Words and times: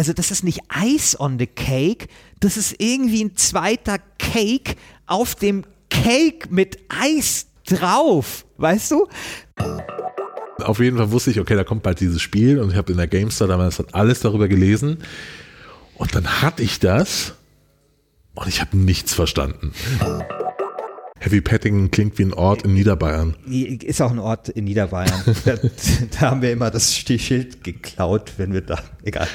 also 0.00 0.14
das 0.14 0.30
ist 0.30 0.44
nicht 0.44 0.60
Ice 0.82 1.20
on 1.20 1.38
the 1.38 1.46
Cake, 1.46 2.06
das 2.40 2.56
ist 2.56 2.76
irgendwie 2.78 3.22
ein 3.22 3.36
zweiter 3.36 3.98
Cake 4.16 4.76
auf 5.04 5.34
dem 5.34 5.62
Cake 5.90 6.48
mit 6.48 6.78
Eis 6.88 7.48
drauf, 7.66 8.46
weißt 8.56 8.92
du? 8.92 9.06
Auf 10.62 10.80
jeden 10.80 10.96
Fall 10.96 11.10
wusste 11.10 11.32
ich, 11.32 11.38
okay, 11.38 11.54
da 11.54 11.64
kommt 11.64 11.82
bald 11.82 12.00
dieses 12.00 12.22
Spiel 12.22 12.60
und 12.60 12.70
ich 12.70 12.78
habe 12.78 12.90
in 12.92 12.96
der 12.96 13.08
GameStar 13.08 13.46
damals 13.46 13.78
alles 13.92 14.20
darüber 14.20 14.48
gelesen 14.48 15.00
und 15.96 16.14
dann 16.14 16.40
hatte 16.40 16.62
ich 16.62 16.80
das 16.80 17.34
und 18.34 18.48
ich 18.48 18.62
habe 18.62 18.78
nichts 18.78 19.12
verstanden. 19.12 19.74
Heavy 21.22 21.42
Petting 21.42 21.90
klingt 21.90 22.18
wie 22.18 22.22
ein 22.22 22.32
Ort 22.32 22.62
in 22.62 22.72
Niederbayern. 22.72 23.36
Ist 23.46 24.00
auch 24.00 24.10
ein 24.10 24.18
Ort 24.18 24.48
in 24.48 24.64
Niederbayern. 24.64 25.22
da, 25.44 25.56
da, 26.18 26.20
haben 26.22 26.40
wir 26.40 26.50
immer 26.50 26.70
das 26.70 26.96
Schild 26.96 27.62
geklaut, 27.62 28.32
wenn 28.38 28.54
wir 28.54 28.62
da. 28.62 28.78
Egal. 29.02 29.28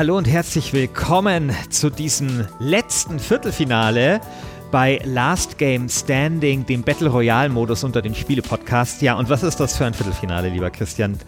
Hallo 0.00 0.16
und 0.16 0.26
herzlich 0.26 0.72
willkommen 0.72 1.52
zu 1.68 1.90
diesem 1.90 2.46
letzten 2.58 3.18
Viertelfinale 3.18 4.22
bei 4.70 4.98
Last 5.04 5.58
Game 5.58 5.90
Standing, 5.90 6.64
dem 6.64 6.82
Battle 6.82 7.10
Royale-Modus 7.10 7.84
unter 7.84 8.00
den 8.00 8.14
Spiele-Podcasts. 8.14 9.02
Ja, 9.02 9.18
und 9.18 9.28
was 9.28 9.42
ist 9.42 9.60
das 9.60 9.76
für 9.76 9.84
ein 9.84 9.92
Viertelfinale, 9.92 10.48
lieber 10.48 10.70
Christian? 10.70 11.18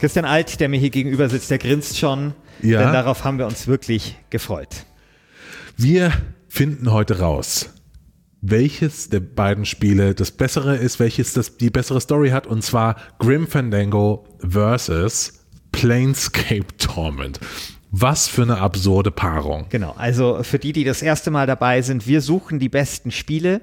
Christian 0.00 0.24
Alt, 0.24 0.58
der 0.58 0.70
mir 0.70 0.80
hier 0.80 0.88
gegenüber 0.88 1.28
sitzt, 1.28 1.50
der 1.50 1.58
grinst 1.58 1.98
schon, 1.98 2.32
ja. 2.62 2.82
denn 2.82 2.94
darauf 2.94 3.24
haben 3.24 3.36
wir 3.36 3.46
uns 3.46 3.66
wirklich 3.66 4.16
gefreut. 4.30 4.86
Wir 5.76 6.10
finden 6.48 6.92
heute 6.92 7.18
raus, 7.18 7.74
welches 8.40 9.10
der 9.10 9.20
beiden 9.20 9.66
Spiele 9.66 10.14
das 10.14 10.30
bessere 10.30 10.76
ist, 10.76 10.98
welches 10.98 11.34
das 11.34 11.58
die 11.58 11.68
bessere 11.68 12.00
Story 12.00 12.30
hat, 12.30 12.46
und 12.46 12.64
zwar 12.64 12.96
Grim 13.18 13.46
Fandango 13.46 14.24
versus 14.40 15.44
Planescape 15.72 16.74
Torment. 16.78 17.38
Was 17.96 18.26
für 18.26 18.42
eine 18.42 18.58
absurde 18.58 19.12
Paarung. 19.12 19.66
Genau, 19.68 19.94
also 19.96 20.42
für 20.42 20.58
die, 20.58 20.72
die 20.72 20.82
das 20.82 21.00
erste 21.00 21.30
Mal 21.30 21.46
dabei 21.46 21.80
sind, 21.80 22.08
wir 22.08 22.22
suchen 22.22 22.58
die 22.58 22.68
besten 22.68 23.12
Spiele 23.12 23.60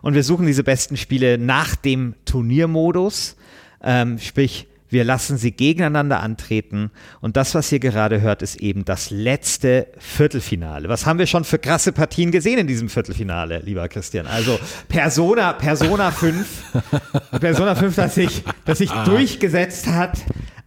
und 0.00 0.14
wir 0.14 0.22
suchen 0.22 0.46
diese 0.46 0.64
besten 0.64 0.96
Spiele 0.96 1.36
nach 1.36 1.76
dem 1.76 2.14
Turniermodus. 2.24 3.36
Ähm, 3.82 4.18
sprich, 4.18 4.68
wir 4.88 5.04
lassen 5.04 5.36
sie 5.36 5.52
gegeneinander 5.52 6.20
antreten 6.20 6.92
und 7.20 7.36
das, 7.36 7.54
was 7.54 7.70
ihr 7.72 7.78
gerade 7.78 8.22
hört, 8.22 8.40
ist 8.40 8.56
eben 8.56 8.86
das 8.86 9.10
letzte 9.10 9.88
Viertelfinale. 9.98 10.88
Was 10.88 11.04
haben 11.04 11.18
wir 11.18 11.26
schon 11.26 11.44
für 11.44 11.58
krasse 11.58 11.92
Partien 11.92 12.30
gesehen 12.30 12.58
in 12.58 12.66
diesem 12.66 12.88
Viertelfinale, 12.88 13.58
lieber 13.58 13.86
Christian? 13.88 14.26
Also 14.26 14.58
Persona, 14.88 15.52
Persona 15.52 16.10
5, 16.10 16.46
Persona 17.38 17.74
5, 17.74 17.96
das 17.96 18.14
sich, 18.14 18.44
das 18.64 18.78
sich 18.78 18.92
ah. 18.92 19.04
durchgesetzt 19.04 19.88
hat 19.88 20.24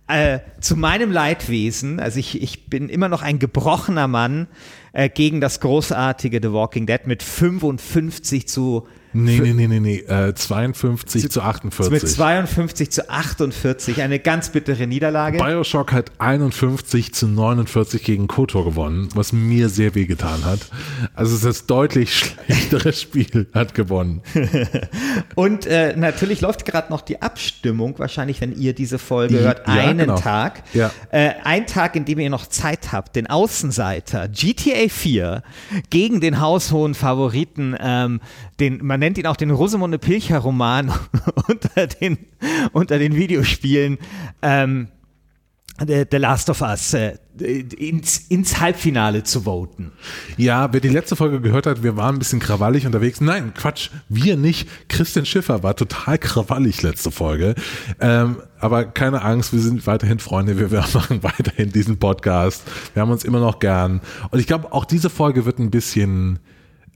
äh, 0.08 0.40
zu 0.62 0.76
meinem 0.76 1.12
Leidwesen, 1.12 2.00
also 2.00 2.20
ich, 2.20 2.42
ich 2.42 2.70
bin 2.70 2.90
immer 2.90 3.10
noch 3.10 3.22
ein 3.22 3.40
gebrochener 3.40 4.08
Mann 4.08 4.48
äh, 4.94 5.10
gegen 5.10 5.42
das 5.42 5.60
großartige 5.60 6.40
The 6.42 6.54
Walking 6.54 6.86
Dead 6.86 7.06
mit 7.06 7.24
55 7.24 8.48
zu 8.48 8.88
Nee, 9.24 9.40
nee, 9.40 9.54
nee, 9.54 9.68
nee, 9.68 9.80
nee. 9.80 9.98
Äh, 9.98 10.36
52 10.36 11.24
zu, 11.24 11.30
zu 11.30 11.42
48. 11.42 11.92
Mit 11.92 12.08
52 12.08 12.92
zu 12.92 13.10
48. 13.10 14.02
Eine 14.02 14.20
ganz 14.20 14.50
bittere 14.50 14.86
Niederlage. 14.86 15.40
Bioshock 15.40 15.92
hat 15.92 16.12
51 16.20 17.14
zu 17.14 17.28
49 17.28 18.04
gegen 18.04 18.28
Kotor 18.28 18.66
gewonnen, 18.66 19.10
was 19.16 19.34
mir 19.34 19.70
sehr 19.70 19.96
wehgetan 19.96 20.46
hat. 20.46 20.60
Also 21.16 21.38
das 21.46 21.66
deutlich 21.66 22.16
schlechtere 22.46 22.94
Spiel 22.94 23.48
hat 23.54 23.74
gewonnen. 23.74 24.22
Und 25.36 25.66
äh, 25.66 25.96
natürlich 25.96 26.42
läuft 26.42 26.66
gerade 26.66 26.92
noch 26.92 27.02
die 27.02 27.22
Abstimmung, 27.22 27.98
wahrscheinlich, 27.98 28.40
wenn 28.42 28.54
ihr 28.54 28.74
diese 28.74 29.00
Folge 29.00 29.40
hört, 29.40 29.68
ja, 29.68 29.74
einen 29.74 29.98
genau. 30.00 30.16
Tag. 30.18 30.64
Ja. 30.74 30.92
Äh, 31.12 31.32
ein 31.44 31.66
Tag, 31.66 31.96
in 31.96 32.06
dem 32.06 32.20
ihr 32.20 32.30
noch 32.30 32.48
Zeit 32.48 32.92
habt, 32.92 33.16
den 33.16 33.28
Außenseiter 33.28 34.28
GTA 34.28 34.90
4 34.90 35.42
gegen 35.90 36.22
den 36.22 36.40
haushohen 36.40 36.94
Favoriten, 36.94 37.76
ähm, 37.80 38.22
den, 38.60 38.86
man 38.86 39.00
nennt 39.08 39.18
ihn 39.18 39.26
auch 39.26 39.38
den 39.38 39.52
Rosamunde 39.52 40.00
Pilcher 40.00 40.40
Roman 40.40 40.92
unter 41.48 41.88
den, 41.88 42.18
unter 42.74 43.00
den 43.00 43.16
Videospielen. 43.16 44.00
Ähm, 44.42 44.90
The 45.80 46.18
Last 46.18 46.50
of 46.50 46.62
Us 46.62 46.94
äh, 46.94 47.18
ins, 47.40 48.18
ins 48.30 48.60
Halbfinale 48.60 49.24
zu 49.24 49.46
voten. 49.46 49.94
Ja, 50.36 50.74
wer 50.74 50.82
die 50.82 50.90
letzte 50.90 51.16
Folge 51.16 51.40
gehört 51.40 51.68
hat, 51.68 51.84
wir 51.84 51.96
waren 51.96 52.16
ein 52.16 52.20
bisschen 52.20 52.40
krawallig 52.40 52.86
unterwegs. 52.86 53.22
Nein, 53.22 53.54
Quatsch, 53.54 53.92
wir 54.10 54.36
nicht. 54.36 54.68
Christian 54.90 55.26
Schiffer 55.26 55.64
war 55.64 55.76
total 55.76 56.18
krawallig 56.18 56.82
letzte 56.82 57.12
Folge. 57.12 57.56
Ähm, 58.02 58.42
aber 58.60 58.86
keine 58.86 59.22
Angst, 59.22 59.54
wir 59.54 59.62
sind 59.62 59.88
weiterhin 59.88 60.20
Freunde. 60.20 60.60
Wir, 60.60 60.72
wir 60.72 60.80
machen 60.94 61.24
weiterhin 61.24 61.72
diesen 61.72 61.98
Podcast. 61.98 62.64
Wir 62.94 63.04
haben 63.04 63.12
uns 63.12 63.24
immer 63.24 63.40
noch 63.40 63.60
gern. 63.60 64.02
Und 64.32 64.40
ich 64.40 64.48
glaube, 64.48 64.74
auch 64.74 64.84
diese 64.84 65.10
Folge 65.10 65.46
wird 65.46 65.60
ein 65.60 65.72
bisschen 65.72 66.40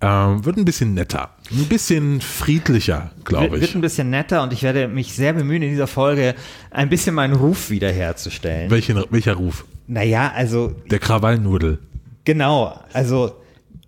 ähm, 0.01 0.43
wird 0.43 0.57
ein 0.57 0.65
bisschen 0.65 0.93
netter, 0.93 1.29
ein 1.51 1.65
bisschen 1.65 2.21
friedlicher, 2.21 3.11
glaube 3.23 3.55
ich. 3.55 3.61
Wird 3.61 3.75
ein 3.75 3.81
bisschen 3.81 4.09
netter 4.09 4.41
und 4.43 4.51
ich 4.53 4.63
werde 4.63 4.87
mich 4.87 5.13
sehr 5.13 5.33
bemühen, 5.33 5.61
in 5.61 5.69
dieser 5.69 5.87
Folge 5.87 6.35
ein 6.71 6.89
bisschen 6.89 7.15
meinen 7.15 7.35
Ruf 7.35 7.69
wiederherzustellen. 7.69 8.71
Welchen, 8.71 9.03
welcher 9.11 9.33
Ruf? 9.33 9.65
Naja, 9.87 10.31
also. 10.35 10.69
Der 10.89 10.99
Krawallnudel. 10.99 11.79
Genau, 12.23 12.79
also 12.93 13.35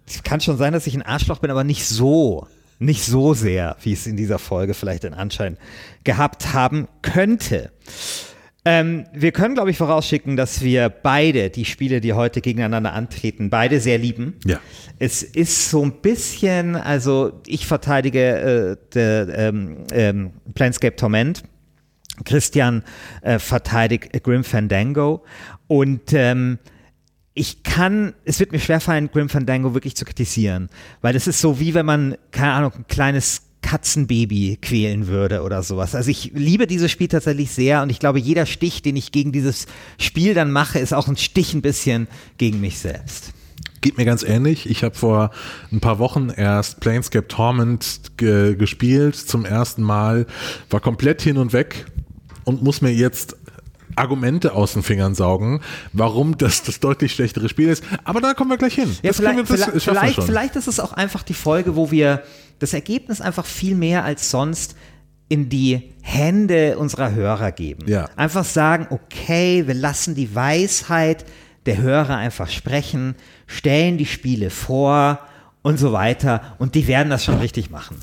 es 0.06 0.22
kann 0.24 0.42
schon 0.42 0.58
sein, 0.58 0.74
dass 0.74 0.88
ich 0.88 0.96
ein 0.96 1.02
Arschloch 1.02 1.40
bin, 1.40 1.52
aber 1.52 1.64
nicht 1.64 1.86
so. 1.86 2.48
Nicht 2.80 3.04
so 3.04 3.34
sehr, 3.34 3.78
wie 3.82 3.94
es 3.94 4.08
in 4.08 4.18
dieser 4.18 4.40
Folge 4.40 4.74
vielleicht 4.74 5.04
den 5.04 5.14
Anschein 5.14 5.58
gehabt 6.04 6.54
haben 6.54 6.88
könnte. 7.02 7.72
Ähm, 8.66 9.06
wir 9.14 9.34
können, 9.34 9.56
glaube 9.56 9.72
ich, 9.72 9.78
vorausschicken, 9.78 10.38
dass 10.38 10.62
wir 10.62 10.88
beide 10.90 11.50
die 11.50 11.66
Spiele, 11.66 12.00
die 12.00 12.14
heute 12.14 12.40
gegeneinander 12.40 12.94
antreten, 12.94 13.50
beide 13.50 13.82
sehr 13.82 13.98
lieben. 13.98 14.36
Ja. 14.46 14.60
Es 15.00 15.22
ist 15.22 15.70
so 15.70 15.84
ein 15.84 16.02
bisschen, 16.02 16.76
also 16.76 17.42
ich 17.46 17.68
verteidige 17.68 18.78
äh, 18.80 18.94
de, 18.94 19.30
ähm, 19.36 19.78
ähm, 19.92 20.32
Planescape 20.54 20.96
Torment. 20.96 21.44
Christian 22.26 22.84
äh, 23.22 23.40
verteidigt 23.40 24.24
Grim 24.24 24.44
Fandango. 24.44 25.26
Und 25.68 26.14
ähm, 26.14 26.60
ich 27.34 27.64
kann, 27.64 28.14
es 28.26 28.40
wird 28.40 28.52
mir 28.52 28.60
schwerfallen, 28.60 29.10
Grim 29.12 29.30
Fandango 29.30 29.74
wirklich 29.74 29.96
zu 29.96 30.06
kritisieren, 30.06 30.70
weil 31.02 31.14
das 31.14 31.28
ist 31.28 31.42
so 31.42 31.60
wie 31.60 31.74
wenn 31.74 31.86
man, 31.86 32.16
keine 32.32 32.54
Ahnung, 32.54 32.74
ein 32.76 32.88
kleines 32.88 33.42
Katzenbaby 33.74 34.60
quälen 34.62 35.08
würde 35.08 35.42
oder 35.42 35.64
sowas. 35.64 35.96
Also 35.96 36.12
ich 36.12 36.32
liebe 36.36 36.68
dieses 36.68 36.92
Spiel 36.92 37.08
tatsächlich 37.08 37.50
sehr 37.50 37.82
und 37.82 37.90
ich 37.90 37.98
glaube, 37.98 38.20
jeder 38.20 38.46
Stich, 38.46 38.84
den 38.84 38.96
ich 38.96 39.12
gegen 39.12 39.32
dieses 39.32 39.66
Spiel 39.98 40.36
dann 40.36 40.52
mache, 40.52 40.78
ist 40.78 40.94
auch 40.94 41.08
ein 41.08 41.18
Stich 41.18 41.56
ein 41.56 41.64
bisschen 41.64 42.08
gegen 42.38 42.62
mich 42.62 42.78
selbst. 42.78 43.34
Geht 43.82 43.98
mir 43.98 44.06
ganz 44.06 44.22
ähnlich. 44.22 44.70
Ich 44.70 44.84
habe 44.84 44.94
vor 44.94 45.32
ein 45.72 45.80
paar 45.80 45.98
Wochen 45.98 46.30
erst 46.30 46.82
Planescape 46.82 47.28
Torment 47.28 48.12
ge 48.18 48.56
gespielt 48.56 49.16
zum 49.16 49.44
ersten 49.44 49.82
Mal, 49.82 50.28
war 50.70 50.80
komplett 50.80 51.24
hin 51.24 51.40
und 51.40 51.52
weg 51.52 51.88
und 52.44 52.62
muss 52.62 52.84
mir 52.84 52.94
jetzt 52.94 53.36
Argumente 53.96 54.54
aus 54.54 54.74
den 54.74 54.84
Fingern 54.84 55.16
saugen, 55.16 55.62
warum 55.94 56.38
das 56.38 56.62
das 56.62 56.80
deutlich 56.80 57.14
schlechtere 57.14 57.50
Spiel 57.50 57.70
ist. 57.70 57.84
Aber 58.04 58.22
da 58.22 58.36
kommen 58.36 58.52
wir 58.52 58.58
gleich 58.58 58.76
hin. 58.76 58.96
Ja, 59.02 59.14
vielleicht, 59.14 59.38
wir, 59.38 59.46
vielleicht, 59.48 59.82
vielleicht, 59.82 60.24
vielleicht 60.24 60.56
ist 60.58 60.68
es 60.68 60.80
auch 60.80 60.94
einfach 60.94 61.24
die 61.24 61.34
Folge, 61.34 61.76
wo 61.76 61.90
wir 61.90 62.22
das 62.64 62.74
Ergebnis 62.74 63.22
einfach 63.22 63.46
viel 63.46 63.76
mehr 63.76 64.04
als 64.06 64.32
sonst 64.32 64.76
in 65.30 65.50
die 65.50 65.92
Hände 66.02 66.78
unserer 66.78 67.14
Hörer 67.14 67.52
geben. 67.52 67.88
Ja. 67.88 68.10
Einfach 68.16 68.46
sagen, 68.46 68.88
okay, 68.90 69.68
wir 69.68 69.74
lassen 69.74 70.16
die 70.16 70.34
Weisheit 70.34 71.26
der 71.66 71.78
Hörer 71.78 72.18
einfach 72.18 72.50
sprechen, 72.50 73.16
stellen 73.48 73.98
die 73.98 74.06
Spiele 74.06 74.50
vor 74.50 75.20
und 75.62 75.78
so 75.78 75.92
weiter 75.92 76.56
und 76.58 76.76
die 76.76 76.88
werden 76.88 77.10
das 77.10 77.26
schon 77.26 77.40
richtig 77.40 77.70
machen. 77.70 77.98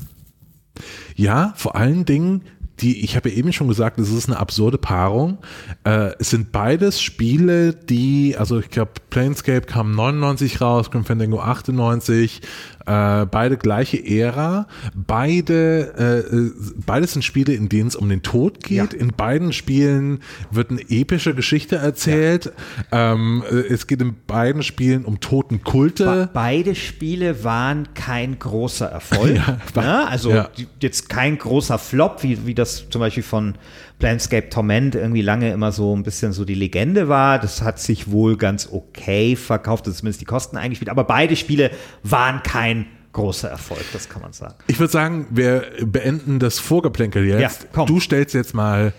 Ja, 1.15 1.53
vor 1.55 1.75
allen 1.75 2.05
Dingen 2.05 2.43
die, 2.81 3.03
ich 3.03 3.15
habe 3.15 3.29
ja 3.29 3.35
eben 3.35 3.53
schon 3.53 3.67
gesagt, 3.67 3.99
es 3.99 4.11
ist 4.11 4.27
eine 4.27 4.39
absurde 4.39 4.77
Paarung. 4.77 5.37
Äh, 5.83 6.13
es 6.19 6.31
sind 6.31 6.51
beides 6.51 7.01
Spiele, 7.01 7.73
die, 7.73 8.35
also 8.37 8.59
ich 8.59 8.69
glaube, 8.69 8.93
Planescape 9.09 9.61
kam 9.61 9.91
99 9.91 10.61
raus, 10.61 10.89
Grim 10.91 11.05
Fandango 11.05 11.39
98, 11.39 12.41
äh, 12.85 13.25
beide 13.25 13.57
gleiche 13.57 13.97
Ära, 14.05 14.67
beide, 14.93 15.93
äh, 15.97 16.35
äh, 16.35 16.51
beides 16.85 17.13
sind 17.13 17.23
Spiele, 17.23 17.53
in 17.53 17.69
denen 17.69 17.87
es 17.87 17.95
um 17.95 18.09
den 18.09 18.21
Tod 18.21 18.63
geht. 18.63 18.93
Ja. 18.93 18.99
In 18.99 19.09
beiden 19.09 19.53
Spielen 19.53 20.19
wird 20.49 20.71
eine 20.71 20.81
epische 20.89 21.35
Geschichte 21.35 21.77
erzählt. 21.77 22.51
Ja. 22.91 23.13
Ähm, 23.13 23.43
äh, 23.49 23.73
es 23.73 23.87
geht 23.87 24.01
in 24.01 24.15
beiden 24.27 24.63
Spielen 24.63 25.05
um 25.05 25.19
Totenkulte. 25.19 26.05
Be 26.05 26.29
beide 26.33 26.75
Spiele 26.75 27.43
waren 27.43 27.93
kein 27.93 28.39
großer 28.39 28.87
Erfolg. 28.87 29.35
ja, 29.75 29.81
ne? 29.81 30.07
Also 30.07 30.45
jetzt 30.79 31.09
kein 31.09 31.37
großer 31.37 31.77
Flop, 31.77 32.23
wie, 32.23 32.45
wie 32.45 32.55
das 32.55 32.89
zum 32.89 32.99
Beispiel 32.99 33.23
von 33.23 33.55
Planescape 34.01 34.49
Torment 34.49 34.95
irgendwie 34.95 35.21
lange 35.21 35.51
immer 35.51 35.71
so 35.71 35.95
ein 35.95 36.01
bisschen 36.01 36.33
so 36.33 36.43
die 36.43 36.55
Legende 36.55 37.07
war. 37.07 37.37
Das 37.37 37.61
hat 37.61 37.79
sich 37.79 38.09
wohl 38.09 38.35
ganz 38.35 38.67
okay 38.71 39.35
verkauft, 39.35 39.85
also 39.85 39.97
zumindest 39.97 40.21
die 40.21 40.25
Kosten 40.25 40.57
eingespielt. 40.57 40.89
Aber 40.89 41.03
beide 41.03 41.35
Spiele 41.35 41.69
waren 42.01 42.41
kein 42.41 42.87
großer 43.13 43.49
Erfolg, 43.49 43.83
das 43.93 44.09
kann 44.09 44.23
man 44.23 44.33
sagen. 44.33 44.55
Ich 44.65 44.79
würde 44.79 44.91
sagen, 44.91 45.27
wir 45.29 45.65
beenden 45.85 46.39
das 46.39 46.57
Vorgeplänkel 46.57 47.25
jetzt. 47.25 47.67
Ja, 47.75 47.85
du 47.85 47.99
stellst 47.99 48.33
jetzt 48.33 48.55
mal 48.55 48.91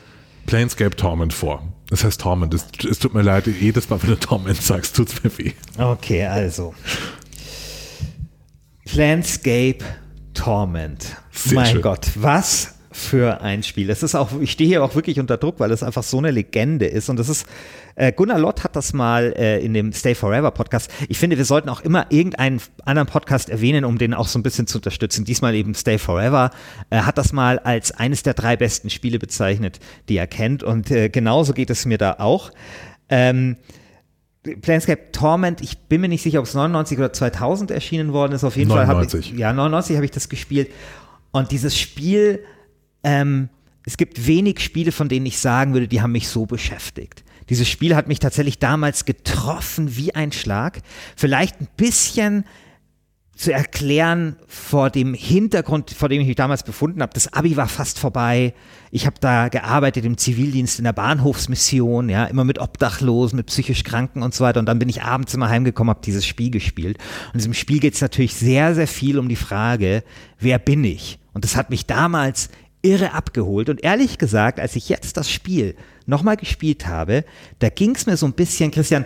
Planescape 0.47 0.95
Torment 0.95 1.33
vor. 1.33 1.67
Das 1.91 2.05
heißt 2.05 2.21
Torment. 2.21 2.55
Es, 2.55 2.67
es 2.89 3.01
tut 3.01 3.13
mir 3.13 3.23
leid, 3.23 3.49
jedes 3.49 3.91
Mal, 3.91 4.01
wenn 4.03 4.11
du 4.11 4.21
Torment 4.21 4.63
sagst, 4.63 4.95
tut 4.95 5.09
es 5.09 5.25
mir 5.25 5.37
weh. 5.37 5.53
Okay, 5.79 6.27
also. 6.27 6.75
Planescape 8.85 9.79
Torment. 10.33 11.17
Sehr 11.33 11.57
mein 11.57 11.73
schön. 11.73 11.83
Gott, 11.83 12.07
was 12.15 12.75
für 12.93 13.41
ein 13.41 13.63
Spiel. 13.63 13.87
Das 13.87 14.03
ist 14.03 14.15
auch, 14.15 14.41
ich 14.41 14.53
stehe 14.53 14.69
hier 14.69 14.85
auch 14.85 14.95
wirklich 14.95 15.21
unter 15.21 15.37
Druck, 15.37 15.61
weil 15.61 15.71
es 15.71 15.83
einfach 15.83 16.03
so 16.03 16.19
eine 16.19 16.31
Legende 16.31 16.87
ist. 16.87 17.09
Und 17.09 17.19
das 17.19 17.29
ist, 17.29 17.47
äh, 17.95 18.13
Gunnar 18.13 18.39
Lott 18.39 18.65
hat 18.65 18.77
das 18.77 18.93
mal 18.93 19.35
äh, 19.37 19.65
in 19.65 19.75
dem 19.75 19.93
Stay 19.93 20.15
Forever 20.15 20.51
Podcast. 20.51 20.91
Ich 21.09 21.19
finde, 21.19 21.39
wir 21.39 21.45
sollten 21.45 21.69
auch 21.69 21.81
immer 21.81 22.07
irgendeinen 22.11 22.61
anderen 22.85 23.09
Podcast 23.09 23.51
erwähnen, 23.51 23.85
um 23.85 23.99
den 23.99 24.15
auch 24.15 24.29
so 24.29 24.39
ein 24.39 24.43
bisschen 24.43 24.67
zu 24.67 24.79
unterstützen. 24.79 25.25
Diesmal 25.25 25.55
eben 25.55 25.75
Stay 25.75 25.99
Forever 25.99 26.51
äh, 26.91 26.99
hat 26.99 27.19
das 27.19 27.33
mal 27.33 27.59
als 27.59 27.93
eines 27.93 28.23
der 28.23 28.35
drei 28.35 28.57
besten 28.57 28.91
Spiele 28.91 29.19
bezeichnet, 29.19 29.81
die 30.09 30.17
er 30.17 30.27
kennt. 30.27 30.63
Und 30.63 30.91
äh, 30.91 31.09
genauso 31.09 31.53
geht 31.53 31.71
es 31.71 31.85
mir 31.87 31.99
da 31.99 32.17
auch. 32.19 32.51
Ähm, 33.09 33.57
Planescape 34.43 35.13
Torment, 35.13 35.61
ich 35.61 35.79
bin 35.79 36.01
mir 36.01 36.09
nicht 36.09 36.23
sicher, 36.23 36.41
ob 36.41 36.47
es 36.47 36.55
99 36.55 36.99
oder 36.99 37.13
2000 37.13 37.71
erschienen 37.71 38.13
worden 38.13 38.33
ist. 38.33 38.43
Auf 38.43 38.57
jeden 38.57 38.71
Fall 38.71 38.87
habe 38.89 39.01
99. 39.01 39.33
ich, 39.33 39.39
ja, 39.39 39.53
99 39.53 39.97
habe 39.97 40.05
ich 40.05 40.11
das 40.11 40.29
gespielt. 40.29 40.71
Und 41.31 41.51
dieses 41.53 41.79
Spiel, 41.79 42.41
ähm, 43.03 43.49
es 43.85 43.97
gibt 43.97 44.27
wenig 44.27 44.61
Spiele, 44.61 44.93
von 44.93 45.09
denen 45.09 45.27
ich 45.27 45.39
sagen 45.39 45.73
würde, 45.73 45.89
die 45.89 46.01
haben 46.01 46.13
mich 46.13 46.29
so 46.29 46.47
beschäftigt. 46.47 47.25
Dieses 47.49 47.69
Spiel 47.69 47.97
hat 47.97 48.09
mich 48.09 48.21
tatsächlich 48.21 48.59
damals 48.59 49.05
getroffen 49.05 49.97
wie 49.97 50.15
ein 50.15 50.33
Schlag. 50.33 50.81
Vielleicht 51.17 51.61
ein 51.61 51.69
bisschen 51.77 52.45
zu 53.35 53.53
erklären 53.53 54.37
vor 54.47 54.91
dem 54.91 55.15
Hintergrund, 55.15 55.91
vor 55.91 56.09
dem 56.09 56.21
ich 56.21 56.29
mich 56.29 56.37
damals 56.37 56.63
befunden 56.63 57.03
habe. 57.03 57.13
Das 57.15 57.33
Abi 57.33 57.57
war 57.57 57.67
fast 57.67 57.99
vorbei. 57.99 58.55
Ich 58.91 59.07
habe 59.07 59.17
da 59.21 59.49
gearbeitet 59.49 60.05
im 60.05 60.17
Zivildienst 60.17 60.79
in 60.79 60.85
der 60.85 60.93
Bahnhofsmission, 60.93 62.09
ja, 62.09 62.27
immer 62.27 62.45
mit 62.45 62.61
Obdachlosen, 62.61 63.37
mit 63.37 63.47
psychisch 63.47 63.85
Kranken 63.85 64.23
und 64.23 64.33
so 64.33 64.45
weiter. 64.45 64.61
Und 64.61 64.67
dann 64.67 64.79
bin 64.79 64.89
ich 64.89 65.03
abends 65.03 65.35
immer 65.35 65.49
heimgekommen, 65.49 65.91
habe 65.91 66.05
dieses 66.05 66.25
Spiel 66.25 66.51
gespielt. 66.51 66.99
Und 67.29 67.35
in 67.35 67.39
diesem 67.39 67.55
Spiel 67.55 67.81
geht 67.81 67.95
es 67.95 68.01
natürlich 68.01 68.35
sehr, 68.35 68.75
sehr 68.75 68.87
viel 68.87 69.19
um 69.19 69.29
die 69.29 69.37
Frage, 69.37 70.05
wer 70.39 70.59
bin 70.59 70.85
ich? 70.85 71.19
Und 71.33 71.45
das 71.45 71.57
hat 71.57 71.71
mich 71.71 71.87
damals 71.87 72.51
irre 72.83 73.15
abgeholt. 73.15 73.69
Und 73.69 73.83
ehrlich 73.83 74.19
gesagt, 74.19 74.61
als 74.61 74.77
ich 74.77 74.89
jetzt 74.89 75.17
das 75.17 75.31
Spiel 75.31 75.77
nochmal 76.07 76.37
gespielt 76.37 76.87
habe, 76.87 77.25
da 77.61 77.69
ging 77.69 77.95
es 77.95 78.07
mir 78.07 78.17
so 78.17 78.27
ein 78.27 78.35
bisschen, 78.35 78.71
Christian, 78.71 79.05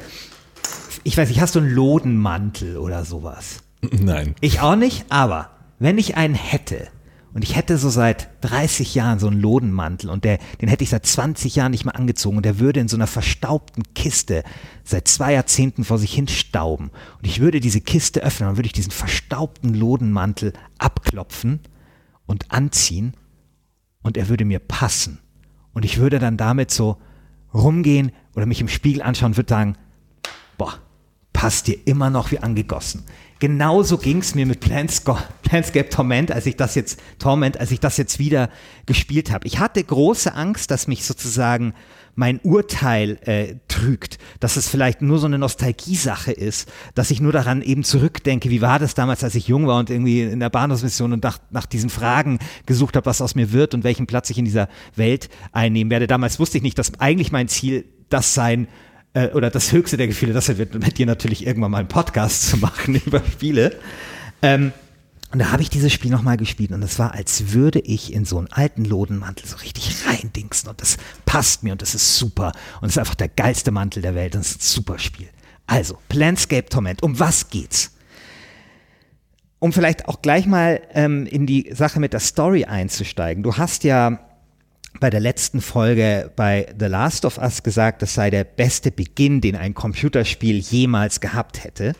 ich 1.05 1.17
weiß 1.17 1.29
nicht, 1.29 1.41
hast 1.41 1.55
du 1.55 1.61
einen 1.61 1.71
Lodenmantel 1.71 2.79
oder 2.79 3.05
sowas? 3.05 3.63
Nein. 3.83 4.35
Ich 4.41 4.61
auch 4.61 4.77
nicht, 4.77 5.05
aber 5.09 5.51
wenn 5.79 5.99
ich 5.99 6.17
einen 6.17 6.35
hätte 6.35 6.89
und 7.35 7.43
ich 7.43 7.55
hätte 7.55 7.77
so 7.77 7.91
seit 7.91 8.31
30 8.41 8.95
Jahren 8.95 9.19
so 9.19 9.27
einen 9.27 9.41
Lodenmantel 9.41 10.09
und 10.09 10.25
der, 10.25 10.39
den 10.61 10.69
hätte 10.69 10.85
ich 10.85 10.91
seit 10.91 11.05
20 11.05 11.55
Jahren 11.55 11.71
nicht 11.71 11.85
mehr 11.85 11.95
angezogen 11.95 12.39
und 12.39 12.47
der 12.47 12.59
würde 12.59 12.81
in 12.81 12.89
so 12.89 12.97
einer 12.97 13.07
verstaubten 13.07 13.83
Kiste 13.95 14.43
seit 14.85 15.07
zwei 15.07 15.35
Jahrzehnten 15.35 15.85
vor 15.85 15.99
sich 15.99 16.15
hin 16.15 16.29
stauben 16.29 16.91
und 17.19 17.27
ich 17.27 17.41
würde 17.41 17.61
diese 17.61 17.83
Kiste 17.83 18.23
öffnen, 18.23 18.49
dann 18.49 18.57
würde 18.57 18.69
ich 18.69 18.73
diesen 18.73 18.91
verstaubten 18.91 19.75
Lodenmantel 19.75 20.55
abklopfen 20.79 21.61
und 22.25 22.51
anziehen 22.51 23.13
und 24.07 24.17
er 24.17 24.29
würde 24.29 24.45
mir 24.45 24.61
passen 24.61 25.19
und 25.73 25.85
ich 25.85 25.99
würde 25.99 26.19
dann 26.19 26.37
damit 26.37 26.71
so 26.71 26.97
rumgehen 27.53 28.13
oder 28.35 28.47
mich 28.47 28.61
im 28.61 28.69
Spiegel 28.69 29.03
anschauen 29.03 29.33
und 29.33 29.37
würde 29.37 29.51
sagen, 29.51 29.77
boah, 30.57 30.75
passt 31.33 31.67
dir 31.67 31.77
immer 31.87 32.09
noch 32.09 32.31
wie 32.31 32.39
angegossen. 32.39 33.05
Genauso 33.41 33.99
ging 33.99 34.19
es 34.19 34.35
mir 34.35 34.47
mit 34.47 34.61
Planscape 34.61 35.89
Torment, 35.91 36.31
als 36.31 36.47
ich 36.47 36.57
das 36.57 36.75
jetzt 36.77 37.01
Torment, 37.19 37.59
als 37.59 37.73
ich 37.73 37.81
das 37.81 37.97
jetzt 37.99 38.19
wieder 38.19 38.49
gespielt 38.87 39.31
habe. 39.31 39.47
Ich 39.47 39.59
hatte 39.59 39.83
große 39.83 40.35
Angst, 40.35 40.71
dass 40.71 40.87
mich 40.87 41.05
sozusagen 41.05 41.75
mein 42.17 42.41
Urteil 42.43 43.19
äh, 43.27 43.57
trügt, 43.69 44.19
dass 44.41 44.57
es 44.57 44.69
vielleicht 44.69 45.03
nur 45.03 45.19
so 45.19 45.27
eine 45.27 45.39
Nostalgiesache 45.39 46.33
ist, 46.33 46.69
dass 46.95 47.11
ich 47.11 47.21
nur 47.21 47.33
daran 47.33 47.63
eben 47.63 47.85
zurückdenke, 47.85 48.51
wie 48.51 48.63
war 48.63 48.79
das 48.79 48.95
damals, 48.95 49.23
als 49.23 49.35
ich 49.35 49.47
jung 49.47 49.67
war 49.67 49.79
und 49.79 49.91
irgendwie 49.91 50.23
in 50.23 50.41
der 50.41 50.51
Bahnhofsmission 50.51 51.13
und 51.13 51.23
nach, 51.23 51.39
nach 51.51 51.67
diesen 51.67 51.91
Fragen 51.91 52.39
gesucht 52.65 52.97
habe, 52.97 53.07
was 53.07 53.21
aus 53.21 53.35
mir 53.35 53.53
wird 53.53 53.75
und 53.75 53.85
welchen 53.85 54.07
Platz 54.07 54.31
ich 54.31 54.39
in 54.39 54.47
dieser 54.47 54.69
Welt 54.97 55.29
einnehmen 55.53 55.91
werde. 55.91 56.07
Damals 56.07 56.41
wusste 56.41 56.57
ich 56.57 56.65
nicht, 56.65 56.79
dass 56.79 56.99
eigentlich 56.99 57.31
mein 57.33 57.49
Ziel 57.49 57.85
das 58.09 58.35
sein 58.35 58.67
äh, 59.13 59.29
oder 59.29 59.51
das 59.51 59.73
höchste 59.73 59.97
der 59.97 60.07
Gefühle, 60.07 60.33
das 60.33 60.49
wird 60.57 60.75
mit 60.75 60.99
dir 60.99 61.07
natürlich 61.07 61.47
irgendwann 61.47 61.71
mal 61.71 61.79
einen 61.79 61.89
Podcast 61.89 62.49
zu 62.49 62.57
machen 62.57 62.95
über 63.07 63.23
Spiele. 63.31 63.77
Ähm, 64.43 64.73
und 65.37 65.41
da 65.41 65.53
habe 65.53 65.61
ich 65.61 65.69
dieses 65.69 65.93
Spiel 65.93 66.11
nochmal 66.11 66.39
gespielt 66.39 66.73
und 66.73 66.83
es 66.83 66.99
war, 66.99 67.13
als 67.13 67.53
würde 67.53 67.79
ich 67.79 68.11
in 68.11 68.25
so 68.25 68.39
einen 68.39 68.51
alten 68.51 68.87
Lodenmantel 68.87 69.47
so 69.47 69.59
richtig 69.59 69.95
reindingsen 70.07 70.71
und 70.71 70.81
das 70.81 70.97
passt 71.27 71.63
mir 71.63 71.73
und 71.73 71.83
das 71.83 71.95
ist 71.95 72.17
super 72.17 72.53
und 72.81 72.89
es 72.89 72.95
ist 72.95 72.99
einfach 72.99 73.17
der 73.17 73.29
geilste 73.29 73.71
Mantel 73.71 74.01
der 74.01 74.15
Welt 74.15 74.35
und 74.35 74.41
es 74.41 74.53
ist 74.53 74.63
ein 74.63 74.65
super 74.65 74.99
Spiel. 74.99 75.29
Also, 75.67 75.99
Planscape 76.09 76.71
Torment, 76.71 77.03
um 77.03 77.21
was 77.21 77.51
geht's? 77.51 77.95
Um 79.59 79.75
vielleicht 79.75 80.09
auch 80.09 80.23
gleich 80.23 80.47
mal 80.47 80.81
ähm, 80.95 81.27
in 81.27 81.45
die 81.45 81.71
Sache 81.71 82.01
mit 82.01 82.15
der 82.15 82.21
Story 82.21 82.65
einzusteigen. 82.65 83.43
Du 83.43 83.59
hast 83.59 83.85
ja 83.85 84.19
bei 85.01 85.11
der 85.11 85.21
letzten 85.21 85.61
Folge 85.61 86.33
bei 86.35 86.75
The 86.79 86.87
Last 86.87 87.27
of 87.27 87.37
Us 87.37 87.63
gesagt, 87.63 88.01
das 88.01 88.15
sei 88.15 88.31
der 88.31 88.45
beste 88.45 88.91
Beginn, 88.91 89.43
den 89.43 89.55
ein 89.55 89.75
Computerspiel 89.75 90.57
jemals 90.61 91.21
gehabt 91.21 91.63
hätte. 91.63 91.93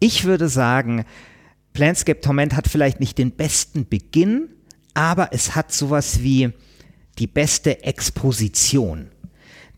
Ich 0.00 0.24
würde 0.24 0.50
sagen, 0.50 1.06
Planscape 1.72 2.20
Torment 2.20 2.56
hat 2.56 2.68
vielleicht 2.68 3.00
nicht 3.00 3.18
den 3.18 3.32
besten 3.32 3.88
Beginn, 3.88 4.48
aber 4.94 5.30
es 5.32 5.54
hat 5.54 5.72
sowas 5.72 6.22
wie 6.22 6.50
die 7.18 7.26
beste 7.26 7.82
Exposition. 7.84 9.10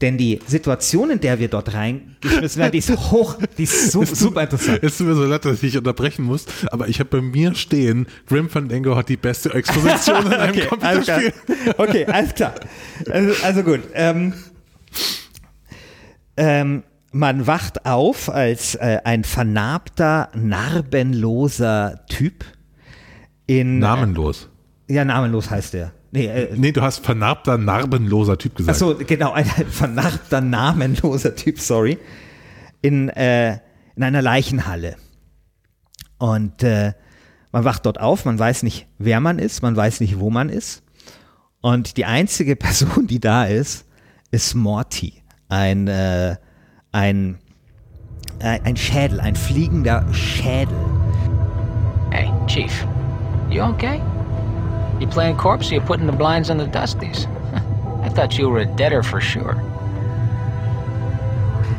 Denn 0.00 0.16
die 0.16 0.40
Situation, 0.46 1.10
in 1.10 1.20
der 1.20 1.38
wir 1.40 1.48
dort 1.48 1.74
reingeschmissen 1.74 2.60
werden, 2.60 2.72
die 2.72 2.78
ist 2.78 2.90
hoch, 2.90 3.36
die 3.58 3.64
ist 3.64 3.92
su 3.92 4.02
super 4.06 4.44
interessant. 4.44 4.82
Es 4.82 4.96
tut 4.96 5.08
mir 5.08 5.14
so 5.14 5.24
leid, 5.24 5.44
dass 5.44 5.54
ich 5.54 5.60
dich 5.60 5.76
unterbrechen 5.76 6.24
muss, 6.24 6.46
aber 6.70 6.88
ich 6.88 7.00
habe 7.00 7.10
bei 7.10 7.20
mir 7.20 7.54
stehen, 7.54 8.06
Grim 8.26 8.48
Fandango 8.48 8.96
hat 8.96 9.10
die 9.10 9.18
beste 9.18 9.52
Exposition 9.52 10.24
in 10.24 10.32
einem 10.32 10.56
Okay, 10.56 10.68
alles. 10.80 11.06
Computerspiel. 11.06 11.32
Okay, 11.76 12.06
alles 12.06 12.34
klar. 12.34 12.54
Also, 13.10 13.44
also 13.44 13.62
gut. 13.62 13.80
Ähm, 13.92 14.32
ähm, 16.38 16.82
man 17.12 17.46
wacht 17.46 17.86
auf 17.86 18.28
als 18.28 18.74
äh, 18.76 18.98
ein 19.04 19.24
vernarbter, 19.24 20.30
narbenloser 20.34 22.04
Typ 22.08 22.44
in 23.46 23.78
Namenlos. 23.78 24.48
Äh, 24.88 24.94
ja, 24.94 25.04
namenlos 25.04 25.50
heißt 25.50 25.74
er. 25.74 25.92
Nee, 26.12 26.26
äh, 26.26 26.54
Nee, 26.56 26.72
du 26.72 26.82
hast 26.82 27.04
vernarbter, 27.04 27.58
narbenloser 27.58 28.38
Typ 28.38 28.56
gesagt. 28.56 28.76
Achso, 28.76 28.96
genau, 28.96 29.32
ein 29.32 29.44
vernarbter, 29.70 30.40
namenloser 30.40 31.34
Typ, 31.34 31.60
sorry, 31.60 31.98
in, 32.82 33.08
äh, 33.10 33.58
in 33.96 34.02
einer 34.02 34.22
Leichenhalle. 34.22 34.96
Und 36.18 36.62
äh, 36.62 36.92
man 37.52 37.64
wacht 37.64 37.86
dort 37.86 38.00
auf, 38.00 38.24
man 38.24 38.38
weiß 38.38 38.62
nicht, 38.62 38.86
wer 38.98 39.20
man 39.20 39.38
ist, 39.38 39.62
man 39.62 39.74
weiß 39.74 40.00
nicht, 40.00 40.20
wo 40.20 40.30
man 40.30 40.48
ist. 40.48 40.82
Und 41.60 41.96
die 41.96 42.04
einzige 42.04 42.56
Person, 42.56 43.06
die 43.06 43.20
da 43.20 43.44
ist, 43.44 43.86
ist 44.30 44.54
Morty. 44.54 45.22
Ein, 45.48 45.88
äh, 45.88 46.36
ein, 46.92 47.38
äh, 48.40 48.58
ein 48.64 48.76
Schädel, 48.76 49.20
ein 49.20 49.36
fliegender 49.36 50.04
Schädel. 50.12 50.76
Hey, 52.10 52.30
Chief. 52.46 52.86
You 53.48 53.62
okay? 53.62 54.00
You 55.00 55.06
playing 55.08 55.36
corpse 55.36 55.70
or 55.70 55.76
you 55.76 55.80
putting 55.80 56.06
the 56.06 56.16
blinds 56.16 56.50
on 56.50 56.58
the 56.58 56.66
dusties? 56.66 57.26
I 58.02 58.08
thought 58.08 58.38
you 58.38 58.48
were 58.50 58.62
a 58.62 58.76
deader 58.76 59.02
for 59.02 59.20
sure. 59.20 59.56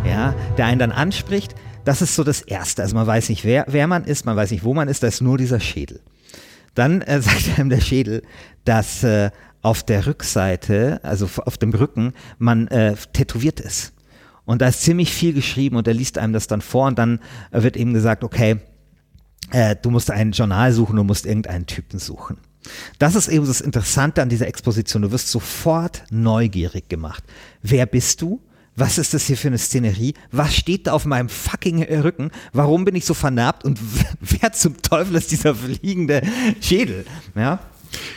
ja, 0.05 0.33
der 0.57 0.65
einen 0.65 0.79
dann 0.79 0.91
anspricht. 0.91 1.55
Das 1.83 2.01
ist 2.01 2.15
so 2.15 2.23
das 2.23 2.41
Erste. 2.41 2.83
Also 2.83 2.95
man 2.95 3.07
weiß 3.07 3.29
nicht, 3.29 3.43
wer, 3.43 3.65
wer 3.67 3.87
man 3.87 4.03
ist, 4.03 4.25
man 4.25 4.35
weiß 4.35 4.51
nicht, 4.51 4.63
wo 4.63 4.73
man 4.73 4.87
ist, 4.87 5.03
da 5.03 5.07
ist 5.07 5.21
nur 5.21 5.37
dieser 5.37 5.59
Schädel. 5.59 6.01
Dann 6.75 7.01
äh, 7.01 7.21
sagt 7.21 7.57
einem 7.57 7.69
der 7.69 7.81
Schädel, 7.81 8.21
dass 8.65 9.03
äh, 9.03 9.31
auf 9.61 9.83
der 9.83 10.05
Rückseite, 10.05 10.99
also 11.03 11.27
auf 11.45 11.57
dem 11.57 11.73
Rücken, 11.73 12.13
man 12.37 12.67
äh, 12.67 12.95
tätowiert 13.13 13.59
ist. 13.59 13.93
Und 14.51 14.61
da 14.61 14.67
ist 14.67 14.81
ziemlich 14.81 15.13
viel 15.13 15.31
geschrieben 15.31 15.77
und 15.77 15.87
er 15.87 15.93
liest 15.93 16.17
einem 16.17 16.33
das 16.33 16.45
dann 16.45 16.59
vor 16.59 16.87
und 16.87 16.99
dann 16.99 17.21
äh, 17.51 17.63
wird 17.63 17.77
eben 17.77 17.93
gesagt, 17.93 18.21
okay, 18.21 18.57
äh, 19.51 19.77
du 19.81 19.89
musst 19.91 20.11
ein 20.11 20.33
Journal 20.33 20.73
suchen, 20.73 20.97
du 20.97 21.05
musst 21.05 21.25
irgendeinen 21.25 21.67
Typen 21.67 21.99
suchen. 21.99 22.35
Das 22.99 23.15
ist 23.15 23.29
eben 23.29 23.47
das 23.47 23.61
Interessante 23.61 24.21
an 24.21 24.27
dieser 24.27 24.47
Exposition. 24.47 25.03
Du 25.03 25.11
wirst 25.13 25.29
sofort 25.29 26.03
neugierig 26.09 26.89
gemacht. 26.89 27.23
Wer 27.61 27.85
bist 27.85 28.21
du? 28.21 28.41
Was 28.75 28.97
ist 28.97 29.13
das 29.13 29.25
hier 29.25 29.37
für 29.37 29.47
eine 29.47 29.57
Szenerie? 29.57 30.15
Was 30.33 30.53
steht 30.53 30.87
da 30.87 30.91
auf 30.91 31.05
meinem 31.05 31.29
fucking 31.29 31.83
Rücken? 31.83 32.29
Warum 32.51 32.83
bin 32.83 32.95
ich 32.95 33.05
so 33.05 33.13
vernarbt? 33.13 33.63
Und 33.63 33.79
wer 34.19 34.51
zum 34.51 34.81
Teufel 34.81 35.15
ist 35.15 35.31
dieser 35.31 35.55
fliegende 35.55 36.23
Schädel? 36.59 37.05
Ja. 37.35 37.59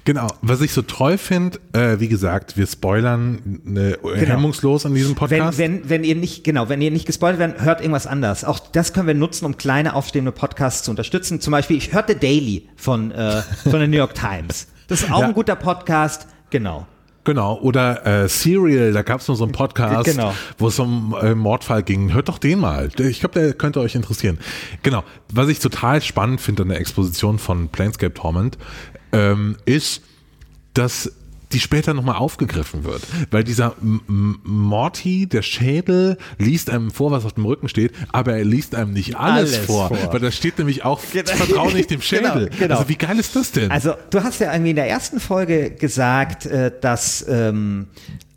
Genau, 0.04 0.26
was 0.42 0.60
ich 0.60 0.72
so 0.72 0.82
toll 0.82 1.18
finde, 1.18 1.58
äh, 1.72 1.98
wie 2.00 2.08
gesagt, 2.08 2.56
wir 2.56 2.66
spoilern 2.66 3.60
äh, 3.76 3.94
hemmungslos 4.26 4.86
an 4.86 4.94
diesem 4.94 5.14
Podcast. 5.14 5.58
Wenn, 5.58 5.80
wenn, 5.82 5.88
wenn 5.90 6.04
ihr 6.04 6.14
nicht, 6.14 6.44
genau, 6.44 6.68
wenn 6.68 6.80
ihr 6.80 6.90
nicht 6.90 7.06
gespoilert 7.06 7.38
werdet, 7.38 7.60
hört 7.62 7.80
irgendwas 7.80 8.06
anders. 8.06 8.44
Auch 8.44 8.58
das 8.58 8.92
können 8.92 9.06
wir 9.06 9.14
nutzen, 9.14 9.44
um 9.46 9.56
kleine 9.56 9.94
aufstehende 9.94 10.32
Podcasts 10.32 10.82
zu 10.84 10.90
unterstützen. 10.90 11.40
Zum 11.40 11.50
Beispiel, 11.52 11.76
ich 11.76 11.92
hörte 11.92 12.16
Daily 12.16 12.68
von, 12.76 13.10
äh, 13.12 13.42
von 13.62 13.78
der 13.78 13.88
New 13.88 13.96
York 13.96 14.14
Times. 14.14 14.68
Das 14.88 15.02
ist 15.02 15.10
auch 15.10 15.20
Ja. 15.20 15.26
ein 15.28 15.34
guter 15.34 15.56
Podcast. 15.56 16.26
Genau. 16.50 16.86
Genau, 17.26 17.58
oder 17.60 18.04
äh, 18.24 18.28
Serial, 18.28 18.92
da 18.92 19.00
gab 19.00 19.22
es 19.22 19.28
noch 19.28 19.34
so 19.34 19.44
einen 19.44 19.52
Podcast, 19.52 20.04
Genau. 20.04 20.34
wo 20.58 20.68
es 20.68 20.78
um 20.78 21.16
äh, 21.22 21.34
Mordfall 21.34 21.82
ging. 21.82 22.12
Hört 22.12 22.28
doch 22.28 22.36
den 22.36 22.58
mal. 22.58 22.90
Ich 22.98 23.20
glaube, 23.20 23.40
der 23.40 23.54
könnte 23.54 23.80
euch 23.80 23.94
interessieren. 23.94 24.38
Genau, 24.82 25.04
was 25.32 25.48
ich 25.48 25.58
total 25.58 26.02
spannend 26.02 26.42
finde 26.42 26.64
an 26.64 26.68
der 26.68 26.80
Exposition 26.80 27.38
von 27.38 27.70
Planescape 27.70 28.12
Torment, 28.12 28.58
ähm, 29.14 29.56
ist, 29.64 30.02
dass 30.74 31.12
die 31.52 31.60
später 31.60 31.94
nochmal 31.94 32.16
aufgegriffen 32.16 32.82
wird. 32.82 33.02
Weil 33.30 33.44
dieser 33.44 33.76
M 33.80 34.00
M 34.08 34.40
Morty, 34.42 35.28
der 35.28 35.42
Schädel, 35.42 36.18
liest 36.38 36.68
einem 36.68 36.90
vor, 36.90 37.12
was 37.12 37.24
auf 37.24 37.34
dem 37.34 37.44
Rücken 37.44 37.68
steht, 37.68 37.92
aber 38.12 38.36
er 38.36 38.44
liest 38.44 38.74
einem 38.74 38.92
nicht 38.92 39.16
alles, 39.16 39.54
Alles 39.54 39.66
vor, 39.66 39.88
vor. 39.88 40.12
Weil 40.12 40.18
da 40.20 40.32
steht 40.32 40.58
nämlich 40.58 40.84
auch, 40.84 41.00
Genau. 41.12 41.30
vertrau 41.32 41.70
nicht 41.70 41.90
dem 41.90 42.00
Schädel. 42.02 42.46
Genau, 42.46 42.56
genau. 42.58 42.74
Also 42.76 42.88
wie 42.88 42.96
geil 42.96 43.16
ist 43.20 43.36
das 43.36 43.52
denn? 43.52 43.70
Also, 43.70 43.94
du 44.10 44.22
hast 44.24 44.40
ja 44.40 44.52
irgendwie 44.52 44.70
in 44.70 44.76
der 44.76 44.88
ersten 44.88 45.20
Folge 45.20 45.70
gesagt, 45.70 46.46
äh, 46.46 46.72
dass, 46.80 47.24
ähm, 47.28 47.86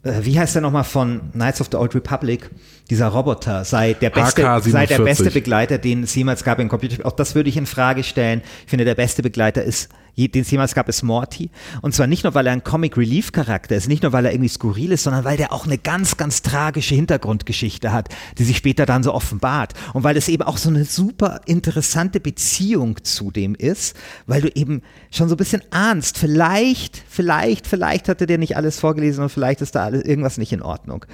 äh, 0.03 0.11
wie 0.21 0.37
heißt 0.39 0.53
der 0.53 0.61
nochmal 0.61 0.83
von 0.83 1.31
Knights 1.31 1.59
of 1.59 1.69
the 1.71 1.77
Old 1.77 1.95
Republic? 1.95 2.51
Dieser 2.91 3.07
Roboter 3.07 3.65
sei 3.65 3.93
der 3.95 4.11
beste, 4.11 4.47
AK-47. 4.47 4.69
sei 4.69 4.85
der 4.85 4.99
beste 4.99 5.31
Begleiter, 5.31 5.77
den 5.79 6.03
es 6.03 6.13
jemals 6.13 6.43
gab 6.43 6.59
in 6.59 6.69
Computer. 6.69 7.03
Auch 7.05 7.11
das 7.13 7.33
würde 7.33 7.49
ich 7.49 7.57
in 7.57 7.65
Frage 7.65 8.03
stellen. 8.03 8.41
Ich 8.63 8.69
finde, 8.69 8.85
der 8.85 8.95
beste 8.95 9.23
Begleiter 9.23 9.63
ist, 9.63 9.89
den 10.17 10.41
es 10.41 10.51
jemals 10.51 10.73
gab, 10.73 10.89
ist 10.89 11.03
Morty. 11.03 11.51
Und 11.81 11.93
zwar 11.93 12.07
nicht 12.07 12.23
nur, 12.23 12.33
weil 12.33 12.47
er 12.47 12.53
ein 12.53 12.63
Comic 12.63 12.97
Relief 12.97 13.31
Charakter 13.31 13.75
ist, 13.75 13.87
nicht 13.87 14.03
nur, 14.03 14.13
weil 14.13 14.25
er 14.25 14.31
irgendwie 14.31 14.49
skurril 14.49 14.91
ist, 14.91 15.03
sondern 15.03 15.23
weil 15.23 15.37
der 15.37 15.53
auch 15.53 15.65
eine 15.65 15.77
ganz, 15.77 16.17
ganz 16.17 16.41
tragische 16.41 16.95
Hintergrundgeschichte 16.95 17.93
hat, 17.93 18.09
die 18.37 18.43
sich 18.43 18.57
später 18.57 18.85
dann 18.85 19.03
so 19.03 19.13
offenbart. 19.13 19.73
Und 19.93 20.03
weil 20.03 20.17
es 20.17 20.27
eben 20.27 20.43
auch 20.43 20.57
so 20.57 20.69
eine 20.69 20.85
super 20.85 21.41
interessante 21.45 22.19
Beziehung 22.19 23.03
zu 23.03 23.29
dem 23.31 23.53
ist, 23.53 23.95
weil 24.25 24.41
du 24.41 24.49
eben 24.55 24.81
schon 25.11 25.29
so 25.29 25.35
ein 25.35 25.37
bisschen 25.37 25.61
ahnst, 25.69 26.17
vielleicht, 26.17 27.03
vielleicht, 27.07 27.67
vielleicht 27.67 28.09
hatte 28.09 28.25
der 28.25 28.39
nicht 28.39 28.57
alles 28.57 28.79
vorgelesen 28.79 29.23
und 29.23 29.29
vielleicht 29.29 29.61
ist 29.61 29.75
da 29.75 29.85
alles, 29.85 30.03
irgendwas 30.03 30.37
nicht 30.37 30.51
in 30.51 30.63
Ordnung. 30.63 31.05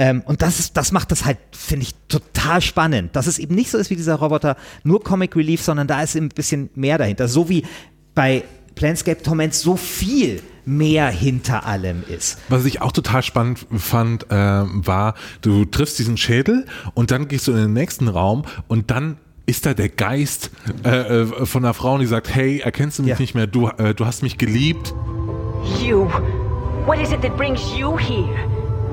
Ähm, 0.00 0.22
und 0.24 0.40
das, 0.40 0.58
ist, 0.58 0.78
das 0.78 0.92
macht 0.92 1.12
das 1.12 1.26
halt, 1.26 1.36
finde 1.52 1.84
ich, 1.84 1.94
total 2.08 2.62
spannend. 2.62 3.14
Dass 3.14 3.26
es 3.26 3.38
eben 3.38 3.54
nicht 3.54 3.70
so 3.70 3.76
ist 3.76 3.90
wie 3.90 3.96
dieser 3.96 4.14
Roboter, 4.14 4.56
nur 4.82 5.04
Comic 5.04 5.36
Relief, 5.36 5.60
sondern 5.60 5.86
da 5.86 6.02
ist 6.02 6.16
eben 6.16 6.26
ein 6.26 6.30
bisschen 6.30 6.70
mehr 6.74 6.96
dahinter. 6.96 7.28
So 7.28 7.50
wie 7.50 7.66
bei 8.14 8.44
Planescape 8.74 9.22
Torment 9.22 9.54
so 9.54 9.76
viel 9.76 10.42
mehr 10.64 11.08
hinter 11.08 11.66
allem 11.66 12.02
ist. 12.08 12.38
Was 12.48 12.64
ich 12.64 12.80
auch 12.82 12.92
total 12.92 13.22
spannend 13.22 13.66
fand, 13.76 14.30
äh, 14.30 14.34
war, 14.36 15.14
du 15.40 15.64
triffst 15.64 15.98
diesen 15.98 16.16
Schädel 16.16 16.66
und 16.94 17.10
dann 17.10 17.28
gehst 17.28 17.48
du 17.48 17.52
in 17.52 17.58
den 17.58 17.72
nächsten 17.72 18.08
Raum 18.08 18.44
und 18.68 18.90
dann 18.90 19.16
ist 19.46 19.66
da 19.66 19.74
der 19.74 19.88
Geist 19.88 20.50
äh, 20.84 21.22
äh, 21.22 21.46
von 21.46 21.64
einer 21.64 21.74
Frau, 21.74 21.98
die 21.98 22.06
sagt, 22.06 22.32
hey, 22.32 22.60
erkennst 22.60 22.98
du 22.98 23.02
mich 23.02 23.10
Ja. 23.10 23.18
nicht 23.18 23.34
mehr, 23.34 23.46
du, 23.48 23.68
äh, 23.68 23.94
du 23.94 24.06
hast 24.06 24.22
mich 24.22 24.38
geliebt. 24.38 24.94
You. 25.82 26.06
What 26.86 27.00
is 27.00 27.10
it 27.12 27.20
that 27.22 27.36
brings 27.36 27.60
you 27.76 27.98
here? 27.98 28.28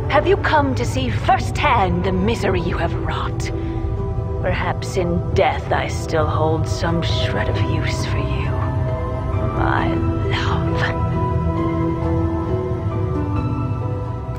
Have 0.10 0.28
you 0.28 0.38
come 0.38 0.74
to 0.76 0.84
see 0.84 1.12
firsthand 1.26 2.06
the 2.06 2.12
misery 2.12 2.60
you 2.62 2.78
have 2.80 2.94
wrought? 3.06 3.52
Perhaps 4.42 4.96
in 4.98 5.20
death 5.36 5.64
I 5.72 5.90
still 5.90 6.26
hold 6.26 6.68
some 6.68 7.04
shred 7.04 7.50
of 7.50 7.58
use 7.70 8.06
for 8.08 8.18
you. 8.20 8.48
My 9.58 9.90
love. 10.30 10.68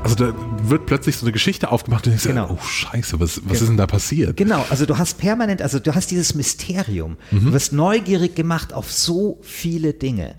Also 0.03 0.15
da 0.15 0.33
wird 0.63 0.85
plötzlich 0.87 1.17
so 1.17 1.25
eine 1.25 1.33
Geschichte 1.33 1.71
aufgemacht 1.71 2.07
und 2.07 2.15
ich 2.15 2.23
Genau. 2.23 2.47
genau. 2.47 2.59
oh 2.59 2.65
scheiße, 2.65 3.19
was, 3.19 3.41
was 3.45 3.61
ist 3.61 3.67
denn 3.67 3.77
da 3.77 3.85
passiert? 3.85 4.37
Genau, 4.37 4.65
also 4.69 4.85
du 4.85 4.97
hast 4.97 5.19
permanent, 5.19 5.61
also 5.61 5.77
du 5.79 5.93
hast 5.93 6.09
dieses 6.09 6.33
Mysterium. 6.33 7.17
Du 7.31 7.51
wirst 7.53 7.73
neugierig 7.73 8.33
gemacht 8.35 8.73
auf 8.73 8.91
so 8.91 9.37
viele 9.43 9.93
Dinge. 9.93 10.35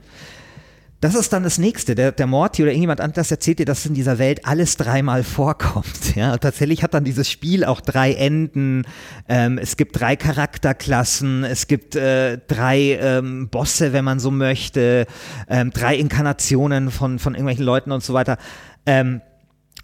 Das 1.01 1.15
ist 1.15 1.33
dann 1.33 1.43
das 1.43 1.57
nächste. 1.57 1.95
Der, 1.95 2.13
der 2.13 2.27
Morty 2.27 2.63
oder 2.63 2.73
irgendjemand 2.73 3.01
anderes 3.01 3.31
erzählt 3.31 3.59
dir, 3.59 3.65
dass 3.65 3.87
in 3.87 3.95
dieser 3.95 4.19
Welt 4.19 4.45
alles 4.45 4.77
dreimal 4.77 5.25
vorkommt. 5.25 6.15
Ja, 6.15 6.35
und 6.35 6.43
tatsächlich 6.43 6.83
hat 6.83 6.93
dann 6.93 7.05
dieses 7.05 7.31
Spiel 7.31 7.65
auch 7.65 7.81
drei 7.81 8.13
Enden. 8.13 8.85
Ähm, 9.29 9.57
es 9.57 9.77
gibt 9.77 9.99
drei 9.99 10.17
Charakterklassen. 10.17 11.45
Es 11.45 11.67
gibt 11.67 11.97
äh, 11.97 12.39
drei 12.47 12.99
ähm, 13.01 13.49
Bosse, 13.49 13.95
wenn 13.95 14.05
man 14.05 14.21
so 14.21 14.31
möchte. 14.31 15.07
Ähm, 15.49 15.71
drei 15.71 15.97
Inkarnationen 15.97 16.91
von, 16.91 17.19
von 17.19 17.35
irgendwelchen 17.35 17.65
Leuten 17.65 17.93
und 17.93 18.03
so 18.03 18.13
weiter. 18.13 18.37
Ähm, 18.85 19.23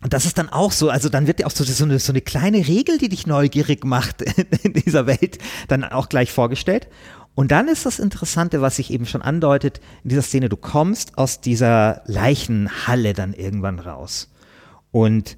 und 0.03 0.13
das 0.13 0.27
ist 0.27 0.37
dann 0.37 0.51
auch 0.51 0.73
so, 0.73 0.91
also 0.91 1.09
dann 1.09 1.27
wird 1.27 1.39
dir 1.39 1.47
auch 1.47 1.51
so, 1.51 1.65
so, 1.65 1.85
eine, 1.85 1.99
so 1.99 2.13
eine 2.13 2.21
kleine 2.21 2.69
Regel, 2.69 2.99
die 2.99 3.09
dich 3.09 3.27
neugierig 3.27 3.85
macht 3.85 4.23
in 4.63 4.75
dieser 4.75 5.07
Welt, 5.07 5.39
dann 5.69 5.85
auch 5.85 6.11
gleich 6.11 6.31
vorgestellt. 6.31 6.89
Und 7.37 7.53
dann 7.53 7.69
ist 7.69 7.85
das 7.85 7.99
Interessante, 7.99 8.63
was 8.63 8.77
sich 8.77 8.91
eben 8.91 9.05
schon 9.05 9.21
andeutet, 9.21 9.81
in 10.03 10.09
dieser 10.09 10.23
Szene, 10.23 10.49
du 10.49 10.57
kommst 10.57 11.19
aus 11.19 11.43
dieser 11.43 12.01
Leichenhalle 12.07 13.13
dann 13.13 13.35
irgendwann 13.35 13.79
raus. 13.79 14.33
Und 14.91 15.37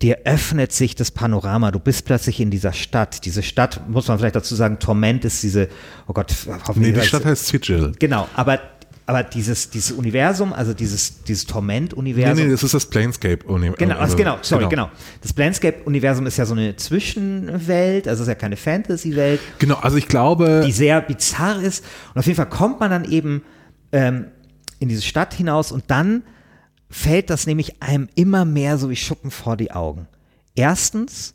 dir 0.00 0.20
öffnet 0.24 0.72
sich 0.72 0.94
das 0.94 1.10
Panorama. 1.10 1.70
Du 1.70 1.78
bist 1.80 2.06
plötzlich 2.06 2.40
in 2.40 2.50
dieser 2.50 2.72
Stadt. 2.72 3.26
Diese 3.26 3.42
Stadt, 3.42 3.86
muss 3.90 4.08
man 4.08 4.18
vielleicht 4.18 4.36
dazu 4.36 4.54
sagen, 4.54 4.78
Torment 4.78 5.26
ist 5.26 5.42
diese, 5.42 5.68
oh 6.06 6.14
Gott, 6.14 6.34
hoffentlich 6.66 6.94
Nee, 6.94 7.00
die 7.02 7.06
Stadt 7.06 7.26
heißt 7.26 7.46
Sigil. 7.46 7.92
Genau, 7.98 8.26
aber, 8.34 8.58
aber 9.06 9.22
dieses, 9.22 9.68
dieses 9.70 9.92
Universum, 9.92 10.52
also 10.52 10.72
dieses, 10.72 11.22
dieses 11.24 11.44
Nee, 11.44 11.52
Torment-Universum. 11.52 12.44
nee, 12.46 12.50
das 12.50 12.62
ist 12.62 12.72
das 12.72 12.86
Planescape-Universum. 12.86 13.76
Genau, 13.78 13.98
also 13.98 14.16
genau, 14.16 14.38
sorry, 14.40 14.66
genau. 14.68 14.90
Das 15.20 15.32
Planescape-Universum 15.34 16.26
ist 16.26 16.38
ja 16.38 16.46
so 16.46 16.54
eine 16.54 16.74
Zwischenwelt, 16.76 18.08
also 18.08 18.22
ist 18.22 18.28
ja 18.28 18.34
keine 18.34 18.56
Fantasy-Welt, 18.56 19.40
Genau, 19.58 19.76
also 19.76 19.96
ich 19.98 20.08
glaube, 20.08 20.62
die 20.66 20.72
sehr 20.72 21.00
bizarr 21.02 21.60
ist. 21.62 21.84
Und 22.14 22.20
auf 22.20 22.26
jeden 22.26 22.36
Fall 22.36 22.48
kommt 22.48 22.80
man 22.80 22.90
dann 22.90 23.04
eben 23.04 23.42
ähm, 23.92 24.26
in 24.78 24.88
diese 24.88 25.02
Stadt 25.02 25.34
hinaus 25.34 25.70
und 25.70 25.84
dann 25.88 26.22
fällt 26.88 27.28
das 27.28 27.46
nämlich 27.46 27.82
einem 27.82 28.08
immer 28.14 28.44
mehr 28.44 28.78
so 28.78 28.88
wie 28.88 28.96
Schuppen 28.96 29.30
vor 29.30 29.56
die 29.56 29.72
Augen. 29.72 30.08
Erstens, 30.54 31.34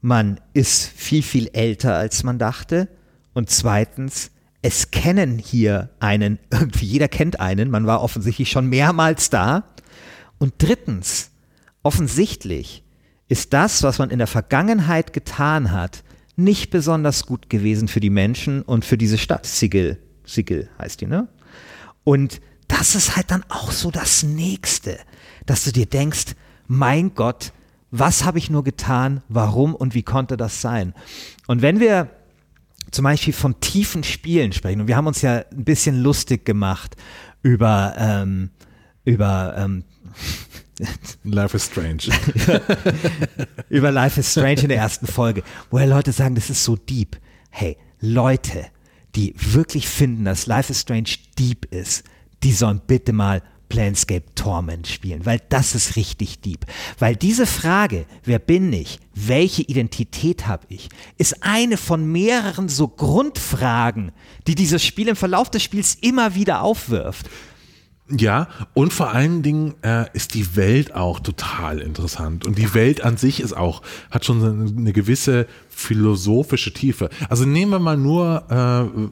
man 0.00 0.40
ist 0.54 0.86
viel, 0.96 1.22
viel 1.22 1.48
älter, 1.52 1.96
als 1.96 2.22
man 2.22 2.38
dachte. 2.38 2.88
Und 3.34 3.50
zweitens, 3.50 4.30
es 4.62 4.92
kennen 4.92 5.38
hier 5.38 5.90
einen, 5.98 6.38
irgendwie 6.50 6.86
jeder 6.86 7.08
kennt 7.08 7.40
einen, 7.40 7.70
man 7.70 7.86
war 7.86 8.02
offensichtlich 8.02 8.50
schon 8.50 8.68
mehrmals 8.68 9.28
da. 9.28 9.64
Und 10.38 10.54
drittens, 10.58 11.30
offensichtlich 11.82 12.84
ist 13.28 13.52
das, 13.52 13.82
was 13.82 13.98
man 13.98 14.10
in 14.10 14.18
der 14.18 14.26
Vergangenheit 14.26 15.12
getan 15.12 15.72
hat, 15.72 16.04
nicht 16.36 16.70
besonders 16.70 17.26
gut 17.26 17.50
gewesen 17.50 17.88
für 17.88 18.00
die 18.00 18.10
Menschen 18.10 18.62
und 18.62 18.84
für 18.84 18.96
diese 18.96 19.18
Stadt. 19.18 19.46
Sigil, 19.46 19.98
Sigil 20.24 20.70
heißt 20.78 21.00
die, 21.00 21.06
ne? 21.06 21.28
Und 22.04 22.40
das 22.68 22.94
ist 22.94 23.16
halt 23.16 23.30
dann 23.30 23.44
auch 23.48 23.70
so 23.70 23.90
das 23.90 24.22
Nächste, 24.22 24.98
dass 25.46 25.64
du 25.64 25.72
dir 25.72 25.86
denkst, 25.86 26.34
mein 26.66 27.14
Gott, 27.14 27.52
was 27.90 28.24
habe 28.24 28.38
ich 28.38 28.48
nur 28.48 28.64
getan, 28.64 29.22
warum 29.28 29.74
und 29.74 29.94
wie 29.94 30.02
konnte 30.02 30.36
das 30.36 30.62
sein? 30.62 30.94
Und 31.46 31.60
wenn 31.62 31.80
wir 31.80 32.10
zum 32.92 33.04
Beispiel 33.04 33.32
von 33.32 33.58
tiefen 33.60 34.04
Spielen 34.04 34.52
sprechen, 34.52 34.82
und 34.82 34.86
wir 34.86 34.96
haben 34.96 35.06
uns 35.06 35.22
ja 35.22 35.44
ein 35.50 35.64
bisschen 35.64 36.02
lustig 36.02 36.44
gemacht 36.44 36.94
über, 37.42 37.94
ähm, 37.98 38.50
über, 39.04 39.54
ähm, 39.58 39.84
Life 41.24 41.56
is 41.56 41.66
Strange. 41.66 42.02
über 43.68 43.90
Life 43.90 44.20
is 44.20 44.30
Strange 44.30 44.62
in 44.62 44.68
der 44.68 44.78
ersten 44.78 45.06
Folge, 45.06 45.42
wo 45.70 45.78
ja 45.78 45.86
Leute 45.86 46.12
sagen, 46.12 46.34
das 46.34 46.50
ist 46.50 46.62
so 46.62 46.76
deep. 46.76 47.16
Hey, 47.50 47.76
Leute, 48.00 48.66
die 49.14 49.34
wirklich 49.36 49.88
finden, 49.88 50.24
dass 50.24 50.46
Life 50.46 50.70
is 50.70 50.80
Strange 50.80 51.10
deep 51.38 51.66
ist, 51.72 52.04
die 52.42 52.52
sollen 52.52 52.80
bitte 52.86 53.12
mal 53.12 53.42
Planescape 53.72 54.34
Torment 54.34 54.86
spielen, 54.86 55.24
weil 55.24 55.40
das 55.48 55.74
ist 55.74 55.96
richtig 55.96 56.40
deep. 56.40 56.66
Weil 56.98 57.16
diese 57.16 57.46
Frage, 57.46 58.04
wer 58.22 58.38
bin 58.38 58.70
ich, 58.70 58.98
welche 59.14 59.62
Identität 59.62 60.46
habe 60.46 60.66
ich, 60.68 60.90
ist 61.16 61.42
eine 61.42 61.78
von 61.78 62.04
mehreren 62.04 62.68
so 62.68 62.86
Grundfragen, 62.86 64.12
die 64.46 64.56
dieses 64.56 64.84
Spiel 64.84 65.08
im 65.08 65.16
Verlauf 65.16 65.48
des 65.50 65.62
Spiels 65.62 65.94
immer 66.02 66.34
wieder 66.34 66.60
aufwirft. 66.60 67.30
Ja, 68.10 68.48
und 68.74 68.92
vor 68.92 69.12
allen 69.12 69.42
Dingen 69.42 69.74
äh, 69.80 70.04
ist 70.12 70.34
die 70.34 70.54
Welt 70.54 70.94
auch 70.94 71.20
total 71.20 71.78
interessant. 71.78 72.44
Und 72.44 72.58
die 72.58 72.74
Welt 72.74 73.02
an 73.02 73.16
sich 73.16 73.40
ist 73.40 73.56
auch, 73.56 73.80
hat 74.10 74.26
schon 74.26 74.76
eine 74.76 74.92
gewisse 74.92 75.46
philosophische 75.74 76.72
Tiefe. 76.72 77.10
Also 77.28 77.44
nehmen 77.44 77.72
wir 77.72 77.78
mal 77.78 77.96
nur 77.96 78.44
äh, 78.50 79.10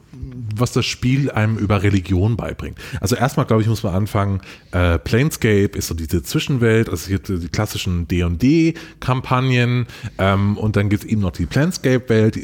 was 0.55 0.71
das 0.71 0.85
Spiel 0.85 1.31
einem 1.31 1.57
über 1.57 1.83
Religion 1.83 2.35
beibringt. 2.35 2.77
Also 2.99 3.15
erstmal, 3.15 3.45
glaube 3.45 3.61
ich, 3.61 3.67
muss 3.67 3.83
man 3.83 3.93
anfangen, 3.93 4.41
äh, 4.71 4.99
Planescape 4.99 5.77
ist 5.77 5.87
so 5.87 5.93
diese 5.93 6.23
Zwischenwelt, 6.23 6.89
also 6.89 7.03
es 7.03 7.07
gibt 7.07 7.29
die 7.29 7.49
klassischen 7.49 8.07
D&D-Kampagnen 8.07 9.87
ähm, 10.17 10.57
und 10.57 10.75
dann 10.75 10.89
gibt 10.89 11.03
es 11.03 11.09
eben 11.09 11.21
noch 11.21 11.31
die 11.31 11.45
Planescape-Welt. 11.45 12.39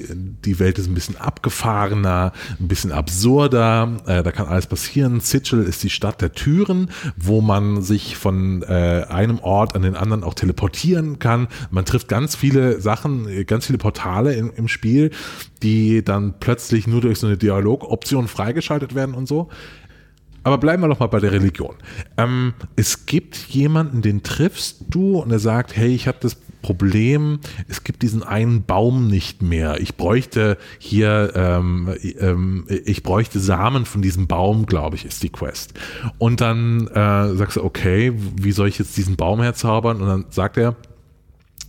Die, 0.46 0.60
Welt 0.60 0.80
ist 0.80 0.88
ein 0.88 0.94
bisschen 0.94 1.18
abgefahrener, 1.18 2.34
ein 2.60 2.68
bisschen 2.68 2.92
absurder, 2.92 3.98
äh, 4.08 4.24
da 4.24 4.32
kann 4.32 4.48
alles 4.48 4.68
passieren. 4.68 5.20
Sigil 5.20 5.60
ist 5.60 5.84
die 5.84 5.90
Stadt 5.90 6.22
der 6.22 6.32
Türen, 6.34 6.90
wo 7.16 7.42
man 7.42 7.82
sich 7.82 8.18
von 8.18 8.64
äh, 8.64 9.06
einem 9.10 9.40
Ort 9.40 9.76
an 9.76 9.84
den 9.84 9.96
anderen 9.96 10.24
auch 10.24 10.34
teleportieren 10.34 11.20
kann. 11.20 11.48
Man 11.70 11.86
trifft 11.86 12.08
ganz 12.08 12.36
viele 12.36 12.82
Sachen, 12.82 13.46
ganz 13.46 13.68
viele 13.68 13.78
Portale 13.78 14.07
im, 14.16 14.52
im 14.56 14.68
Spiel, 14.68 15.12
die 15.64 16.04
dann 16.04 16.36
plötzlich 16.40 16.88
nur 16.88 17.02
durch 17.02 17.20
so 17.20 17.28
eine 17.28 17.38
Dialogoption 17.38 18.28
freigeschaltet 18.28 18.96
werden 18.96 19.16
und 19.16 19.28
so. 19.28 19.50
Aber 20.44 20.58
bleiben 20.60 20.82
wir 20.82 20.88
doch 20.88 21.00
mal 21.00 21.08
bei 21.08 21.20
der 21.20 21.34
Religion. 21.34 21.76
Ähm, 22.16 22.54
es 22.78 23.06
gibt 23.06 23.36
jemanden, 23.50 24.02
den 24.02 24.24
triffst 24.24 24.86
du 24.90 25.20
und 25.20 25.30
er 25.30 25.40
sagt, 25.40 25.76
hey, 25.76 25.94
ich 25.94 26.08
habe 26.08 26.20
das 26.22 26.38
Problem, 26.62 27.40
es 27.68 27.84
gibt 27.84 28.02
diesen 28.02 28.24
einen 28.24 28.64
Baum 28.64 29.08
nicht 29.08 29.42
mehr. 29.42 29.80
Ich 29.82 29.96
bräuchte 29.96 30.58
hier, 30.80 31.34
ähm, 31.36 31.94
ähm, 32.20 32.66
ich 32.68 33.04
bräuchte 33.04 33.40
Samen 33.40 33.86
von 33.86 34.02
diesem 34.02 34.28
Baum, 34.28 34.66
glaube 34.66 34.96
ich, 34.96 35.06
ist 35.06 35.22
die 35.22 35.30
Quest. 35.30 35.74
Und 36.18 36.42
dann 36.42 36.88
äh, 36.88 37.36
sagst 37.36 37.58
du, 37.58 37.64
okay, 37.64 38.14
wie 38.16 38.52
soll 38.52 38.70
ich 38.70 38.80
jetzt 38.80 38.96
diesen 38.98 39.18
Baum 39.18 39.42
herzaubern? 39.42 40.02
Und 40.02 40.08
dann 40.08 40.26
sagt 40.30 40.58
er, 40.58 40.76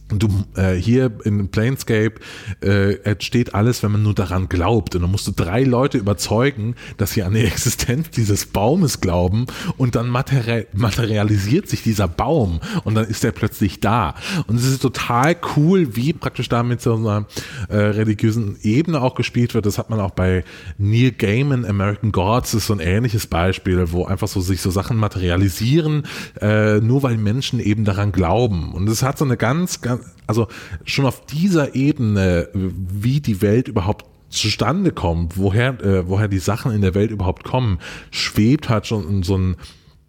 Du 0.08 0.28
äh, 0.56 0.74
hier 0.74 1.12
in 1.24 1.48
Planescape 1.48 2.14
äh, 2.62 2.94
entsteht 3.02 3.54
alles, 3.54 3.82
wenn 3.82 3.92
man 3.92 4.02
nur 4.02 4.14
daran 4.14 4.48
glaubt. 4.48 4.94
Und 4.94 5.02
dann 5.02 5.10
musst 5.10 5.26
du 5.26 5.32
drei 5.32 5.64
Leute 5.64 5.98
überzeugen, 5.98 6.76
dass 6.96 7.12
sie 7.12 7.22
an 7.22 7.34
die 7.34 7.40
Existenz 7.44 8.10
dieses 8.10 8.46
Baumes 8.46 9.00
glauben 9.00 9.46
und 9.76 9.94
dann 9.94 10.08
materi 10.08 10.66
materialisiert 10.72 11.68
sich 11.68 11.82
dieser 11.82 12.08
Baum 12.08 12.60
und 12.84 12.94
dann 12.94 13.04
ist 13.04 13.24
er 13.24 13.32
plötzlich 13.32 13.80
da. 13.80 14.14
Und 14.46 14.56
es 14.56 14.64
ist 14.64 14.80
total 14.80 15.36
cool, 15.56 15.96
wie 15.96 16.12
praktisch 16.12 16.48
da 16.48 16.62
mit 16.62 16.80
so 16.80 16.94
einer 16.94 17.26
äh, 17.68 17.76
religiösen 17.76 18.56
Ebene 18.62 19.02
auch 19.02 19.14
gespielt 19.14 19.54
wird. 19.54 19.66
Das 19.66 19.78
hat 19.78 19.90
man 19.90 20.00
auch 20.00 20.12
bei 20.12 20.44
Neil 20.78 21.12
Gaiman, 21.12 21.64
American 21.64 22.12
Gods, 22.12 22.54
ist 22.54 22.66
so 22.66 22.72
ein 22.72 22.80
ähnliches 22.80 23.26
Beispiel, 23.26 23.92
wo 23.92 24.04
einfach 24.06 24.28
so 24.28 24.40
sich 24.40 24.60
so 24.60 24.70
Sachen 24.70 24.96
materialisieren, 24.96 26.04
äh, 26.40 26.80
nur 26.80 27.02
weil 27.02 27.16
Menschen 27.18 27.60
eben 27.60 27.84
daran 27.84 28.12
glauben. 28.12 28.72
Und 28.72 28.88
es 28.88 29.02
hat 29.02 29.18
so 29.18 29.24
eine 29.24 29.36
ganz, 29.36 29.80
ganz 29.80 29.97
also 30.26 30.48
schon 30.84 31.06
auf 31.06 31.24
dieser 31.26 31.74
Ebene, 31.74 32.48
wie 32.52 33.20
die 33.20 33.40
Welt 33.42 33.68
überhaupt 33.68 34.06
zustande 34.30 34.92
kommt, 34.92 35.36
woher, 35.36 35.80
äh, 35.80 36.08
woher 36.08 36.28
die 36.28 36.38
Sachen 36.38 36.72
in 36.72 36.82
der 36.82 36.94
Welt 36.94 37.10
überhaupt 37.10 37.44
kommen, 37.44 37.78
schwebt 38.10 38.68
halt 38.68 38.86
schon 38.86 39.22
so 39.22 39.36
ein, 39.36 39.56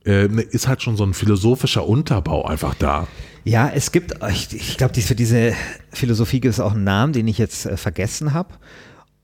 äh, 0.05 0.27
ist 0.27 0.67
halt 0.67 0.81
schon 0.81 0.98
so 0.98 1.03
ein 1.03 1.13
philosophischer 1.13 1.88
Unterbau 1.88 2.46
einfach 2.46 2.75
da. 2.75 3.08
Ja, 3.46 3.72
es 3.74 3.91
gibt, 3.91 4.15
ich, 4.29 4.53
ich 4.53 4.77
glaube, 4.77 5.00
für 5.01 5.15
diese 5.15 5.53
Philosophie 5.91 6.41
gibt 6.41 6.53
es 6.53 6.60
auch 6.60 6.74
einen 6.74 6.84
Namen, 6.84 7.13
den 7.13 7.27
ich 7.27 7.38
jetzt 7.38 7.65
äh, 7.65 7.77
vergessen 7.77 8.34
habe. 8.34 8.50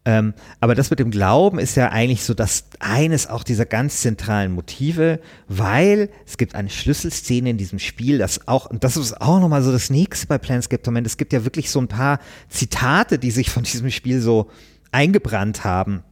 Ähm, 0.08 0.36
aber 0.60 0.76
das 0.76 0.92
mit 0.92 1.00
dem 1.00 1.10
Glauben 1.10 1.58
ist 1.58 1.76
ja 1.76 1.90
eigentlich 1.90 2.24
so 2.24 2.36
das 2.36 2.66
eines 2.80 3.28
auch 3.28 3.44
dieser 3.44 3.66
ganz 3.66 4.02
zentralen 4.02 4.52
Motive, 4.52 5.20
weil 5.48 6.10
es 6.28 6.38
gibt 6.38 6.54
eine 6.54 6.70
Schlüsselszene 6.70 7.50
in 7.50 7.58
diesem 7.58 7.80
Spiel, 7.80 8.20
das 8.20 8.48
auch, 8.48 8.68
und 8.68 8.84
das 8.84 8.98
ist 8.98 9.20
auch 9.20 9.40
nochmal 9.40 9.64
so 9.64 9.72
das 9.72 9.90
nächste 9.90 10.28
bei 10.28 10.38
Planescape 10.38 10.84
Torment, 10.84 11.08
es 11.08 11.18
gibt 11.18 11.34
ja 11.34 11.44
wirklich 11.44 11.72
so 11.72 11.80
ein 11.80 11.88
paar 11.88 12.20
Zitate, 12.50 13.18
die 13.18 13.32
sich 13.32 13.50
von 13.50 13.64
diesem 13.64 13.90
Spiel 13.90 14.22
so 14.22 14.52
eingebrannt 14.92 15.64
haben. 15.64 16.04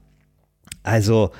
Also 0.81 1.31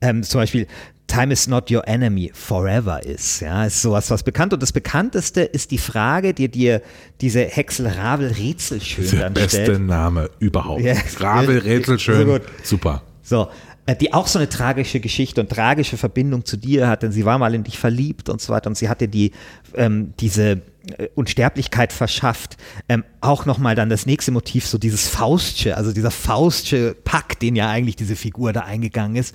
ähm, 0.00 0.22
zum 0.24 0.40
Beispiel, 0.40 0.66
Time 1.10 1.32
is 1.32 1.48
not 1.48 1.70
your 1.70 1.86
enemy, 1.88 2.30
forever 2.32 3.04
is. 3.04 3.40
Ja, 3.40 3.64
ist 3.64 3.82
sowas, 3.82 4.10
was 4.10 4.22
bekannt. 4.22 4.52
Und 4.52 4.62
das 4.62 4.72
bekannteste 4.72 5.40
ist 5.40 5.72
die 5.72 5.78
Frage, 5.78 6.34
die 6.34 6.48
dir 6.48 6.82
diese 7.20 7.40
Hexel 7.40 7.88
Ravel 7.88 8.28
Rätselschön 8.28 9.10
Der 9.10 9.30
beste 9.30 9.64
stellt. 9.64 9.80
Name 9.80 10.30
überhaupt. 10.38 10.82
Ja. 10.82 10.94
Ravel 11.18 11.58
Rätselschön, 11.58 12.26
so 12.26 12.38
super. 12.62 13.02
So, 13.22 13.48
äh, 13.86 13.96
die 13.96 14.12
auch 14.12 14.28
so 14.28 14.38
eine 14.38 14.48
tragische 14.48 15.00
Geschichte 15.00 15.40
und 15.40 15.50
tragische 15.50 15.96
Verbindung 15.96 16.44
zu 16.44 16.56
dir 16.56 16.86
hat, 16.86 17.02
denn 17.02 17.10
sie 17.10 17.24
war 17.24 17.38
mal 17.38 17.54
in 17.56 17.64
dich 17.64 17.78
verliebt 17.78 18.28
und 18.28 18.40
so 18.40 18.52
weiter 18.52 18.68
und 18.68 18.76
sie 18.76 18.88
hatte 18.88 19.08
die, 19.08 19.32
ähm, 19.74 20.14
diese 20.20 20.62
äh, 20.96 21.08
Unsterblichkeit 21.16 21.92
verschafft. 21.92 22.56
Ähm, 22.88 23.04
auch 23.20 23.46
nochmal 23.46 23.74
dann 23.74 23.88
das 23.88 24.06
nächste 24.06 24.30
Motiv, 24.30 24.64
so 24.64 24.78
dieses 24.78 25.08
Faustsche, 25.08 25.76
also 25.76 25.92
dieser 25.92 26.12
Faustsche 26.12 26.94
Pakt, 27.02 27.42
den 27.42 27.56
ja 27.56 27.68
eigentlich 27.68 27.96
diese 27.96 28.14
Figur 28.14 28.52
da 28.52 28.60
eingegangen 28.60 29.16
ist. 29.16 29.34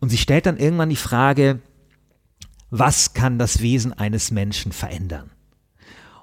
Und 0.00 0.10
sie 0.10 0.18
stellt 0.18 0.46
dann 0.46 0.56
irgendwann 0.56 0.90
die 0.90 0.96
Frage, 0.96 1.60
was 2.70 3.14
kann 3.14 3.38
das 3.38 3.60
Wesen 3.60 3.92
eines 3.92 4.30
Menschen 4.30 4.72
verändern? 4.72 5.30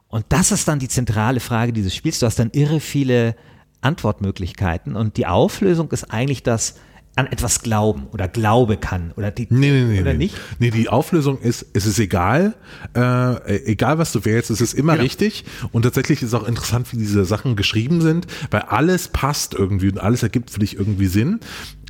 Und 0.08 0.26
das 0.30 0.52
ist 0.52 0.68
dann 0.68 0.80
die 0.80 0.90
zentrale 0.90 1.40
Frage 1.40 1.74
dieses 1.74 1.96
Spiels. 1.96 2.20
Du 2.20 2.26
hast 2.26 2.38
dann 2.38 2.52
irre 2.52 2.80
viele 2.80 3.36
Antwortmöglichkeiten 3.82 4.96
und 4.96 5.18
die 5.18 5.26
Auflösung 5.26 5.92
ist 5.92 6.12
eigentlich 6.12 6.44
das, 6.44 6.76
an 7.16 7.28
etwas 7.28 7.62
glauben 7.62 8.08
oder 8.12 8.28
Glaube 8.28 8.78
kann 8.78 9.12
oder 9.16 9.30
die 9.30 9.48
nee, 9.50 9.70
nee, 9.70 9.84
nee, 9.84 10.02
oder 10.02 10.14
nee. 10.14 10.18
nicht? 10.18 10.36
Nee, 10.58 10.72
die 10.72 10.90
Auflösung 10.90 11.40
ist, 11.40 11.66
es 11.74 11.86
ist 11.86 12.00
egal, 12.00 12.56
äh, 12.96 13.66
egal 13.66 14.00
was 14.00 14.12
du 14.12 14.26
wählst, 14.26 14.50
es 14.50 14.62
ist 14.62 14.74
immer 14.74 14.94
genau. 14.94 15.04
richtig 15.04 15.46
und 15.72 15.84
tatsächlich 15.84 16.24
ist 16.24 16.34
auch 16.34 16.48
interessant, 16.48 16.92
wie 16.92 16.98
diese 16.98 17.24
Sachen 17.26 17.56
geschrieben 17.56 18.02
sind, 18.02 18.26
weil 18.50 18.62
alles 18.62 19.10
passt 19.10 19.54
irgendwie 19.54 19.90
und 19.90 20.00
alles 20.00 20.24
ergibt 20.24 20.50
für 20.50 20.60
dich 20.60 20.76
irgendwie 20.76 21.06
Sinn 21.08 21.40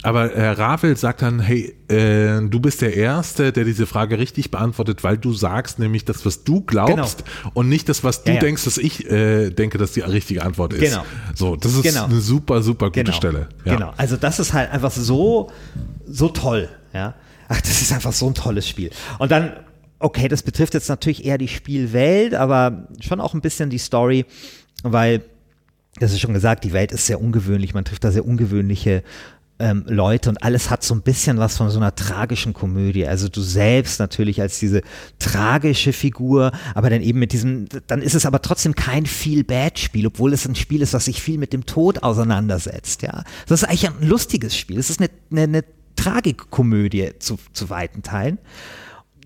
aber 0.03 0.31
Herr 0.35 0.59
Ravel 0.59 0.97
sagt 0.97 1.21
dann, 1.21 1.39
hey, 1.39 1.73
äh, 1.87 2.41
du 2.47 2.59
bist 2.59 2.81
der 2.81 2.95
Erste, 2.95 3.53
der 3.53 3.63
diese 3.63 3.85
Frage 3.85 4.19
richtig 4.19 4.51
beantwortet, 4.51 5.03
weil 5.03 5.17
du 5.17 5.33
sagst 5.33 5.79
nämlich 5.79 6.03
das, 6.03 6.25
was 6.25 6.43
du 6.43 6.61
glaubst 6.61 7.23
genau. 7.25 7.51
und 7.53 7.69
nicht 7.69 7.87
das, 7.87 8.03
was 8.03 8.23
du 8.23 8.31
ja, 8.31 8.35
ja. 8.35 8.41
denkst, 8.41 8.65
dass 8.65 8.77
ich 8.77 9.09
äh, 9.09 9.49
denke, 9.49 9.77
dass 9.77 9.93
die 9.93 10.01
richtige 10.01 10.43
Antwort 10.43 10.73
ist. 10.73 10.81
Genau. 10.81 11.05
So, 11.33 11.55
das 11.55 11.73
ist 11.73 11.83
genau. 11.83 12.05
eine 12.05 12.19
super, 12.19 12.61
super 12.61 12.87
gute 12.87 13.03
genau. 13.05 13.15
Stelle. 13.15 13.49
Ja. 13.63 13.75
Genau. 13.75 13.93
Also 13.95 14.17
das 14.17 14.39
ist 14.39 14.51
halt 14.51 14.71
einfach 14.71 14.91
so, 14.91 15.51
so 16.05 16.27
toll. 16.27 16.67
Ja. 16.93 17.15
Ach, 17.47 17.61
das 17.61 17.81
ist 17.81 17.93
einfach 17.93 18.13
so 18.13 18.27
ein 18.27 18.33
tolles 18.33 18.67
Spiel. 18.67 18.89
Und 19.19 19.31
dann, 19.31 19.53
okay, 19.99 20.27
das 20.27 20.43
betrifft 20.43 20.73
jetzt 20.73 20.89
natürlich 20.89 21.25
eher 21.25 21.37
die 21.37 21.47
Spielwelt, 21.47 22.35
aber 22.35 22.87
schon 22.99 23.21
auch 23.21 23.33
ein 23.33 23.41
bisschen 23.41 23.69
die 23.69 23.77
Story, 23.77 24.25
weil 24.83 25.21
das 25.99 26.11
ist 26.11 26.19
schon 26.19 26.33
gesagt, 26.33 26.63
die 26.63 26.73
Welt 26.73 26.91
ist 26.91 27.05
sehr 27.05 27.21
ungewöhnlich. 27.21 27.73
Man 27.73 27.85
trifft 27.85 28.03
da 28.03 28.11
sehr 28.11 28.25
ungewöhnliche 28.25 29.03
ähm, 29.63 29.85
Leute 29.87 30.29
und 30.29 30.43
alles 30.43 30.69
hat 30.69 30.83
so 30.83 30.93
ein 30.93 31.01
bisschen 31.01 31.37
was 31.37 31.55
von 31.55 31.69
so 31.69 31.79
einer 31.79 31.95
tragischen 31.95 32.53
Komödie. 32.53 33.07
Also 33.07 33.29
du 33.29 33.41
selbst 33.41 33.97
natürlich 33.99 34.41
als 34.41 34.59
diese 34.59 34.81
tragische 35.19 35.93
Figur, 35.93 36.51
aber 36.75 36.89
dann 36.89 37.01
eben 37.01 37.19
mit 37.19 37.31
diesem, 37.31 37.67
dann 37.87 38.01
ist 38.01 38.13
es 38.13 38.25
aber 38.25 38.41
trotzdem 38.41 38.75
kein 38.75 39.05
Feel-Bad-Spiel, 39.05 40.07
obwohl 40.07 40.33
es 40.33 40.45
ein 40.45 40.55
Spiel 40.55 40.81
ist, 40.81 40.93
das 40.93 41.05
sich 41.05 41.21
viel 41.21 41.37
mit 41.37 41.53
dem 41.53 41.65
Tod 41.65 42.03
auseinandersetzt. 42.03 43.03
Ja, 43.03 43.23
das 43.47 43.63
ist 43.63 43.69
eigentlich 43.69 43.87
ein 43.87 44.07
lustiges 44.07 44.57
Spiel. 44.57 44.77
Es 44.77 44.89
ist 44.89 44.99
eine, 44.99 45.09
eine, 45.31 45.43
eine 45.43 45.63
Tragikkomödie 45.95 47.13
zu, 47.19 47.39
zu 47.53 47.69
weiten 47.69 48.03
Teilen 48.03 48.39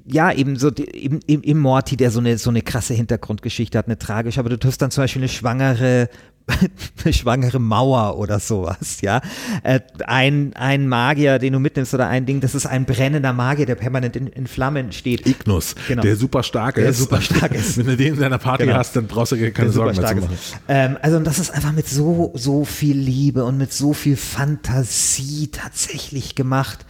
ja, 0.09 0.31
eben 0.31 0.55
so 0.55 0.71
eben, 0.73 1.19
eben, 1.27 1.43
eben 1.43 1.59
Morty, 1.59 1.97
der 1.97 2.11
so 2.11 2.19
eine, 2.19 2.37
so 2.37 2.49
eine 2.49 2.61
krasse 2.61 2.93
Hintergrundgeschichte 2.93 3.77
hat, 3.77 3.87
eine 3.87 3.99
tragische, 3.99 4.39
aber 4.39 4.49
du 4.49 4.57
triffst 4.57 4.81
dann 4.81 4.89
zum 4.89 5.03
Beispiel 5.03 5.21
eine 5.21 5.27
schwangere 5.27 6.07
eine 6.47 7.13
schwangere 7.13 7.59
Mauer 7.59 8.17
oder 8.17 8.39
sowas, 8.39 9.01
ja. 9.01 9.21
Äh, 9.63 9.81
ein, 10.05 10.53
ein 10.55 10.87
Magier, 10.87 11.39
den 11.39 11.53
du 11.53 11.59
mitnimmst 11.59 11.93
oder 11.93 12.07
ein 12.07 12.25
Ding, 12.25 12.39
das 12.39 12.55
ist 12.55 12.65
ein 12.65 12.85
brennender 12.85 13.33
Magier, 13.33 13.65
der 13.65 13.75
permanent 13.75 14.15
in, 14.15 14.27
in 14.27 14.47
Flammen 14.47 14.91
steht. 14.91 15.27
Ignus, 15.27 15.75
genau. 15.87 16.01
der 16.01 16.15
super 16.15 16.43
stark 16.43 16.75
der 16.75 16.89
ist. 16.89 16.99
super 16.99 17.21
stark 17.21 17.53
ist. 17.53 17.77
Wenn 17.77 17.87
du 17.87 17.97
den 17.97 18.13
in 18.15 18.19
deiner 18.19 18.37
Party 18.37 18.65
genau. 18.65 18.77
hast, 18.77 18.95
dann 18.95 19.07
brauchst 19.07 19.33
du 19.33 19.37
keine 19.37 19.51
der 19.51 19.71
Sorgen 19.71 19.99
mehr 19.99 20.07
zu 20.07 20.15
machen. 20.15 20.37
Ähm, 20.67 20.97
also 21.01 21.19
das 21.19 21.39
ist 21.39 21.51
einfach 21.51 21.73
mit 21.73 21.87
so, 21.87 22.31
so 22.35 22.65
viel 22.65 22.97
Liebe 22.97 23.43
und 23.43 23.57
mit 23.57 23.73
so 23.73 23.93
viel 23.93 24.15
Fantasie 24.15 25.49
tatsächlich 25.51 26.35
gemacht. 26.35 26.85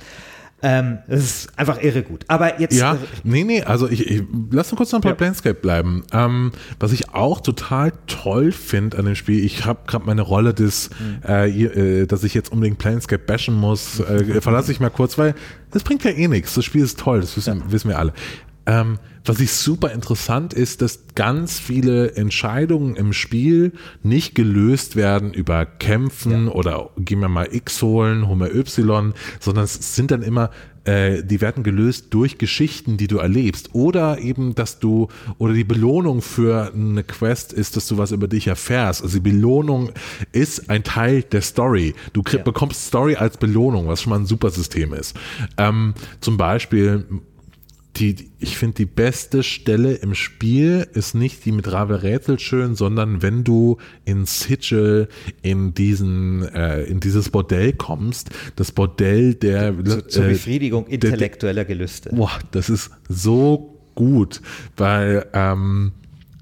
Ähm, 0.63 0.99
das 1.07 1.19
ist 1.19 1.59
einfach 1.59 1.81
irre 1.83 2.01
gut. 2.01 2.25
Aber 2.27 2.59
jetzt. 2.59 2.75
Ja, 2.75 2.97
nee, 3.23 3.43
nee, 3.43 3.61
also 3.61 3.87
ich, 3.87 4.09
ich 4.09 4.23
lass 4.49 4.71
uns 4.71 4.77
kurz 4.77 4.91
noch 4.91 5.01
bei 5.01 5.09
ja. 5.09 5.15
Planescape 5.15 5.53
bleiben. 5.59 6.03
Ähm, 6.11 6.51
was 6.79 6.91
ich 6.93 7.13
auch 7.13 7.41
total 7.41 7.93
toll 8.07 8.51
finde 8.51 8.97
an 8.97 9.05
dem 9.05 9.13
Spiel, 9.13 9.45
ich 9.45 9.65
habe 9.65 9.81
gerade 9.85 10.05
meine 10.05 10.23
Rolle 10.23 10.55
des, 10.55 10.89
mhm. 10.99 11.29
äh, 11.29 12.05
dass 12.07 12.23
ich 12.23 12.33
jetzt 12.33 12.51
unbedingt 12.51 12.79
Planescape 12.79 13.23
bashen 13.23 13.53
muss, 13.53 13.99
äh, 13.99 14.41
verlasse 14.41 14.71
ich 14.71 14.79
mal 14.79 14.89
kurz, 14.89 15.17
weil 15.19 15.35
das 15.69 15.83
bringt 15.83 16.03
ja 16.03 16.11
eh 16.11 16.27
nichts. 16.27 16.55
Das 16.55 16.65
Spiel 16.65 16.83
ist 16.83 16.99
toll, 16.99 17.21
das 17.21 17.37
wissen, 17.37 17.59
ja. 17.59 17.71
wissen 17.71 17.89
wir 17.89 17.99
alle. 17.99 18.13
Ähm, 18.67 18.99
was 19.25 19.39
ich 19.39 19.51
super 19.51 19.91
interessant 19.91 20.53
ist, 20.53 20.81
dass 20.81 20.99
ganz 21.15 21.57
viele 21.59 22.15
Entscheidungen 22.15 22.95
im 22.95 23.13
Spiel 23.13 23.71
nicht 24.03 24.35
gelöst 24.35 24.95
werden 24.95 25.33
über 25.33 25.65
Kämpfen 25.65 26.47
ja. 26.47 26.51
oder 26.51 26.89
gehen 26.97 27.19
wir 27.19 27.29
mal 27.29 27.47
X 27.51 27.81
holen, 27.81 28.27
holen 28.27 28.39
wir 28.39 28.53
Y, 28.53 29.13
sondern 29.39 29.63
es 29.63 29.95
sind 29.95 30.11
dann 30.11 30.21
immer 30.21 30.51
äh, 30.87 31.21
die 31.23 31.41
werden 31.41 31.63
gelöst 31.63 32.07
durch 32.11 32.37
Geschichten, 32.37 32.95
die 32.95 33.07
du 33.07 33.17
erlebst. 33.17 33.71
Oder 33.73 34.19
eben, 34.19 34.55
dass 34.55 34.79
du, 34.79 35.09
oder 35.37 35.53
die 35.53 35.65
Belohnung 35.65 36.21
für 36.21 36.71
eine 36.73 37.03
Quest 37.03 37.51
ist, 37.51 37.75
dass 37.75 37.87
du 37.87 37.97
was 37.97 38.11
über 38.11 38.27
dich 38.27 38.47
erfährst. 38.47 39.03
Also 39.03 39.19
die 39.19 39.29
Belohnung 39.29 39.91
ist 40.31 40.69
ein 40.69 40.83
Teil 40.83 41.23
der 41.23 41.41
Story. 41.41 41.93
Du 42.13 42.23
krieg, 42.23 42.39
ja. 42.39 42.43
bekommst 42.43 42.87
Story 42.87 43.15
als 43.15 43.37
Belohnung, 43.37 43.87
was 43.87 44.01
schon 44.01 44.11
mal 44.11 44.19
ein 44.19 44.25
super 44.25 44.49
System 44.49 44.93
ist. 44.93 45.17
Ähm, 45.57 45.93
zum 46.21 46.37
Beispiel 46.37 47.05
die, 47.99 48.31
ich 48.39 48.57
finde, 48.57 48.75
die 48.75 48.85
beste 48.85 49.43
Stelle 49.43 49.93
im 49.93 50.13
Spiel 50.13 50.87
ist 50.93 51.15
nicht 51.15 51.45
die 51.45 51.51
mit 51.51 51.71
Ravel 51.71 51.97
Rätselschön, 51.97 52.75
sondern 52.75 53.21
wenn 53.21 53.43
du 53.43 53.77
in 54.05 54.25
Sigil 54.25 55.07
in 55.41 55.73
diesen, 55.73 56.43
äh, 56.43 56.83
in 56.83 56.99
dieses 56.99 57.29
Bordell 57.29 57.73
kommst, 57.73 58.29
das 58.55 58.71
Bordell 58.71 59.33
der 59.33 59.73
zur, 59.83 60.07
zur 60.07 60.25
äh, 60.25 60.29
Befriedigung 60.29 60.85
intellektueller 60.87 61.65
Gelüste. 61.65 62.11
Boah, 62.13 62.31
das 62.51 62.69
ist 62.69 62.91
so 63.09 63.79
gut, 63.95 64.41
weil 64.75 65.25
ähm, 65.33 65.93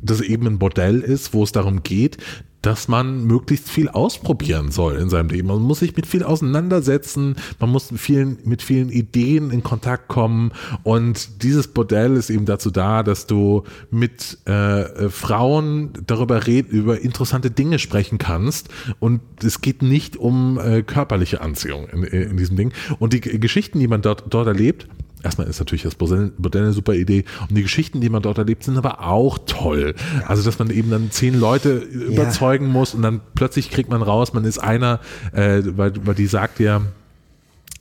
das 0.02 0.22
eben 0.22 0.48
ein 0.48 0.60
Bordell 0.60 1.00
ist, 1.00 1.34
wo 1.34 1.44
es 1.44 1.52
darum 1.52 1.84
geht, 1.84 2.18
dass 2.66 2.88
man 2.88 3.26
möglichst 3.26 3.70
viel 3.70 3.90
ausprobieren 3.90 4.72
soll 4.72 4.96
in 4.96 5.08
seinem 5.08 5.30
Leben. 5.30 5.50
Man 5.50 5.62
muss 5.62 5.80
sich 5.80 5.96
mit 5.96 6.08
viel 6.08 6.24
auseinandersetzen, 6.24 7.36
man 7.60 7.70
muss 7.70 7.92
mit 7.92 8.02
vielen, 8.02 8.40
mit 8.44 8.64
vielen 8.64 8.90
Ideen 8.90 9.52
in 9.52 9.62
Kontakt 9.62 10.08
kommen 10.08 10.52
und 10.82 11.44
dieses 11.44 11.68
Bordell 11.68 12.16
ist 12.16 12.32
eben 12.32 12.46
dazu 12.46 12.72
da, 12.72 13.04
dass 13.04 13.28
du 13.28 13.64
mit 13.92 14.40
äh, 14.46 15.10
Frauen 15.10 15.92
darüber 16.08 16.48
reden, 16.48 16.70
über 16.72 17.00
interessante 17.02 17.52
Dinge 17.52 17.78
sprechen 17.78 18.18
kannst 18.18 18.70
und 19.00 19.22
es 19.44 19.62
geht 19.62 19.84
nicht 19.84 20.18
um 20.18 20.60
äh, 20.60 20.82
körperliche 20.82 21.42
Anziehung 21.42 21.88
in, 21.90 22.04
in 22.04 22.38
diesem 22.38 22.58
Ding. 22.58 22.74
Und 22.98 23.14
die 23.14 23.22
Geschichten, 23.22 23.80
die 23.80 23.88
man 23.88 24.02
dort, 24.02 24.24
dort 24.30 24.48
erlebt, 24.48 24.88
erstmal 25.26 25.48
ist 25.48 25.60
natürlich 25.60 25.84
das 25.84 25.96
Bordell 25.96 26.32
eine 26.40 26.72
super 26.72 26.94
Idee. 26.94 27.26
Und 27.50 27.58
die 27.58 27.64
Geschichten, 27.64 28.00
die 28.00 28.10
man 28.10 28.22
dort 28.22 28.38
erlebt, 28.38 28.64
sind 28.64 28.78
aber 28.78 29.02
auch 29.06 29.40
toll. 29.46 29.96
Also, 30.26 30.44
dass 30.44 30.60
man 30.60 30.70
eben 30.70 30.92
dann 30.92 31.12
zehn 31.12 31.38
Leute 31.38 31.78
überzeugen 31.78 32.68
muss 32.68 32.94
und 32.94 33.02
dann 33.02 33.22
plötzlich 33.34 33.70
kriegt 33.72 33.90
man 33.90 34.02
raus, 34.02 34.34
man 34.34 34.46
ist 34.46 34.60
einer, 34.60 35.00
äh, 35.34 35.62
weil, 35.66 35.94
weil 36.06 36.16
die 36.16 36.28
sagt 36.28 36.60
ja, 36.60 36.82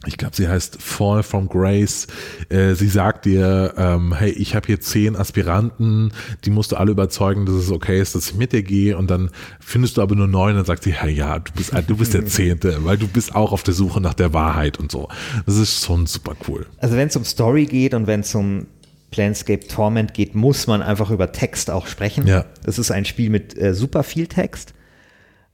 ich 0.06 0.16
glaube, 0.16 0.36
sie 0.36 0.48
heißt 0.48 0.80
Fall 0.80 1.22
from 1.22 1.48
Grace. 1.48 2.06
Äh, 2.48 2.74
sie 2.74 2.88
sagt 2.88 3.24
dir, 3.24 3.74
ähm, 3.76 4.14
hey, 4.14 4.30
ich 4.30 4.54
habe 4.54 4.66
hier 4.66 4.80
zehn 4.80 5.16
Aspiranten, 5.16 6.12
die 6.44 6.50
musst 6.50 6.72
du 6.72 6.76
alle 6.76 6.90
überzeugen, 6.90 7.46
dass 7.46 7.54
es 7.54 7.70
okay 7.70 8.00
ist, 8.00 8.14
dass 8.14 8.30
ich 8.30 8.34
mit 8.34 8.52
dir 8.52 8.62
gehe. 8.62 8.96
Und 8.96 9.10
dann 9.10 9.30
findest 9.60 9.96
du 9.96 10.02
aber 10.02 10.14
nur 10.14 10.26
neun, 10.26 10.56
dann 10.56 10.64
sagt 10.64 10.84
sie, 10.84 10.92
hey, 10.92 11.12
ja, 11.12 11.38
du 11.38 11.52
bist, 11.52 11.72
du 11.86 11.96
bist 11.96 12.14
der 12.14 12.26
Zehnte, 12.26 12.84
weil 12.84 12.96
du 12.96 13.08
bist 13.08 13.34
auch 13.34 13.52
auf 13.52 13.62
der 13.62 13.74
Suche 13.74 14.00
nach 14.00 14.14
der 14.14 14.32
Wahrheit 14.32 14.78
und 14.78 14.90
so. 14.90 15.08
Das 15.46 15.56
ist 15.56 15.84
schon 15.84 16.06
super 16.06 16.34
cool. 16.48 16.66
Also 16.78 16.96
wenn 16.96 17.08
es 17.08 17.16
um 17.16 17.24
Story 17.24 17.66
geht 17.66 17.94
und 17.94 18.06
wenn 18.06 18.20
es 18.20 18.34
um 18.34 18.66
Planscape 19.14 19.68
Torment 19.68 20.12
geht, 20.12 20.34
muss 20.34 20.66
man 20.66 20.82
einfach 20.82 21.10
über 21.10 21.30
Text 21.30 21.70
auch 21.70 21.86
sprechen. 21.86 22.26
Ja. 22.26 22.46
Das 22.64 22.80
ist 22.80 22.90
ein 22.90 23.04
Spiel 23.04 23.30
mit 23.30 23.56
äh, 23.56 23.72
super 23.72 24.02
viel 24.02 24.26
Text, 24.26 24.74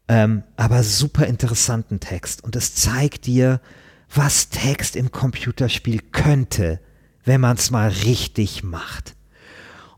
ähm, 0.08 0.44
aber 0.56 0.82
super 0.82 1.26
interessanten 1.26 2.00
Text. 2.00 2.42
Und 2.42 2.56
es 2.56 2.74
zeigt 2.74 3.26
dir, 3.26 3.60
was 4.12 4.48
Text 4.48 4.96
im 4.96 5.12
Computerspiel 5.12 6.00
könnte, 6.12 6.80
wenn 7.24 7.40
man 7.40 7.56
es 7.56 7.70
mal 7.70 7.88
richtig 7.88 8.62
macht. 8.62 9.14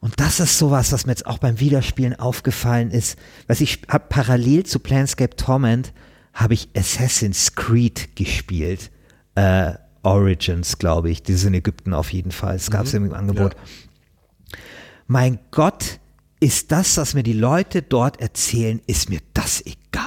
Und 0.01 0.19
das 0.21 0.41
ist 0.41 0.59
sowas, 0.59 0.93
was 0.93 1.07
mir 1.07 1.13
jetzt 1.13 1.27
auch 1.27 1.39
beim 1.39 1.61
Wiederspielen 1.61 2.19
aufgefallen 2.19 2.91
ist. 2.91 3.17
Was 3.47 3.61
ich 3.61 3.83
habe 3.89 4.07
parallel 4.09 4.65
zu 4.65 4.81
Planscape 4.81 5.37
Torment 5.37 5.93
habe 6.35 6.55
ich 6.55 6.71
Assassin's 6.77 7.55
Creed 7.55 8.17
gespielt. 8.17 8.91
Äh, 9.35 9.75
Origins, 10.03 10.79
glaube 10.79 11.11
ich. 11.11 11.23
Die 11.23 11.35
sind 11.35 11.55
in 11.55 11.61
Ägypten 11.61 11.95
auf 11.95 12.13
jeden 12.13 12.33
Fall. 12.33 12.57
Es 12.57 12.71
gab 12.71 12.87
es 12.87 12.93
mhm. 12.95 13.07
im 13.07 13.15
Angebot. 13.15 13.55
Ja. 13.55 14.59
Mein 15.07 15.39
Gott, 15.53 16.01
ist 16.41 16.73
das, 16.73 16.97
was 16.97 17.15
mir 17.15 17.23
die 17.23 17.33
Leute 17.35 17.83
dort 17.83 18.21
erzählen, 18.21 18.81
ist 18.89 19.09
mir 19.09 19.21
das 19.33 19.65
egal. 19.65 20.07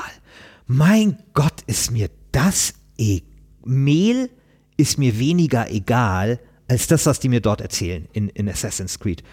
Mein 0.68 1.18
Gott, 1.34 1.62
ist 1.68 1.92
mir 1.92 2.10
das 2.34 2.74
egal. 2.98 3.35
Mehl 3.66 4.30
ist 4.78 4.98
mir 4.98 5.20
weniger 5.20 5.70
egal 5.70 6.40
als 6.68 6.88
das, 6.88 7.06
was 7.06 7.20
die 7.20 7.30
mir 7.30 7.42
dort 7.42 7.62
erzählen 7.62 8.08
in, 8.14 8.30
in 8.30 8.50
Assassin's 8.50 9.00
Creed. 9.00 9.24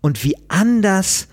Und 0.00 0.24
wie 0.24 0.36
anders 0.48 1.28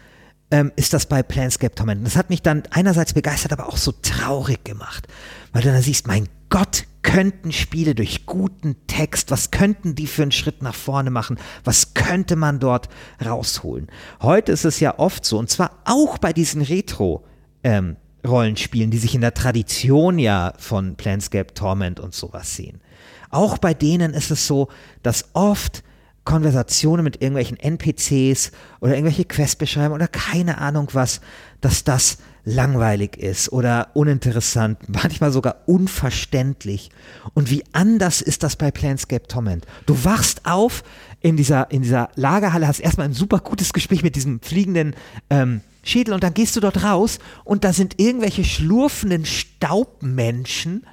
ähm, 0.51 0.71
ist 0.75 0.93
das 0.93 1.05
bei 1.05 1.23
Planscape 1.23 1.75
Torment. 1.75 2.05
Das 2.05 2.15
hat 2.15 2.29
mich 2.29 2.41
dann 2.41 2.63
einerseits 2.71 3.13
begeistert, 3.13 3.53
aber 3.53 3.67
auch 3.67 3.77
so 3.77 3.91
traurig 3.91 4.63
gemacht, 4.63 5.07
weil 5.53 5.61
du 5.61 5.71
dann 5.71 5.81
siehst, 5.81 6.07
mein 6.07 6.27
Gott, 6.49 6.85
könnten 7.01 7.51
Spiele 7.51 7.93
durch 7.93 8.25
guten 8.25 8.75
Text, 8.87 9.29
was 9.29 9.51
könnten 9.51 9.93
die 9.93 10.07
für 10.07 10.23
einen 10.23 10.31
Schritt 10.31 10.61
nach 10.61 10.73
vorne 10.73 11.11
machen, 11.11 11.37
was 11.63 11.93
könnte 11.93 12.35
man 12.35 12.59
dort 12.59 12.89
rausholen. 13.23 13.87
Heute 14.21 14.51
ist 14.51 14.65
es 14.65 14.79
ja 14.79 14.97
oft 14.97 15.23
so, 15.23 15.37
und 15.37 15.49
zwar 15.49 15.71
auch 15.85 16.17
bei 16.17 16.33
diesen 16.33 16.61
Retro- 16.63 17.23
ähm, 17.63 17.97
Rollenspielen, 18.25 18.91
die 18.91 18.97
sich 18.97 19.15
in 19.15 19.21
der 19.21 19.33
Tradition 19.33 20.19
ja 20.19 20.53
von 20.57 20.95
Planscape 20.95 21.53
Torment 21.53 21.99
und 21.99 22.13
sowas 22.13 22.55
sehen. 22.55 22.81
Auch 23.29 23.57
bei 23.57 23.73
denen 23.73 24.13
ist 24.13 24.31
es 24.31 24.47
so, 24.47 24.69
dass 25.03 25.25
oft 25.33 25.83
Konversationen 26.25 27.03
mit 27.03 27.21
irgendwelchen 27.21 27.57
NPCs 27.57 28.51
oder 28.81 28.95
irgendwelche 28.95 29.25
Questbeschreibungen 29.25 30.01
oder 30.01 30.07
keine 30.07 30.57
Ahnung 30.57 30.89
was, 30.93 31.21
dass 31.61 31.83
das 31.83 32.17
langweilig 32.45 33.17
ist 33.17 33.51
oder 33.51 33.89
uninteressant, 33.93 34.79
manchmal 34.87 35.31
sogar 35.31 35.63
unverständlich. 35.67 36.89
Und 37.33 37.51
wie 37.51 37.63
anders 37.73 38.21
ist 38.21 38.43
das 38.43 38.55
bei 38.55 38.71
Planscape 38.71 39.27
Torment? 39.27 39.65
Du 39.85 40.03
wachst 40.03 40.45
auf 40.45 40.83
in 41.21 41.37
dieser, 41.37 41.69
in 41.71 41.83
dieser 41.83 42.09
Lagerhalle, 42.15 42.67
hast 42.67 42.79
erstmal 42.79 43.07
ein 43.07 43.13
super 43.13 43.39
gutes 43.39 43.73
Gespräch 43.73 44.03
mit 44.03 44.15
diesem 44.15 44.39
fliegenden 44.41 44.95
ähm, 45.29 45.61
Schädel 45.85 46.13
und 46.13 46.23
dann 46.23 46.33
gehst 46.33 46.55
du 46.55 46.59
dort 46.59 46.83
raus 46.83 47.19
und 47.43 47.63
da 47.63 47.71
sind 47.71 47.99
irgendwelche 47.99 48.43
schlurfenden 48.43 49.25
Staubmenschen 49.25 50.85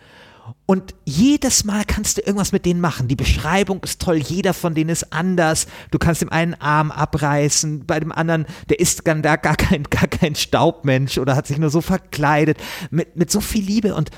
und 0.66 0.94
jedes 1.04 1.64
Mal 1.64 1.84
kannst 1.84 2.16
du 2.16 2.22
irgendwas 2.22 2.52
mit 2.52 2.66
denen 2.66 2.80
machen. 2.80 3.08
Die 3.08 3.16
Beschreibung 3.16 3.82
ist 3.82 4.00
toll, 4.00 4.16
jeder 4.16 4.54
von 4.54 4.74
denen 4.74 4.90
ist 4.90 5.12
anders. 5.12 5.66
Du 5.90 5.98
kannst 5.98 6.22
dem 6.22 6.30
einen 6.30 6.54
Arm 6.54 6.90
abreißen, 6.90 7.86
bei 7.86 8.00
dem 8.00 8.12
anderen, 8.12 8.46
der 8.68 8.80
ist 8.80 9.04
gar, 9.04 9.16
gar, 9.20 9.38
kein, 9.38 9.84
gar 9.84 10.08
kein 10.08 10.34
Staubmensch 10.34 11.18
oder 11.18 11.36
hat 11.36 11.46
sich 11.46 11.58
nur 11.58 11.70
so 11.70 11.80
verkleidet. 11.80 12.58
Mit, 12.90 13.16
mit 13.16 13.30
so 13.30 13.40
viel 13.40 13.64
Liebe 13.64 13.94
und 13.94 14.10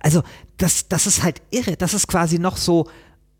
also 0.00 0.22
das, 0.58 0.88
das 0.88 1.06
ist 1.06 1.22
halt 1.22 1.40
irre. 1.50 1.76
Das 1.76 1.94
ist 1.94 2.08
quasi 2.08 2.38
noch 2.38 2.56
so, 2.56 2.88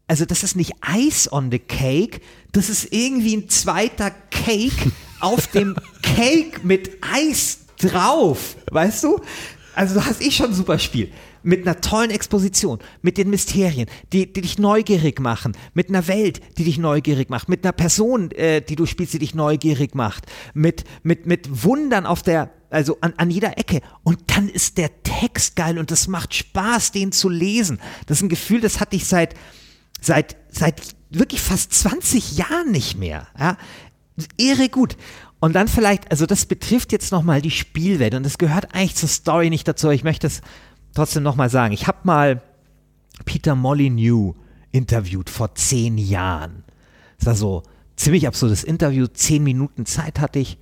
also 0.07 0.25
das 0.25 0.43
ist 0.43 0.57
nicht 0.57 0.73
Ice 0.97 1.31
on 1.31 1.51
the 1.51 1.59
Cake, 1.59 2.21
das 2.53 2.71
ist 2.71 2.93
irgendwie 2.93 3.37
ein 3.37 3.49
zweiter 3.49 4.11
Cake 4.31 4.93
auf 5.21 5.47
dem 5.49 5.77
Cake 6.03 6.61
mit 6.63 6.99
Eis 7.01 7.61
drauf, 7.79 8.57
weißt 8.71 9.05
du? 9.05 9.21
Also 9.75 9.95
du 9.95 10.05
hast 10.05 10.21
eh 10.21 10.31
schon 10.31 10.47
ein 10.47 10.55
super 10.55 10.79
Spiel. 10.79 11.11
Mit 11.45 11.67
einer 11.67 11.81
tollen 11.81 12.11
Exposition, 12.11 12.81
mit 13.01 13.17
den 13.17 13.31
Mysterien, 13.31 13.87
die, 14.13 14.33
die 14.33 14.41
dich 14.41 14.59
neugierig 14.59 15.21
machen, 15.21 15.57
mit 15.73 15.89
einer 15.89 16.09
Welt, 16.09 16.41
die 16.59 16.65
dich 16.65 16.79
neugierig 16.79 17.31
macht, 17.31 17.49
mit 17.49 17.65
einer 17.65 17.73
Person, 17.73 18.33
äh, 18.33 18.61
die 18.61 18.75
du 18.75 18.87
spielst, 18.87 19.15
die 19.15 19.21
dich 19.21 19.37
neugierig 19.37 19.95
macht, 19.95 20.27
mit, 20.53 20.83
mit, 21.05 21.27
mit 21.27 21.63
Wundern 21.63 22.07
auf 22.07 22.23
der, 22.23 22.51
also 22.71 22.99
an, 23.03 23.15
an 23.19 23.31
jeder 23.31 23.57
Ecke. 23.57 23.81
Und 24.03 24.19
dann 24.27 24.49
ist 24.49 24.79
der 24.79 24.91
Text 25.05 25.55
geil 25.55 25.79
und 25.79 25.93
es 25.93 26.09
macht 26.09 26.35
Spaß, 26.35 26.91
den 26.91 27.13
zu 27.13 27.29
lesen. 27.29 27.79
Das 28.07 28.19
ist 28.19 28.23
ein 28.25 28.29
Gefühl, 28.29 28.61
das 28.61 28.81
hatte 28.81 28.97
ich 28.97 29.07
seit, 29.07 29.35
seit, 30.01 30.37
seit 30.51 30.83
wirklich 31.11 31.41
fast 31.41 31.73
20 31.73 32.37
Jahren 32.37 32.73
nicht 32.73 32.99
mehr. 32.99 33.29
Ja? 33.39 33.57
Irre 34.37 34.69
gut. 34.69 34.97
Und 35.41 35.55
dann 35.55 35.69
vielleicht, 35.69 36.11
also 36.11 36.27
das 36.27 36.47
betrifft 36.47 36.93
jetzt 36.93 37.13
nochmal 37.13 37.41
die 37.41 37.51
Spielwelt 37.51 38.15
und 38.15 38.25
das 38.25 38.39
gehört 38.39 38.75
eigentlich 38.75 38.97
zur 38.97 39.09
Story 39.09 39.51
nicht 39.51 39.69
dazu. 39.69 39.91
Ich 39.91 40.03
möchte 40.03 40.27
es 40.27 40.41
trotzdem 40.95 41.23
nochmal 41.23 41.49
sagen. 41.49 41.73
Ich 41.73 41.87
habe 41.87 41.99
mal 42.03 42.43
Peter 43.25 43.55
Molyneux 43.55 44.35
interviewt 44.73 45.31
vor 45.31 45.55
zehn 45.55 45.97
Jahren. 45.97 46.65
Das 47.19 47.27
war 47.27 47.35
so 47.35 47.63
ziemlich 47.97 48.27
absurdes 48.27 48.65
Interview. 48.65 49.07
Zehn 49.07 49.45
Minuten 49.45 49.87
Zeit 49.87 50.19
hatte 50.19 50.41
ich 50.41 50.59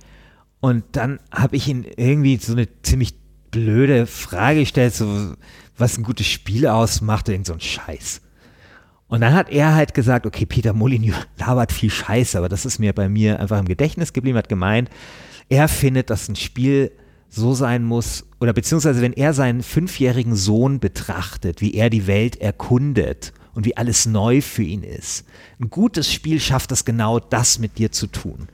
und 0.59 0.83
dann 0.91 1.19
habe 1.31 1.55
ich 1.55 1.67
ihn 1.67 1.85
irgendwie 1.97 2.37
so 2.37 2.53
eine 2.53 2.67
ziemlich 2.81 3.15
blöde 3.51 4.05
Frage 4.05 4.61
gestellt, 4.61 4.93
so 4.93 5.33
was 5.77 5.97
ein 5.97 6.03
gutes 6.03 6.27
Spiel 6.27 6.67
ausmacht, 6.67 7.29
irgend 7.29 7.47
so 7.47 7.53
ein 7.53 7.59
Scheiß. 7.59 8.21
Und 9.07 9.21
dann 9.21 9.33
hat 9.33 9.49
er 9.49 9.73
halt 9.73 9.93
gesagt, 9.93 10.25
okay, 10.25 10.45
Peter 10.45 10.73
Molyneux 10.73 11.15
labert 11.37 11.71
viel 11.71 11.89
Scheiße, 11.89 12.37
aber 12.37 12.49
das 12.49 12.65
ist 12.65 12.79
mir 12.79 12.93
bei 12.93 13.09
mir 13.09 13.39
einfach 13.39 13.59
im 13.59 13.67
Gedächtnis 13.67 14.13
geblieben, 14.13 14.37
hat 14.37 14.49
gemeint, 14.49 14.89
er 15.49 15.67
findet, 15.67 16.09
dass 16.09 16.27
ein 16.27 16.35
Spiel 16.35 16.91
so 17.29 17.53
sein 17.53 17.83
muss, 17.83 18.25
oder 18.39 18.53
beziehungsweise 18.53 19.01
wenn 19.01 19.13
er 19.13 19.33
seinen 19.33 19.63
fünfjährigen 19.63 20.35
Sohn 20.35 20.79
betrachtet, 20.79 21.61
wie 21.61 21.73
er 21.73 21.89
die 21.89 22.07
Welt 22.07 22.39
erkundet 22.39 23.33
und 23.57 23.65
wie 23.65 23.75
alles 23.75 24.05
neu 24.05 24.41
für 24.41 24.61
ihn 24.61 24.83
ist. 24.83 25.25
Ein 25.59 25.71
gutes 25.71 26.13
Spiel 26.13 26.39
schafft 26.39 26.71
es 26.71 26.85
genau 26.85 27.19
das 27.19 27.57
mit 27.57 27.79
dir 27.79 27.91
zu 27.91 28.05
tun. 28.05 28.49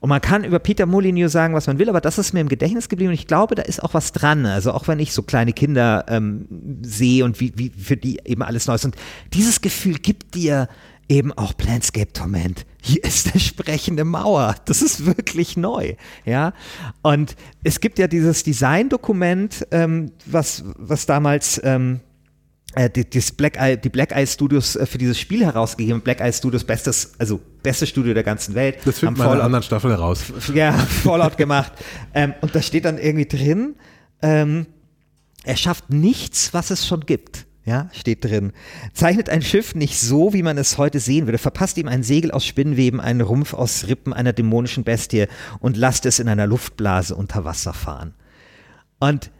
Und 0.00 0.08
man 0.08 0.22
kann 0.22 0.44
über 0.44 0.58
Peter 0.58 0.86
Molyneux 0.86 1.30
sagen, 1.30 1.52
was 1.52 1.66
man 1.66 1.78
will, 1.78 1.90
aber 1.90 2.00
das 2.00 2.16
ist 2.16 2.32
mir 2.32 2.40
im 2.40 2.48
Gedächtnis 2.48 2.88
geblieben 2.88 3.10
und 3.10 3.14
ich 3.16 3.26
glaube, 3.26 3.54
da 3.54 3.60
ist 3.60 3.82
auch 3.82 3.92
was 3.92 4.12
dran. 4.12 4.46
Also 4.46 4.72
auch 4.72 4.88
wenn 4.88 4.98
ich 4.98 5.12
so 5.12 5.22
kleine 5.22 5.52
Kinder 5.52 6.06
ähm, 6.08 6.46
sehe 6.80 7.26
und 7.26 7.38
wie, 7.38 7.52
wie 7.56 7.68
für 7.68 7.98
die 7.98 8.18
eben 8.24 8.42
alles 8.42 8.66
neu 8.66 8.76
ist. 8.76 8.86
Und 8.86 8.96
dieses 9.34 9.60
Gefühl 9.60 9.96
gibt 9.98 10.34
dir 10.34 10.68
eben 11.06 11.34
auch 11.34 11.54
Planscape 11.54 12.14
Torment. 12.14 12.64
Hier 12.80 13.04
ist 13.04 13.30
eine 13.30 13.40
sprechende 13.40 14.04
Mauer. 14.04 14.54
Das 14.64 14.80
ist 14.80 15.04
wirklich 15.04 15.58
neu. 15.58 15.96
Ja. 16.24 16.54
Und 17.02 17.36
es 17.62 17.80
gibt 17.80 17.98
ja 17.98 18.08
dieses 18.08 18.42
Design-Dokument, 18.42 19.66
ähm, 19.70 20.12
was, 20.24 20.64
was 20.78 21.04
damals 21.04 21.60
ähm, 21.62 22.00
äh, 22.74 22.90
die, 22.90 23.08
das 23.08 23.32
Black 23.32 23.56
Eye, 23.58 23.76
die 23.76 23.88
Black 23.88 24.12
Eye 24.12 24.26
Studios 24.26 24.76
äh, 24.76 24.86
für 24.86 24.98
dieses 24.98 25.18
Spiel 25.18 25.44
herausgegeben. 25.44 26.00
Black 26.02 26.20
Eye 26.20 26.32
Studios, 26.32 26.64
bestes, 26.64 27.14
also 27.18 27.40
beste 27.62 27.86
Studio 27.86 28.14
der 28.14 28.22
ganzen 28.22 28.54
Welt. 28.54 28.78
Das 28.84 28.98
findet 28.98 29.18
man 29.18 29.28
in 29.28 29.32
einer 29.34 29.44
anderen 29.44 29.62
Staffel 29.62 29.90
heraus. 29.90 30.24
Ja, 30.52 30.72
Fallout 31.04 31.36
gemacht. 31.36 31.72
Ähm, 32.14 32.34
und 32.40 32.54
da 32.54 32.62
steht 32.62 32.84
dann 32.84 32.98
irgendwie 32.98 33.26
drin, 33.26 33.76
ähm, 34.22 34.66
er 35.44 35.56
schafft 35.56 35.90
nichts, 35.90 36.52
was 36.54 36.70
es 36.70 36.86
schon 36.86 37.00
gibt. 37.00 37.46
Ja, 37.64 37.88
steht 37.92 38.24
drin. 38.24 38.52
Zeichnet 38.92 39.28
ein 39.28 39.42
Schiff 39.42 39.74
nicht 39.74 39.98
so, 39.98 40.32
wie 40.32 40.44
man 40.44 40.56
es 40.56 40.78
heute 40.78 41.00
sehen 41.00 41.26
würde. 41.26 41.38
Verpasst 41.38 41.76
ihm 41.78 41.88
ein 41.88 42.04
Segel 42.04 42.30
aus 42.30 42.44
Spinnweben, 42.44 43.00
einen 43.00 43.22
Rumpf 43.22 43.54
aus 43.54 43.88
Rippen 43.88 44.12
einer 44.12 44.32
dämonischen 44.32 44.84
Bestie 44.84 45.26
und 45.58 45.76
lasst 45.76 46.06
es 46.06 46.20
in 46.20 46.28
einer 46.28 46.46
Luftblase 46.46 47.16
unter 47.16 47.44
Wasser 47.44 47.72
fahren. 47.72 48.14
Und 49.00 49.32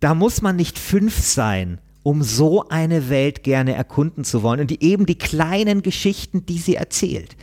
da 0.00 0.14
muss 0.14 0.42
man 0.42 0.56
nicht 0.56 0.80
fünf 0.80 1.20
sein, 1.20 1.78
um 2.04 2.22
so 2.22 2.68
eine 2.68 3.08
Welt 3.08 3.42
gerne 3.42 3.74
erkunden 3.74 4.22
zu 4.22 4.44
wollen 4.44 4.60
und 4.60 4.70
die 4.70 4.84
eben 4.84 5.06
die 5.06 5.18
kleinen 5.18 5.82
Geschichten, 5.82 6.46
die 6.46 6.58
sie 6.58 6.76
erzählt. 6.76 7.34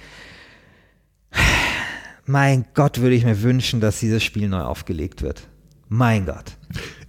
Mein 2.25 2.65
Gott, 2.75 3.01
würde 3.01 3.15
ich 3.15 3.25
mir 3.25 3.41
wünschen, 3.41 3.81
dass 3.81 3.99
dieses 3.99 4.23
Spiel 4.23 4.47
neu 4.47 4.61
aufgelegt 4.61 5.23
wird. 5.23 5.47
Mein 5.89 6.25
Gott. 6.25 6.57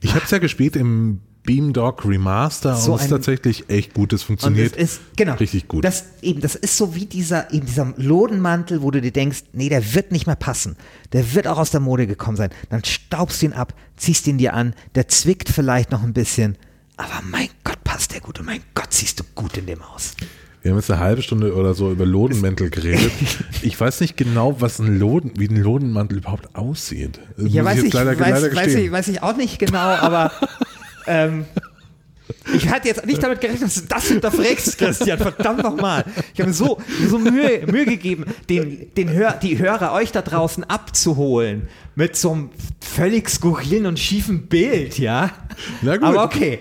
Ich 0.01 0.15
habe 0.15 0.25
es 0.25 0.31
ja 0.31 0.39
gespielt 0.39 0.75
im 0.75 1.21
Beamdog 1.45 2.07
Remaster 2.07 2.77
So 2.77 2.93
und 2.93 2.99
es 2.99 3.05
ist 3.05 3.11
tatsächlich 3.11 3.69
echt 3.69 3.93
gut. 3.95 4.13
Es 4.13 4.23
funktioniert 4.23 4.75
es 4.77 4.95
ist, 4.95 5.01
genau, 5.17 5.35
richtig 5.35 5.69
gut. 5.69 5.85
Das, 5.85 6.05
eben, 6.23 6.41
das 6.41 6.55
ist 6.55 6.77
so 6.77 6.95
wie 6.95 7.05
dieser, 7.05 7.53
eben 7.53 7.67
dieser 7.67 7.93
Lodenmantel, 7.97 8.81
wo 8.81 8.91
du 8.91 9.01
dir 9.01 9.13
denkst, 9.13 9.45
nee, 9.53 9.69
der 9.69 9.95
wird 9.95 10.11
nicht 10.11 10.27
mehr 10.27 10.37
passen. 10.37 10.77
Der 11.13 11.35
wird 11.35 11.47
auch 11.47 11.59
aus 11.59 11.71
der 11.71 11.81
Mode 11.81 12.07
gekommen 12.07 12.37
sein. 12.37 12.51
Dann 12.71 12.83
staubst 12.85 13.43
du 13.43 13.47
ihn 13.47 13.53
ab, 13.53 13.75
ziehst 13.97 14.27
ihn 14.27 14.39
dir 14.39 14.55
an, 14.55 14.75
der 14.95 15.09
zwickt 15.09 15.51
vielleicht 15.51 15.91
noch 15.91 16.03
ein 16.03 16.15
bisschen, 16.15 16.57
aber 17.03 17.23
mein 17.25 17.49
Gott, 17.65 17.83
passt 17.85 18.13
der 18.13 18.21
gut 18.21 18.39
und 18.41 18.47
mein 18.47 18.61
Gott, 18.75 18.93
siehst 18.93 19.21
du 19.21 19.25
gut 19.35 19.57
in 19.57 19.67
dem 19.67 19.83
aus. 19.83 20.15
Wir 20.63 20.71
haben 20.71 20.79
jetzt 20.79 20.91
eine 20.91 21.01
halbe 21.01 21.23
Stunde 21.23 21.55
oder 21.57 21.75
so 21.75 21.91
über 21.91 22.07
Lodenmäntel 22.07 22.71
geredet. 22.71 23.11
Ich 23.63 23.81
weiß 23.81 24.01
nicht 24.01 24.17
genau, 24.17 24.61
was 24.61 24.79
ein 24.79 24.99
Loden, 24.99 25.33
wie 25.37 25.49
ein 25.49 25.57
Lodenmantel 25.57 26.19
überhaupt 26.19 26.55
aussieht. 26.55 27.19
Das 27.37 27.53
Ja, 27.53 27.63
muss 27.63 27.73
weiß 27.73 27.83
ich, 27.85 27.93
leider, 27.93 28.19
weiß, 28.19 28.55
weiß, 28.55 28.75
ich, 28.75 28.91
weiß 28.91 29.09
ich 29.09 29.23
auch 29.23 29.37
nicht 29.37 29.59
genau, 29.59 29.79
aber 29.79 30.33
ähm, 31.07 31.45
ich 32.55 32.69
hatte 32.69 32.89
jetzt 32.89 33.07
nicht 33.07 33.23
damit 33.23 33.41
gerechnet, 33.41 33.63
dass 33.63 33.75
du 33.75 33.87
das 33.89 34.09
hinterfragst, 34.09 34.79
Christian. 34.79 35.19
Verdammt 35.19 35.63
nochmal. 35.63 36.05
Ich 36.35 36.41
habe 36.41 36.49
mir 36.49 36.55
so, 36.55 36.79
so 37.09 37.19
Mühe, 37.19 37.67
Mühe 37.67 37.87
gegeben, 37.87 38.25
den, 38.49 38.93
den 38.97 39.11
Hör, 39.11 39.33
die 39.33 39.59
Hörer 39.59 39.93
euch 39.93 40.13
da 40.13 40.23
draußen 40.23 40.65
abzuholen 40.65 41.69
mit 41.95 42.17
so 42.17 42.33
einem 42.33 42.51
völlig 42.81 43.29
skurrilen 43.29 43.87
und 43.87 43.99
schiefen 43.99 44.47
Bild, 44.47 44.99
ja. 44.99 45.31
Na 45.83 45.97
gut. 45.97 46.05
Aber 46.05 46.25
okay. 46.25 46.61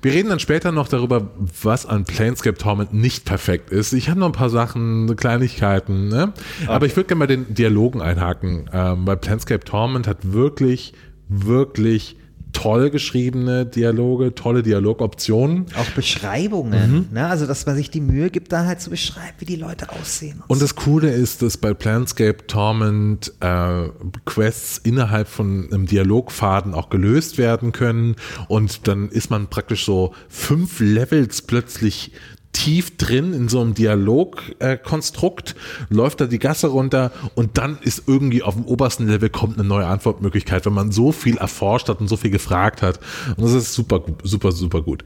Wir 0.00 0.12
reden 0.12 0.28
dann 0.28 0.38
später 0.38 0.70
noch 0.70 0.88
darüber, 0.88 1.30
was 1.62 1.84
an 1.84 2.04
Planescape 2.04 2.56
Torment 2.56 2.94
nicht 2.94 3.24
perfekt 3.24 3.70
ist. 3.70 3.92
Ich 3.92 4.08
habe 4.08 4.20
noch 4.20 4.26
ein 4.26 4.32
paar 4.32 4.50
Sachen, 4.50 5.16
Kleinigkeiten, 5.16 6.08
ne? 6.08 6.32
aber 6.68 6.86
ich 6.86 6.94
würde 6.96 7.08
gerne 7.08 7.18
mal 7.18 7.26
den 7.26 7.52
Dialogen 7.52 8.00
einhaken, 8.00 8.70
ähm, 8.72 9.06
weil 9.06 9.16
Planescape 9.16 9.64
Torment 9.64 10.06
hat 10.06 10.32
wirklich, 10.32 10.92
wirklich 11.28 12.16
toll 12.52 12.90
geschriebene 12.90 13.66
Dialoge, 13.66 14.34
tolle 14.34 14.62
Dialogoptionen. 14.62 15.66
Auch 15.76 15.90
Beschreibungen, 15.94 17.06
Mhm. 17.10 17.14
ne? 17.14 17.26
Also, 17.28 17.46
dass 17.46 17.66
man 17.66 17.76
sich 17.76 17.90
die 17.90 18.00
Mühe 18.00 18.30
gibt, 18.30 18.52
da 18.52 18.64
halt 18.64 18.80
zu 18.80 18.90
beschreiben, 18.90 19.34
wie 19.38 19.44
die 19.44 19.56
Leute 19.56 19.90
aussehen. 19.90 20.42
Und 20.48 20.62
das 20.62 20.74
Coole 20.74 21.10
ist, 21.10 21.42
dass 21.42 21.56
bei 21.56 21.74
Planescape 21.74 22.46
Torment 22.46 23.32
äh, 23.40 23.88
Quests 24.24 24.78
innerhalb 24.78 25.28
von 25.28 25.68
einem 25.72 25.86
Dialogfaden 25.86 26.74
auch 26.74 26.90
gelöst 26.90 27.38
werden 27.38 27.72
können 27.72 28.16
und 28.48 28.88
dann 28.88 29.08
ist 29.08 29.30
man 29.30 29.48
praktisch 29.48 29.84
so 29.84 30.14
fünf 30.28 30.80
Levels 30.80 31.42
plötzlich 31.42 32.12
tief 32.52 32.96
drin 32.96 33.34
in 33.34 33.48
so 33.48 33.60
einem 33.60 33.74
Dialogkonstrukt, 33.74 34.60
äh, 34.62 34.76
Konstrukt, 34.78 35.54
läuft 35.90 36.20
da 36.20 36.26
die 36.26 36.38
Gasse 36.38 36.68
runter 36.68 37.12
und 37.34 37.58
dann 37.58 37.78
ist 37.82 38.04
irgendwie 38.06 38.42
auf 38.42 38.54
dem 38.54 38.64
obersten 38.64 39.06
Level 39.06 39.28
kommt 39.30 39.58
eine 39.58 39.68
neue 39.68 39.86
Antwortmöglichkeit, 39.86 40.64
wenn 40.66 40.72
man 40.72 40.90
so 40.90 41.12
viel 41.12 41.36
erforscht 41.36 41.88
hat 41.88 42.00
und 42.00 42.08
so 42.08 42.16
viel 42.16 42.30
gefragt 42.30 42.82
hat. 42.82 43.00
Und 43.36 43.42
das 43.44 43.52
ist 43.52 43.74
super, 43.74 44.02
super, 44.24 44.52
super 44.52 44.82
gut. 44.82 45.04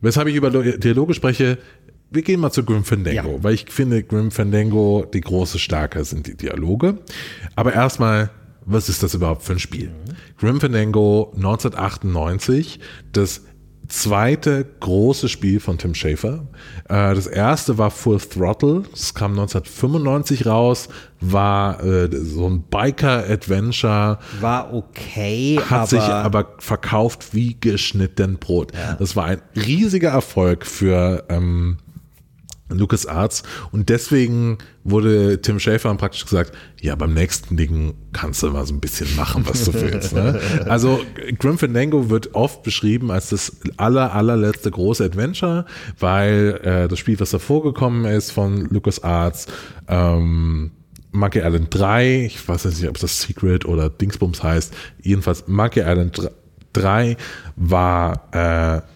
Weshalb 0.00 0.28
ich 0.28 0.34
über 0.34 0.50
Dialoge 0.50 1.14
spreche, 1.14 1.58
wir 2.10 2.22
gehen 2.22 2.40
mal 2.40 2.50
zu 2.50 2.64
Grim 2.64 2.84
Fandango, 2.84 3.34
Ja. 3.36 3.42
weil 3.44 3.54
ich 3.54 3.66
finde, 3.70 4.02
Grim 4.02 4.30
Fandango, 4.30 5.06
die 5.12 5.20
große 5.20 5.58
Stärke 5.58 6.04
sind 6.04 6.26
die 6.26 6.36
Dialoge. 6.36 6.98
Aber 7.54 7.72
erstmal, 7.72 8.30
was 8.66 8.88
ist 8.88 9.02
das 9.02 9.14
überhaupt 9.14 9.42
für 9.44 9.52
ein 9.52 9.58
Spiel? 9.58 9.90
Grim 10.38 10.60
Fandango 10.60 11.32
1998, 11.36 12.80
das 13.12 13.42
zweite 13.92 14.64
große 14.80 15.28
Spiel 15.28 15.60
von 15.60 15.76
Tim 15.76 15.94
Schafer. 15.94 16.46
Äh, 16.88 17.14
das 17.14 17.26
erste 17.26 17.76
war 17.76 17.90
Full 17.90 18.20
Throttle, 18.20 18.84
das 18.90 19.14
kam 19.14 19.32
1995 19.32 20.46
raus, 20.46 20.88
war 21.20 21.84
äh, 21.84 22.08
so 22.12 22.48
ein 22.48 22.62
Biker-Adventure, 22.62 24.18
War 24.40 24.72
okay, 24.72 25.60
hat 25.60 25.72
aber, 25.72 25.86
sich 25.86 26.00
aber 26.00 26.48
verkauft 26.58 27.34
wie 27.34 27.56
geschnitten 27.60 28.38
Brot. 28.38 28.72
Das 28.98 29.14
war 29.14 29.26
ein 29.26 29.42
riesiger 29.54 30.10
Erfolg 30.10 30.66
für 30.66 31.24
ähm, 31.28 31.76
LucasArts 32.78 33.42
und 33.70 33.88
deswegen 33.88 34.58
wurde 34.84 35.40
Tim 35.40 35.60
Schafer 35.60 35.94
praktisch 35.94 36.24
gesagt, 36.24 36.52
ja, 36.80 36.94
beim 36.94 37.14
nächsten 37.14 37.56
Ding 37.56 37.94
kannst 38.12 38.42
du 38.42 38.50
mal 38.50 38.66
so 38.66 38.74
ein 38.74 38.80
bisschen 38.80 39.14
machen, 39.16 39.44
was 39.46 39.64
du 39.64 39.74
willst. 39.80 40.12
Ne? 40.14 40.40
Also 40.66 41.00
Grim 41.38 41.58
Fandango 41.58 42.10
wird 42.10 42.34
oft 42.34 42.62
beschrieben 42.62 43.10
als 43.10 43.30
das 43.30 43.56
aller, 43.76 44.14
allerletzte 44.14 44.70
große 44.70 45.04
Adventure, 45.04 45.66
weil 45.98 46.60
äh, 46.62 46.88
das 46.88 46.98
Spiel, 46.98 47.18
was 47.20 47.30
davor 47.30 47.62
gekommen 47.62 48.04
ist 48.04 48.32
von 48.32 48.66
LucasArts, 48.66 49.46
ähm, 49.88 50.72
Monkey 51.12 51.40
Island 51.40 51.68
3, 51.70 52.24
ich 52.24 52.48
weiß 52.48 52.64
nicht, 52.64 52.88
ob 52.88 52.98
das 52.98 53.20
Secret 53.20 53.66
oder 53.66 53.90
Dingsbums 53.90 54.42
heißt, 54.42 54.74
jedenfalls 55.02 55.46
Monkey 55.46 55.80
Island 55.80 56.30
3 56.72 57.16
war 57.56 58.28
äh, 58.32 58.91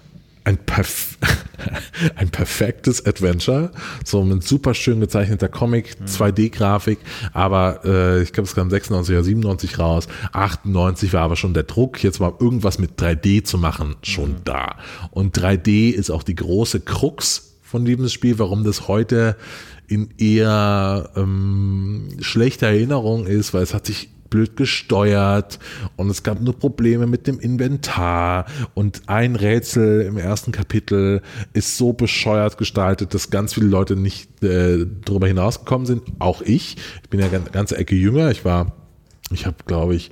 ein, 0.46 0.58
perf 0.58 1.18
ein 2.14 2.30
perfektes 2.30 3.04
Adventure, 3.04 3.72
so 4.04 4.22
mit 4.22 4.44
super 4.44 4.74
schön 4.74 5.00
gezeichneter 5.00 5.48
Comic, 5.48 5.96
2D-Grafik, 6.06 6.98
aber 7.32 7.80
äh, 7.84 8.22
ich 8.22 8.32
glaube, 8.32 8.46
es 8.46 8.54
kam 8.54 8.70
96 8.70 9.14
oder 9.14 9.24
97 9.24 9.78
raus, 9.78 10.06
98 10.32 11.12
war 11.12 11.22
aber 11.22 11.36
schon 11.36 11.52
der 11.52 11.64
Druck, 11.64 12.02
jetzt 12.02 12.20
war 12.20 12.40
irgendwas 12.40 12.78
mit 12.78 13.00
3D 13.00 13.42
zu 13.42 13.58
machen 13.58 13.96
schon 14.02 14.36
da. 14.44 14.76
Und 15.10 15.36
3D 15.36 15.90
ist 15.90 16.10
auch 16.10 16.22
die 16.22 16.36
große 16.36 16.80
Krux 16.80 17.56
von 17.62 17.84
diesem 17.84 18.08
Spiel, 18.08 18.38
warum 18.38 18.62
das 18.62 18.86
heute 18.86 19.36
in 19.88 20.10
eher 20.18 21.10
ähm, 21.16 22.08
schlechter 22.20 22.68
Erinnerung 22.68 23.26
ist, 23.26 23.52
weil 23.52 23.64
es 23.64 23.74
hat 23.74 23.86
sich 23.86 24.10
blöd 24.30 24.56
gesteuert 24.56 25.58
und 25.96 26.10
es 26.10 26.22
gab 26.22 26.40
nur 26.40 26.58
Probleme 26.58 27.06
mit 27.06 27.26
dem 27.26 27.40
Inventar 27.40 28.46
und 28.74 29.02
ein 29.06 29.36
Rätsel 29.36 30.02
im 30.02 30.18
ersten 30.18 30.52
Kapitel 30.52 31.22
ist 31.52 31.76
so 31.76 31.92
bescheuert 31.92 32.58
gestaltet, 32.58 33.14
dass 33.14 33.30
ganz 33.30 33.54
viele 33.54 33.66
Leute 33.66 33.96
nicht 33.96 34.42
äh, 34.42 34.86
darüber 35.04 35.26
hinausgekommen 35.26 35.86
sind. 35.86 36.02
Auch 36.18 36.42
ich. 36.42 36.76
Ich 37.02 37.10
bin 37.10 37.20
ja 37.20 37.26
eine 37.26 37.40
ganze 37.52 37.76
Ecke 37.76 37.94
jünger. 37.94 38.30
Ich 38.30 38.44
war, 38.44 38.72
ich 39.30 39.46
habe 39.46 39.56
glaube 39.66 39.94
ich 39.94 40.10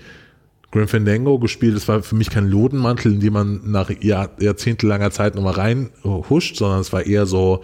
Grim 0.75 0.89
Fandango 0.89 1.39
gespielt. 1.39 1.77
Das 1.77 1.87
war 1.87 2.03
für 2.03 2.17
mich 2.17 2.31
kein 2.31 2.49
Lodenmantel, 2.49 3.13
in 3.13 3.21
den 3.21 3.33
man 3.33 3.61
nach 3.71 3.91
Jahr, 4.03 4.31
jahrzehntelanger 4.41 5.13
Zeit 5.13 5.37
nochmal 5.37 5.55
reinhuscht, 5.55 6.57
sondern 6.57 6.81
es 6.81 6.93
war 6.93 7.07
eher 7.07 7.27
so, 7.27 7.63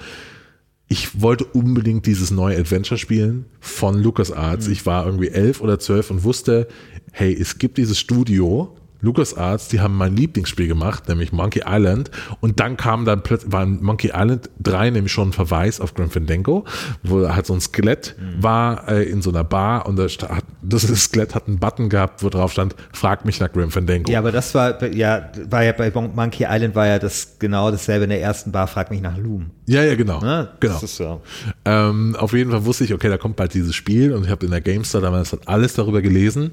ich 0.93 1.21
wollte 1.21 1.45
unbedingt 1.45 2.05
dieses 2.07 2.33
neue 2.33 2.59
Adventure 2.59 2.99
spielen 2.99 3.47
von 3.61 4.03
LucasArts. 4.03 4.67
Ich 4.67 4.87
war 4.87 5.07
irgendwie 5.07 5.29
elf 5.29 5.61
oder 5.61 5.79
zwölf 5.79 6.11
und 6.11 6.25
wusste, 6.25 6.67
hey, 7.13 7.33
es 7.33 7.59
gibt 7.59 7.79
dieses 7.79 7.97
Studio, 7.97 8.77
LucasArts, 9.01 9.69
die 9.69 9.81
haben 9.81 9.97
mein 9.97 10.17
Lieblingsspiel 10.17 10.69
gemacht, 10.69 11.09
nämlich 11.09 11.33
Monkey 11.33 11.63
Island. 11.67 12.11
Und 12.41 12.61
dann 12.61 12.77
kam 12.77 13.05
dann 13.05 13.23
plötzlich, 13.23 13.53
war 13.53 13.63
in 13.63 13.83
Monkey 13.83 14.09
Island 14.15 14.51
3 14.61 14.91
nämlich 14.91 15.13
schon 15.13 15.31
ein 15.31 15.33
Verweis 15.33 15.81
auf 15.81 15.95
Grim 15.95 16.11
Fandango, 16.11 16.65
wo 17.03 17.29
halt 17.29 17.47
so 17.47 17.55
ein 17.55 17.61
Skelett 17.61 18.17
mhm. 18.19 18.43
war 18.43 18.89
äh, 18.89 19.05
in 19.05 19.23
so 19.23 19.31
einer 19.31 19.45
Bar 19.45 19.87
und 19.87 19.97
das, 19.97 20.19
das 20.63 20.83
Skelett 21.05 21.35
hat 21.35 21.49
einen 21.49 21.59
Button 21.59 21.89
gehabt, 21.89 22.23
wo 22.23 22.29
drauf 22.29 22.53
stand, 22.53 22.75
frag 22.93 23.25
mich 23.25 23.41
nach 23.41 23.53
Grim 23.53 23.71
Fandango. 23.71 24.11
Ja, 24.11 24.19
aber 24.19 24.33
das 24.33 24.55
war, 24.55 24.83
ja, 24.93 25.31
war 25.49 25.65
ja 25.65 25.73
bei 25.73 25.91
Monkey 25.91 26.47
Island 26.49 26.75
war 26.75 26.87
ja 26.87 26.99
das 26.99 27.37
genau 27.39 27.71
dasselbe 27.71 28.05
in 28.05 28.11
der 28.11 28.21
ersten 28.21 28.53
Bar, 28.53 28.67
frag 28.67 28.91
mich 28.91 29.01
nach 29.01 29.17
Loom. 29.17 29.51
Ja, 29.67 29.85
ja, 29.85 29.95
genau. 29.95 30.21
Ne? 30.21 30.49
genau. 30.59 30.81
Ja. 30.99 31.21
Ähm, 31.65 32.17
auf 32.17 32.33
jeden 32.33 32.51
Fall 32.51 32.65
wusste 32.65 32.85
ich, 32.85 32.93
okay, 32.93 33.09
da 33.09 33.19
kommt 33.19 33.37
bald 33.37 33.55
dieses 33.55 33.75
Spiel 33.75 34.13
und 34.13 34.25
ich 34.25 34.31
habe 34.31 34.45
in 34.45 34.51
der 34.51 34.61
GameStar 34.61 35.01
damals 35.01 35.37
alles 35.47 35.75
darüber 35.75 36.03
gelesen. 36.03 36.53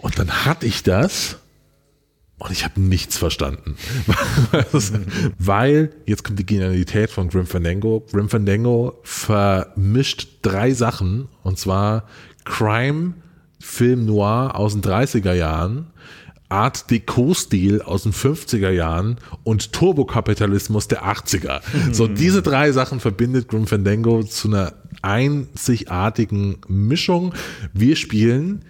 Und 0.00 0.18
dann 0.18 0.44
hatte 0.44 0.66
ich 0.66 0.82
das 0.82 1.36
und 2.40 2.52
ich 2.52 2.64
habe 2.64 2.80
nichts 2.80 3.18
verstanden. 3.18 3.76
Weil, 5.38 5.92
jetzt 6.06 6.24
kommt 6.24 6.38
die 6.38 6.46
Genialität 6.46 7.10
von 7.10 7.28
Grim 7.28 7.46
Fandango. 7.46 8.06
Grim 8.10 8.30
Fandango 8.30 8.98
vermischt 9.02 10.38
drei 10.40 10.72
Sachen, 10.72 11.28
und 11.42 11.58
zwar 11.58 12.04
Crime, 12.46 13.12
Film 13.60 14.06
Noir 14.06 14.52
aus 14.54 14.72
den 14.72 14.80
30er 14.80 15.34
Jahren, 15.34 15.88
Art 16.48 16.90
Deco-Stil 16.90 17.82
aus 17.82 18.04
den 18.04 18.12
50er 18.12 18.70
Jahren 18.70 19.18
und 19.44 19.74
Turbokapitalismus 19.74 20.88
der 20.88 21.04
80er. 21.04 21.60
So 21.92 22.08
diese 22.08 22.40
drei 22.40 22.72
Sachen 22.72 23.00
verbindet 23.00 23.48
Grim 23.48 23.66
Fandango 23.66 24.24
zu 24.24 24.48
einer 24.48 24.72
einzigartigen 25.02 26.56
Mischung. 26.66 27.34
Wir 27.74 27.96
spielen 27.96 28.64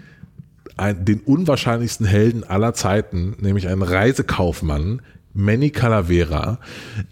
ein, 0.80 1.04
den 1.04 1.20
unwahrscheinlichsten 1.20 2.06
Helden 2.06 2.44
aller 2.44 2.74
Zeiten, 2.74 3.36
nämlich 3.40 3.68
einen 3.68 3.82
Reisekaufmann, 3.82 5.02
Manny 5.32 5.70
Calavera. 5.70 6.58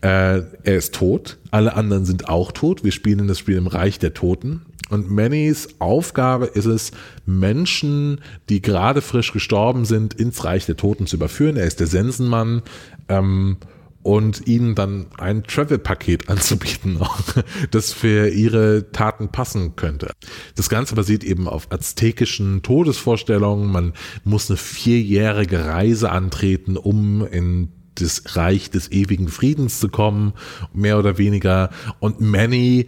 Äh, 0.01 0.43
er 0.65 0.77
ist 0.77 0.95
tot, 0.95 1.39
alle 1.51 1.75
anderen 1.75 2.05
sind 2.05 2.29
auch 2.29 2.53
tot. 2.53 2.83
Wir 2.83 2.93
spielen 2.93 3.29
das 3.29 3.39
Spiel 3.39 3.57
im 3.57 3.67
Reich 3.69 3.99
der 3.99 4.15
Toten. 4.15 4.63
Und 4.91 5.11
Mannys 5.11 5.69
Aufgabe 5.81 6.47
ist 6.47 6.65
es, 6.65 6.93
Menschen, 7.27 8.21
die 8.49 8.63
gerade 8.63 9.03
frisch 9.03 9.33
gestorben 9.33 9.85
sind, 9.85 10.15
ins 10.15 10.45
Reich 10.45 10.67
der 10.67 10.77
Toten 10.77 11.07
zu 11.07 11.17
überführen. 11.17 11.57
Er 11.57 11.67
ist 11.67 11.81
der 11.81 11.87
Sensenmann. 11.87 12.63
Ähm, 13.09 13.59
und 14.03 14.47
ihnen 14.47 14.75
dann 14.75 15.07
ein 15.19 15.45
Travel-Paket 15.45 16.29
anzubieten, 16.31 17.01
das 17.71 17.93
für 17.93 18.29
ihre 18.29 18.91
Taten 18.93 19.29
passen 19.29 19.77
könnte. 19.77 20.13
Das 20.55 20.69
Ganze 20.69 20.95
basiert 20.95 21.25
eben 21.25 21.49
auf 21.49 21.71
aztekischen 21.71 22.63
Todesvorstellungen. 22.63 23.71
Man 23.71 23.93
muss 24.25 24.51
eine 24.51 24.57
vierjährige 24.57 25.67
Reise 25.67 26.11
antreten, 26.11 26.77
um 26.77 27.27
in 27.27 27.73
das 27.97 28.37
Reich 28.37 28.71
des 28.71 28.93
ewigen 28.93 29.29
Friedens 29.29 29.81
zu 29.81 29.89
kommen, 29.89 30.33
mehr 30.73 30.99
oder 30.99 31.19
weniger. 31.19 31.71
Und 31.99 32.21
Manny 32.21 32.87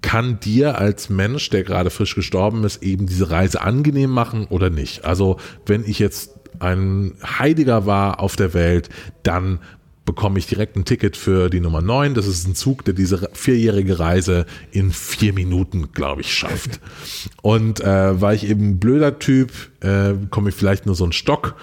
kann 0.00 0.38
dir 0.38 0.78
als 0.78 1.08
Mensch, 1.08 1.48
der 1.50 1.64
gerade 1.64 1.90
frisch 1.90 2.14
gestorben 2.14 2.62
ist, 2.64 2.82
eben 2.82 3.06
diese 3.06 3.30
Reise 3.30 3.62
angenehm 3.62 4.10
machen 4.10 4.46
oder 4.46 4.70
nicht. 4.70 5.04
Also 5.04 5.38
wenn 5.66 5.82
ich 5.84 5.98
jetzt 5.98 6.30
ein 6.60 7.14
Heiliger 7.22 7.86
war 7.86 8.20
auf 8.20 8.36
der 8.36 8.54
Welt, 8.54 8.90
dann 9.22 9.60
bekomme 10.04 10.38
ich 10.38 10.46
direkt 10.46 10.76
ein 10.76 10.84
Ticket 10.84 11.16
für 11.16 11.48
die 11.48 11.60
Nummer 11.60 11.80
9. 11.80 12.14
Das 12.14 12.26
ist 12.26 12.46
ein 12.46 12.54
Zug, 12.54 12.84
der 12.84 12.94
diese 12.94 13.30
vierjährige 13.32 13.98
Reise 13.98 14.46
in 14.70 14.90
vier 14.90 15.32
Minuten, 15.32 15.92
glaube 15.92 16.20
ich, 16.20 16.34
schafft. 16.34 16.80
Und 17.42 17.80
äh, 17.80 18.20
weil 18.20 18.36
ich 18.36 18.48
eben 18.48 18.70
ein 18.70 18.78
blöder 18.78 19.18
Typ, 19.18 19.52
äh, 19.80 20.14
komme 20.30 20.50
ich 20.50 20.54
vielleicht 20.54 20.86
nur 20.86 20.94
so 20.94 21.04
einen 21.04 21.12
Stock, 21.12 21.56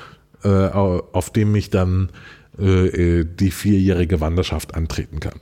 äh, 0.43 0.47
auf 0.47 1.29
dem 1.31 1.55
ich 1.55 1.69
dann 1.69 2.09
äh, 2.59 3.19
äh, 3.19 3.25
die 3.25 3.51
vierjährige 3.51 4.21
Wanderschaft 4.21 4.75
antreten 4.75 5.19
kann. 5.19 5.39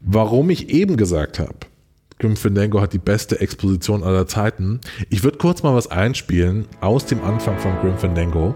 Warum 0.00 0.50
ich 0.50 0.70
eben 0.70 0.96
gesagt 0.96 1.38
habe, 1.38 1.54
Grim 2.18 2.36
Fandango 2.36 2.80
hat 2.80 2.92
die 2.92 2.98
beste 2.98 3.40
Exposition 3.40 4.02
aller 4.02 4.26
Zeiten. 4.26 4.80
Ich 5.10 5.22
würde 5.22 5.36
kurz 5.36 5.62
mal 5.62 5.74
was 5.74 5.90
einspielen 5.90 6.66
aus 6.80 7.04
dem 7.04 7.22
Anfang 7.22 7.58
von 7.58 7.76
Grim 7.80 7.98
Fandango. 7.98 8.54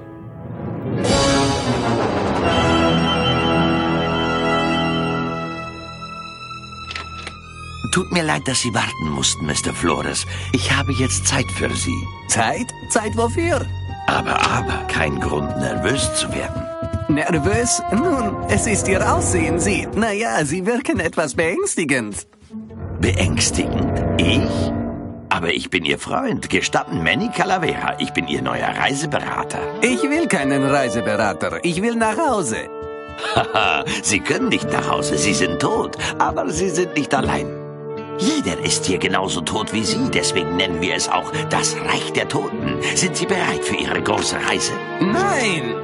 Tut 7.90 8.12
mir 8.12 8.22
leid, 8.22 8.46
dass 8.46 8.60
Sie 8.60 8.72
warten 8.72 9.08
mussten, 9.10 9.46
Mr. 9.46 9.74
Flores. 9.74 10.24
Ich 10.52 10.70
habe 10.70 10.92
jetzt 10.92 11.26
Zeit 11.26 11.50
für 11.50 11.70
Sie. 11.74 12.06
Zeit? 12.28 12.66
Zeit 12.88 13.16
wofür? 13.16 13.66
Aber, 14.06 14.40
aber, 14.40 14.84
kein 14.86 15.18
Grund, 15.20 15.56
nervös 15.58 16.14
zu 16.14 16.32
werden. 16.32 16.62
Nervös? 17.08 17.82
Nun, 17.92 18.36
es 18.48 18.66
ist 18.66 18.86
Ihr 18.86 19.12
Aussehen. 19.12 19.58
Sie, 19.58 19.88
naja, 19.94 20.44
Sie 20.44 20.64
wirken 20.66 21.00
etwas 21.00 21.34
beängstigend. 21.34 22.28
Beängstigend? 23.00 24.04
Ich? 24.18 24.72
Aber 25.28 25.52
ich 25.52 25.70
bin 25.70 25.84
Ihr 25.84 25.98
Freund, 25.98 26.48
gestatten 26.48 27.02
Manny 27.02 27.30
Calavera. 27.30 27.96
Ich 27.98 28.12
bin 28.12 28.28
Ihr 28.28 28.42
neuer 28.42 28.68
Reiseberater. 28.68 29.58
Ich 29.82 30.02
will 30.02 30.28
keinen 30.28 30.64
Reiseberater. 30.64 31.64
Ich 31.64 31.82
will 31.82 31.96
nach 31.96 32.18
Hause. 32.18 32.68
Haha, 33.34 33.84
Sie 34.02 34.20
können 34.20 34.48
nicht 34.48 34.70
nach 34.70 34.88
Hause. 34.88 35.18
Sie 35.18 35.34
sind 35.34 35.60
tot. 35.60 35.96
Aber 36.18 36.48
Sie 36.50 36.70
sind 36.70 36.94
nicht 36.96 37.12
allein. 37.14 37.59
Jeder 38.20 38.62
ist 38.62 38.84
hier 38.84 38.98
genauso 38.98 39.40
tot 39.40 39.72
wie 39.72 39.82
Sie, 39.82 40.10
deswegen 40.12 40.56
nennen 40.56 40.82
wir 40.82 40.94
es 40.94 41.08
auch 41.08 41.32
das 41.48 41.74
Reich 41.76 42.12
der 42.12 42.28
Toten. 42.28 42.76
Sind 42.94 43.16
Sie 43.16 43.24
bereit 43.24 43.64
für 43.64 43.76
Ihre 43.76 44.02
große 44.02 44.36
Reise? 44.36 44.72
Nein! 45.00 45.74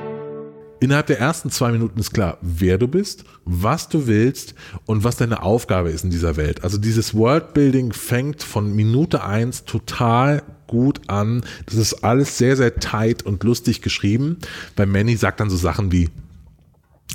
Innerhalb 0.78 1.06
der 1.06 1.18
ersten 1.18 1.50
zwei 1.50 1.72
Minuten 1.72 1.98
ist 1.98 2.12
klar, 2.12 2.36
wer 2.42 2.76
du 2.76 2.88
bist, 2.88 3.24
was 3.46 3.88
du 3.88 4.06
willst 4.06 4.54
und 4.84 5.02
was 5.02 5.16
deine 5.16 5.42
Aufgabe 5.42 5.88
ist 5.88 6.04
in 6.04 6.10
dieser 6.10 6.36
Welt. 6.36 6.62
Also 6.62 6.76
dieses 6.76 7.14
Worldbuilding 7.14 7.94
fängt 7.94 8.42
von 8.42 8.76
Minute 8.76 9.24
eins 9.24 9.64
total 9.64 10.42
gut 10.66 11.00
an. 11.06 11.42
Das 11.64 11.76
ist 11.76 12.04
alles 12.04 12.36
sehr, 12.36 12.56
sehr 12.56 12.74
tight 12.76 13.22
und 13.22 13.42
lustig 13.44 13.80
geschrieben. 13.80 14.36
Bei 14.74 14.84
Manny 14.84 15.16
sagt 15.16 15.40
dann 15.40 15.48
so 15.48 15.56
Sachen 15.56 15.90
wie, 15.92 16.10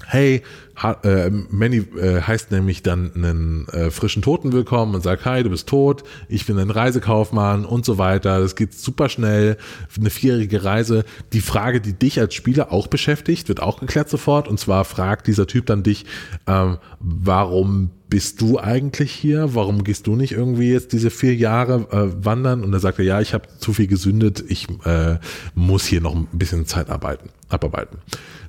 hey, 0.08 0.42
ha, 0.76 0.98
äh, 1.04 1.30
Manny 1.30 1.78
äh, 1.98 2.22
heißt 2.22 2.52
nämlich 2.52 2.84
dann 2.84 3.12
einen 3.16 3.68
äh, 3.70 3.92
frischen 3.92 4.22
Toten 4.22 4.52
willkommen 4.52 4.96
und 4.96 5.04
sagt, 5.04 5.26
hi, 5.26 5.44
du 5.44 5.50
bist 5.50 5.68
tot, 5.68 6.04
ich 6.28 6.46
bin 6.46 6.58
ein 6.60 6.70
Reisekaufmann 6.70 7.66
und 7.66 7.86
so 7.86 7.98
weiter. 7.98 8.40
Das 8.40 8.56
geht 8.56 8.74
super 8.74 9.10
schnell, 9.10 9.58
eine 9.98 10.10
vierjährige 10.10 10.64
Reise. 10.64 11.06
Die 11.34 11.42
Frage, 11.42 11.82
die 11.82 11.94
dich 11.94 12.20
als 12.20 12.34
Spieler 12.34 12.72
auch 12.72 12.88
beschäftigt, 12.88 13.48
wird 13.48 13.62
auch 13.62 13.80
geklärt 13.80 14.10
sofort. 14.10 14.48
Und 14.48 14.60
zwar 14.60 14.86
fragt 14.86 15.28
dieser 15.28 15.48
Typ 15.48 15.66
dann 15.68 15.84
dich, 15.84 16.06
ähm, 16.48 16.78
warum 17.00 17.92
bist 18.12 18.42
du 18.42 18.60
eigentlich 18.60 19.12
hier? 19.14 19.56
Warum 19.56 19.86
gehst 19.86 20.06
du 20.06 20.18
nicht 20.18 20.34
irgendwie 20.34 20.70
jetzt 20.70 20.92
diese 20.92 21.10
vier 21.10 21.34
Jahre 21.34 21.88
äh, 21.92 22.26
wandern? 22.26 22.62
Und 22.64 22.74
er 22.74 22.82
sagt 22.82 23.00
er, 23.00 23.06
ja, 23.06 23.22
ich 23.22 23.34
habe 23.34 23.48
zu 23.58 23.72
viel 23.72 23.88
gesündet, 23.88 24.44
ich 24.50 24.68
äh, 24.84 25.18
muss 25.56 25.86
hier 25.86 26.02
noch 26.02 26.14
ein 26.14 26.28
bisschen 26.34 26.66
Zeit 26.66 26.90
arbeiten, 26.90 27.30
abarbeiten. 27.54 28.00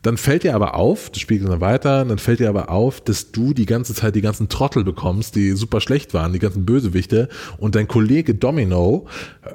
Dann 0.03 0.17
fällt 0.17 0.43
dir 0.43 0.55
aber 0.55 0.75
auf, 0.75 1.11
das 1.11 1.21
spiegelt 1.21 1.51
dann 1.51 1.61
weiter, 1.61 2.05
dann 2.05 2.19
fällt 2.19 2.41
dir 2.41 2.49
aber 2.49 2.71
auf, 2.71 3.01
dass 3.01 3.31
du 3.31 3.55
die 3.55 3.67
ganze 3.67 3.95
Zeit 3.95 4.15
die 4.15 4.21
ganzen 4.21 4.49
Trottel 4.49 4.85
bekommst, 4.85 5.37
die 5.37 5.53
super 5.53 5.81
schlecht 5.81 6.15
waren, 6.15 6.33
die 6.33 6.38
ganzen 6.38 6.65
Bösewichte 6.65 7.29
und 7.59 7.75
dein 7.75 7.88
Kollege 7.88 8.35
Domino 8.35 9.07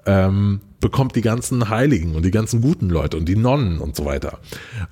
ähm, 0.06 0.62
bekommt 0.80 1.16
die 1.16 1.22
ganzen 1.22 1.70
Heiligen 1.70 2.16
und 2.16 2.24
die 2.24 2.32
ganzen 2.32 2.62
guten 2.62 2.90
Leute 2.90 3.18
und 3.18 3.26
die 3.26 3.36
Nonnen 3.36 3.80
und 3.80 3.96
so 3.96 4.06
weiter. 4.06 4.40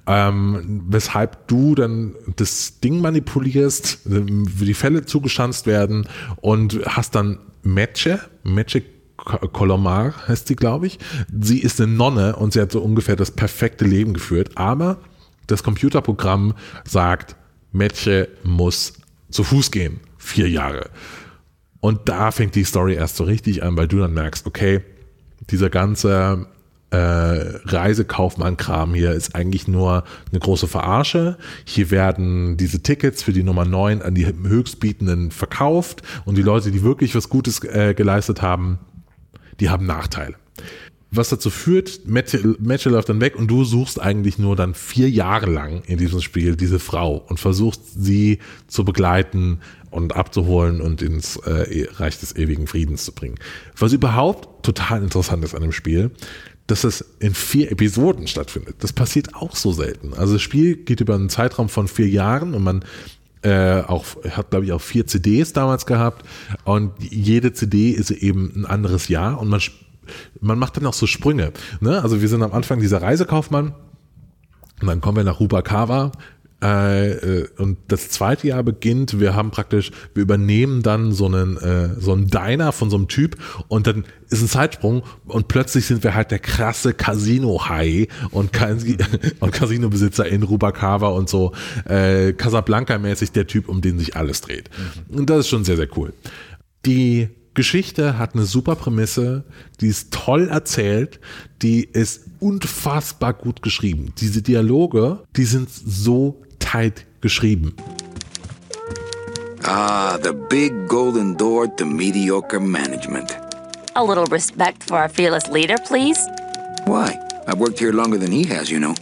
Ähm, 0.07 0.83
weshalb 0.87 1.47
du 1.47 1.75
dann 1.75 2.15
das 2.35 2.79
Ding 2.79 3.01
manipulierst, 3.01 3.99
die 4.05 4.73
Fälle 4.73 5.05
zugeschanzt 5.05 5.67
werden 5.67 6.07
und 6.41 6.79
hast 6.85 7.15
dann 7.15 7.37
Matche, 7.63 8.19
Matche 8.43 8.81
Colomar 9.17 10.13
heißt 10.27 10.47
sie, 10.47 10.55
glaube 10.55 10.87
ich. 10.87 10.99
Sie 11.31 11.59
ist 11.59 11.79
eine 11.79 11.91
Nonne 11.91 12.35
und 12.35 12.53
sie 12.53 12.61
hat 12.61 12.71
so 12.71 12.81
ungefähr 12.81 13.15
das 13.15 13.31
perfekte 13.31 13.85
Leben 13.85 14.13
geführt, 14.13 14.51
aber 14.55 14.97
das 15.47 15.63
Computerprogramm 15.63 16.53
sagt, 16.85 17.35
Mädchen 17.71 18.27
muss 18.43 18.93
zu 19.29 19.43
Fuß 19.43 19.71
gehen. 19.71 19.99
Vier 20.17 20.49
Jahre. 20.49 20.89
Und 21.79 22.09
da 22.09 22.31
fängt 22.31 22.55
die 22.55 22.63
Story 22.63 22.95
erst 22.95 23.15
so 23.15 23.25
richtig 23.25 23.63
an, 23.63 23.77
weil 23.77 23.87
du 23.87 23.99
dann 23.99 24.13
merkst, 24.13 24.47
okay, 24.47 24.81
dieser 25.51 25.69
ganze 25.69 26.47
äh, 26.89 26.97
Reisekaufmann-Kram 26.97 28.93
hier 28.93 29.11
ist 29.11 29.35
eigentlich 29.35 29.67
nur 29.67 30.03
eine 30.31 30.39
große 30.39 30.67
Verarsche. 30.67 31.37
Hier 31.65 31.91
werden 31.91 32.57
diese 32.57 32.81
Tickets 32.81 33.21
für 33.21 33.33
die 33.33 33.43
Nummer 33.43 33.65
9 33.65 34.01
an 34.01 34.15
die 34.15 34.25
Höchstbietenden 34.25 35.31
verkauft 35.31 36.01
und 36.25 36.37
die 36.37 36.41
Leute, 36.41 36.71
die 36.71 36.81
wirklich 36.81 37.13
was 37.15 37.29
Gutes 37.29 37.63
äh, 37.63 37.93
geleistet 37.93 38.41
haben, 38.41 38.79
die 39.59 39.69
haben 39.69 39.85
Nachteile 39.85 40.35
was 41.17 41.29
dazu 41.29 41.49
führt, 41.49 42.01
Matche 42.05 42.89
läuft 42.89 43.09
dann 43.09 43.21
weg 43.21 43.35
und 43.35 43.47
du 43.47 43.63
suchst 43.63 44.01
eigentlich 44.01 44.37
nur 44.37 44.55
dann 44.55 44.73
vier 44.73 45.09
Jahre 45.09 45.49
lang 45.49 45.81
in 45.85 45.97
diesem 45.97 46.21
Spiel 46.21 46.55
diese 46.55 46.79
Frau 46.79 47.23
und 47.27 47.39
versuchst 47.39 47.81
sie 47.95 48.39
zu 48.67 48.83
begleiten 48.83 49.59
und 49.91 50.15
abzuholen 50.15 50.81
und 50.81 51.01
ins 51.01 51.37
äh, 51.37 51.87
Reich 51.93 52.19
des 52.19 52.35
ewigen 52.35 52.67
Friedens 52.67 53.05
zu 53.05 53.13
bringen. 53.13 53.35
Was 53.77 53.93
überhaupt 53.93 54.65
total 54.65 55.01
interessant 55.03 55.43
ist 55.43 55.55
an 55.55 55.61
dem 55.61 55.71
Spiel, 55.71 56.11
dass 56.67 56.83
es 56.83 57.05
in 57.19 57.35
vier 57.35 57.71
Episoden 57.71 58.27
stattfindet. 58.27 58.77
Das 58.79 58.91
passiert 58.91 59.35
auch 59.35 59.55
so 59.55 59.71
selten. 59.71 60.13
Also 60.15 60.33
das 60.33 60.41
Spiel 60.41 60.75
geht 60.75 60.99
über 60.99 61.13
einen 61.13 61.29
Zeitraum 61.29 61.69
von 61.69 61.87
vier 61.87 62.09
Jahren 62.09 62.55
und 62.55 62.63
man 62.63 62.83
äh, 63.45 63.83
auch 63.87 64.05
hat 64.31 64.49
glaube 64.49 64.65
ich 64.65 64.71
auch 64.73 64.81
vier 64.81 65.05
CDs 65.05 65.53
damals 65.53 65.85
gehabt 65.85 66.25
und 66.63 66.91
jede 66.99 67.53
CD 67.53 67.91
ist 67.91 68.09
eben 68.09 68.51
ein 68.55 68.65
anderes 68.65 69.07
Jahr 69.07 69.39
und 69.39 69.49
man 69.49 69.61
man 70.39 70.59
macht 70.59 70.77
dann 70.77 70.85
auch 70.85 70.93
so 70.93 71.07
Sprünge. 71.07 71.51
Ne? 71.79 72.01
Also 72.01 72.21
wir 72.21 72.27
sind 72.27 72.43
am 72.43 72.53
Anfang 72.53 72.79
dieser 72.79 73.01
Reisekaufmann 73.01 73.73
und 74.81 74.87
dann 74.87 75.01
kommen 75.01 75.17
wir 75.17 75.23
nach 75.23 75.39
Rubakawa, 75.39 76.11
und 77.57 77.77
das 77.87 78.09
zweite 78.09 78.47
Jahr 78.47 78.63
beginnt, 78.63 79.19
wir 79.19 79.35
haben 79.35 79.51
praktisch, 79.51 79.91
wir 80.13 80.23
übernehmen 80.23 80.81
dann 80.83 81.11
so 81.11 81.25
einen, 81.25 81.57
äh, 81.57 81.99
so 81.99 82.13
einen 82.13 82.27
Diner 82.27 82.71
von 82.71 82.89
so 82.89 82.95
einem 82.95 83.07
Typ 83.07 83.37
und 83.67 83.87
dann 83.87 84.05
ist 84.29 84.41
ein 84.41 84.47
Zeitsprung 84.47 85.03
und 85.25 85.47
plötzlich 85.47 85.85
sind 85.85 86.03
wir 86.03 86.15
halt 86.15 86.31
der 86.31 86.39
krasse 86.39 86.93
Casino-High 86.93 88.07
und, 88.31 88.51
und 89.39 89.51
Casino-Besitzer 89.51 90.27
in 90.27 90.43
Rubacava 90.43 91.09
und 91.09 91.29
so 91.29 91.51
äh, 91.85 92.33
Casablanca-mäßig 92.33 93.31
der 93.31 93.47
Typ, 93.47 93.67
um 93.69 93.81
den 93.81 93.99
sich 93.99 94.15
alles 94.15 94.41
dreht. 94.41 94.69
Mhm. 95.11 95.19
Und 95.19 95.29
das 95.29 95.39
ist 95.41 95.49
schon 95.49 95.65
sehr, 95.65 95.75
sehr 95.75 95.89
cool. 95.97 96.13
Die 96.85 97.29
Geschichte 97.53 98.17
hat 98.17 98.35
eine 98.35 98.45
super 98.45 98.75
Prämisse, 98.75 99.45
die 99.79 99.87
ist 99.87 100.11
toll 100.11 100.49
erzählt, 100.49 101.19
die 101.61 101.85
ist 101.85 102.25
unfassbar 102.39 103.33
gut 103.33 103.61
geschrieben. 103.61 104.13
Diese 104.19 104.41
Dialoge, 104.41 105.23
die 105.35 105.45
sind 105.45 105.69
so 105.69 106.41
tight 106.65 107.05
geschrieben. 107.21 107.73
Ah, 109.63 110.17
the 110.21 110.33
big 110.33 110.87
golden 110.87 111.35
door 111.35 111.67
to 111.67 111.85
mediocre 111.85 112.59
management. 112.59 113.37
A 113.95 114.03
little 114.03 114.25
respect 114.25 114.83
for 114.83 114.97
our 114.97 115.09
fearless 115.09 115.47
leader, 115.47 115.77
please. 115.85 116.19
Why? 116.85 117.17
I've 117.47 117.59
worked 117.59 117.79
here 117.79 117.93
longer 117.93 118.17
than 118.17 118.31
he 118.31 118.43
has, 118.45 118.69
you 118.69 118.79
know. 118.79 118.95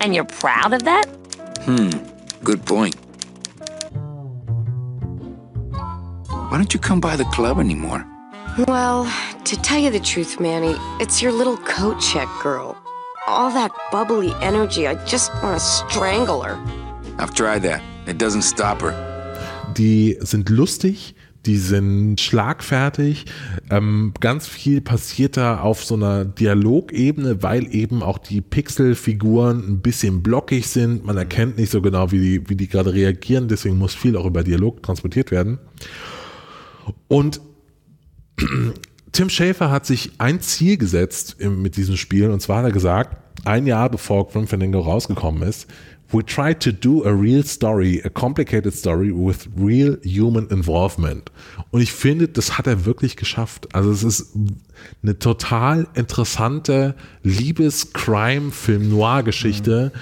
And 0.00 0.14
you're 0.14 0.24
proud 0.24 0.72
of 0.72 0.82
that? 0.84 1.06
Hmm, 1.64 1.90
good 2.42 2.64
point. 2.64 2.96
Why 6.50 6.56
don't 6.58 6.74
you 6.74 6.80
come 6.80 7.00
by 7.00 7.16
the 7.16 7.24
club 7.26 7.58
anymore? 7.58 8.04
Well, 8.68 9.04
to 9.44 9.56
tell 9.62 9.78
you 9.78 9.90
the 9.90 10.00
truth, 10.00 10.40
Manny, 10.40 10.74
it's 11.00 11.22
your 11.22 11.32
little 11.32 11.56
coat 11.58 12.00
check 12.00 12.28
girl. 12.42 12.76
All 13.26 13.50
that 13.50 13.70
bubbly 13.90 14.32
energy, 14.40 14.86
I 14.86 14.94
just 15.06 15.32
want 15.42 15.58
to 15.58 15.64
strangle 15.64 16.42
her. 16.42 16.58
I've 17.18 17.34
tried 17.34 17.62
that. 17.62 17.80
It 18.06 18.20
doesn't 18.20 18.42
stop 18.42 18.82
her. 18.82 18.94
Die 19.76 20.18
sind 20.20 20.48
lustig, 20.48 21.14
die 21.46 21.56
sind 21.56 22.20
schlagfertig. 22.20 23.26
Ähm, 23.70 24.12
ganz 24.20 24.46
viel 24.46 24.80
passiert 24.80 25.36
da 25.36 25.60
auf 25.60 25.84
so 25.84 25.94
einer 25.94 26.24
Dialogebene, 26.24 27.42
weil 27.42 27.74
eben 27.74 28.02
auch 28.02 28.18
die 28.18 28.40
Pixelfiguren 28.40 29.68
ein 29.68 29.80
bisschen 29.80 30.22
blockig 30.22 30.68
sind. 30.68 31.04
Man 31.04 31.16
erkennt 31.16 31.58
nicht 31.58 31.70
so 31.70 31.82
genau, 31.82 32.10
wie 32.12 32.18
die, 32.18 32.48
wie 32.48 32.56
die 32.56 32.68
gerade 32.68 32.92
reagieren. 32.94 33.48
Deswegen 33.48 33.78
muss 33.78 33.94
viel 33.94 34.16
auch 34.16 34.26
über 34.26 34.42
Dialog 34.42 34.82
transportiert 34.82 35.30
werden. 35.30 35.58
Und 37.08 37.40
Tim 39.12 39.28
Schafer 39.28 39.70
hat 39.70 39.84
sich 39.84 40.12
ein 40.18 40.40
Ziel 40.40 40.78
gesetzt 40.78 41.36
mit 41.40 41.76
diesem 41.76 41.98
Spiel 41.98 42.30
und 42.30 42.40
zwar 42.40 42.58
hat 42.58 42.64
er 42.64 42.72
gesagt, 42.72 43.18
ein 43.44 43.66
Jahr 43.66 43.90
bevor 43.90 44.28
Grim 44.28 44.46
Fandango 44.46 44.80
rausgekommen 44.80 45.42
ist, 45.42 45.68
we 46.12 46.22
tried 46.22 46.60
to 46.60 46.72
do 46.72 47.04
a 47.04 47.12
real 47.12 47.42
story, 47.42 48.00
a 48.04 48.10
complicated 48.10 48.74
story 48.74 49.10
with 49.10 49.48
real 49.56 49.96
human 50.04 50.46
involvement. 50.50 51.32
Und 51.70 51.80
ich 51.80 51.92
finde, 51.92 52.28
das 52.28 52.58
hat 52.58 52.66
er 52.66 52.84
wirklich 52.84 53.16
geschafft. 53.16 53.74
Also 53.74 53.90
es 53.90 54.02
ist 54.02 54.36
eine 55.02 55.18
total 55.18 55.88
interessante 55.94 56.94
Liebes-Crime-Film-Noir-Geschichte, 57.22 59.92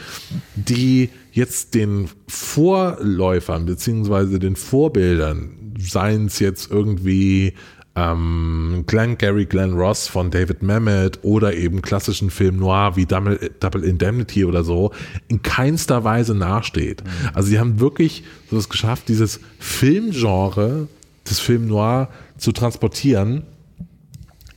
die 0.57 1.11
jetzt 1.33 1.75
den 1.75 2.09
Vorläufern 2.27 3.67
beziehungsweise 3.67 4.41
den 4.41 4.57
Vorbildern, 4.57 5.75
seien 5.79 6.27
es 6.27 6.41
jetzt 6.41 6.71
irgendwie 6.71 7.55
ähm, 7.97 8.84
Glenn 8.86 9.18
Gary 9.18 9.47
Glenn 9.47 9.72
Ross 9.72 10.07
von 10.07 10.30
David 10.30 10.62
Mamet 10.62 11.20
oder 11.22 11.55
eben 11.55 11.82
klassischen 11.82 12.30
Film 12.30 12.57
Noir 12.57 12.97
wie 12.97 13.07
Double, 13.07 13.51
Double 13.61 13.84
Indemnity 13.84 14.45
oder 14.45 14.62
so 14.62 14.93
in 15.28 15.43
keinster 15.43 16.05
Weise 16.05 16.34
nachsteht. 16.34 17.03
Mhm. 17.05 17.30
Also 17.34 17.49
sie 17.49 17.59
haben 17.59 17.80
wirklich 17.80 18.24
so 18.51 18.57
es 18.57 18.68
geschafft, 18.68 19.09
dieses 19.09 19.41
Filmgenre 19.59 20.88
des 21.28 21.41
Film 21.41 21.66
Noir 21.66 22.09
zu 22.38 22.53
transportieren 22.53 23.43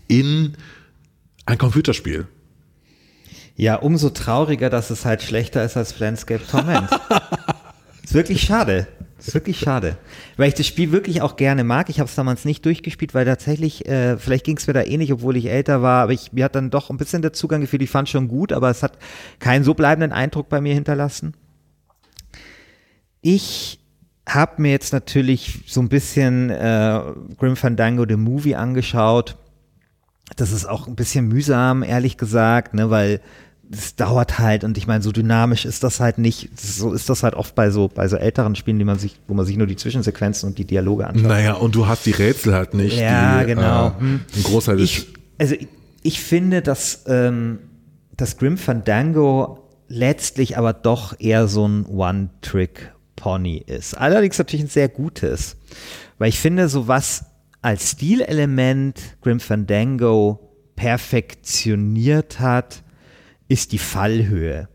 in 0.07 0.53
ein 1.45 1.57
Computerspiel. 1.57 2.27
Ja, 3.55 3.75
umso 3.75 4.09
trauriger, 4.09 4.69
dass 4.69 4.89
es 4.89 5.05
halt 5.05 5.21
schlechter 5.21 5.63
ist 5.63 5.77
als 5.77 5.93
Planscape 5.93 6.45
Torment. 6.49 6.89
ist 8.03 8.13
wirklich 8.13 8.41
schade. 8.41 8.87
Ist 9.25 9.33
wirklich 9.33 9.57
schade. 9.57 9.97
Weil 10.35 10.49
ich 10.49 10.53
das 10.53 10.67
Spiel 10.67 10.91
wirklich 10.91 11.21
auch 11.21 11.37
gerne 11.37 11.63
mag. 11.63 11.89
Ich 11.89 11.99
habe 11.99 12.09
es 12.09 12.15
damals 12.15 12.43
nicht 12.43 12.65
durchgespielt, 12.65 13.13
weil 13.13 13.23
tatsächlich, 13.25 13.87
äh, 13.87 14.17
vielleicht 14.17 14.45
ging 14.45 14.57
es 14.57 14.67
mir 14.67 14.73
da 14.73 14.83
ähnlich, 14.83 15.11
eh 15.11 15.13
obwohl 15.13 15.37
ich 15.37 15.49
älter 15.49 15.81
war, 15.81 16.03
aber 16.03 16.11
ich, 16.11 16.33
mir 16.33 16.43
hat 16.45 16.55
dann 16.55 16.69
doch 16.69 16.89
ein 16.89 16.97
bisschen 16.97 17.21
der 17.21 17.31
Zugang 17.31 17.61
gefühlt. 17.61 17.81
Ich 17.81 17.89
fand 17.89 18.09
schon 18.09 18.27
gut, 18.27 18.51
aber 18.51 18.69
es 18.69 18.83
hat 18.83 18.97
keinen 19.39 19.63
so 19.63 19.73
bleibenden 19.73 20.11
Eindruck 20.11 20.49
bei 20.49 20.59
mir 20.59 20.73
hinterlassen. 20.73 21.35
Ich 23.21 23.79
habe 24.27 24.61
mir 24.61 24.71
jetzt 24.71 24.91
natürlich 24.91 25.63
so 25.67 25.81
ein 25.81 25.89
bisschen 25.89 26.49
äh, 26.49 27.01
Grim 27.37 27.55
Fandango 27.55 28.05
The 28.07 28.17
Movie 28.17 28.55
angeschaut. 28.55 29.37
Das 30.35 30.51
ist 30.51 30.65
auch 30.65 30.87
ein 30.87 30.95
bisschen 30.95 31.27
mühsam, 31.27 31.83
ehrlich 31.83 32.17
gesagt, 32.17 32.73
ne, 32.73 32.89
weil 32.89 33.21
das 33.69 33.95
dauert 33.95 34.39
halt 34.39 34.63
und 34.63 34.77
ich 34.77 34.87
meine, 34.87 35.01
so 35.01 35.11
dynamisch 35.11 35.65
ist 35.65 35.83
das 35.83 35.99
halt 35.99 36.17
nicht. 36.17 36.49
So 36.59 36.93
ist 36.93 37.09
das 37.09 37.23
halt 37.23 37.33
oft 37.33 37.55
bei 37.55 37.69
so, 37.69 37.87
bei 37.87 38.07
so 38.07 38.17
älteren 38.17 38.55
Spielen, 38.55 38.77
die 38.77 38.85
man 38.85 38.99
sich, 38.99 39.19
wo 39.27 39.33
man 39.33 39.45
sich 39.45 39.57
nur 39.57 39.67
die 39.67 39.75
Zwischensequenzen 39.75 40.49
und 40.49 40.57
die 40.57 40.65
Dialoge 40.65 41.07
anschaut. 41.07 41.27
Naja, 41.27 41.53
und 41.53 41.73
du 41.73 41.87
hast 41.87 42.05
die 42.05 42.11
Rätsel 42.11 42.53
halt 42.53 42.73
nicht. 42.73 42.97
Ja, 42.99 43.41
die, 43.41 43.47
genau. 43.47 43.87
Äh, 43.87 43.91
ein 44.01 44.43
Großteil 44.43 44.79
ich, 44.79 45.07
Also 45.37 45.55
ich, 45.55 45.67
ich 46.03 46.19
finde, 46.19 46.61
dass 46.61 47.03
ähm, 47.07 47.59
das 48.15 48.37
Grim 48.37 48.57
Fandango 48.57 49.59
letztlich 49.87 50.57
aber 50.57 50.73
doch 50.73 51.19
eher 51.19 51.47
so 51.47 51.67
ein 51.67 51.85
One-Trick-Pony 51.85 53.63
ist. 53.65 53.95
Allerdings 53.95 54.37
natürlich 54.37 54.65
ein 54.65 54.69
sehr 54.69 54.89
gutes. 54.89 55.55
Weil 56.17 56.29
ich 56.29 56.39
finde, 56.39 56.69
so 56.69 56.87
was 56.87 57.25
als 57.61 57.91
Stilelement 57.91 58.99
Grim 59.21 59.39
Fandango 59.39 60.51
perfektioniert 60.75 62.39
hat, 62.39 62.83
ist 63.53 63.71
die 63.71 63.77
Fallhöhe. 63.77 64.67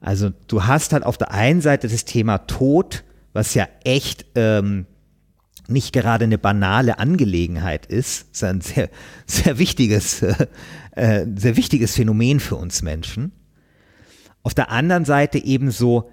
Also 0.00 0.30
du 0.46 0.66
hast 0.66 0.92
halt 0.92 1.02
auf 1.04 1.16
der 1.16 1.32
einen 1.32 1.62
Seite 1.62 1.88
das 1.88 2.04
Thema 2.04 2.38
Tod, 2.38 3.04
was 3.32 3.54
ja 3.54 3.66
echt 3.84 4.26
ähm, 4.34 4.86
nicht 5.66 5.94
gerade 5.94 6.24
eine 6.24 6.36
banale 6.36 6.98
Angelegenheit 6.98 7.86
ist, 7.86 8.30
ist 8.32 8.44
ein 8.44 8.60
sehr, 8.60 8.90
sehr 9.26 9.58
wichtiges, 9.58 10.22
äh, 10.22 11.26
sehr 11.36 11.56
wichtiges 11.56 11.96
Phänomen 11.96 12.38
für 12.38 12.56
uns 12.56 12.82
Menschen. 12.82 13.32
Auf 14.42 14.52
der 14.54 14.70
anderen 14.70 15.06
Seite 15.06 15.42
eben 15.42 15.70
so 15.70 16.10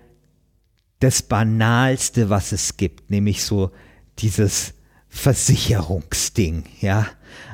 das 0.99 1.21
Banalste, 1.21 2.29
was 2.29 2.53
es 2.53 2.77
gibt, 2.77 3.11
nämlich 3.11 3.43
so 3.43 3.71
dieses 4.19 4.73
Versicherungsding, 5.09 6.63
ja. 6.79 7.07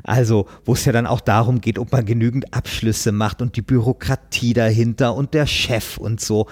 Also, 0.03 0.47
wo 0.65 0.73
es 0.73 0.85
ja 0.85 0.91
dann 0.91 1.07
auch 1.07 1.21
darum 1.21 1.61
geht, 1.61 1.79
ob 1.79 1.91
man 1.91 2.05
genügend 2.05 2.53
Abschlüsse 2.53 3.11
macht 3.11 3.41
und 3.41 3.55
die 3.55 3.61
Bürokratie 3.61 4.53
dahinter 4.53 5.15
und 5.15 5.33
der 5.33 5.47
Chef 5.47 5.97
und 5.97 6.21
so. 6.21 6.47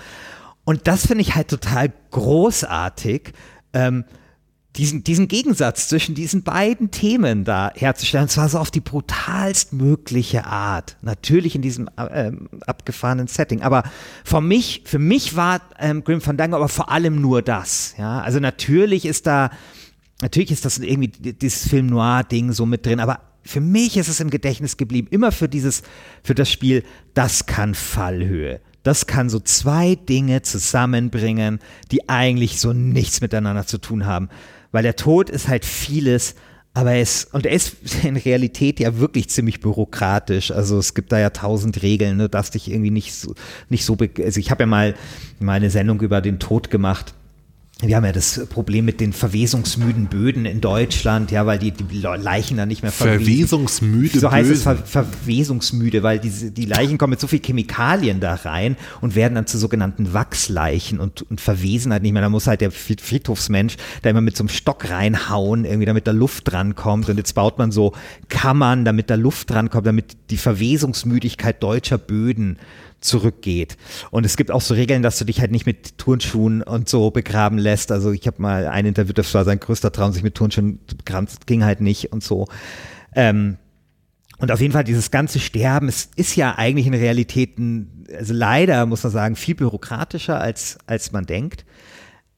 Und 0.63 0.87
das 0.87 1.07
finde 1.07 1.21
ich 1.21 1.35
halt 1.35 1.47
total 1.47 1.91
großartig, 2.11 3.33
ähm, 3.73 4.05
diesen, 4.75 5.03
diesen 5.03 5.27
Gegensatz 5.27 5.89
zwischen 5.89 6.13
diesen 6.15 6.43
beiden 6.43 6.91
Themen 6.91 7.43
da 7.43 7.71
herzustellen. 7.75 8.23
Und 8.23 8.29
zwar 8.29 8.49
so 8.49 8.59
auf 8.59 8.69
die 8.69 8.81
brutalst 8.81 9.73
mögliche 9.73 10.45
Art. 10.45 10.95
Natürlich 11.01 11.55
in 11.55 11.61
diesem 11.61 11.89
äh, 11.97 12.31
abgefahrenen 12.67 13.27
Setting. 13.27 13.63
Aber 13.63 13.83
für 14.23 14.41
mich, 14.41 14.83
für 14.85 14.99
mich 14.99 15.35
war 15.35 15.61
ähm, 15.79 16.03
Grim 16.03 16.21
Fandango 16.21 16.55
aber 16.55 16.69
vor 16.69 16.91
allem 16.91 17.19
nur 17.19 17.41
das. 17.41 17.95
Ja, 17.97 18.21
also 18.21 18.39
natürlich 18.39 19.05
ist 19.05 19.25
da 19.25 19.49
natürlich 20.21 20.51
ist 20.51 20.65
das 20.65 20.77
irgendwie 20.77 21.07
dieses 21.07 21.67
Film 21.67 21.87
Noir-Ding 21.87 22.51
so 22.51 22.65
mit 22.65 22.85
drin, 22.85 22.99
aber 22.99 23.21
für 23.43 23.61
mich 23.61 23.97
ist 23.97 24.09
es 24.09 24.19
im 24.19 24.29
Gedächtnis 24.29 24.77
geblieben, 24.77 25.07
immer 25.11 25.31
für 25.31 25.49
dieses, 25.49 25.81
für 26.23 26.35
das 26.35 26.51
Spiel, 26.51 26.83
das 27.13 27.45
kann 27.45 27.73
Fallhöhe. 27.73 28.61
Das 28.83 29.07
kann 29.07 29.29
so 29.29 29.39
zwei 29.39 29.95
Dinge 29.95 30.41
zusammenbringen, 30.41 31.59
die 31.91 32.07
eigentlich 32.09 32.59
so 32.59 32.73
nichts 32.73 33.21
miteinander 33.21 33.65
zu 33.65 33.77
tun 33.77 34.05
haben. 34.05 34.29
Weil 34.71 34.83
der 34.83 34.95
Tod 34.95 35.29
ist 35.29 35.47
halt 35.47 35.65
vieles, 35.65 36.35
aber 36.73 36.93
er 36.93 37.01
ist, 37.01 37.33
und 37.33 37.45
er 37.45 37.53
ist 37.53 37.75
in 38.03 38.15
Realität 38.15 38.79
ja 38.79 38.97
wirklich 38.99 39.29
ziemlich 39.29 39.59
bürokratisch. 39.59 40.51
Also 40.51 40.77
es 40.77 40.93
gibt 40.93 41.11
da 41.11 41.19
ja 41.19 41.31
tausend 41.31 41.81
Regeln, 41.81 42.17
ne, 42.17 42.29
dass 42.29 42.51
dich 42.51 42.69
irgendwie 42.69 42.91
nicht 42.91 43.13
so, 43.13 43.33
nicht 43.69 43.83
so, 43.83 43.97
also 44.23 44.39
ich 44.39 44.51
habe 44.51 44.63
ja 44.63 44.67
mal, 44.67 44.95
mal 45.39 45.53
eine 45.53 45.71
Sendung 45.71 46.01
über 46.01 46.21
den 46.21 46.39
Tod 46.39 46.69
gemacht 46.69 47.13
wir 47.81 47.95
haben 47.95 48.03
ja 48.03 48.11
das 48.11 48.45
Problem 48.49 48.83
mit 48.83 48.99
den 48.99 49.13
verwesungsmüden 49.13 50.07
Böden 50.07 50.43
in 50.43 50.59
Deutschland, 50.59 51.31
ja, 51.31 51.45
weil 51.45 51.59
die, 51.59 51.71
die 51.71 52.01
Leichen 52.01 52.57
dann 52.57 52.67
nicht 52.67 52.81
mehr 52.81 52.91
verwesen. 52.91 53.25
Verwesungsmüde 53.25 54.19
So 54.19 54.29
heißt 54.29 54.49
es 54.49 54.63
ver 54.63 54.75
verwesungsmüde, 54.75 56.03
weil 56.03 56.19
diese, 56.19 56.51
die 56.51 56.65
Leichen 56.65 56.97
kommen 56.97 57.11
mit 57.11 57.21
so 57.21 57.27
viel 57.27 57.39
Chemikalien 57.39 58.19
da 58.19 58.35
rein 58.35 58.75
und 58.99 59.15
werden 59.15 59.35
dann 59.35 59.47
zu 59.47 59.57
sogenannten 59.57 60.11
Wachsleichen 60.13 60.99
und, 60.99 61.21
und 61.21 61.39
verwesen 61.39 61.93
halt 61.93 62.03
nicht 62.03 62.11
mehr. 62.11 62.21
Da 62.21 62.27
muss 62.27 62.47
halt 62.47 62.59
der 62.59 62.71
Fried- 62.71 62.99
Friedhofsmensch 62.99 63.77
da 64.01 64.09
immer 64.09 64.19
mit 64.19 64.35
so 64.35 64.43
einem 64.43 64.49
Stock 64.49 64.89
reinhauen, 64.89 65.63
irgendwie 65.63 65.85
damit 65.85 66.05
da 66.05 66.11
Luft 66.11 66.51
drankommt. 66.51 67.07
Und 67.07 67.15
jetzt 67.15 67.33
baut 67.33 67.57
man 67.59 67.71
so 67.71 67.93
Kammern, 68.27 68.83
damit 68.83 69.09
da 69.09 69.15
Luft 69.15 69.51
drankommt, 69.51 69.87
damit 69.87 70.17
die 70.31 70.37
Verwesungsmüdigkeit 70.37 71.63
deutscher 71.63 71.97
Böden 71.97 72.57
zurückgeht. 73.01 73.77
Und 74.11 74.25
es 74.25 74.37
gibt 74.37 74.51
auch 74.51 74.61
so 74.61 74.73
Regeln, 74.73 75.01
dass 75.01 75.17
du 75.17 75.25
dich 75.25 75.39
halt 75.39 75.51
nicht 75.51 75.65
mit 75.65 75.97
Turnschuhen 75.97 76.61
und 76.61 76.89
so 76.89 77.11
begraben 77.11 77.57
lässt. 77.57 77.91
Also 77.91 78.11
ich 78.11 78.27
habe 78.27 78.41
mal 78.41 78.67
ein 78.67 78.85
Interview, 78.85 79.13
das 79.13 79.33
war 79.33 79.45
sein 79.45 79.59
größter 79.59 79.91
Traum, 79.91 80.11
sich 80.11 80.23
mit 80.23 80.35
Turnschuhen 80.35 80.79
zu 80.87 80.97
begraben, 80.97 81.27
das 81.27 81.39
ging 81.45 81.63
halt 81.63 81.81
nicht 81.81 82.11
und 82.11 82.23
so. 82.23 82.47
Ähm, 83.15 83.57
und 84.37 84.51
auf 84.51 84.61
jeden 84.61 84.71
Fall 84.71 84.85
dieses 84.85 85.11
ganze 85.11 85.39
Sterben, 85.39 85.89
es 85.89 86.09
ist 86.15 86.35
ja 86.35 86.55
eigentlich 86.57 86.87
in 86.87 86.93
Realität, 86.93 87.57
ein, 87.59 88.05
also 88.17 88.33
leider 88.33 88.85
muss 88.85 89.03
man 89.03 89.11
sagen, 89.11 89.35
viel 89.35 89.55
bürokratischer 89.55 90.39
als, 90.39 90.77
als 90.87 91.11
man 91.11 91.25
denkt. 91.25 91.65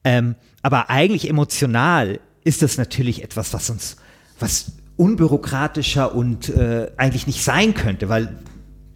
Ähm, 0.04 0.34
aber 0.62 0.90
eigentlich 0.90 1.28
emotional 1.28 2.18
ist 2.42 2.62
das 2.62 2.76
natürlich 2.76 3.22
etwas, 3.22 3.54
was 3.54 3.70
uns, 3.70 3.96
was 4.40 4.72
unbürokratischer 4.96 6.14
und 6.14 6.48
äh, 6.48 6.90
eigentlich 6.96 7.28
nicht 7.28 7.44
sein 7.44 7.74
könnte, 7.74 8.08
weil 8.08 8.36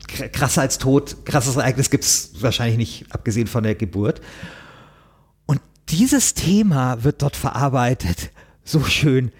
krasser 0.07 0.63
als 0.63 0.79
Tod, 0.79 1.25
krasses 1.25 1.57
Ereignis 1.57 1.91
gibt 1.91 2.05
es 2.05 2.31
wahrscheinlich 2.41 2.79
nicht, 2.79 3.13
abgesehen 3.15 3.47
von 3.47 3.63
der 3.63 3.75
Geburt. 3.75 4.21
Und 5.47 5.61
dieses 5.89 6.35
Thema 6.35 7.05
wird 7.05 7.23
dort 7.23 7.37
verarbeitet, 7.37 8.31
so 8.65 8.83
schön 8.85 9.33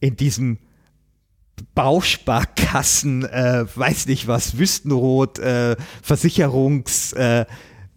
in 0.00 0.16
diesem 0.16 0.58
Bausparkassen, 1.74 3.24
äh, 3.24 3.64
weiß 3.74 4.06
nicht 4.06 4.26
was, 4.26 4.58
Wüstenrot, 4.58 5.38
äh, 5.38 5.76
Versicherungsding. 6.02 7.46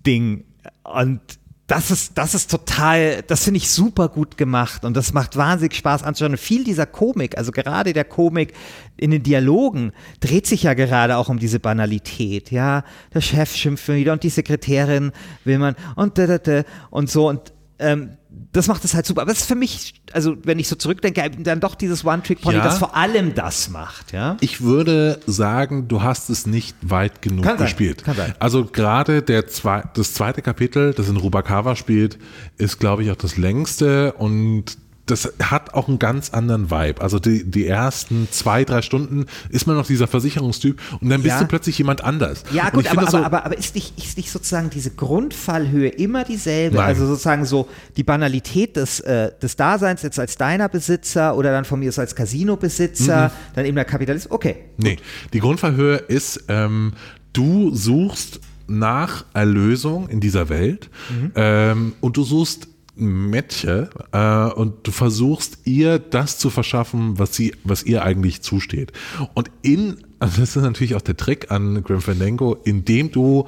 Äh, 0.08 0.44
und 0.84 1.22
das 1.68 1.92
ist, 1.92 2.18
das 2.18 2.34
ist 2.34 2.50
total, 2.50 3.24
das 3.24 3.44
finde 3.44 3.58
ich 3.58 3.70
super 3.70 4.08
gut 4.08 4.38
gemacht 4.38 4.86
und 4.86 4.96
das 4.96 5.12
macht 5.12 5.36
wahnsinnig 5.36 5.76
Spaß 5.76 6.04
anzuschauen. 6.04 6.38
Viel 6.38 6.64
dieser 6.64 6.86
Komik, 6.86 7.38
also 7.38 7.52
gerade 7.52 7.92
der 7.92 8.06
Komik 8.06 8.54
in 8.96 9.12
den 9.12 9.22
Dialogen, 9.22 9.92
dreht 10.22 10.48
sich 10.48 10.64
ja 10.64 10.74
gerade 10.74 11.18
auch 11.18 11.28
um 11.28 11.40
diese 11.40 11.60
Banalität. 11.60 12.52
Ja, 12.52 12.86
der 13.14 13.20
Chef 13.20 13.54
schimpft 13.54 13.90
wieder 13.90 14.14
und 14.14 14.24
die 14.24 14.30
Sekretärin 14.30 15.12
will 15.44 15.60
man 15.60 15.76
und 15.98 16.18
da, 16.18 16.26
da, 16.26 16.38
da, 16.38 16.64
und 16.90 17.10
so 17.10 17.28
und 17.28 17.54
ähm, 17.80 18.18
das 18.54 18.68
macht 18.68 18.84
es 18.86 18.94
halt 18.94 19.06
super. 19.06 19.22
Aber 19.22 19.32
es 19.32 19.40
ist 19.42 19.48
für 19.48 19.56
mich, 19.56 20.02
also 20.14 20.36
wenn 20.44 20.60
ich 20.60 20.68
so 20.68 20.76
zurückdenke, 20.76 21.30
dann 21.40 21.60
doch 21.60 21.76
dieses 21.76 22.06
One-Trick-Pony, 22.06 22.58
Ja. 22.58 22.64
das 22.64 22.78
vor 22.80 22.96
allem 22.96 23.36
das 23.36 23.70
macht. 23.70 24.12
Ja. 24.14 24.38
Ich 24.42 24.62
würde 24.62 25.20
sagen, 25.28 25.88
du 25.88 26.02
hast 26.02 26.30
es 26.30 26.46
nicht 26.48 26.76
weit 26.82 27.22
genug 27.22 27.44
Kann 27.46 27.58
sein, 27.58 27.66
gespielt. 27.68 28.04
kann 28.04 28.16
sein. 28.16 28.34
Also 28.40 28.66
gerade 28.66 29.22
der 29.22 29.48
zwei, 29.48 29.84
das 29.94 30.14
zweite 30.14 30.42
Kapitel, 30.42 30.94
das 30.94 31.10
in 31.10 31.18
Rubakawa 31.18 31.76
spielt, 31.76 32.18
ist, 32.58 32.80
glaube 32.80 33.04
ich, 33.04 33.12
auch 33.12 33.16
das 33.16 33.38
längste 33.38 34.14
und 34.14 34.78
das 35.08 35.34
hat 35.42 35.74
auch 35.74 35.88
einen 35.88 36.00
ganz 36.00 36.30
anderen 36.32 36.70
Vibe. 36.70 37.02
Also 37.02 37.18
die, 37.20 37.44
die 37.50 37.66
ersten 37.66 38.28
zwei, 38.32 38.64
drei 38.66 38.82
Stunden 38.82 39.26
ist 39.50 39.66
man 39.66 39.76
noch 39.76 39.88
dieser 39.88 40.06
Versicherungstyp 40.08 40.80
und 41.02 41.10
dann 41.10 41.24
bist 41.24 41.36
Ja. 41.36 41.42
du 41.42 41.48
plötzlich 41.48 41.78
jemand 41.78 42.04
anders. 42.04 42.44
Ja, 42.54 42.70
gut, 42.70 42.88
aber, 42.92 43.02
aber, 43.04 43.12
so- 43.12 43.18
aber, 43.18 43.46
aber 43.46 43.58
ist, 43.58 43.74
nicht, 43.76 43.98
ist 43.98 44.18
nicht 44.18 44.30
sozusagen 44.32 44.70
diese 44.70 44.92
Grundfallhöhe 44.92 45.90
immer 45.90 46.24
dieselbe? 46.24 46.76
Nein. 46.78 46.86
Also 46.86 47.06
sozusagen 47.08 47.46
so 47.46 47.68
die 47.96 48.04
Banalität 48.04 48.76
des, 48.76 49.00
äh, 49.00 49.32
des 49.42 49.56
Daseins 49.56 50.02
jetzt 50.04 50.20
als 50.20 50.38
deiner 50.38 50.70
Besitzer 50.70 51.36
oder 51.36 51.52
dann 51.52 51.66
von 51.66 51.80
mir 51.80 51.90
aus 51.90 52.00
als 52.00 52.16
Casino-Besitzer, 52.16 53.28
Mhm. 53.30 53.32
dann 53.56 53.66
eben 53.66 53.76
der 53.76 53.86
Kapitalist. 53.86 54.30
Okay, 54.32 54.58
Nee, 54.78 54.98
die 55.34 55.40
Grundfallhöhe 55.40 55.96
ist, 55.98 56.44
ähm, 56.50 56.94
du 57.34 57.74
suchst 57.74 58.40
nach 58.68 59.24
Erlösung 59.34 60.10
in 60.10 60.20
dieser 60.20 60.50
Welt 60.50 60.90
ähm, 61.36 61.94
und 62.02 62.18
du 62.18 62.24
suchst 62.24 62.68
Mädchen 62.98 63.90
äh, 64.12 64.46
und 64.46 64.88
du 64.88 64.92
versuchst 64.92 65.60
ihr 65.66 66.00
das 66.00 66.38
zu 66.38 66.50
verschaffen, 66.50 67.20
was 67.20 67.36
sie, 67.36 67.54
was 67.64 67.84
ihr 67.84 68.04
eigentlich 68.04 68.42
zusteht. 68.42 68.92
Und 69.34 69.52
in, 69.62 69.98
also 70.20 70.42
das 70.42 70.56
ist 70.56 70.62
natürlich 70.64 70.96
auch 70.96 71.02
der 71.02 71.18
Trick 71.18 71.52
an 71.52 71.84
Grim 71.84 72.02
Fandango, 72.02 72.58
indem 72.64 73.12
du 73.12 73.48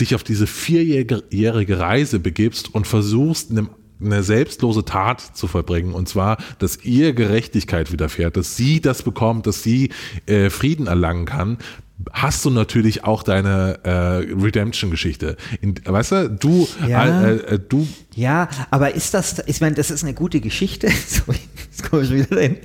dich 0.00 0.14
auf 0.14 0.22
diese 0.22 0.46
vierjährige 0.46 1.78
Reise 1.78 2.18
begibst 2.18 2.74
und 2.74 2.86
versuchst, 2.86 3.50
einem 3.50 3.70
eine 4.00 4.22
selbstlose 4.22 4.84
Tat 4.84 5.20
zu 5.20 5.48
vollbringen 5.48 5.92
und 5.92 6.08
zwar, 6.08 6.38
dass 6.60 6.84
ihr 6.84 7.14
Gerechtigkeit 7.14 7.90
widerfährt, 7.90 8.36
dass 8.36 8.56
sie 8.56 8.80
das 8.80 9.02
bekommt, 9.02 9.46
dass 9.48 9.64
sie 9.64 9.90
äh, 10.26 10.50
Frieden 10.50 10.86
erlangen 10.86 11.24
kann, 11.24 11.58
hast 12.12 12.44
du 12.44 12.50
natürlich 12.50 13.04
auch 13.04 13.22
deine 13.22 13.80
äh, 13.84 13.90
Redemption-Geschichte. 14.40 15.36
Weißt 15.84 16.12
du, 16.12 16.30
du, 16.30 16.68
Ja. 16.86 17.04
äh, 17.26 17.34
äh, 17.36 17.58
du 17.58 17.86
Ja, 18.14 18.48
aber 18.70 18.94
ist 18.94 19.14
das, 19.14 19.42
ich 19.46 19.60
meine, 19.60 19.74
das 19.74 19.90
ist 19.90 20.04
eine 20.04 20.14
gute 20.14 20.40
Geschichte, 20.40 20.88
so, 21.06 21.32
jetzt 21.32 21.90
komme 21.90 22.02
ich 22.02 22.10
wieder 22.10 22.26
dahin. 22.36 22.56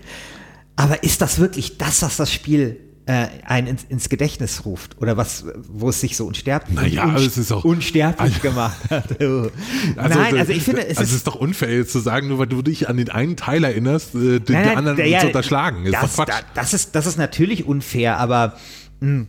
Aber 0.76 1.04
ist 1.04 1.22
das 1.22 1.40
wirklich 1.40 1.78
das, 1.78 2.02
was 2.02 2.18
das 2.18 2.32
Spiel 2.34 2.78
äh, 3.06 3.28
einen 3.46 3.68
ins, 3.68 3.84
ins 3.90 4.08
Gedächtnis 4.10 4.66
ruft? 4.66 5.02
Oder 5.02 5.18
was, 5.18 5.46
wo 5.68 5.90
es 5.90 6.00
sich 6.00 6.16
so 6.16 6.26
unsterblich, 6.26 6.76
Naja, 6.76 7.04
aber 7.04 7.16
es 7.18 7.38
ist 7.38 7.52
auch- 7.52 7.66
unsterblich 7.66 8.22
Also- 8.36 8.40
gemacht 8.40 8.78
hat? 8.90 9.20
Nein, 9.20 10.38
also 10.38 10.52
ich 10.54 10.64
finde, 10.64 10.84
es 10.88 10.98
also 10.98 11.02
ist, 11.04 11.10
es 11.10 11.16
ist 11.18 11.28
doch 11.28 11.36
unfair 11.36 11.76
jetzt 11.76 11.92
zu 11.92 12.00
sagen, 12.00 12.28
nur 12.30 12.40
weil 12.40 12.48
du 12.48 12.62
dich 12.62 12.88
an 12.88 12.98
den 12.98 13.10
einen 13.10 13.36
Teil 13.36 13.64
erinnerst, 13.64 14.16
äh, 14.16 14.40
den 14.40 14.54
Nein, 14.54 14.66
nein, 14.68 14.78
anderen 14.78 14.98
der- 14.98 15.08
ja, 15.08 15.20
zu 15.20 15.28
unterschlagen. 15.28 15.86
Ist 15.86 15.94
das, 16.02 16.16
Das 16.54 16.74
ist, 16.74 16.96
das 16.96 17.06
ist 17.08 17.18
natürlich 17.18 17.66
unfair, 17.66 18.18
aber 18.20 18.58
mh, 19.04 19.28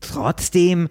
trotzdem, 0.00 0.88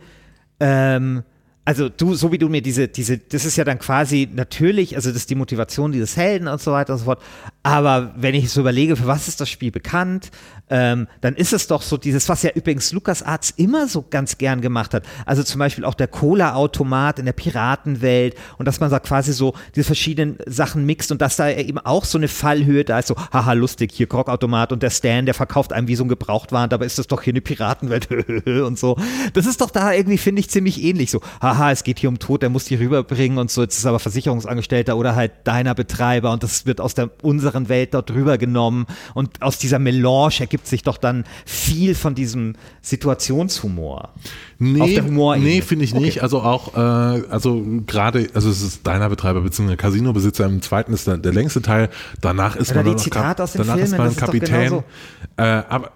ähm, 0.60 1.24
also 1.64 1.90
du, 1.90 2.16
so 2.16 2.32
wie 2.32 2.38
du 2.38 2.50
mir 2.50 2.62
diese, 2.62 2.88
diese, 2.88 3.18
das 3.18 3.46
ist 3.46 3.56
ja 3.56 3.64
dann 3.64 3.80
quasi 3.80 4.28
natürlich, 4.32 4.96
also 4.96 5.10
das 5.10 5.18
ist 5.18 5.30
die 5.30 5.36
Motivation 5.36 5.92
dieses 5.92 6.18
Helden 6.18 6.48
und 6.48 6.60
so 6.60 6.72
weiter 6.72 6.94
und 6.94 7.00
so 7.00 7.06
fort. 7.06 7.22
Aber 7.64 8.14
wenn 8.18 8.34
ich 8.34 8.50
so 8.50 8.62
überlege, 8.62 8.96
für 8.96 9.08
was 9.08 9.28
ist 9.28 9.42
das 9.42 9.50
Spiel 9.50 9.72
bekannt, 9.72 10.32
ähm, 10.72 11.08
dann 11.20 11.36
ist 11.36 11.52
es 11.52 11.68
doch 11.68 11.82
so 11.82 11.98
dieses, 11.98 12.30
was 12.30 12.44
ja 12.44 12.52
übrigens 12.56 12.94
LucasArts 12.94 13.52
immer 13.58 13.88
so 13.88 14.06
ganz 14.10 14.38
gern 14.38 14.62
gemacht 14.62 14.94
hat. 14.94 15.04
Also 15.26 15.44
zum 15.44 15.60
Beispiel 15.60 15.84
auch 15.84 15.94
der 15.94 16.08
Cola-Automat 16.08 17.20
in 17.20 17.26
der 17.26 17.34
Piratenwelt 17.34 18.36
und 18.58 18.66
dass 18.66 18.80
man 18.80 18.90
da 18.90 19.00
quasi 19.00 19.34
so 19.34 19.54
diese 19.76 19.84
verschiedenen 19.84 20.38
Sachen 20.46 20.86
mixt 20.86 21.12
und 21.12 21.22
dass 21.22 21.36
da 21.36 21.50
eben 21.50 21.78
auch 21.78 22.06
so 22.06 22.18
eine 22.18 22.30
Fallhöhe 22.30 22.86
da 22.86 23.00
ist, 23.00 23.08
so, 23.08 23.16
haha, 23.34 23.52
lustig, 23.54 23.92
hier 23.94 24.08
Grog-Automat 24.08 24.72
und 24.72 24.82
der 24.82 24.90
Stan, 24.92 25.26
der 25.26 25.34
verkauft 25.34 25.74
einem 25.74 25.90
wie 25.90 25.96
so 25.96 26.06
ein 26.06 26.10
Gebrauchtwaren, 26.10 26.70
dabei 26.70 26.86
ist 26.86 26.98
das 26.98 27.08
doch 27.08 27.22
hier 27.22 27.34
eine 27.34 27.42
Piratenwelt 27.42 28.10
und 28.48 28.80
so. 28.80 28.98
Das 29.34 29.46
ist 29.46 29.60
doch 29.60 29.72
da 29.72 29.92
irgendwie, 29.92 30.18
finde 30.18 30.40
ich, 30.40 30.50
ziemlich 30.50 30.82
ähnlich. 30.82 31.12
So, 31.12 31.20
haha, 31.42 31.72
es 31.72 31.84
geht 31.84 32.00
hier 32.00 32.10
um 32.10 32.18
Tod, 32.18 32.42
der 32.42 32.50
muss 32.50 32.64
die 32.64 32.76
rüberbringen 32.76 33.38
und 33.38 33.52
so, 33.52 33.62
jetzt 33.62 33.78
ist 33.78 33.86
aber 33.86 34.00
Versicherungsangestellter 34.00 34.96
oder 34.96 35.16
halt 35.16 35.34
deiner 35.44 35.76
Betreiber 35.76 36.32
und 36.32 36.44
das 36.44 36.66
wird 36.66 36.80
aus 36.80 36.94
der 36.94 37.10
unseren 37.22 37.68
Welt 37.68 37.94
dort 37.94 38.12
rübergenommen 38.12 38.86
und 39.14 39.42
aus 39.42 39.58
dieser 39.58 39.78
Melange 39.78 40.40
ergibt 40.40 40.61
sich 40.68 40.84
doch 40.84 40.98
dann 40.98 41.24
viel 41.46 41.96
von 41.96 42.16
diesem 42.16 42.54
Situationshumor. 42.82 44.10
Nee, 44.60 44.82
auf 44.82 44.90
der 44.94 45.06
Humorebene. 45.06 45.50
nee 45.50 45.62
finde 45.62 45.86
ich 45.86 45.94
Okay. 45.94 46.04
nicht. 46.06 46.24
Also 46.24 46.42
auch, 46.42 46.76
äh, 46.76 46.80
also 46.80 47.64
gerade, 47.88 48.30
also 48.34 48.50
es 48.50 48.62
ist 48.62 48.86
deiner 48.88 49.10
Betreiber 49.10 49.42
bzw. 49.42 49.76
Casino-Besitzer. 49.76 50.46
Im 50.46 50.62
zweiten 50.62 50.94
ist 50.94 51.08
der, 51.08 51.18
der 51.18 51.34
längste 51.34 51.62
Teil. 51.62 51.90
Danach 52.22 52.56
ist 52.56 52.72
Oder 52.72 52.84
man 52.84 52.94
noch 52.94 53.00
Zitate 53.02 53.44
Kap- 53.44 53.52
danach 53.54 53.78
ist 53.78 53.90
Filmen, 53.90 53.98
man 53.98 54.08
ist 54.12 54.22
doch 54.22 54.26
Kapitän. 54.28 54.50
genauso. 54.70 54.84
äh, 55.38 55.44
aber 55.44 55.92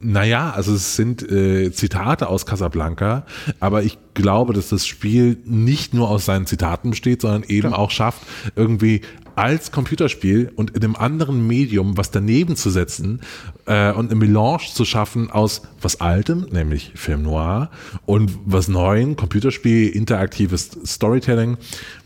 naja, 0.00 0.50
also 0.50 0.74
es 0.74 0.96
sind 0.96 1.22
äh, 1.30 1.72
Zitate 1.72 2.28
aus 2.28 2.44
Casablanca, 2.44 3.24
aber 3.58 3.84
ich 3.84 3.96
glaube, 4.12 4.52
dass 4.52 4.68
das 4.68 4.86
Spiel 4.86 5.38
nicht 5.46 5.94
nur 5.94 6.10
aus 6.10 6.26
seinen 6.26 6.44
Zitaten 6.46 6.90
besteht, 6.90 7.22
sondern 7.22 7.42
eben 7.44 7.72
auch 7.72 7.90
schafft, 7.90 8.20
irgendwie 8.54 9.00
als 9.36 9.72
Computerspiel 9.72 10.52
und 10.56 10.70
in 10.70 10.84
einem 10.84 10.96
anderen 10.96 11.46
Medium 11.46 11.96
was 11.96 12.10
daneben 12.10 12.56
zu 12.56 12.70
setzen 12.70 13.20
äh, 13.66 13.92
und 13.92 14.10
eine 14.10 14.18
Melange 14.18 14.64
zu 14.72 14.84
schaffen 14.84 15.30
aus 15.30 15.62
was 15.80 16.00
Altem, 16.00 16.46
nämlich 16.50 16.92
Film 16.94 17.22
Noir, 17.22 17.70
und 18.06 18.32
was 18.44 18.68
Neuen, 18.68 19.16
Computerspiel, 19.16 19.88
interaktives 19.88 20.70
Storytelling, 20.84 21.56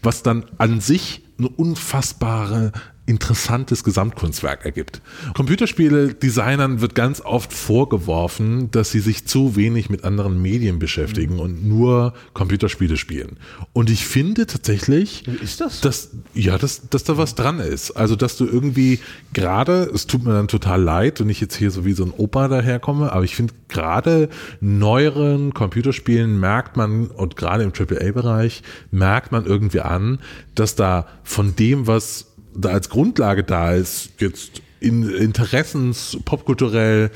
was 0.02 0.22
dann 0.22 0.44
an 0.58 0.80
sich 0.80 1.22
eine 1.38 1.48
unfassbare 1.48 2.72
interessantes 3.08 3.84
Gesamtkunstwerk 3.84 4.64
ergibt. 4.64 5.00
Computerspiele-Designern 5.34 6.80
wird 6.80 6.94
ganz 6.94 7.20
oft 7.20 7.52
vorgeworfen, 7.52 8.70
dass 8.70 8.90
sie 8.90 9.00
sich 9.00 9.26
zu 9.26 9.56
wenig 9.56 9.88
mit 9.88 10.04
anderen 10.04 10.40
Medien 10.40 10.78
beschäftigen 10.78 11.34
mhm. 11.34 11.40
und 11.40 11.66
nur 11.66 12.12
Computerspiele 12.34 12.96
spielen. 12.96 13.38
Und 13.72 13.90
ich 13.90 14.04
finde 14.04 14.46
tatsächlich, 14.46 15.24
Wie 15.26 15.42
ist 15.42 15.60
das? 15.60 15.80
Dass, 15.80 16.10
ja, 16.34 16.58
dass, 16.58 16.88
dass 16.90 17.04
da 17.04 17.16
was 17.16 17.34
dran 17.34 17.60
ist. 17.60 17.92
Also, 17.92 18.14
dass 18.14 18.36
du 18.36 18.46
irgendwie 18.46 19.00
gerade, 19.32 19.90
es 19.94 20.06
tut 20.06 20.24
mir 20.24 20.34
dann 20.34 20.48
total 20.48 20.82
leid, 20.82 21.20
wenn 21.20 21.30
ich 21.30 21.40
jetzt 21.40 21.56
hier 21.56 21.70
so 21.70 21.84
wie 21.84 21.92
so 21.94 22.04
ein 22.04 22.12
Opa 22.16 22.48
daherkomme, 22.48 23.12
aber 23.12 23.24
ich 23.24 23.36
finde 23.36 23.54
gerade 23.68 24.28
neueren 24.60 25.54
Computerspielen 25.54 26.38
merkt 26.38 26.76
man, 26.76 27.06
und 27.06 27.36
gerade 27.36 27.64
im 27.64 27.72
AAA-Bereich, 27.72 28.62
merkt 28.90 29.32
man 29.32 29.46
irgendwie 29.46 29.80
an, 29.80 30.18
dass 30.54 30.74
da 30.74 31.06
von 31.22 31.56
dem, 31.56 31.86
was 31.86 32.27
da 32.58 32.70
als 32.70 32.88
Grundlage 32.88 33.44
da 33.44 33.72
ist, 33.72 34.10
jetzt 34.18 34.62
in 34.80 35.08
Interessens, 35.08 36.18
popkulturell, 36.24 37.10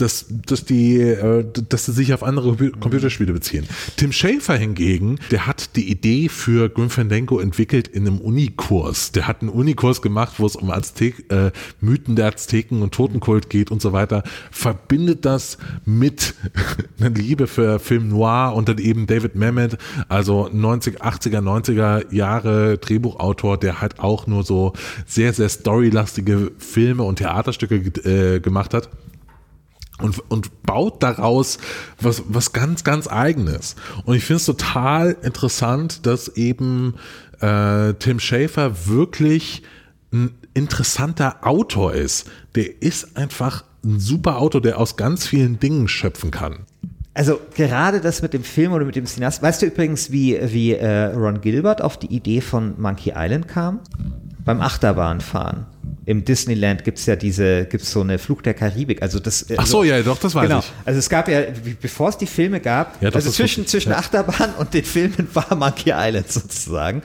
dass, 0.00 0.26
dass 0.28 0.64
die, 0.64 0.98
äh, 0.98 1.44
dass 1.68 1.86
sie 1.86 1.92
sich 1.92 2.14
auf 2.14 2.22
andere 2.22 2.56
Computerspiele 2.70 3.32
beziehen. 3.32 3.66
Tim 3.96 4.12
Schafer 4.12 4.56
hingegen, 4.56 5.18
der 5.30 5.46
hat 5.46 5.76
die 5.76 5.90
Idee 5.90 6.28
für 6.28 6.68
Grim 6.68 6.90
Fandango 6.90 7.38
entwickelt 7.38 7.88
in 7.88 8.06
einem 8.06 8.18
Unikurs. 8.18 9.12
Der 9.12 9.26
hat 9.26 9.42
einen 9.42 9.50
Unikurs 9.50 10.02
gemacht, 10.02 10.34
wo 10.38 10.46
es 10.46 10.56
um 10.56 10.70
Aztek, 10.70 11.30
äh, 11.30 11.50
Mythen 11.80 12.16
der 12.16 12.26
Azteken 12.26 12.82
und 12.82 12.92
Totenkult 12.92 13.50
geht 13.50 13.70
und 13.70 13.82
so 13.82 13.92
weiter. 13.92 14.22
Verbindet 14.50 15.24
das 15.24 15.58
mit 15.84 16.34
einer 17.00 17.10
Liebe 17.10 17.46
für 17.46 17.78
Film 17.78 18.08
Noir 18.08 18.54
und 18.54 18.68
dann 18.68 18.78
eben 18.78 19.06
David 19.06 19.34
Mamet, 19.34 19.76
also 20.08 20.48
90, 20.52 21.02
80er, 21.02 21.40
90er 21.40 22.12
Jahre 22.14 22.78
Drehbuchautor, 22.78 23.58
der 23.58 23.80
halt 23.80 24.00
auch 24.00 24.26
nur 24.26 24.44
so 24.44 24.72
sehr, 25.06 25.32
sehr 25.32 25.48
storylastige 25.48 26.52
Filme 26.58 27.02
und 27.02 27.16
Theaterstücke 27.16 27.76
äh, 27.76 28.40
gemacht 28.40 28.74
hat 28.74 28.88
und, 30.02 30.18
und 30.30 30.62
baut 30.62 31.02
daraus 31.02 31.58
was, 32.00 32.22
was 32.28 32.52
ganz, 32.52 32.84
ganz 32.84 33.08
eigenes. 33.08 33.76
Und 34.04 34.16
ich 34.16 34.24
finde 34.24 34.38
es 34.38 34.46
total 34.46 35.16
interessant, 35.22 36.06
dass 36.06 36.28
eben 36.28 36.94
äh, 37.40 37.94
Tim 37.94 38.20
Schafer 38.20 38.86
wirklich 38.86 39.62
ein 40.12 40.32
interessanter 40.54 41.46
Autor 41.46 41.94
ist. 41.94 42.28
Der 42.54 42.82
ist 42.82 43.16
einfach 43.16 43.64
ein 43.84 44.00
super 44.00 44.38
Autor, 44.38 44.60
der 44.60 44.78
aus 44.78 44.96
ganz 44.96 45.26
vielen 45.26 45.58
Dingen 45.58 45.88
schöpfen 45.88 46.30
kann. 46.30 46.66
Also 47.14 47.40
gerade 47.54 48.00
das 48.00 48.22
mit 48.22 48.32
dem 48.34 48.44
Film 48.44 48.72
oder 48.72 48.84
mit 48.84 48.96
dem 48.96 49.06
Cineast. 49.06 49.42
Weißt 49.42 49.62
du 49.62 49.66
übrigens, 49.66 50.12
wie, 50.12 50.38
wie 50.52 50.72
äh, 50.72 51.06
Ron 51.06 51.40
Gilbert 51.40 51.82
auf 51.82 51.98
die 51.98 52.06
Idee 52.14 52.40
von 52.40 52.80
Monkey 52.80 53.12
Island 53.16 53.48
kam? 53.48 53.80
Beim 54.50 54.60
Achterbahnfahren 54.62 55.66
im 56.06 56.24
Disneyland 56.24 56.82
gibt 56.82 56.98
es 56.98 57.06
ja 57.06 57.14
diese, 57.14 57.66
gibt 57.66 57.84
es 57.84 57.92
so 57.92 58.00
eine 58.00 58.18
Fluch 58.18 58.42
der 58.42 58.52
Karibik. 58.52 59.00
Also 59.00 59.20
das, 59.20 59.46
Ach 59.56 59.64
so, 59.64 59.84
ja, 59.84 60.02
doch, 60.02 60.18
das 60.18 60.34
weiß 60.34 60.48
genau. 60.48 60.58
ich. 60.58 60.72
Also 60.84 60.98
es 60.98 61.08
gab 61.08 61.28
ja, 61.28 61.42
bevor 61.80 62.08
es 62.08 62.18
die 62.18 62.26
Filme 62.26 62.58
gab, 62.58 63.00
ja, 63.00 63.10
also 63.10 63.30
zwischen, 63.30 63.64
zwischen 63.68 63.92
Achterbahn 63.92 64.54
und 64.58 64.74
den 64.74 64.84
Filmen 64.84 65.28
war 65.34 65.54
Monkey 65.54 65.92
Island 65.94 66.32
sozusagen. 66.32 67.02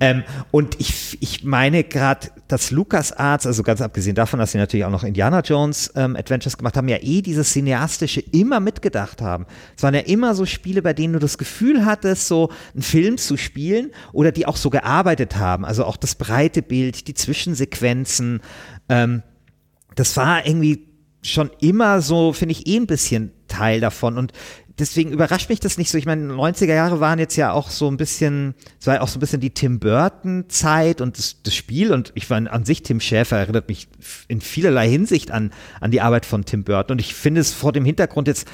Ähm, 0.00 0.24
und 0.50 0.80
ich, 0.80 1.18
ich 1.20 1.44
meine 1.44 1.84
gerade, 1.84 2.28
dass 2.48 2.70
LucasArts, 2.70 3.46
also 3.46 3.62
ganz 3.62 3.80
abgesehen 3.80 4.14
davon, 4.14 4.40
dass 4.40 4.52
sie 4.52 4.58
natürlich 4.58 4.84
auch 4.84 4.90
noch 4.90 5.04
Indiana 5.04 5.40
Jones 5.40 5.92
ähm, 5.94 6.16
Adventures 6.16 6.58
gemacht 6.58 6.76
haben, 6.76 6.88
ja 6.88 6.98
eh 7.00 7.22
dieses 7.22 7.52
Cineastische 7.52 8.20
immer 8.20 8.60
mitgedacht 8.60 9.22
haben. 9.22 9.46
Es 9.76 9.82
waren 9.82 9.94
ja 9.94 10.00
immer 10.00 10.34
so 10.34 10.46
Spiele, 10.46 10.82
bei 10.82 10.92
denen 10.92 11.12
du 11.12 11.18
das 11.18 11.38
Gefühl 11.38 11.84
hattest, 11.84 12.28
so 12.28 12.50
einen 12.72 12.82
Film 12.82 13.18
zu 13.18 13.36
spielen 13.36 13.92
oder 14.12 14.32
die 14.32 14.46
auch 14.46 14.56
so 14.56 14.70
gearbeitet 14.70 15.36
haben. 15.36 15.64
Also 15.64 15.84
auch 15.84 15.96
das 15.96 16.16
breite 16.16 16.62
Bild, 16.62 17.06
die 17.06 17.14
Zwischensequenzen. 17.14 18.40
Ähm, 18.88 19.22
das 19.94 20.16
war 20.16 20.44
irgendwie 20.44 20.88
schon 21.22 21.50
immer 21.60 22.00
so, 22.00 22.32
finde 22.32 22.52
ich, 22.52 22.66
eh 22.66 22.76
ein 22.76 22.86
bisschen 22.86 23.32
Teil 23.48 23.80
davon. 23.80 24.18
Und 24.18 24.32
deswegen 24.78 25.12
überrascht 25.12 25.48
mich 25.48 25.60
das 25.60 25.78
nicht 25.78 25.90
so. 25.90 25.98
Ich 25.98 26.06
meine, 26.06 26.32
90er 26.32 26.74
Jahre 26.74 27.00
waren 27.00 27.18
jetzt 27.18 27.36
ja 27.36 27.52
auch 27.52 27.70
so 27.70 27.88
ein 27.88 27.96
bisschen, 27.96 28.54
es 28.80 28.86
war 28.86 28.94
ja 28.94 29.00
auch 29.00 29.08
so 29.08 29.18
ein 29.18 29.20
bisschen 29.20 29.40
die 29.40 29.50
Tim 29.50 29.78
Burton 29.78 30.44
Zeit 30.48 31.00
und 31.00 31.18
das, 31.18 31.42
das 31.42 31.54
Spiel 31.54 31.92
und 31.92 32.12
ich 32.14 32.28
war 32.30 32.38
an 32.38 32.64
sich 32.64 32.82
Tim 32.82 33.00
Schäfer 33.00 33.38
erinnert 33.38 33.68
mich 33.68 33.88
in 34.28 34.40
vielerlei 34.40 34.88
Hinsicht 34.88 35.30
an, 35.30 35.52
an 35.80 35.90
die 35.90 36.00
Arbeit 36.00 36.26
von 36.26 36.44
Tim 36.44 36.64
Burton 36.64 36.94
und 36.94 37.00
ich 37.00 37.14
finde 37.14 37.40
es 37.40 37.52
vor 37.52 37.72
dem 37.72 37.84
Hintergrund 37.84 38.28
jetzt, 38.28 38.48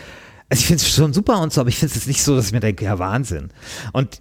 also 0.49 0.61
ich 0.61 0.67
finde 0.67 0.83
es 0.83 0.95
schon 0.95 1.13
super 1.13 1.41
und 1.41 1.53
so, 1.53 1.61
aber 1.61 1.71
ich 1.71 1.79
finde 1.79 1.91
es 1.93 1.97
jetzt 1.97 2.09
nicht 2.09 2.23
so, 2.23 2.37
dass 2.37 2.47
ich 2.47 2.53
mir 2.53 2.61
denke, 2.61 2.85
ja 2.85 2.99
Wahnsinn. 2.99 3.49
Und 3.93 4.21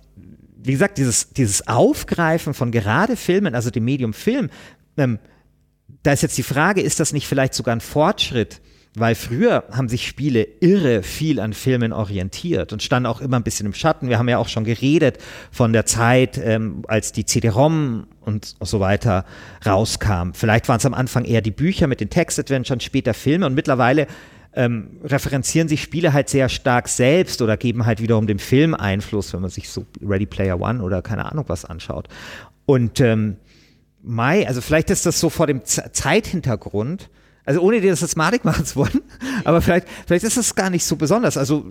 wie 0.61 0.71
gesagt, 0.71 0.97
dieses, 0.97 1.31
dieses 1.31 1.67
Aufgreifen 1.67 2.53
von 2.53 2.71
gerade 2.71 3.15
Filmen, 3.15 3.55
also 3.55 3.71
dem 3.71 3.85
Medium 3.85 4.13
Film, 4.13 4.49
ähm, 4.97 5.19
da 6.03 6.13
ist 6.13 6.21
jetzt 6.21 6.37
die 6.37 6.43
Frage, 6.43 6.81
ist 6.81 6.99
das 6.99 7.13
nicht 7.13 7.27
vielleicht 7.27 7.53
sogar 7.53 7.75
ein 7.75 7.81
Fortschritt? 7.81 8.61
Weil 8.99 9.15
früher 9.15 9.63
haben 9.71 9.89
sich 9.89 10.07
Spiele 10.07 10.47
irre 10.59 11.03
viel 11.03 11.39
an 11.39 11.53
Filmen 11.53 11.93
orientiert 11.93 12.73
und 12.73 12.83
standen 12.83 13.07
auch 13.07 13.21
immer 13.21 13.37
ein 13.37 13.43
bisschen 13.43 13.65
im 13.65 13.73
Schatten. 13.73 14.09
Wir 14.09 14.19
haben 14.19 14.29
ja 14.29 14.37
auch 14.37 14.47
schon 14.47 14.63
geredet 14.63 15.17
von 15.51 15.73
der 15.73 15.85
Zeit, 15.85 16.37
ähm, 16.37 16.83
als 16.87 17.11
die 17.11 17.25
CD-ROM 17.25 18.07
und 18.21 18.55
so 18.59 18.79
weiter 18.79 19.25
rauskam. 19.65 20.33
Vielleicht 20.33 20.67
waren 20.67 20.77
es 20.77 20.85
am 20.85 20.93
Anfang 20.93 21.25
eher 21.25 21.41
die 21.41 21.51
Bücher 21.51 21.87
mit 21.87 22.01
den 22.01 22.09
Text-Adventures, 22.09 22.83
später 22.83 23.13
Filme 23.13 23.45
und 23.45 23.53
mittlerweile 23.53 24.07
ähm, 24.53 24.99
referenzieren 25.03 25.67
sich 25.67 25.81
Spiele 25.81 26.13
halt 26.13 26.29
sehr 26.29 26.49
stark 26.49 26.87
selbst 26.87 27.41
oder 27.41 27.55
geben 27.55 27.85
halt 27.85 28.01
wiederum 28.01 28.27
dem 28.27 28.39
Film 28.39 28.73
Einfluss, 28.73 29.33
wenn 29.33 29.41
man 29.41 29.49
sich 29.49 29.69
so 29.69 29.85
Ready 30.01 30.25
Player 30.25 30.59
One 30.59 30.81
oder 30.81 31.01
keine 31.01 31.31
Ahnung 31.31 31.45
was 31.47 31.65
anschaut. 31.65 32.07
Und 32.65 32.99
ähm, 32.99 33.37
Mai, 34.01 34.47
also 34.47 34.61
vielleicht 34.61 34.89
ist 34.89 35.05
das 35.05 35.19
so 35.19 35.29
vor 35.29 35.47
dem 35.47 35.65
Z 35.65 35.95
Zeithintergrund, 35.95 37.09
also 37.49 37.61
ohne 37.61 37.81
dir 37.81 37.89
das 37.89 38.01
jetzt 38.01 38.15
madig 38.15 38.45
machen 38.45 38.63
zu 38.63 38.75
wollen, 38.75 39.01
aber 39.43 39.59
vielleicht, 39.63 39.87
vielleicht 40.05 40.23
ist 40.23 40.37
es 40.37 40.53
gar 40.53 40.69
nicht 40.69 40.85
so 40.85 40.95
besonders. 40.95 41.35
Also 41.35 41.65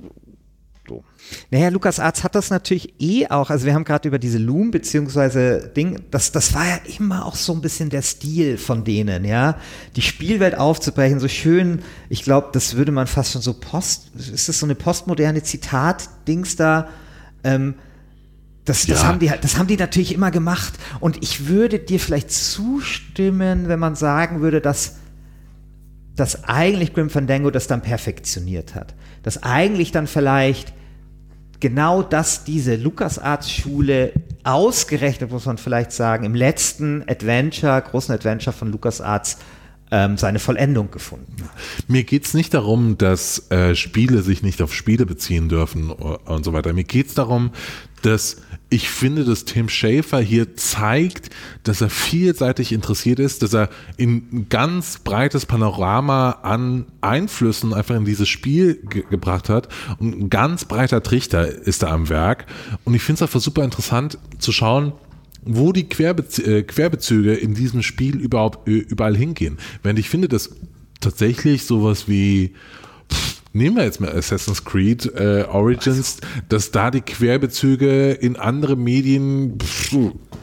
so. 0.88 1.04
Naja, 1.52 1.68
Lukas 1.68 2.00
Arzt 2.00 2.24
hat 2.24 2.34
das 2.34 2.50
natürlich 2.50 2.94
eh 2.98 3.28
auch, 3.28 3.50
also 3.50 3.64
wir 3.64 3.74
haben 3.74 3.84
gerade 3.84 4.08
über 4.08 4.18
diese 4.18 4.38
Loom 4.38 4.72
beziehungsweise 4.72 5.70
Ding, 5.76 6.00
das, 6.10 6.32
das 6.32 6.52
war 6.52 6.66
ja 6.66 6.80
immer 6.98 7.26
auch 7.26 7.36
so 7.36 7.52
ein 7.52 7.60
bisschen 7.60 7.90
der 7.90 8.02
Stil 8.02 8.58
von 8.58 8.82
denen, 8.82 9.24
ja. 9.24 9.58
Die 9.94 10.02
Spielwelt 10.02 10.56
aufzubrechen, 10.56 11.20
so 11.20 11.28
schön, 11.28 11.82
ich 12.08 12.24
glaube, 12.24 12.48
das 12.52 12.74
würde 12.74 12.90
man 12.90 13.06
fast 13.06 13.34
schon 13.34 13.42
so 13.42 13.54
post, 13.54 14.10
ist 14.16 14.48
das 14.48 14.58
so 14.58 14.66
eine 14.66 14.74
postmoderne 14.74 15.44
Zitat-Dings 15.44 16.56
da, 16.56 16.88
ähm, 17.44 17.76
das, 18.64 18.84
das, 18.86 19.02
ja. 19.02 19.06
haben 19.06 19.20
die, 19.20 19.30
das 19.40 19.56
haben 19.56 19.68
die 19.68 19.76
natürlich 19.76 20.12
immer 20.12 20.32
gemacht. 20.32 20.74
Und 20.98 21.22
ich 21.22 21.46
würde 21.46 21.78
dir 21.78 22.00
vielleicht 22.00 22.32
zustimmen, 22.32 23.68
wenn 23.68 23.78
man 23.78 23.94
sagen 23.94 24.40
würde, 24.40 24.60
dass 24.60 24.97
dass 26.18 26.44
eigentlich 26.44 26.94
Grim 26.94 27.10
Fandango 27.10 27.50
das 27.50 27.68
dann 27.68 27.80
perfektioniert 27.80 28.74
hat. 28.74 28.94
Dass 29.22 29.42
eigentlich 29.44 29.92
dann 29.92 30.08
vielleicht 30.08 30.72
genau 31.60 32.02
das 32.02 32.44
diese 32.44 32.74
LucasArts-Schule 32.74 34.12
ausgerechnet, 34.42 35.30
muss 35.30 35.46
man 35.46 35.58
vielleicht 35.58 35.92
sagen, 35.92 36.24
im 36.24 36.34
letzten 36.34 37.08
Adventure, 37.08 37.80
großen 37.82 38.14
Adventure 38.14 38.54
von 38.54 38.72
LucasArts 38.72 39.38
ähm, 39.90 40.18
seine 40.18 40.38
Vollendung 40.38 40.90
gefunden 40.90 41.36
Mir 41.86 42.04
geht 42.04 42.26
es 42.26 42.34
nicht 42.34 42.52
darum, 42.52 42.98
dass 42.98 43.50
äh, 43.50 43.74
Spiele 43.74 44.22
sich 44.22 44.42
nicht 44.42 44.60
auf 44.60 44.74
Spiele 44.74 45.06
beziehen 45.06 45.48
dürfen 45.48 45.90
und 45.90 46.44
so 46.44 46.52
weiter. 46.52 46.72
Mir 46.72 46.84
geht 46.84 47.06
es 47.06 47.14
darum, 47.14 47.52
dass 48.02 48.42
ich 48.70 48.90
finde, 48.90 49.24
dass 49.24 49.46
Tim 49.46 49.68
Schafer 49.68 50.20
hier 50.20 50.54
zeigt, 50.56 51.30
dass 51.62 51.80
er 51.80 51.88
vielseitig 51.88 52.72
interessiert 52.72 53.18
ist, 53.18 53.42
dass 53.42 53.54
er 53.54 53.70
ein 53.98 54.46
ganz 54.50 54.98
breites 54.98 55.46
Panorama 55.46 56.32
an 56.42 56.86
Einflüssen 57.00 57.72
einfach 57.72 57.94
in 57.94 58.04
dieses 58.04 58.28
Spiel 58.28 58.82
ge 58.88 59.04
gebracht 59.08 59.48
hat. 59.48 59.68
Und 59.98 60.18
ein 60.18 60.30
ganz 60.30 60.66
breiter 60.66 61.02
Trichter 61.02 61.48
ist 61.48 61.82
da 61.82 61.88
am 61.88 62.10
Werk. 62.10 62.44
Und 62.84 62.94
ich 62.94 63.02
finde 63.02 63.16
es 63.16 63.22
einfach 63.22 63.40
super 63.40 63.64
interessant 63.64 64.18
zu 64.38 64.52
schauen, 64.52 64.92
wo 65.42 65.72
die 65.72 65.88
Querbez 65.88 66.38
äh, 66.38 66.62
Querbezüge 66.62 67.34
in 67.34 67.54
diesem 67.54 67.82
Spiel 67.82 68.16
überhaupt 68.16 68.68
überall 68.68 69.16
hingehen. 69.16 69.56
Während 69.82 69.98
ich 69.98 70.10
finde, 70.10 70.28
dass 70.28 70.50
tatsächlich 71.00 71.64
sowas 71.64 72.06
wie 72.06 72.52
nehmen 73.58 73.76
wir 73.76 73.84
jetzt 73.84 74.00
mal 74.00 74.10
Assassin's 74.16 74.64
Creed 74.64 75.12
äh, 75.14 75.44
Origins, 75.50 76.18
dass 76.48 76.70
da 76.70 76.90
die 76.90 77.02
Querbezüge 77.02 78.12
in 78.12 78.36
andere 78.36 78.76
Medien, 78.76 79.58
pff, 79.60 79.96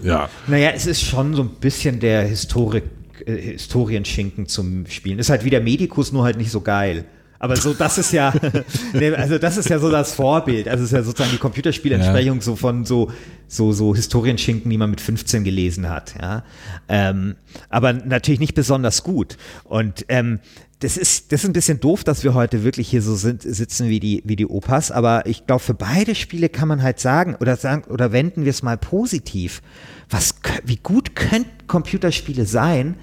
ja. 0.03 0.29
Naja, 0.47 0.71
es 0.75 0.85
ist 0.85 1.01
schon 1.01 1.33
so 1.33 1.41
ein 1.41 1.49
bisschen 1.59 1.99
der 1.99 2.23
Historik, 2.23 2.83
äh, 3.25 3.35
Historienschinken 3.35 4.47
zum 4.47 4.85
Spielen. 4.87 5.17
Ist 5.17 5.29
halt 5.29 5.43
wie 5.43 5.49
der 5.49 5.61
Medikus, 5.61 6.11
nur 6.11 6.23
halt 6.23 6.37
nicht 6.37 6.51
so 6.51 6.61
geil. 6.61 7.05
Aber 7.39 7.57
so, 7.57 7.73
das 7.73 7.97
ist 7.97 8.11
ja, 8.13 8.33
nee, 8.93 9.11
also 9.11 9.37
das 9.37 9.57
ist 9.57 9.69
ja 9.69 9.77
so 9.79 9.91
das 9.91 10.13
Vorbild. 10.13 10.67
Also 10.67 10.83
es 10.83 10.91
ist 10.91 10.95
ja 10.95 11.03
sozusagen 11.03 11.31
die 11.31 11.37
Computerspielensprechung 11.37 12.41
so 12.41 12.55
von 12.55 12.85
so, 12.85 13.11
so, 13.47 13.71
so 13.71 13.93
Historienschinken, 13.93 14.69
die 14.71 14.77
man 14.77 14.89
mit 14.89 15.01
15 15.01 15.43
gelesen 15.43 15.89
hat, 15.89 16.15
ja. 16.19 16.43
Ähm, 16.87 17.35
aber 17.69 17.93
natürlich 17.93 18.39
nicht 18.39 18.55
besonders 18.55 19.03
gut. 19.03 19.37
Und 19.63 20.05
ähm, 20.07 20.39
das 20.79 20.97
ist, 20.97 21.31
das 21.31 21.43
ist 21.43 21.49
ein 21.49 21.53
bisschen 21.53 21.79
doof, 21.79 22.03
dass 22.03 22.23
wir 22.23 22.33
heute 22.33 22.63
wirklich 22.63 22.89
hier 22.89 23.01
so 23.01 23.15
sind, 23.15 23.41
sitzen 23.41 23.87
wie 23.87 23.99
die, 23.99 24.21
wie 24.25 24.35
die 24.35 24.45
Opas, 24.45 24.91
aber 24.91 25.25
ich 25.25 25.45
glaube, 25.45 25.61
für 25.61 25.73
beide 25.73 26.15
Spiele 26.15 26.49
kann 26.49 26.67
man 26.67 26.83
halt 26.83 26.99
sagen, 26.99 27.35
oder 27.39 27.55
sagen, 27.55 27.85
oder 27.89 28.11
wenden 28.11 28.43
wir 28.43 28.49
es 28.49 28.61
mal 28.61 28.77
positiv. 28.77 29.61
Was, 30.09 30.35
wie 30.65 30.77
gut 30.77 31.15
könnten 31.15 31.67
Computerspiele 31.67 32.45
sein, 32.45 32.95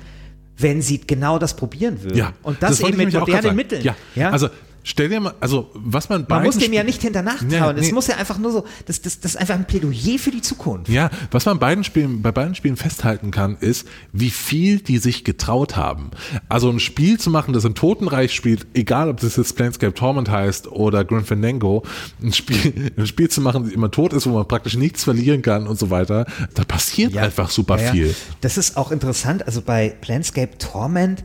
wenn 0.56 0.82
sie 0.82 1.00
genau 1.00 1.38
das 1.38 1.56
probieren 1.56 2.02
würden? 2.02 2.18
Ja, 2.18 2.34
Und 2.42 2.62
das, 2.62 2.82
wollte 2.82 2.96
eben 2.96 3.10
mit 3.10 3.18
modernen. 3.18 3.56
Mitteln. 3.56 3.82
Ja, 4.14 4.30
also 4.30 4.48
stell 4.85 5.09
dir 5.09 5.20
mal, 5.20 5.35
also 5.41 5.70
was 5.74 6.09
man 6.09 6.26
Man 6.28 6.43
muss 6.45 6.59
dem 6.59 6.72
ja 6.72 6.83
nicht 6.83 7.03
hinter 7.03 7.22
nachtrauen. 7.22 7.76
Es 7.76 7.87
nee. 7.87 7.93
muss 7.93 8.07
ja 8.07 8.16
einfach 8.16 8.39
nur 8.39 8.53
so, 8.53 8.64
das, 8.87 9.01
das, 9.03 9.20
das 9.20 9.33
ist 9.33 9.37
einfach 9.37 9.55
ein 9.55 9.66
Plädoyer 9.66 10.18
für 10.18 10.30
die 10.30 10.43
Zukunft. 10.43 10.89
Ja, 10.89 11.11
was 11.30 11.47
man 11.47 11.59
beiden 11.59 11.85
Spielen, 11.85 12.22
bei 12.22 12.33
beiden 12.33 12.55
Spielen 12.55 12.76
festhalten 12.76 13.30
kann, 13.30 13.57
ist, 13.59 13.87
wie 14.12 14.30
viel 14.30 14.80
die 14.80 14.99
sich 14.99 15.24
getraut 15.24 15.76
haben. 15.76 16.11
Also 16.49 16.70
ein 16.70 16.80
Spiel 16.80 17.18
zu 17.18 17.30
machen, 17.30 17.53
das 17.53 17.64
im 17.64 17.74
Totenreich 17.74 18.33
spielt, 18.35 18.66
egal 18.74 19.09
ob 19.09 19.20
das 19.20 19.37
jetzt 19.37 19.57
Planescape 19.57 19.95
Torment 19.95 20.30
heißt 20.30 20.68
oder 20.68 21.05
Grim 21.05 21.24
Fandango, 21.24 21.85
ein 22.22 22.33
Spiel, 22.33 22.93
ein 22.97 23.07
Spiel 23.07 23.28
zu 23.28 23.41
machen, 23.41 23.64
das 23.64 23.72
immer 23.72 23.91
tot 23.91 24.12
ist, 24.12 24.26
wo 24.26 24.30
man 24.30 24.49
praktisch 24.49 24.76
nichts 24.76 25.05
verlieren 25.05 25.43
kann 25.43 25.66
und 25.66 25.78
so 25.78 25.91
weiter, 25.91 26.26
da 26.55 26.64
passiert 26.64 27.16
einfach 27.16 27.51
super 27.51 27.78
Ja, 27.78 27.85
ja. 27.87 27.93
viel. 27.93 28.14
Das 28.41 28.59
ist 28.59 28.76
auch 28.76 28.91
interessant. 28.91 29.47
Also 29.47 29.62
bei 29.62 29.91
Planescape 30.01 30.59
Torment, 30.59 31.22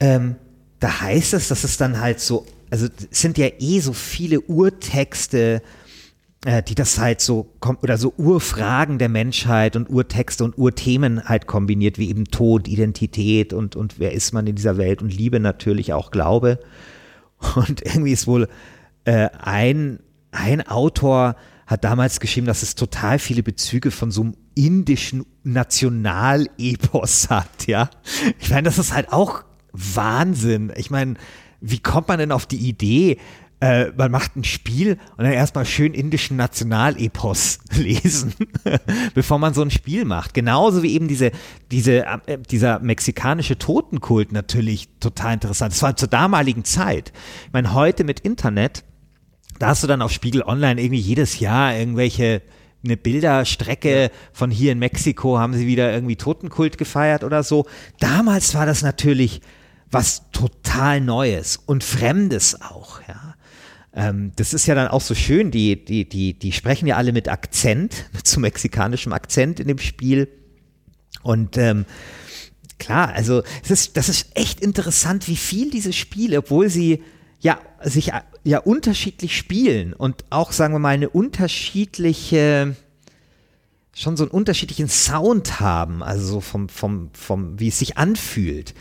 ähm, 0.00 0.36
da 0.80 1.00
heißt 1.00 1.34
es, 1.34 1.48
dass 1.48 1.64
es 1.64 1.76
dann 1.76 2.00
halt 2.00 2.20
so, 2.20 2.46
also 2.70 2.86
es 3.10 3.20
sind 3.20 3.38
ja 3.38 3.48
eh 3.58 3.80
so 3.80 3.92
viele 3.92 4.40
Urtexte, 4.40 5.62
äh, 6.44 6.62
die 6.62 6.74
das 6.74 6.98
halt 6.98 7.20
so, 7.20 7.52
oder 7.82 7.96
so 7.96 8.12
Urfragen 8.16 8.98
der 8.98 9.08
Menschheit 9.08 9.76
und 9.76 9.88
Urtexte 9.88 10.44
und 10.44 10.58
Urthemen 10.58 11.24
halt 11.24 11.46
kombiniert, 11.46 11.98
wie 11.98 12.10
eben 12.10 12.26
Tod, 12.26 12.68
Identität 12.68 13.52
und, 13.52 13.76
und 13.76 13.98
wer 13.98 14.12
ist 14.12 14.32
man 14.32 14.46
in 14.46 14.56
dieser 14.56 14.76
Welt 14.76 15.02
und 15.02 15.14
Liebe 15.14 15.40
natürlich 15.40 15.92
auch 15.92 16.10
Glaube. 16.10 16.58
Und 17.56 17.82
irgendwie 17.84 18.12
ist 18.12 18.26
wohl 18.26 18.48
äh, 19.04 19.28
ein, 19.38 20.00
ein 20.30 20.66
Autor 20.66 21.36
hat 21.66 21.84
damals 21.84 22.20
geschrieben, 22.20 22.46
dass 22.46 22.62
es 22.62 22.74
total 22.74 23.18
viele 23.18 23.42
Bezüge 23.42 23.90
von 23.90 24.10
so 24.10 24.22
einem 24.22 24.36
indischen 24.54 25.24
Nationalepos 25.42 27.30
hat, 27.30 27.66
ja. 27.66 27.90
Ich 28.38 28.50
meine, 28.50 28.62
das 28.62 28.78
ist 28.78 28.94
halt 28.94 29.12
auch 29.12 29.44
Wahnsinn. 29.72 30.72
Ich 30.76 30.90
meine, 30.90 31.14
wie 31.66 31.78
kommt 31.78 32.08
man 32.08 32.18
denn 32.18 32.32
auf 32.32 32.46
die 32.46 32.68
Idee, 32.68 33.18
äh, 33.60 33.90
man 33.96 34.10
macht 34.10 34.36
ein 34.36 34.44
Spiel 34.44 34.98
und 35.16 35.24
dann 35.24 35.32
erstmal 35.32 35.64
schön 35.64 35.94
indischen 35.94 36.36
Nationalepos 36.36 37.60
lesen, 37.74 38.34
bevor 39.14 39.38
man 39.38 39.54
so 39.54 39.62
ein 39.62 39.70
Spiel 39.70 40.04
macht. 40.04 40.34
Genauso 40.34 40.82
wie 40.82 40.92
eben 40.92 41.08
diese, 41.08 41.30
diese, 41.70 42.04
äh, 42.04 42.38
dieser 42.50 42.80
mexikanische 42.80 43.56
Totenkult 43.56 44.32
natürlich 44.32 44.88
total 45.00 45.34
interessant. 45.34 45.72
Das 45.72 45.82
war 45.82 45.96
zur 45.96 46.08
damaligen 46.08 46.64
Zeit. 46.64 47.12
Ich 47.46 47.52
meine, 47.54 47.72
heute 47.72 48.04
mit 48.04 48.20
Internet, 48.20 48.84
da 49.58 49.68
hast 49.68 49.82
du 49.82 49.86
dann 49.86 50.02
auf 50.02 50.12
Spiegel 50.12 50.42
Online 50.42 50.80
irgendwie 50.80 51.00
jedes 51.00 51.40
Jahr 51.40 51.74
irgendwelche 51.74 52.42
eine 52.84 52.98
Bilderstrecke 52.98 54.10
von 54.34 54.50
hier 54.50 54.72
in 54.72 54.78
Mexiko 54.78 55.38
haben 55.38 55.54
sie 55.54 55.66
wieder 55.66 55.90
irgendwie 55.90 56.16
Totenkult 56.16 56.76
gefeiert 56.76 57.24
oder 57.24 57.42
so. 57.42 57.64
Damals 57.98 58.54
war 58.54 58.66
das 58.66 58.82
natürlich 58.82 59.40
was 59.94 60.30
total 60.32 61.00
Neues 61.00 61.56
und 61.56 61.82
Fremdes 61.82 62.60
auch, 62.60 63.00
ja. 63.08 63.34
Ähm, 63.96 64.32
das 64.34 64.52
ist 64.52 64.66
ja 64.66 64.74
dann 64.74 64.88
auch 64.88 65.00
so 65.00 65.14
schön, 65.14 65.52
die, 65.52 65.82
die, 65.82 66.08
die, 66.08 66.36
die 66.36 66.52
sprechen 66.52 66.86
ja 66.88 66.96
alle 66.96 67.12
mit 67.12 67.28
Akzent, 67.28 68.06
mit 68.12 68.26
so 68.26 68.40
mexikanischem 68.40 69.12
Akzent 69.12 69.60
in 69.60 69.68
dem 69.68 69.78
Spiel. 69.78 70.28
Und 71.22 71.56
ähm, 71.56 71.86
klar, 72.78 73.10
also 73.10 73.42
es 73.62 73.70
ist, 73.70 73.96
das 73.96 74.08
ist 74.08 74.36
echt 74.36 74.60
interessant, 74.60 75.28
wie 75.28 75.36
viel 75.36 75.70
diese 75.70 75.92
Spiele, 75.92 76.38
obwohl 76.38 76.68
sie 76.68 77.02
ja 77.40 77.58
sich 77.82 78.10
ja 78.42 78.58
unterschiedlich 78.58 79.36
spielen 79.36 79.92
und 79.92 80.24
auch, 80.30 80.50
sagen 80.52 80.74
wir 80.74 80.78
mal, 80.80 80.88
eine 80.88 81.10
unterschiedliche, 81.10 82.74
schon 83.94 84.16
so 84.16 84.24
einen 84.24 84.32
unterschiedlichen 84.32 84.88
Sound 84.88 85.60
haben, 85.60 86.02
also 86.02 86.26
so 86.26 86.40
vom, 86.40 86.68
vom, 86.68 87.10
vom, 87.12 87.60
wie 87.60 87.68
es 87.68 87.78
sich 87.78 87.96
anfühlt, 87.96 88.74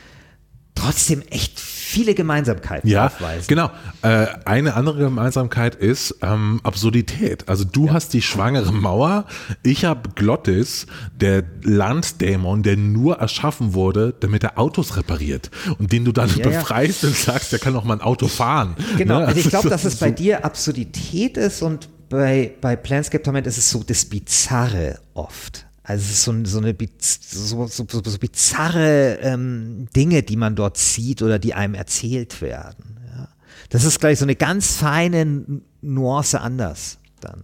trotzdem 0.76 1.22
echt 1.30 1.60
viele 1.60 2.16
Gemeinsamkeiten 2.16 2.90
Ja, 2.90 3.06
aufweisen. 3.08 3.46
genau. 3.48 3.70
Äh, 4.02 4.26
eine 4.46 4.74
andere 4.74 4.98
Gemeinsamkeit 5.00 5.76
ist 5.76 6.16
ähm, 6.22 6.60
Absurdität. 6.64 7.48
Also 7.48 7.64
du 7.66 7.92
hast 7.92 8.14
die 8.14 8.22
schwangere 8.24 8.72
Mauer, 8.74 9.26
ich 9.62 9.86
habe 9.86 10.10
Glottis, 10.16 10.88
der 11.16 11.44
Landdämon, 11.62 12.64
der 12.64 12.78
nur 12.78 13.18
erschaffen 13.20 13.74
wurde, 13.76 14.16
damit 14.20 14.44
er 14.44 14.58
Autos 14.58 14.98
repariert 14.98 15.52
und 15.78 15.92
den 15.92 16.04
du 16.06 16.12
dann 16.12 16.30
Ja, 16.30 16.38
ja. 16.38 16.60
befreist 16.60 17.04
und 17.04 17.16
sagst, 17.16 17.52
der 17.52 17.60
kann 17.60 17.76
auch 17.76 17.84
mal 17.84 17.96
ein 17.96 18.02
Auto 18.02 18.28
fahren. 18.28 18.76
Genau, 18.98 19.20
Ne? 19.20 19.28
also 19.28 19.40
ich 19.40 19.50
glaube, 19.50 19.70
dass 19.70 19.86
es 19.86 19.98
bei 19.98 20.10
dir 20.12 20.44
Absurdität 20.44 21.38
ist 21.38 21.62
und 21.62 21.90
bei, 22.10 22.54
bei 22.62 22.76
Planescape 22.76 23.24
Torment 23.24 23.46
ist 23.48 23.58
es 23.58 23.70
so 23.70 23.84
das 23.84 24.06
Bizarre 24.06 25.00
oft. 25.14 25.66
Also 25.84 26.04
es 26.06 26.12
ist 26.12 26.24
so, 26.24 26.46
so 26.46 26.60
eine 26.60 26.76
so, 27.00 27.68
so, 27.68 27.86
so, 27.90 28.02
so 28.04 28.18
bizarre 28.18 29.20
ähm, 29.22 29.88
Dinge, 29.94 30.24
die 30.24 30.38
man 30.38 30.56
dort 30.56 30.78
sieht 30.78 31.22
oder 31.22 31.40
die 31.40 31.54
einem 31.54 31.74
erzählt 31.74 32.42
werden. 32.42 33.00
Ja. 33.14 33.28
Das 33.70 33.84
ist 33.84 34.00
gleich 34.00 34.20
so 34.20 34.26
eine 34.26 34.36
ganz 34.36 34.78
feine 34.78 35.62
Nuance 35.82 36.40
anders 36.40 37.00
dann. 37.20 37.44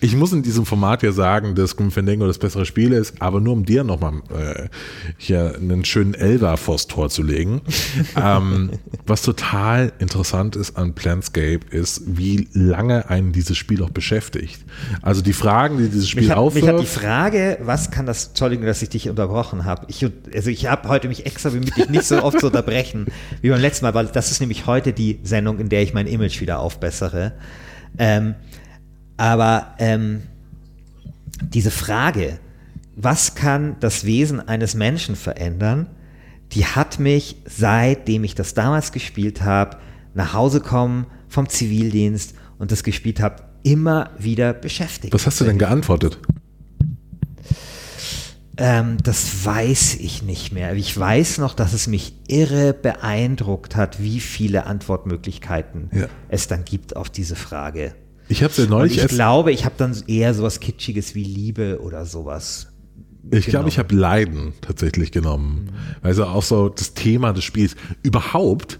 Ich 0.00 0.14
muss 0.16 0.32
in 0.32 0.42
diesem 0.42 0.66
Format 0.66 1.02
ja 1.02 1.12
sagen, 1.12 1.54
dass 1.54 1.76
Fandango 1.90 2.26
das 2.26 2.38
bessere 2.38 2.66
Spiel 2.66 2.92
ist, 2.92 3.20
aber 3.20 3.40
nur 3.40 3.52
um 3.52 3.64
dir 3.64 3.84
nochmal 3.84 4.22
äh, 4.34 4.68
hier 5.16 5.54
einen 5.56 5.84
schönen 5.84 6.14
Elva 6.14 6.56
vors 6.56 6.86
Tor 6.86 7.08
zu 7.08 7.22
legen. 7.22 7.62
ähm, 8.16 8.70
was 9.06 9.22
total 9.22 9.92
interessant 9.98 10.56
ist 10.56 10.76
an 10.76 10.94
Planscape 10.94 11.60
ist, 11.70 12.02
wie 12.06 12.48
lange 12.52 13.08
einen 13.10 13.32
dieses 13.32 13.56
Spiel 13.56 13.82
auch 13.82 13.90
beschäftigt. 13.90 14.60
Also 15.02 15.22
die 15.22 15.32
Fragen, 15.32 15.78
die 15.78 15.88
dieses 15.88 16.08
Spiel 16.08 16.22
Mich 16.22 16.30
hat, 16.30 16.54
mich 16.54 16.62
hat 16.62 16.70
die 16.70 16.74
aufwirft. 16.74 17.00
Frage, 17.00 17.58
was 17.62 17.90
kann 17.90 18.06
das, 18.06 18.28
Entschuldigung, 18.28 18.66
dass 18.66 18.82
ich 18.82 18.88
dich 18.88 19.08
unterbrochen 19.08 19.64
habe. 19.64 19.86
Ich, 19.88 20.06
also 20.34 20.50
ich 20.50 20.66
habe 20.66 20.88
heute 20.88 21.08
mich 21.08 21.26
extra 21.26 21.50
bemüht, 21.50 21.76
dich 21.76 21.88
nicht 21.88 22.04
so 22.04 22.22
oft 22.22 22.40
zu 22.40 22.46
unterbrechen 22.46 23.06
wie 23.40 23.50
beim 23.50 23.60
letzten 23.60 23.84
Mal, 23.84 23.94
weil 23.94 24.06
das 24.06 24.30
ist 24.30 24.40
nämlich 24.40 24.66
heute 24.66 24.92
die 24.92 25.20
Sendung, 25.22 25.58
in 25.58 25.68
der 25.68 25.82
ich 25.82 25.94
mein 25.94 26.06
Image 26.06 26.40
wieder 26.40 26.60
aufbessere. 26.60 27.32
Ähm, 27.98 28.34
aber 29.16 29.74
ähm, 29.78 30.22
diese 31.42 31.70
Frage, 31.70 32.38
was 32.96 33.34
kann 33.34 33.76
das 33.80 34.04
Wesen 34.04 34.40
eines 34.46 34.74
Menschen 34.74 35.16
verändern, 35.16 35.86
die 36.52 36.66
hat 36.66 36.98
mich, 36.98 37.36
seitdem 37.46 38.24
ich 38.24 38.34
das 38.34 38.54
damals 38.54 38.92
gespielt 38.92 39.42
habe, 39.42 39.78
nach 40.14 40.34
Hause 40.34 40.60
kommen 40.60 41.06
vom 41.28 41.48
Zivildienst 41.48 42.34
und 42.58 42.70
das 42.72 42.82
gespielt 42.82 43.20
habe, 43.20 43.42
immer 43.62 44.10
wieder 44.18 44.52
beschäftigt. 44.52 45.14
Was 45.14 45.26
hast 45.26 45.40
du 45.40 45.44
denn 45.44 45.58
geantwortet? 45.58 46.18
Ähm, 48.58 48.98
das 49.02 49.44
weiß 49.46 49.96
ich 49.96 50.22
nicht 50.22 50.52
mehr. 50.52 50.74
Ich 50.74 50.96
weiß 50.98 51.38
noch, 51.38 51.54
dass 51.54 51.72
es 51.72 51.86
mich 51.86 52.14
irre 52.28 52.74
beeindruckt 52.74 53.76
hat, 53.76 54.02
wie 54.02 54.20
viele 54.20 54.66
Antwortmöglichkeiten 54.66 55.88
Ja. 55.92 56.06
es 56.28 56.48
dann 56.48 56.64
gibt 56.64 56.94
auf 56.94 57.08
diese 57.08 57.34
Frage. 57.34 57.94
Ich 58.32 58.42
habe 58.42 58.50
es 58.50 58.56
ja 58.56 58.64
Und 58.64 58.70
neulich 58.70 58.98
ich 58.98 59.08
glaube, 59.08 59.52
ich 59.52 59.64
habe 59.64 59.74
dann 59.76 59.94
eher 60.06 60.32
sowas 60.34 60.58
Kitschiges 60.60 61.14
wie 61.14 61.22
Liebe 61.24 61.80
oder 61.82 62.06
sowas. 62.06 62.68
ich 63.30 63.46
glaube, 63.46 63.68
ich 63.68 63.78
habe 63.78 63.94
Leiden 63.94 64.54
tatsächlich 64.62 65.12
genommen. 65.12 65.70
Also 66.00 66.24
auch 66.24 66.42
so 66.42 66.68
das 66.68 66.94
Thema 66.94 67.32
des 67.32 67.44
Spiels. 67.44 67.76
Überhaupt, 68.02 68.78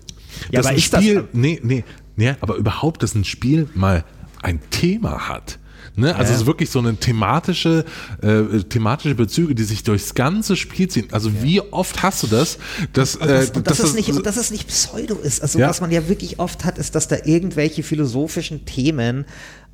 Ja, 0.50 0.58
dass 0.60 0.66
aber 0.66 0.72
ein 0.74 0.78
ist 0.78 0.92
das- 0.92 1.02
Spiel, 1.04 1.28
nee, 1.32 1.60
nee, 1.62 1.84
nee, 2.16 2.34
aber 2.40 2.56
überhaupt, 2.56 3.02
dass 3.02 3.14
ein 3.14 3.24
Spiel 3.24 3.68
mal 3.74 4.04
ein 4.42 4.60
Thema 4.70 5.28
hat. 5.28 5.58
Ne? 5.94 6.14
Also 6.16 6.30
Ja. 6.30 6.34
es 6.36 6.40
ist 6.42 6.46
wirklich 6.46 6.70
so 6.70 6.78
eine 6.78 6.96
thematische, 6.96 7.84
äh, 8.22 8.60
thematische 8.64 9.14
Bezüge, 9.14 9.54
die 9.54 9.64
sich 9.64 9.82
durchs 9.82 10.14
ganze 10.14 10.56
Spiel 10.56 10.88
ziehen. 10.88 11.08
Also 11.12 11.42
wie 11.42 11.60
oft 11.60 12.02
hast 12.02 12.22
du 12.22 12.28
das, 12.28 12.58
dass, 12.94 13.16
Und 13.16 13.28
das, 13.28 13.50
äh, 13.50 13.52
und 13.58 13.66
das, 13.66 13.78
dass 13.78 13.88
ist 13.88 13.94
nicht, 13.94 14.10
und 14.10 14.24
dass 14.24 14.36
es 14.36 14.50
nicht 14.50 14.68
Pseudo 14.68 15.16
ist. 15.16 15.42
Also 15.42 15.58
Ja. 15.58 15.68
was 15.68 15.80
man 15.82 15.90
ja 15.90 16.08
wirklich 16.08 16.38
oft 16.38 16.64
hat, 16.64 16.78
ist, 16.78 16.94
dass 16.94 17.08
da 17.08 17.16
irgendwelche 17.24 17.82
philosophischen 17.82 18.64
Themen 18.64 19.26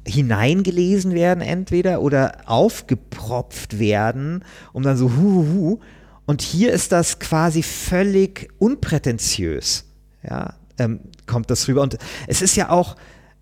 hineingelesen 0.07 1.13
werden 1.13 1.41
entweder 1.43 2.01
oder 2.01 2.39
aufgepropft 2.47 3.79
werden, 3.79 4.45
um 4.73 4.83
dann 4.83 4.97
so 4.97 5.13
hu, 5.17 5.23
hu, 5.23 5.47
hu. 5.53 5.79
Und 6.27 6.43
hier 6.43 6.73
ist 6.73 6.93
das 6.93 7.19
quasi 7.21 7.63
völlig 7.63 8.49
unprätentiös. 8.59 9.85
Ja, 10.29 10.55
ähm, 10.79 11.01
kommt 11.27 11.51
das 11.51 11.69
rüber. 11.69 11.83
Und 11.83 11.97
es 12.27 12.43
ist 12.43 12.57
ja 12.57 12.71
auch 12.71 12.97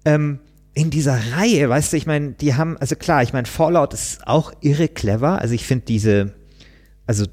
ähm, 0.05 0.39
in 0.77 0.91
dieser 0.91 1.18
Reihe, 1.33 1.70
weißt 1.70 1.95
du, 1.95 1.97
ich 1.97 2.07
meine, 2.07 2.33
die 2.33 2.55
haben, 2.55 2.77
also 2.77 2.97
klar, 2.97 3.22
ich 3.22 3.33
meine, 3.33 3.47
Fallout 3.47 3.95
ist 3.95 4.27
auch 4.27 4.53
irre 4.61 4.89
clever. 4.89 5.41
Also 5.41 5.55
ich 5.55 5.64
finde 5.64 5.87
diese, 5.87 6.35
also 7.07 7.24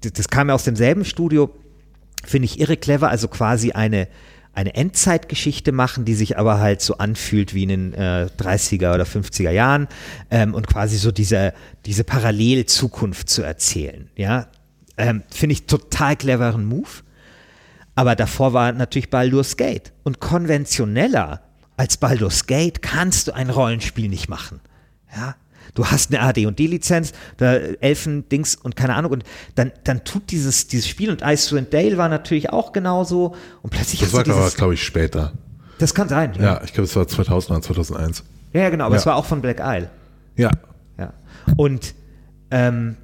das 0.00 0.28
kam 0.28 0.50
ja 0.50 0.54
aus 0.54 0.64
demselben 0.64 1.06
Studio, 1.06 1.56
finde 2.22 2.44
ich 2.44 2.60
irre 2.60 2.76
clever, 2.76 3.08
also 3.08 3.28
quasi 3.28 3.72
eine, 3.72 4.08
eine 4.52 4.74
Endzeitgeschichte 4.74 5.72
machen, 5.72 6.04
die 6.04 6.14
sich 6.14 6.36
aber 6.36 6.60
halt 6.60 6.82
so 6.82 6.98
anfühlt 6.98 7.54
wie 7.54 7.62
in 7.62 7.70
den 7.70 7.94
äh, 7.94 8.28
30er 8.38 8.94
oder 8.94 9.04
50er 9.04 9.50
Jahren 9.50 9.88
ähm, 10.30 10.52
und 10.52 10.66
quasi 10.66 10.98
so 10.98 11.12
diese, 11.12 11.54
diese 11.86 12.04
Parallelzukunft 12.04 13.30
zu 13.30 13.40
erzählen. 13.40 14.10
Ja, 14.16 14.48
ähm, 14.98 15.22
finde 15.30 15.54
ich 15.54 15.64
total 15.64 16.14
cleveren 16.14 16.66
Move. 16.66 16.90
Aber 17.94 18.14
davor 18.16 18.52
war 18.52 18.72
natürlich 18.72 19.08
Baldur's 19.08 19.56
Gate. 19.56 19.94
Und 20.02 20.20
konventioneller 20.20 21.40
als 21.76 21.96
Baldur's 21.96 22.46
Gate 22.46 22.82
kannst 22.82 23.28
du 23.28 23.32
ein 23.34 23.50
Rollenspiel 23.50 24.08
nicht 24.08 24.28
machen. 24.28 24.60
Ja, 25.16 25.34
du 25.74 25.86
hast 25.86 26.10
eine 26.14 26.22
AD&D-Lizenz, 26.22 27.12
Elfen, 27.38 28.28
Dings 28.28 28.54
und 28.56 28.76
keine 28.76 28.94
Ahnung 28.94 29.12
und 29.12 29.24
dann, 29.54 29.72
dann 29.84 30.04
tut 30.04 30.30
dieses, 30.30 30.66
dieses 30.68 30.88
Spiel 30.88 31.10
und 31.10 31.22
Icewind 31.22 31.72
Dale 31.72 31.96
war 31.96 32.08
natürlich 32.08 32.50
auch 32.50 32.72
genauso 32.72 33.34
und 33.62 33.70
plötzlich 33.70 34.00
Das 34.00 34.12
war, 34.12 34.22
dieses, 34.24 34.56
glaube 34.56 34.74
ich, 34.74 34.82
später. 34.84 35.32
das 35.78 35.94
kann 35.94 36.08
sein, 36.08 36.32
Ja, 36.40 36.62
ich 36.64 36.72
glaube, 36.72 36.84
es 36.88 36.94
war 36.96 37.06
2000 37.06 37.50
oder 37.50 37.62
2001. 37.62 38.24
Ja, 38.52 38.60
ja 38.62 38.70
genau, 38.70 38.84
aber 38.86 38.94
Ja. 38.94 39.00
es 39.00 39.06
war 39.06 39.16
auch 39.16 39.24
von 39.26 39.40
Black 39.40 39.60
Isle. 39.60 39.90
Ja. 40.36 40.50
Ja. 40.98 41.12
Und, 41.56 41.94
ähm, 42.50 42.96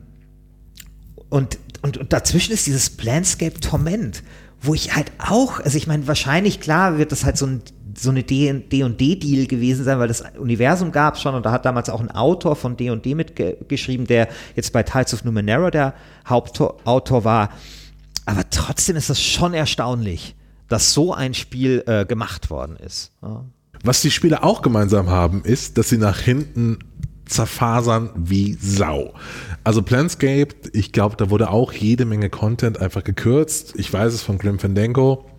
und, 1.29 1.59
und, 1.83 1.97
und 1.99 2.13
dazwischen 2.13 2.53
ist 2.53 2.67
dieses 2.67 2.91
Planscape 2.91 3.61
Torment, 3.61 4.23
wo 4.61 4.75
ich 4.75 4.95
halt 4.95 5.13
auch, 5.19 5.61
also 5.61 5.77
ich 5.77 5.87
meine, 5.87 6.07
wahrscheinlich, 6.07 6.61
klar, 6.61 6.99
wird 6.99 7.13
das 7.13 7.25
halt 7.25 7.37
so 7.37 7.47
ein 7.47 7.63
so 7.97 8.11
eine 8.11 8.23
D&D-Deal 8.23 9.47
gewesen 9.47 9.85
sein, 9.85 9.99
weil 9.99 10.09
das 10.09 10.23
Universum 10.39 10.93
gab 10.93 11.15
es 11.15 11.23
schon 11.23 11.35
und 11.35 11.47
da 11.47 11.53
hat 11.53 11.65
damals 11.65 11.89
auch 11.89 12.01
ein 12.01 12.11
Autor 12.11 12.57
von 12.57 12.77
D&D 12.77 13.15
mitgeschrieben, 13.15 14.07
der 14.07 14.29
jetzt 14.57 14.73
bei 14.73 14.83
Tides 14.83 15.15
of 15.15 15.25
Numenera 15.25 15.71
der 15.71 15.95
Hauptautor 16.27 17.25
war. 17.25 17.51
Aber 18.27 18.49
trotzdem 18.51 18.97
ist 18.97 19.11
das 19.11 19.21
schon 19.21 19.55
erstaunlich, 19.55 20.37
dass 20.69 20.93
so 20.93 21.13
ein 21.15 21.35
Spiel 21.35 21.83
äh, 21.87 22.05
gemacht 22.05 22.51
worden 22.51 22.77
ist. 22.77 23.13
Ja. 23.23 23.45
Was 23.83 24.03
die 24.03 24.11
Spiele 24.11 24.43
auch 24.43 24.63
gemeinsam 24.63 25.09
haben, 25.09 25.43
ist, 25.43 25.79
dass 25.79 25.89
sie 25.89 25.99
nach 25.99 26.19
hinten 26.19 26.79
zerfasern 27.25 28.11
wie 28.17 28.55
Sau. 28.61 29.15
Also 29.65 29.83
Planscape, 29.83 30.55
ich 30.73 30.93
glaube, 30.93 31.17
da 31.17 31.31
wurde 31.31 31.51
auch 31.51 31.73
jede 31.73 32.05
Menge 32.05 32.29
Content 32.29 32.81
einfach 32.81 33.05
gekürzt. 33.05 33.75
Ich 33.77 33.93
weiß 33.93 34.13
es 34.13 34.23
von 34.23 34.39
Grim 34.39 34.59
Fandango. 34.59 35.30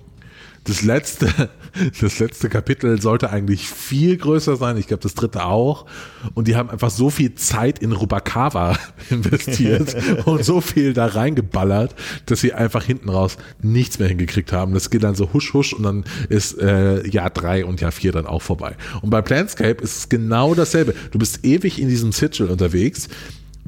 Das 0.64 0.84
letzte, 0.84 1.28
das 2.02 2.20
letzte 2.20 2.48
Kapitel 2.48 3.02
sollte 3.02 3.32
eigentlich 3.32 3.68
viel 3.68 4.18
größer 4.18 4.58
sein. 4.58 4.78
Ich 4.78 4.88
glaube, 4.88 5.02
das 5.02 5.16
dritte 5.16 5.46
auch. 5.46 5.88
Und 6.36 6.48
die 6.48 6.56
haben 6.56 6.70
einfach 6.70 6.92
so 6.92 7.10
viel 7.10 7.34
Zeit 7.36 7.80
in 7.80 7.92
Rubacava 7.92 8.78
investiert 9.10 9.96
und 10.26 10.46
so 10.46 10.62
viel 10.62 10.94
da 10.94 11.08
reingeballert, 11.08 11.96
dass 12.28 12.42
sie 12.42 12.54
einfach 12.54 12.84
hinten 12.84 13.10
raus 13.10 13.38
nichts 13.62 13.98
mehr 13.98 14.08
hingekriegt 14.08 14.52
haben. 14.52 14.74
Das 14.74 14.90
geht 14.90 15.04
dann 15.04 15.16
so 15.16 15.34
husch 15.34 15.54
husch 15.54 15.74
und 15.74 15.84
dann 15.84 16.04
ist 16.30 16.60
äh, 16.60 17.08
Jahr 17.08 17.32
drei 17.32 17.66
und 17.66 17.82
Jahr 17.82 17.92
vier 17.92 18.12
dann 18.12 18.28
auch 18.28 18.42
vorbei. 18.42 18.76
Und 19.02 19.10
bei 19.10 19.22
Planscape 19.22 19.82
ist 19.84 19.98
es 19.98 20.10
genau 20.10 20.54
dasselbe. 20.54 20.94
Du 21.12 21.18
bist 21.18 21.44
ewig 21.44 21.82
in 21.82 21.90
diesem 21.90 22.12
Sigil 22.12 22.48
unterwegs, 22.48 23.10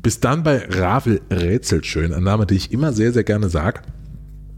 bist 0.01 0.23
dann 0.23 0.43
bei 0.43 0.67
Ravel 0.69 1.21
Rätselschön, 1.31 2.13
ein 2.13 2.23
Name, 2.23 2.45
den 2.45 2.57
ich 2.57 2.71
immer 2.71 2.93
sehr, 2.93 3.13
sehr 3.13 3.23
gerne 3.23 3.49
sag. 3.49 3.83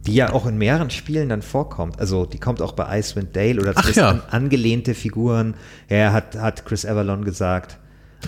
Die 0.06 0.16
ja 0.16 0.34
auch 0.34 0.46
in 0.46 0.58
mehreren 0.58 0.90
Spielen 0.90 1.30
dann 1.30 1.42
vorkommt. 1.42 2.00
Also 2.00 2.26
die 2.26 2.40
kommt 2.40 2.62
auch 2.62 2.74
bei 2.74 3.00
Icewind 3.00 3.36
Dale 3.36 3.60
oder 3.60 3.74
zumindest 3.74 3.98
ja. 3.98 4.10
an, 4.10 4.22
angelehnte 4.30 4.94
Figuren. 4.94 5.56
Ja, 5.90 6.12
hat, 6.14 6.36
hat 6.36 6.66
Chris 6.66 6.86
Avalon 6.86 7.26
gesagt. 7.26 7.78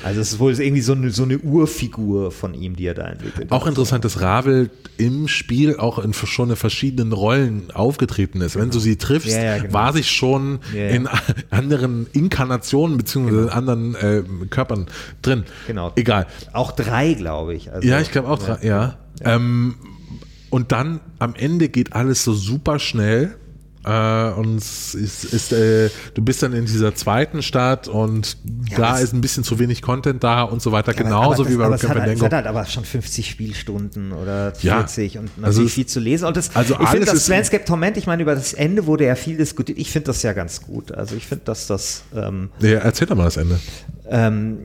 Also 0.03 0.21
es 0.21 0.33
ist 0.33 0.39
wohl 0.39 0.59
irgendwie 0.59 0.81
so 0.81 0.93
eine, 0.93 1.09
so 1.09 1.23
eine 1.23 1.39
Urfigur 1.39 2.31
von 2.31 2.53
ihm, 2.53 2.75
die 2.75 2.85
er 2.85 2.93
da 2.93 3.07
entwickelt 3.07 3.51
Auch 3.51 3.67
interessant, 3.67 4.05
dass 4.05 4.21
Ravel 4.21 4.69
im 4.97 5.27
Spiel 5.27 5.77
auch 5.77 5.99
in 5.99 6.13
schon 6.13 6.49
in 6.49 6.55
verschiedenen 6.55 7.13
Rollen 7.13 7.71
aufgetreten 7.73 8.41
ist. 8.41 8.55
Wenn 8.57 8.69
du 8.69 8.79
sie 8.79 8.97
triffst, 8.97 9.29
Ja, 9.29 9.43
ja, 9.43 9.57
genau. 9.57 9.73
war 9.73 9.93
sich 9.93 10.11
schon 10.11 10.59
Ja, 10.75 10.89
in 10.89 11.07
anderen 11.49 12.07
Inkarnationen 12.13 12.97
beziehungsweise 12.97 13.43
in 13.43 13.49
anderen 13.49 13.95
äh, 13.95 14.23
Körpern 14.49 14.87
drin. 15.21 15.45
Genau. 15.67 15.91
Egal. 15.95 16.27
Auch 16.53 16.71
drei, 16.71 17.13
glaube 17.13 17.55
ich. 17.55 17.71
Also, 17.71 17.87
Ja, 17.87 17.99
ich 17.99 18.11
glaube 18.11 18.29
auch, 18.29 18.39
dran, 18.39 18.59
ja. 18.61 18.97
Ähm, 19.23 19.75
und 20.49 20.71
dann 20.71 20.99
am 21.19 21.35
Ende 21.35 21.69
geht 21.69 21.93
alles 21.93 22.23
so 22.23 22.33
super 22.33 22.79
schnell. 22.79 23.35
Äh, 23.85 24.31
und 24.31 24.57
es 24.57 24.93
ist, 24.95 25.23
ist 25.23 25.53
äh, 25.53 25.89
du 26.13 26.21
bist 26.21 26.43
dann 26.43 26.51
in 26.51 26.65
dieser 26.65 26.93
zweiten 26.93 27.41
Stadt 27.41 27.87
und 27.87 28.35
da 28.75 28.91
das- 28.93 29.01
ist 29.03 29.13
ein 29.13 29.21
bisschen 29.21 29.45
zu 29.45 29.59
wenig 29.59 29.81
Content 29.81 30.21
da 30.25 30.41
und 30.43 30.61
so 30.61 30.73
weiter, 30.73 30.91
Aber- 30.91 31.03
genauso 31.03 31.43
aber 31.43 31.45
wie 31.45 31.53
das, 31.53 31.57
bei 31.57 31.65
aber 31.67 31.75
es 31.75 31.81
hat, 31.83 31.89
halt, 31.91 31.97
Campanengo. 31.99 32.25
hat 32.25 32.33
halt 32.33 32.47
aber 32.47 32.65
schon 32.65 32.83
50 32.83 33.29
Spielstunden 33.29 34.11
oder 34.11 34.51
Ja. 34.61 34.79
40 34.79 35.19
und 35.19 35.29
Also 35.37 35.41
natürlich 35.41 35.67
es- 35.67 35.73
viel 35.75 35.85
zu 35.85 35.99
lesen. 36.01 36.25
Und 36.25 36.35
das, 36.35 36.53
also 36.53 36.77
ich 36.81 36.89
finde 36.89 37.05
das 37.05 37.27
Landscape 37.29 37.63
Torment, 37.63 37.95
ich 37.95 38.07
meine, 38.07 38.23
über 38.23 38.35
das 38.35 38.51
Ende 38.53 38.87
wurde 38.87 39.05
ja 39.05 39.15
viel 39.15 39.37
diskutiert. 39.37 39.77
Ich 39.77 39.89
finde 39.89 40.07
das 40.07 40.21
ja 40.21 40.33
ganz 40.33 40.61
gut. 40.63 40.91
Also 40.91 41.15
ich 41.15 41.25
finde, 41.25 41.45
dass 41.45 41.67
das 41.67 42.03
ähm, 42.13 42.49
Ja, 42.59 42.79
erzähl 42.79 43.07
doch 43.07 43.15
mal 43.15 43.23
das 43.25 43.37
Ende. 43.37 43.57
ähm, 44.09 44.57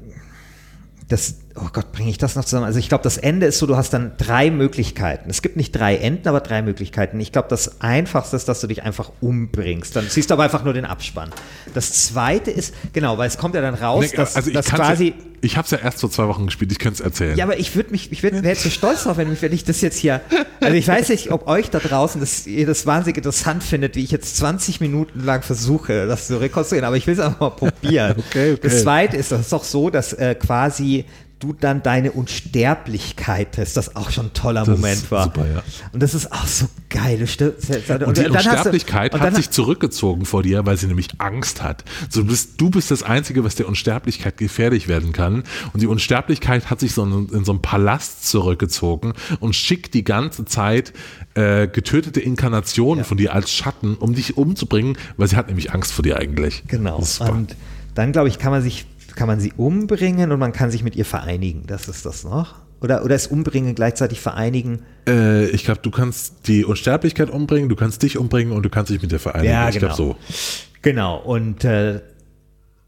das, 1.09 1.37
oh 1.57 1.69
Gott, 1.73 1.93
bringe 1.93 2.11
ich 2.11 2.19
das 2.19 2.35
noch 2.37 2.45
zusammen? 2.45 2.67
Also 2.67 2.79
ich 2.79 2.89
glaube, 2.89 3.05
das 3.05 3.17
Ende 3.19 3.47
ist 3.47 3.59
so, 3.59 3.67
du 3.67 3.77
hast 3.77 3.93
dann 3.93 4.13
drei 4.19 4.51
Möglichkeiten. 4.51 5.29
Es 5.31 5.43
gibt 5.43 5.57
nicht 5.57 5.73
drei 5.73 5.97
Enden, 5.97 6.27
aber 6.29 6.41
drei 6.41 6.63
Möglichkeiten. 6.63 7.21
Ich 7.21 7.33
glaube, 7.33 7.49
das 7.49 7.81
Einfachste 7.81 8.37
ist, 8.37 8.49
dass 8.49 8.61
du 8.61 8.67
dich 8.67 8.83
einfach 8.83 9.11
umbringst. 9.21 9.95
Dann 9.97 10.07
siehst 10.09 10.31
du 10.31 10.35
aber 10.35 10.45
einfach 10.45 10.65
nur 10.65 10.73
den 10.73 10.85
Abspann. 10.85 11.31
Das 11.75 12.07
Zweite 12.07 12.51
ist, 12.51 12.75
genau, 12.93 13.19
weil 13.19 13.29
es 13.29 13.39
kommt 13.39 13.55
ja 13.55 13.61
dann 13.61 13.75
raus, 13.75 14.07
Nee, 14.11 14.17
dass, 14.17 14.37
also 14.37 14.49
ich 14.51 14.55
dass 14.55 14.67
quasi... 14.67 15.09
ja, 15.09 15.15
ich 15.45 15.57
habe 15.57 15.65
es 15.65 15.73
ja 15.73 15.79
erst 15.79 16.01
vor 16.01 16.09
zwei 16.11 16.29
Wochen 16.29 16.47
gespielt, 16.47 16.71
ich 16.71 16.79
könnte 16.79 16.95
es 16.95 17.01
erzählen. 17.01 17.37
Ja, 17.37 17.45
aber 17.47 17.59
ich 17.59 17.75
würde 17.75 17.91
mich, 17.91 18.13
ich 18.13 18.23
wäre 18.23 18.55
so 18.55 18.71
stolz 18.71 19.03
drauf, 19.03 19.17
wenn, 19.17 19.29
mich- 19.29 19.43
wenn 19.43 19.53
ich 19.53 19.65
das 19.65 19.81
jetzt 19.81 19.99
hier, 19.99 20.21
also 20.61 20.75
ich 20.75 20.87
weiß 20.87 21.09
nicht, 21.09 21.33
ob 21.33 21.49
euch 21.49 21.69
da 21.69 21.81
draußen 21.81 22.21
das, 22.21 22.47
ihr 22.47 22.65
das 22.65 22.87
wahnsinnig 22.87 23.17
interessant 23.17 23.65
findet, 23.65 23.97
wie 23.97 24.05
ich 24.05 24.13
jetzt 24.13 24.37
20 24.37 24.81
Minuten 24.81 25.25
lang 25.25 25.43
versuche, 25.43 26.07
das 26.07 26.29
zu 26.29 26.41
rekonstruieren, 26.41 26.87
aber 26.87 26.97
ich 26.97 27.09
will 27.09 27.15
es 27.15 27.21
einfach 27.21 27.41
mal 27.41 27.51
probieren. 27.51 28.15
Okay, 28.33 28.53
okay. 28.53 28.61
Das 28.63 28.83
zweite 28.83 29.17
ist, 29.17 29.33
das 29.33 29.41
ist 29.41 29.53
doch 29.53 29.65
so, 29.65 29.91
dass 29.91 30.13
äh, 30.13 30.35
quasi 30.37 31.07
du 31.43 31.53
dann 31.53 31.83
deine 31.83 32.13
Unsterblichkeit 32.13 33.59
hast, 33.59 33.77
das 33.77 33.97
auch 33.97 34.11
schon 34.11 34.27
ein 34.27 34.33
toller 34.35 34.61
Das 34.65 34.69
Moment 34.79 35.11
war. 35.11 35.25
super, 35.25 35.47
ja. 35.47 35.63
Und 35.93 36.03
das 36.03 36.15
ist 36.15 36.31
auch 36.33 36.47
so 36.47 36.67
geil. 36.89 37.27
Stirbst- 37.27 37.71
Und 37.71 38.17
die 38.17 38.23
hast 38.23 38.47
du- 38.47 38.51
Unsterblichkeit 38.51 39.15
und 39.15 39.21
hat 39.21 39.35
sich 39.35 39.51
zurückgezogen 39.51 40.25
vor 40.25 40.43
dir, 40.43 40.65
weil 40.67 40.77
sie 40.77 40.87
nämlich 40.87 41.09
Angst 41.19 41.63
hat. 41.63 41.85
So, 42.09 42.23
du, 42.23 42.29
bist, 42.29 42.61
du 42.61 42.71
bist 42.71 42.91
das 42.91 43.03
Einzige, 43.03 43.45
was 43.45 43.55
der 43.55 43.69
Unsterblichkeit 43.69 44.37
gefährlich 44.37 44.89
werden 44.89 45.13
kann. 45.13 45.45
Und 45.73 45.83
die 45.83 45.87
Unsterblichkeit 45.87 46.71
hat 46.71 46.81
sich 46.81 46.93
so 46.95 47.05
in, 47.05 47.29
in 47.31 47.45
so 47.45 47.53
einen 47.53 47.63
Palast 47.63 48.29
zurückgezogen 48.29 49.13
und 49.41 49.55
schickt 49.57 49.95
die 49.95 50.05
ganze 50.05 50.45
Zeit 50.45 50.93
äh, 51.35 51.67
getötete 51.67 52.21
Inkarnationen 52.21 53.05
von 53.05 53.17
dir 53.17 53.33
als 53.35 53.51
Schatten, 53.51 53.95
um 53.97 54.15
dich 54.15 54.37
umzubringen, 54.37 54.97
weil 55.17 55.29
sie 55.29 55.37
hat 55.37 55.49
nämlich 55.49 55.73
Angst 55.73 55.93
vor 55.93 56.03
dir 56.03 56.19
eigentlich. 56.19 56.63
Genau. 56.69 57.01
Super. 57.03 57.33
Und 57.33 57.57
dann, 57.95 58.13
glaube 58.13 58.29
ich, 58.29 58.39
kann 58.39 58.53
man 58.53 58.63
sich, 58.63 58.87
kann 59.15 59.29
man 59.29 59.41
sie 59.41 59.53
umbringen 59.57 60.33
und 60.33 60.39
man 60.39 60.53
kann 60.53 60.71
sich 60.71 60.83
mit 60.83 60.97
ihr 60.97 61.05
vereinigen. 61.05 61.65
Das 61.67 61.89
ist 61.89 62.07
das 62.07 62.25
noch. 62.25 62.57
Oder, 62.81 63.05
oder 63.05 63.15
ist 63.15 63.29
umbringen 63.29 63.77
gleichzeitig 63.77 64.21
vereinigen? 64.21 64.83
Äh, 65.07 65.47
ich 65.51 65.65
glaube, 65.65 65.81
du 65.83 65.91
kannst 65.93 66.49
die 66.49 66.65
Unsterblichkeit 66.65 67.31
umbringen, 67.31 67.69
du 67.69 67.77
kannst 67.77 68.03
dich 68.03 68.19
umbringen 68.19 68.53
und 68.53 68.65
du 68.65 68.71
kannst 68.71 68.91
dich 68.91 69.01
mit 69.01 69.13
dir 69.13 69.21
vereinigen. 69.21 69.53
Ja, 69.53 69.69
ich 69.69 69.79
genau. 69.79 69.95
glaube 69.95 70.17
so. 70.17 70.35
Genau. 70.83 71.19
Und, 71.19 71.65
äh, 71.65 72.01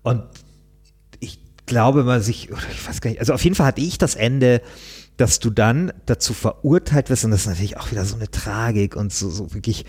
und 0.02 0.24
ich 1.20 1.38
glaube, 1.66 2.02
man 2.02 2.20
sich, 2.20 2.50
oder 2.50 2.60
ich 2.72 2.88
weiß 2.88 3.00
gar 3.00 3.10
nicht, 3.10 3.20
also 3.20 3.34
auf 3.34 3.44
jeden 3.44 3.54
Fall 3.54 3.66
hatte 3.66 3.82
ich 3.82 3.96
das 3.96 4.16
Ende, 4.16 4.62
dass 5.16 5.38
du 5.38 5.50
dann 5.50 5.92
dazu 6.06 6.34
verurteilt 6.34 7.08
wirst, 7.08 7.24
und 7.24 7.30
das 7.30 7.42
ist 7.42 7.46
natürlich 7.46 7.76
auch 7.76 7.92
wieder 7.92 8.04
so 8.04 8.16
eine 8.16 8.28
Tragik 8.28 8.96
und 8.96 9.12
so, 9.12 9.30
so 9.30 9.54
wirklich 9.54 9.84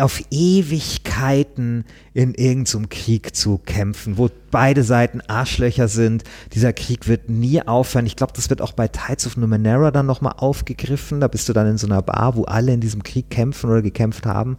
auf 0.00 0.22
Ewigkeiten 0.30 1.84
in 2.14 2.34
irgendeinem 2.34 2.88
Krieg 2.88 3.36
zu 3.36 3.58
kämpfen, 3.58 4.18
wo 4.18 4.28
beide 4.50 4.82
Seiten 4.82 5.20
Arschlöcher 5.20 5.88
sind. 5.88 6.24
Dieser 6.52 6.72
Krieg 6.72 7.06
wird 7.06 7.28
nie 7.28 7.62
aufhören. 7.62 8.06
Ich 8.06 8.16
glaube, 8.16 8.32
das 8.34 8.50
wird 8.50 8.60
auch 8.60 8.72
bei 8.72 8.88
Tides 8.88 9.26
of 9.26 9.36
Numenera 9.36 9.90
dann 9.90 10.06
nochmal 10.06 10.34
aufgegriffen. 10.36 11.20
Da 11.20 11.28
bist 11.28 11.48
du 11.48 11.52
dann 11.52 11.68
in 11.68 11.78
so 11.78 11.86
einer 11.86 12.02
Bar, 12.02 12.34
wo 12.36 12.44
alle 12.44 12.72
in 12.72 12.80
diesem 12.80 13.02
Krieg 13.02 13.30
kämpfen 13.30 13.70
oder 13.70 13.82
gekämpft 13.82 14.26
haben. 14.26 14.56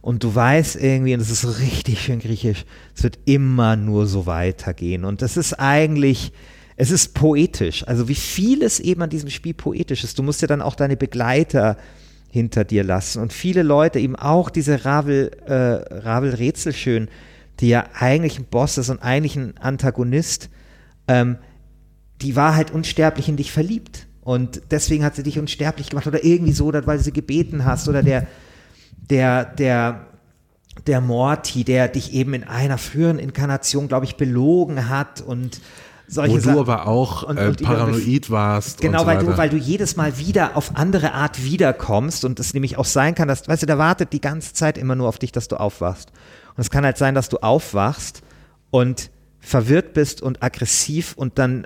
Und 0.00 0.22
du 0.22 0.34
weißt 0.34 0.76
irgendwie, 0.76 1.14
und 1.14 1.20
das 1.20 1.30
ist 1.30 1.60
richtig 1.60 2.00
schön 2.00 2.20
griechisch, 2.20 2.64
es 2.94 3.02
wird 3.02 3.18
immer 3.24 3.76
nur 3.76 4.06
so 4.06 4.26
weitergehen. 4.26 5.04
Und 5.04 5.22
das 5.22 5.36
ist 5.36 5.54
eigentlich, 5.54 6.32
es 6.76 6.90
ist 6.90 7.14
poetisch. 7.14 7.86
Also 7.86 8.08
wie 8.08 8.14
vieles 8.14 8.80
eben 8.80 9.02
an 9.02 9.10
diesem 9.10 9.30
Spiel 9.30 9.54
poetisch 9.54 10.04
ist. 10.04 10.18
Du 10.18 10.22
musst 10.22 10.40
ja 10.40 10.48
dann 10.48 10.62
auch 10.62 10.76
deine 10.76 10.96
Begleiter 10.96 11.76
hinter 12.28 12.64
dir 12.64 12.84
lassen. 12.84 13.20
Und 13.20 13.32
viele 13.32 13.62
Leute, 13.62 13.98
eben 13.98 14.16
auch 14.16 14.50
diese 14.50 14.84
Ravel, 14.84 15.30
äh, 15.46 15.52
Ravel 15.52 16.34
Rätselschön, 16.34 17.08
die 17.60 17.68
ja 17.68 17.84
eigentlich 17.94 18.38
ein 18.38 18.44
Boss 18.44 18.78
ist 18.78 18.90
und 18.90 19.02
eigentlich 19.02 19.36
ein 19.36 19.56
Antagonist, 19.58 20.50
ähm, 21.08 21.38
die 22.20 22.36
war 22.36 22.54
halt 22.54 22.70
unsterblich 22.70 23.28
in 23.28 23.36
dich 23.36 23.50
verliebt. 23.50 24.06
Und 24.20 24.60
deswegen 24.70 25.04
hat 25.04 25.16
sie 25.16 25.22
dich 25.22 25.38
unsterblich 25.38 25.88
gemacht 25.88 26.06
oder 26.06 26.22
irgendwie 26.22 26.52
so, 26.52 26.72
weil 26.72 26.98
du 26.98 27.02
sie 27.02 27.12
gebeten 27.12 27.64
hast 27.64 27.88
oder 27.88 28.02
der, 28.02 28.26
der, 29.10 29.46
der, 29.46 30.06
der 30.86 31.00
Morty, 31.00 31.64
der 31.64 31.88
dich 31.88 32.12
eben 32.12 32.34
in 32.34 32.44
einer 32.44 32.76
früheren 32.76 33.18
Inkarnation, 33.18 33.88
glaube 33.88 34.04
ich, 34.04 34.16
belogen 34.16 34.90
hat 34.90 35.22
und 35.22 35.60
solche 36.08 36.32
Wo 36.32 36.36
du 36.38 36.42
Sachen. 36.42 36.58
aber 36.58 36.86
auch 36.86 37.22
Und- 37.22 37.36
äh, 37.36 37.46
und 37.48 37.62
paranoid 37.62 38.30
warst. 38.30 38.80
Genau, 38.80 39.00
so 39.00 39.06
weil 39.06 39.18
du, 39.18 39.36
weil 39.36 39.48
du 39.50 39.56
jedes 39.56 39.94
Mal 39.96 40.18
wieder 40.18 40.56
auf 40.56 40.72
andere 40.76 41.12
Art 41.12 41.44
wiederkommst 41.44 42.24
und 42.24 42.40
es 42.40 42.54
nämlich 42.54 42.78
auch 42.78 42.84
sein 42.86 43.14
kann, 43.14 43.28
dass, 43.28 43.46
weißt 43.46 43.62
du, 43.62 43.66
der 43.66 43.78
wartet 43.78 44.12
die 44.12 44.20
ganze 44.20 44.54
Zeit 44.54 44.78
immer 44.78 44.94
nur 44.96 45.08
auf 45.08 45.18
dich, 45.18 45.32
dass 45.32 45.48
du 45.48 45.56
aufwachst. 45.60 46.10
Und 46.56 46.60
es 46.62 46.70
kann 46.70 46.84
halt 46.84 46.96
sein, 46.98 47.14
dass 47.14 47.28
du 47.28 47.36
aufwachst 47.38 48.22
und 48.70 49.10
verwirrt 49.40 49.94
bist 49.94 50.20
und 50.20 50.42
aggressiv 50.42 51.14
und 51.16 51.38
dann, 51.38 51.64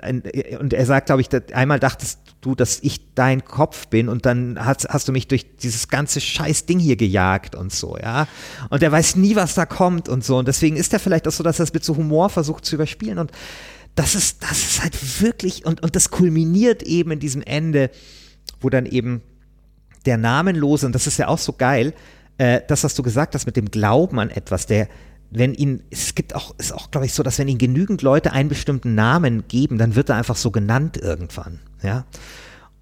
und 0.59 0.73
er 0.73 0.85
sagt, 0.85 1.07
glaube 1.07 1.21
ich, 1.21 1.29
einmal 1.53 1.79
dachtest 1.79 2.19
du, 2.41 2.53
dass 2.55 2.79
ich 2.81 3.13
dein 3.15 3.43
Kopf 3.45 3.87
bin 3.87 4.09
und 4.09 4.25
dann 4.25 4.57
hast, 4.63 4.87
hast 4.89 5.07
du 5.07 5.11
mich 5.11 5.27
durch 5.27 5.57
dieses 5.57 5.87
ganze 5.87 6.21
scheiß 6.21 6.65
Ding 6.65 6.77
hier 6.79 6.95
gejagt 6.97 7.55
und 7.55 7.73
so, 7.73 7.97
ja. 7.97 8.27
Und 8.69 8.83
er 8.83 8.91
weiß 8.91 9.15
nie, 9.15 9.35
was 9.35 9.55
da 9.55 9.65
kommt 9.65 10.07
und 10.07 10.23
so. 10.23 10.37
Und 10.37 10.47
deswegen 10.47 10.75
ist 10.77 10.93
er 10.93 10.99
vielleicht 10.99 11.27
auch 11.27 11.31
so, 11.31 11.43
dass 11.43 11.59
er 11.59 11.63
es 11.63 11.73
mit 11.73 11.83
so 11.83 11.95
Humor 11.97 12.29
versucht 12.29 12.63
zu 12.65 12.75
überspielen 12.75 13.17
und 13.17 13.31
das 13.95 14.15
ist, 14.15 14.43
das 14.43 14.57
ist 14.57 14.81
halt 14.81 15.21
wirklich, 15.21 15.65
und, 15.65 15.83
und 15.83 15.95
das 15.95 16.09
kulminiert 16.09 16.83
eben 16.83 17.11
in 17.11 17.19
diesem 17.19 17.41
Ende, 17.41 17.89
wo 18.59 18.69
dann 18.69 18.85
eben 18.85 19.21
der 20.05 20.17
Namenlose, 20.17 20.85
und 20.85 20.93
das 20.93 21.07
ist 21.07 21.17
ja 21.17 21.27
auch 21.27 21.37
so 21.37 21.53
geil, 21.53 21.93
äh, 22.37 22.61
das, 22.67 22.83
was 22.83 22.95
du 22.95 23.03
gesagt 23.03 23.35
hast 23.35 23.45
mit 23.45 23.55
dem 23.55 23.69
Glauben 23.69 24.19
an 24.19 24.29
etwas, 24.29 24.65
der, 24.65 24.87
wenn 25.29 25.53
ihn, 25.53 25.83
es 25.91 26.15
gibt 26.15 26.35
auch, 26.35 26.55
ist 26.57 26.73
auch, 26.73 26.91
glaube 26.91 27.05
ich, 27.05 27.13
so, 27.13 27.23
dass 27.23 27.39
wenn 27.39 27.47
ihn 27.47 27.57
genügend 27.57 28.01
Leute 28.01 28.33
einen 28.33 28.49
bestimmten 28.49 28.95
Namen 28.95 29.47
geben, 29.47 29.77
dann 29.77 29.95
wird 29.95 30.09
er 30.09 30.15
einfach 30.15 30.35
so 30.35 30.51
genannt 30.51 30.97
irgendwann, 30.97 31.59
ja. 31.81 32.05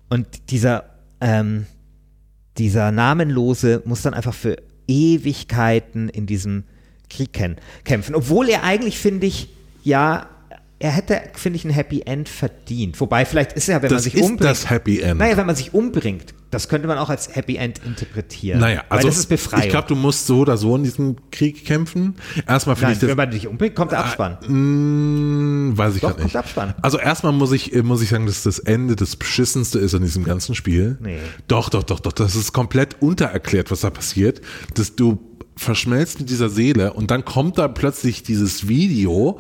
Und 0.10 0.28
dieser, 0.50 0.86
ähm, 1.22 1.66
dieser 2.58 2.92
Namenlose 2.92 3.82
muss 3.86 4.02
dann 4.02 4.14
einfach 4.14 4.34
für 4.34 4.58
Ewigkeiten 4.88 6.10
in 6.10 6.26
diesem 6.26 6.66
Krieg 7.10 7.36
kä- 7.36 7.56
kämpfen. 7.86 8.16
Obwohl 8.16 8.50
er 8.50 8.64
eigentlich, 8.64 8.98
finde 9.00 9.28
ich, 9.28 9.50
ja, 9.84 10.30
er 10.82 10.92
hätte, 10.92 11.22
finde 11.34 11.58
ich, 11.58 11.66
ein 11.66 11.70
Happy 11.70 12.02
End 12.06 12.28
verdient. 12.28 13.00
Wobei, 13.00 13.24
vielleicht 13.26 13.54
ist 13.54 13.70
er, 13.70 13.82
wenn 13.82 13.90
man 13.90 13.98
Das 13.98 14.04
sich 14.04 14.16
ist 14.16 14.22
umbringt. 14.24 14.44
das 14.44 14.70
Happy 14.70 15.00
End. 15.00 15.20
Naja, 15.20 15.38
wenn 15.38 15.46
man 15.46 15.56
sich 15.56 15.74
umbringt, 15.74 16.34
das 16.50 16.68
könnte 16.68 16.88
man 16.88 16.98
auch 16.98 17.10
als 17.10 17.36
Happy 17.36 17.56
End 17.56 17.80
interpretieren. 17.86 18.60
Naja, 18.60 18.84
also 18.90 19.08
das 19.08 19.18
ist 19.18 19.28
Befreiung. 19.30 19.64
ich 19.64 19.70
glaube, 19.70 19.88
du 19.88 19.96
musst 19.96 20.28
so 20.28 20.40
oder 20.40 20.58
so 20.58 20.76
in 20.76 20.84
diesem 20.84 21.16
Krieg 21.32 21.66
kämpfen. 21.66 22.16
Erstmal 22.48 22.76
finde 22.76 22.94
ich 22.94 23.00
das. 23.00 23.10
wenn 23.10 23.18
man 23.18 23.32
dich 23.32 23.48
umbringt, 23.48 23.76
kommt 23.76 23.92
der 23.92 24.00
Abspann. 24.00 24.38
Mm, 24.48 25.78
weiß 25.78 25.96
ich 25.96 26.02
Doch, 26.02 26.10
gerade 26.10 26.24
nicht. 26.24 26.34
kommt 26.34 26.44
Abspann. 26.46 26.74
Also 26.82 26.98
erstmal 26.98 27.32
muss 27.32 27.52
ich, 27.52 27.74
äh, 27.74 27.84
muss 27.84 28.02
ich 28.02 28.10
sagen, 28.10 28.26
dass 28.26 28.44
das 28.44 28.60
Ende 28.60 28.96
das 28.96 29.16
beschissenste 29.16 29.80
ist 29.80 29.94
an 29.96 30.02
diesem 30.02 30.24
ganzen 30.24 30.56
Spiel. 30.56 30.98
Nee. 31.02 31.20
Doch, 31.48 31.70
doch, 31.70 31.84
doch, 31.84 32.00
doch. 32.00 32.12
Das 32.12 32.36
ist 32.36 32.54
komplett 32.54 33.02
untererklärt, 33.02 33.72
was 33.72 33.82
da 33.82 33.90
passiert. 33.90 34.42
Dass 34.74 34.96
du 34.96 35.20
verschmelzt 35.56 36.20
mit 36.20 36.30
dieser 36.30 36.50
Seele 36.50 36.94
und 36.94 37.12
dann 37.12 37.24
kommt 37.24 37.58
da 37.60 37.68
plötzlich 37.68 38.24
dieses 38.24 38.68
Video, 38.68 39.40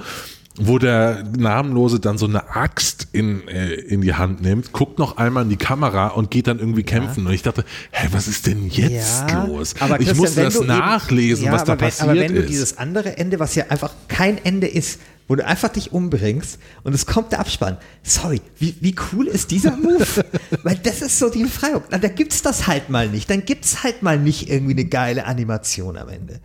wo 0.58 0.78
der 0.80 1.24
Namenlose 1.38 2.00
dann 2.02 2.18
so 2.18 2.26
eine 2.26 2.50
Axt 2.56 3.08
in, 3.14 3.48
äh, 3.48 3.72
in 3.74 4.02
die 4.02 4.14
Hand 4.16 4.42
nimmt, 4.42 4.74
guckt 4.74 5.00
noch 5.00 5.16
einmal 5.18 5.44
in 5.44 5.50
die 5.50 5.56
Kamera 5.58 6.08
und 6.08 6.30
geht 6.30 6.48
dann 6.48 6.60
irgendwie 6.60 6.84
kämpfen. 6.84 7.26
Und 7.26 7.32
ich 7.34 7.42
dachte, 7.42 7.64
hä, 7.92 8.10
was 8.12 8.28
ist 8.28 8.48
denn 8.48 8.68
jetzt 8.70 9.24
Ja, 9.30 9.46
los? 9.46 9.74
aber 9.80 10.00
ich 10.02 10.08
Christian, 10.08 10.18
musste 10.18 10.42
das 10.44 10.54
du 10.56 10.60
eben- 10.60 10.68
nachlesen, 10.68 11.46
ja, 11.46 11.52
was 11.54 11.64
da 11.64 11.72
wenn, 11.74 11.78
passiert 11.80 12.10
Aber 12.10 12.20
wenn 12.20 12.36
du 12.36 12.42
ist. 12.42 12.50
dieses 12.50 12.78
andere 12.78 13.18
Ende, 13.18 13.40
was 13.40 13.56
ja 13.56 13.66
einfach 13.70 13.92
kein 14.10 14.44
Ende 14.44 14.68
ist, 14.68 15.00
wo 15.30 15.36
du 15.36 15.46
einfach 15.46 15.70
dich 15.70 15.94
umbringst 15.94 16.60
und 16.84 16.94
es 16.94 17.06
kommt 17.06 17.32
der 17.32 17.40
Abspann. 17.40 17.78
Sorry, 18.04 18.42
wie, 18.60 18.76
wie 18.82 18.94
cool 19.14 19.28
ist 19.28 19.52
dieser 19.52 19.78
Move? 19.78 20.06
Weil 20.64 20.76
das 20.84 21.02
ist 21.02 21.18
so 21.18 21.30
die 21.30 21.44
Befreiung. 21.44 21.84
Da 21.90 21.98
gibt's 22.10 22.42
das 22.42 22.68
halt 22.68 22.90
mal 22.90 23.08
nicht. 23.08 23.30
Dann 23.30 23.46
gibt's 23.46 23.84
halt 23.84 24.04
mal 24.04 24.20
nicht 24.20 24.50
irgendwie 24.50 24.74
eine 24.74 24.84
geile 24.86 25.26
Animation 25.26 25.96
am 25.96 26.10
Ende. 26.10 26.42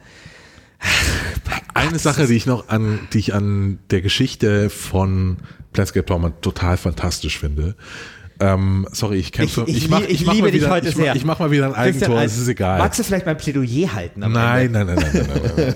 Eine 1.74 1.98
Sache, 1.98 2.26
die 2.26 2.34
ich 2.34 2.46
noch 2.46 2.68
an, 2.68 3.00
die 3.12 3.18
ich 3.18 3.34
an 3.34 3.78
der 3.90 4.00
Geschichte 4.00 4.70
von 4.70 5.36
Planescape 5.72 6.06
Torment 6.06 6.40
total 6.42 6.76
fantastisch 6.76 7.38
finde. 7.38 7.76
Ähm, 8.40 8.86
sorry, 8.92 9.16
ich 9.18 9.32
kämpfe. 9.32 9.64
Ich, 9.66 9.76
ich, 9.78 9.88
mach, 9.88 10.00
lie- 10.00 10.06
ich 10.08 10.26
mach 10.26 10.32
liebe 10.34 10.46
mal 10.46 10.50
dich 10.52 10.60
wieder, 10.62 10.70
heute 10.70 10.88
ich, 10.88 10.94
sehr. 10.96 11.16
Ich 11.16 11.24
mach 11.24 11.38
mal 11.38 11.50
wieder 11.50 11.66
ein 11.66 11.74
Eigentor, 11.74 12.18
als- 12.18 12.32
es 12.34 12.38
ist 12.42 12.48
egal. 12.48 12.78
Magst 12.78 12.98
du 12.98 13.04
vielleicht 13.04 13.24
mein 13.26 13.36
Plädoyer 13.38 13.94
halten? 13.94 14.20
Nein, 14.20 14.32
nein, 14.32 14.72
nein, 14.72 14.86
nein, 14.86 14.96
nein, 15.12 15.26
nein, 15.26 15.52
nein. 15.56 15.74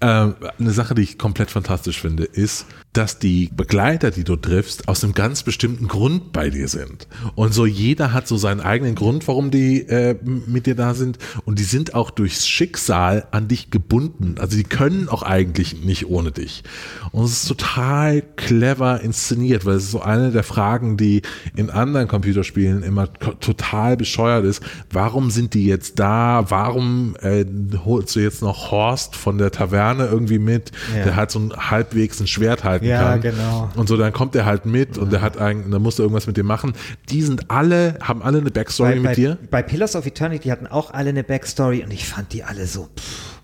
ähm, 0.00 0.34
eine 0.60 0.70
Sache, 0.70 0.94
die 0.94 1.02
ich 1.02 1.18
komplett 1.18 1.50
fantastisch 1.50 2.00
finde, 2.00 2.24
ist, 2.24 2.66
dass 2.92 3.18
die 3.18 3.48
Begleiter, 3.56 4.10
die 4.10 4.22
du 4.24 4.36
triffst, 4.36 4.86
aus 4.86 5.02
einem 5.02 5.14
ganz 5.14 5.42
bestimmten 5.42 5.88
Grund 5.88 6.32
bei 6.32 6.50
dir 6.50 6.68
sind. 6.68 7.08
Und 7.34 7.54
so 7.54 7.64
jeder 7.64 8.12
hat 8.12 8.28
so 8.28 8.36
seinen 8.36 8.60
eigenen 8.60 8.94
Grund, 8.94 9.26
warum 9.28 9.50
die 9.50 9.80
äh, 9.88 10.14
mit 10.22 10.66
dir 10.66 10.74
da 10.74 10.92
sind. 10.92 11.16
Und 11.46 11.58
die 11.58 11.64
sind 11.64 11.94
auch 11.94 12.10
durchs 12.10 12.46
Schicksal 12.46 13.26
an 13.30 13.48
dich 13.48 13.70
gebunden. 13.70 14.34
Also 14.38 14.58
die 14.58 14.64
können 14.64 15.08
auch 15.08 15.22
eigentlich 15.22 15.82
nicht 15.84 16.06
ohne 16.08 16.32
dich. 16.32 16.64
Und 17.12 17.24
es 17.24 17.42
ist 17.44 17.48
total 17.48 18.22
clever 18.36 19.00
inszeniert, 19.00 19.64
weil 19.64 19.76
es 19.76 19.84
ist 19.84 19.92
so 19.92 20.02
eine 20.02 20.30
der 20.30 20.42
Fragen, 20.44 20.98
die 20.98 21.22
in 21.56 21.70
anderen 21.70 22.08
Computerspielen 22.08 22.82
immer 22.82 23.10
total 23.14 23.96
bescheuert 23.96 24.44
ist. 24.44 24.62
Warum 24.90 25.30
sind 25.30 25.54
die 25.54 25.64
jetzt 25.64 25.98
da? 25.98 26.44
Warum 26.50 27.16
äh, 27.22 27.46
holst 27.86 28.16
du 28.16 28.20
jetzt 28.20 28.42
noch 28.42 28.70
Horst 28.70 29.16
von 29.16 29.38
der 29.38 29.50
Taverne 29.50 30.06
irgendwie 30.06 30.38
mit, 30.38 30.72
Ja. 30.94 31.04
der 31.04 31.16
halt 31.16 31.30
so 31.30 31.38
ein 31.38 31.52
halbwegs 31.56 32.20
ein 32.20 32.26
Schwert 32.26 32.64
halten 32.82 32.88
Ja, 32.88 33.10
kann. 33.12 33.20
genau. 33.20 33.70
Und 33.76 33.88
so, 33.88 33.96
dann 33.96 34.12
kommt 34.12 34.34
er 34.34 34.44
halt 34.44 34.66
mit 34.66 34.98
und 34.98 35.12
der 35.12 35.20
hat 35.22 35.38
eigentlich, 35.38 35.70
dann 35.70 35.82
musst 35.82 35.98
du 35.98 36.02
irgendwas 36.02 36.26
mit 36.26 36.36
dem 36.36 36.46
machen. 36.46 36.72
Die 37.08 37.22
sind 37.22 37.50
alle, 37.50 37.98
haben 38.02 38.22
alle 38.22 38.38
eine 38.38 38.50
Backstory 38.50 38.90
bei, 38.90 38.96
mit 38.96 39.04
bei, 39.04 39.14
dir. 39.14 39.38
Bei 39.50 39.62
Pillars 39.62 39.96
of 39.96 40.06
Eternity 40.06 40.48
hatten 40.48 40.66
auch 40.66 40.92
alle 40.92 41.10
eine 41.10 41.24
Backstory 41.24 41.82
und 41.84 41.92
ich 41.92 42.06
fand 42.06 42.32
die 42.32 42.44
alle 42.44 42.66
so, 42.66 42.88
pff, 42.96 43.41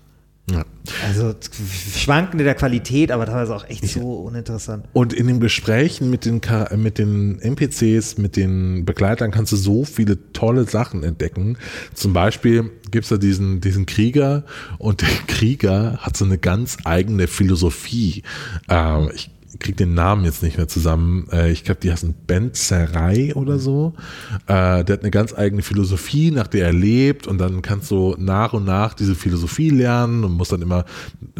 Ja. 0.53 0.65
also 1.07 1.33
schwankende 1.95 2.43
der 2.43 2.55
Qualität, 2.55 3.11
aber 3.11 3.25
teilweise 3.25 3.55
auch 3.55 3.67
echt 3.69 3.87
so 3.87 4.13
uninteressant. 4.15 4.85
Und 4.93 5.13
in 5.13 5.27
den 5.27 5.39
Gesprächen 5.39 6.09
mit 6.09 6.25
den, 6.25 6.41
Char- 6.41 6.75
mit 6.75 6.97
den 6.97 7.39
NPCs, 7.39 8.17
mit 8.17 8.35
den 8.35 8.85
Begleitern 8.85 9.31
kannst 9.31 9.51
du 9.51 9.55
so 9.55 9.85
viele 9.85 10.31
tolle 10.33 10.65
Sachen 10.65 11.03
entdecken. 11.03 11.57
Zum 11.93 12.13
Beispiel 12.13 12.71
gibt's 12.91 13.09
da 13.09 13.17
diesen, 13.17 13.61
diesen 13.61 13.85
Krieger 13.85 14.43
und 14.77 15.01
der 15.01 15.09
Krieger 15.27 15.97
hat 15.99 16.17
so 16.17 16.25
eine 16.25 16.37
ganz 16.37 16.77
eigene 16.85 17.27
Philosophie. 17.27 18.23
Ähm, 18.69 19.09
ich 19.13 19.29
krieg 19.57 19.77
den 19.77 19.93
Namen 19.95 20.25
jetzt 20.25 20.43
nicht 20.43 20.57
mehr 20.57 20.67
zusammen. 20.67 21.27
Äh, 21.31 21.51
ich 21.51 21.63
glaube, 21.63 21.79
die 21.81 21.91
heißen 21.91 22.13
Ben 22.27 22.51
Sarai 22.53 23.33
oder 23.33 23.57
so. 23.57 23.93
Äh, 24.45 24.83
der 24.83 24.93
hat 24.93 25.01
eine 25.01 25.11
ganz 25.11 25.33
eigene 25.33 25.63
Philosophie, 25.63 26.31
nach 26.31 26.47
der 26.47 26.67
er 26.67 26.73
lebt 26.73 27.25
und 27.25 27.39
dann 27.39 27.61
kannst 27.61 27.89
du 27.89 28.15
nach 28.19 28.53
und 28.53 28.65
nach 28.65 28.93
diese 28.93 29.15
Philosophie 29.15 29.69
lernen 29.69 30.23
und 30.23 30.33
musst 30.33 30.51
dann 30.51 30.61
immer 30.61 30.85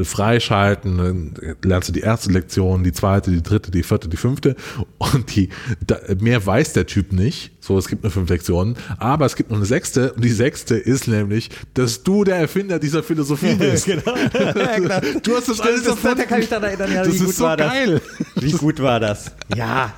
freischalten. 0.02 0.98
Dann 0.98 1.34
lernst 1.64 1.90
du 1.90 1.94
die 1.94 2.00
erste 2.02 2.32
Lektion, 2.32 2.84
die 2.84 2.94
zweite, 2.94 3.32
die 3.32 3.44
dritte, 3.44 3.70
die 3.70 3.84
vierte, 3.84 4.10
die 4.10 4.18
fünfte 4.18 4.56
und 4.98 5.36
die 5.36 5.50
da, 5.86 5.98
mehr 6.20 6.44
weiß 6.44 6.74
der 6.74 6.88
Typ 6.88 7.14
nicht. 7.14 7.52
So, 7.70 7.78
es 7.78 7.88
gibt 7.88 8.02
nur 8.02 8.12
fünf 8.12 8.28
Lektionen, 8.28 8.76
aber 8.98 9.28
es 9.28 9.36
gibt 9.36 9.52
noch 9.52 9.58
eine 9.58 9.66
sechste 9.68 10.14
und 10.14 10.26
die 10.26 10.32
sechste 10.32 10.74
ist 10.76 11.08
nämlich, 11.08 11.52
dass 11.76 12.02
du 12.02 12.24
der 12.24 12.38
Erfinder 12.38 12.80
dieser 12.80 13.04
Philosophie 13.04 13.54
bist. 13.60 13.86
genau. 13.86 14.16
ja. 14.34 15.00
Du 15.22 15.36
hast 15.36 15.50
das 15.50 15.62
alles 15.62 15.84
das, 15.84 16.02
da 16.02 16.16
kann 16.16 16.42
ich 16.42 16.50
dann 16.50 16.64
erinnern, 16.64 16.92
ja, 16.92 17.04
Das 17.04 17.14
wie 17.14 17.18
ist 17.18 17.26
gut 17.26 17.36
so 17.36 17.44
war 17.44 17.58
das? 17.58 17.72
geil. 17.72 18.02
Wie 18.38 18.52
gut 18.54 18.82
war 18.82 19.00
das? 19.00 19.32
Ja, 19.56 19.94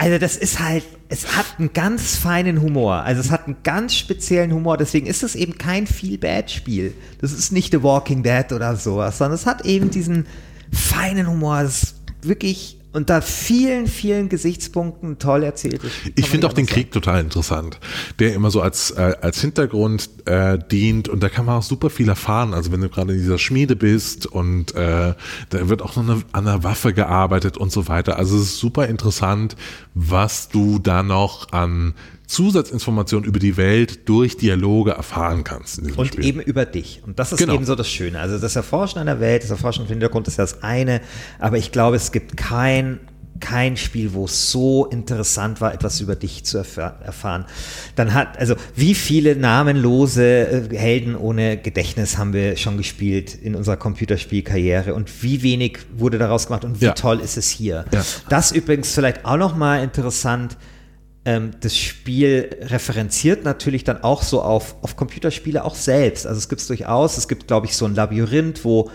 also 0.00 0.18
das 0.18 0.36
ist 0.36 0.60
halt, 0.60 0.84
es 1.08 1.34
hat 1.34 1.46
einen 1.58 1.72
ganz 1.72 2.14
feinen 2.16 2.60
Humor. 2.60 2.96
Also 2.96 3.22
es 3.22 3.30
hat 3.30 3.46
einen 3.46 3.56
ganz 3.62 3.94
speziellen 3.94 4.52
Humor. 4.52 4.76
Deswegen 4.76 5.06
ist 5.06 5.22
es 5.22 5.34
eben 5.34 5.56
kein 5.56 5.86
Feel-Bad-Spiel. 5.86 6.92
Das 7.22 7.32
ist 7.32 7.52
nicht 7.52 7.72
The 7.72 7.82
Walking 7.82 8.22
Dead 8.22 8.52
oder 8.52 8.76
sowas, 8.76 9.16
sondern 9.16 9.36
es 9.36 9.46
hat 9.46 9.64
eben 9.64 9.88
diesen 9.90 10.26
feinen 10.70 11.26
Humor. 11.26 11.62
Es 11.62 11.84
ist 11.84 11.94
wirklich 12.20 12.76
unter 12.94 13.22
vielen, 13.22 13.88
vielen 13.88 14.28
Gesichtspunkten 14.28 15.18
toll 15.18 15.42
erzähltes 15.42 15.92
Spiel. 15.92 16.12
Ich 16.14 16.30
finde 16.30 16.46
auch 16.46 16.52
den 16.52 16.64
anders 16.64 16.74
Krieg 16.74 16.92
total 16.92 17.20
interessant, 17.20 17.80
der 18.20 18.34
immer 18.34 18.50
so 18.52 18.60
als, 18.60 18.92
äh, 18.92 19.16
als 19.20 19.40
Hintergrund 19.40 20.08
äh, 20.26 20.58
dient 20.70 21.08
und 21.08 21.22
da 21.22 21.28
kann 21.28 21.44
man 21.44 21.58
auch 21.58 21.62
super 21.62 21.90
viel 21.90 22.08
erfahren. 22.08 22.54
Also 22.54 22.70
wenn 22.70 22.80
du 22.80 22.88
gerade 22.88 23.12
in 23.12 23.18
dieser 23.18 23.38
Schmiede 23.38 23.74
bist 23.74 24.26
und 24.26 24.74
äh, 24.76 25.14
da 25.50 25.68
wird 25.68 25.82
auch 25.82 25.96
noch 25.96 26.04
eine, 26.04 26.22
an 26.32 26.44
der 26.44 26.62
Waffe 26.62 26.94
gearbeitet 26.94 27.56
und 27.56 27.72
so 27.72 27.88
weiter. 27.88 28.16
Also 28.16 28.36
es 28.36 28.42
ist 28.44 28.58
super 28.58 28.86
interessant, 28.86 29.56
was 29.94 30.48
du 30.48 30.78
da 30.78 31.02
noch 31.02 31.50
an 31.52 31.94
Zusatzinformationen 32.26 33.28
über 33.28 33.38
die 33.38 33.56
Welt 33.56 34.08
durch 34.08 34.36
Dialoge 34.36 34.92
erfahren 34.92 35.44
kannst 35.44 35.78
Und 35.96 36.06
Spiel. 36.08 36.24
eben 36.24 36.40
über 36.40 36.64
dich. 36.64 37.02
Und 37.06 37.18
das 37.18 37.32
ist 37.32 37.38
Genau. 37.38 37.54
eben 37.54 37.64
so 37.64 37.74
das 37.74 37.88
Schöne. 37.88 38.18
Also 38.20 38.38
das 38.38 38.56
Erforschen 38.56 38.98
einer 38.98 39.20
Welt, 39.20 39.42
das 39.44 39.50
Erforschen 39.50 39.82
im 39.84 39.88
Hintergrund 39.88 40.26
ist 40.28 40.38
das 40.38 40.62
eine, 40.62 41.00
aber 41.38 41.58
ich 41.58 41.72
glaube, 41.72 41.96
es 41.96 42.12
gibt 42.12 42.36
kein 42.36 43.00
kein 43.40 43.76
Spiel, 43.76 44.14
wo 44.14 44.26
es 44.26 44.52
so 44.52 44.86
interessant 44.86 45.60
war, 45.60 45.74
etwas 45.74 46.00
über 46.00 46.14
dich 46.14 46.44
zu 46.44 46.56
erfahr 46.58 47.00
erfahren. 47.04 47.44
Dann 47.96 48.14
hat, 48.14 48.38
also 48.38 48.54
wie 48.76 48.94
viele 48.94 49.34
namenlose 49.36 50.68
äh, 50.70 50.76
Helden 50.78 51.16
ohne 51.16 51.56
Gedächtnis 51.58 52.16
haben 52.16 52.32
wir 52.32 52.56
schon 52.56 52.76
gespielt 52.76 53.34
in 53.34 53.56
unserer 53.56 53.76
Computerspielkarriere 53.76 54.94
und 54.94 55.22
wie 55.24 55.42
wenig 55.42 55.78
wurde 55.96 56.16
daraus 56.18 56.46
gemacht 56.46 56.64
und 56.64 56.80
wie 56.80 56.86
Ja. 56.86 56.92
toll 56.92 57.18
ist 57.20 57.36
es 57.36 57.50
hier. 57.50 57.84
Ja. 57.92 58.04
Das 58.28 58.52
übrigens 58.52 58.94
vielleicht 58.94 59.24
auch 59.26 59.36
nochmal 59.36 59.82
interessant, 59.82 60.56
ähm, 61.24 61.52
das 61.60 61.76
Spiel 61.76 62.50
referenziert 62.60 63.44
natürlich 63.44 63.84
dann 63.84 64.02
auch 64.02 64.22
so 64.22 64.42
auf, 64.42 64.76
auf 64.82 64.96
Computerspiele 64.96 65.64
auch 65.64 65.74
selbst. 65.74 66.26
Also 66.26 66.38
es 66.38 66.48
gibt 66.48 66.60
es 66.60 66.66
durchaus. 66.66 67.16
Es 67.16 67.28
gibt, 67.28 67.46
glaube 67.46 67.66
ich, 67.66 67.76
so 67.76 67.86
ein 67.86 67.94
Labyrinth, 67.94 68.64
wo, 68.64 68.90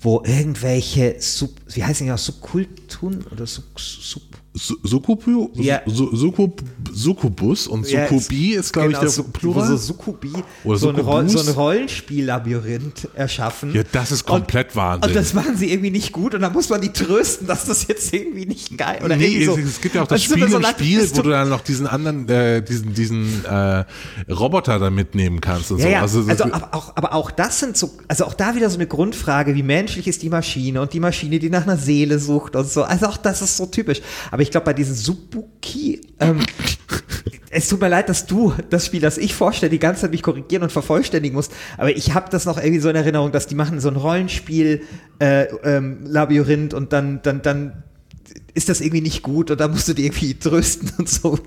wo 0.00 0.22
irgendwelche, 0.24 1.16
Sub, 1.20 1.50
wie 1.68 1.84
heißen 1.84 2.06
die 2.06 2.12
auch, 2.12 2.18
Subkulturen 2.18 3.24
oder 3.30 3.46
Sub, 3.46 3.78
Sub 3.78 4.22
Su- 4.22 4.39
Sukubu, 4.52 5.50
Ja. 5.54 5.80
Su- 5.86 6.14
Sukub, 6.16 6.60
Sukubus 6.92 7.68
und 7.68 7.88
Ja, 7.88 8.08
Sukubi 8.08 8.54
ist, 8.54 8.72
glaube 8.72 8.88
genau, 8.88 9.04
ich, 9.04 9.14
der 9.14 9.22
Plural. 9.22 9.68
So 9.68 9.76
Sukubi, 9.76 10.32
Oder 10.64 10.78
so, 10.78 10.88
ein 10.88 10.96
Roll, 10.96 11.28
Succubus? 11.28 11.44
so 11.44 11.50
ein 11.50 11.56
Rollenspiellabyrinth 11.56 13.08
erschaffen. 13.14 13.72
Ja, 13.74 13.82
das 13.92 14.10
ist 14.10 14.24
komplett 14.26 14.70
und, 14.70 14.76
Wahnsinn. 14.76 15.08
Und 15.10 15.16
das 15.16 15.34
machen 15.34 15.56
sie 15.56 15.70
irgendwie 15.72 15.90
nicht 15.90 16.12
gut 16.12 16.34
und 16.34 16.40
dann 16.40 16.52
muss 16.52 16.68
man 16.68 16.80
die 16.80 16.92
trösten, 16.92 17.46
dass 17.46 17.64
das 17.66 17.86
jetzt 17.86 18.12
irgendwie 18.12 18.46
nicht 18.46 18.76
geil 18.76 19.00
oder 19.04 19.16
nee, 19.16 19.44
so. 19.44 19.56
es, 19.56 19.80
gibt 19.80 19.94
ja 19.94 20.02
auch 20.02 20.08
das 20.08 20.22
tut 20.24 20.32
Spiel 20.38 20.48
so 20.50 20.58
im 20.58 20.64
Spiel, 20.64 21.08
wo 21.14 21.22
du 21.22 21.30
dann 21.30 21.48
noch 21.48 21.60
diesen 21.60 21.86
anderen, 21.86 22.28
äh, 22.28 22.60
diesen, 22.62 22.92
diesen 22.94 23.44
äh, 23.44 23.84
Roboter 24.30 24.78
da 24.78 24.90
mitnehmen 24.90 25.40
kannst 25.40 25.70
und 25.70 25.78
Ja, 25.78 25.84
so. 25.84 25.90
ja. 25.90 26.00
Also, 26.02 26.24
Also, 26.28 26.44
aber, 26.44 26.74
auch, 26.74 26.96
aber 26.96 27.14
auch 27.14 27.30
das 27.30 27.60
sind 27.60 27.76
so, 27.76 27.90
also 28.08 28.24
auch 28.24 28.34
da 28.34 28.56
wieder 28.56 28.68
so 28.68 28.76
eine 28.76 28.86
Grundfrage, 28.88 29.54
wie 29.54 29.62
menschlich 29.62 30.08
ist 30.08 30.22
die 30.22 30.28
Maschine 30.28 30.80
und 30.80 30.92
die 30.92 31.00
Maschine, 31.00 31.38
die 31.38 31.50
nach 31.50 31.62
einer 31.62 31.76
Seele 31.76 32.18
sucht 32.18 32.56
und 32.56 32.68
so. 32.68 32.82
Also 32.82 33.06
auch 33.06 33.16
das 33.16 33.42
ist 33.42 33.56
so 33.56 33.66
typisch. 33.66 34.00
Aber 34.30 34.39
ich 34.42 34.50
glaube, 34.50 34.66
bei 34.66 34.72
diesen 34.72 34.94
Subuki, 34.94 36.00
ähm, 36.18 36.40
es 37.50 37.68
tut 37.68 37.80
mir 37.80 37.88
leid, 37.88 38.08
dass 38.08 38.26
du 38.26 38.54
das 38.70 38.86
Spiel, 38.86 39.00
das 39.00 39.18
ich 39.18 39.34
vorstelle, 39.34 39.70
die 39.70 39.78
ganze 39.78 40.02
Zeit 40.02 40.12
mich 40.12 40.22
korrigieren 40.22 40.62
und 40.62 40.70
vervollständigen 40.70 41.34
musst. 41.34 41.52
Aber 41.76 41.90
ich 41.90 42.14
habe 42.14 42.30
das 42.30 42.46
noch 42.46 42.58
irgendwie 42.58 42.80
so 42.80 42.88
in 42.88 42.96
Erinnerung, 42.96 43.32
dass 43.32 43.46
die 43.46 43.54
machen 43.54 43.80
so 43.80 43.88
ein 43.88 43.96
Rollenspiel, 43.96 44.82
äh, 45.18 45.44
ähm, 45.64 46.00
Labyrinth 46.04 46.74
und 46.74 46.92
dann, 46.92 47.20
dann, 47.22 47.42
dann 47.42 47.82
ist 48.54 48.68
das 48.68 48.80
irgendwie 48.80 49.00
nicht 49.00 49.22
gut 49.22 49.50
und 49.50 49.60
da 49.60 49.68
musst 49.68 49.88
du 49.88 49.94
die 49.94 50.06
irgendwie 50.06 50.34
trösten 50.34 50.92
und 50.98 51.08
so. 51.08 51.38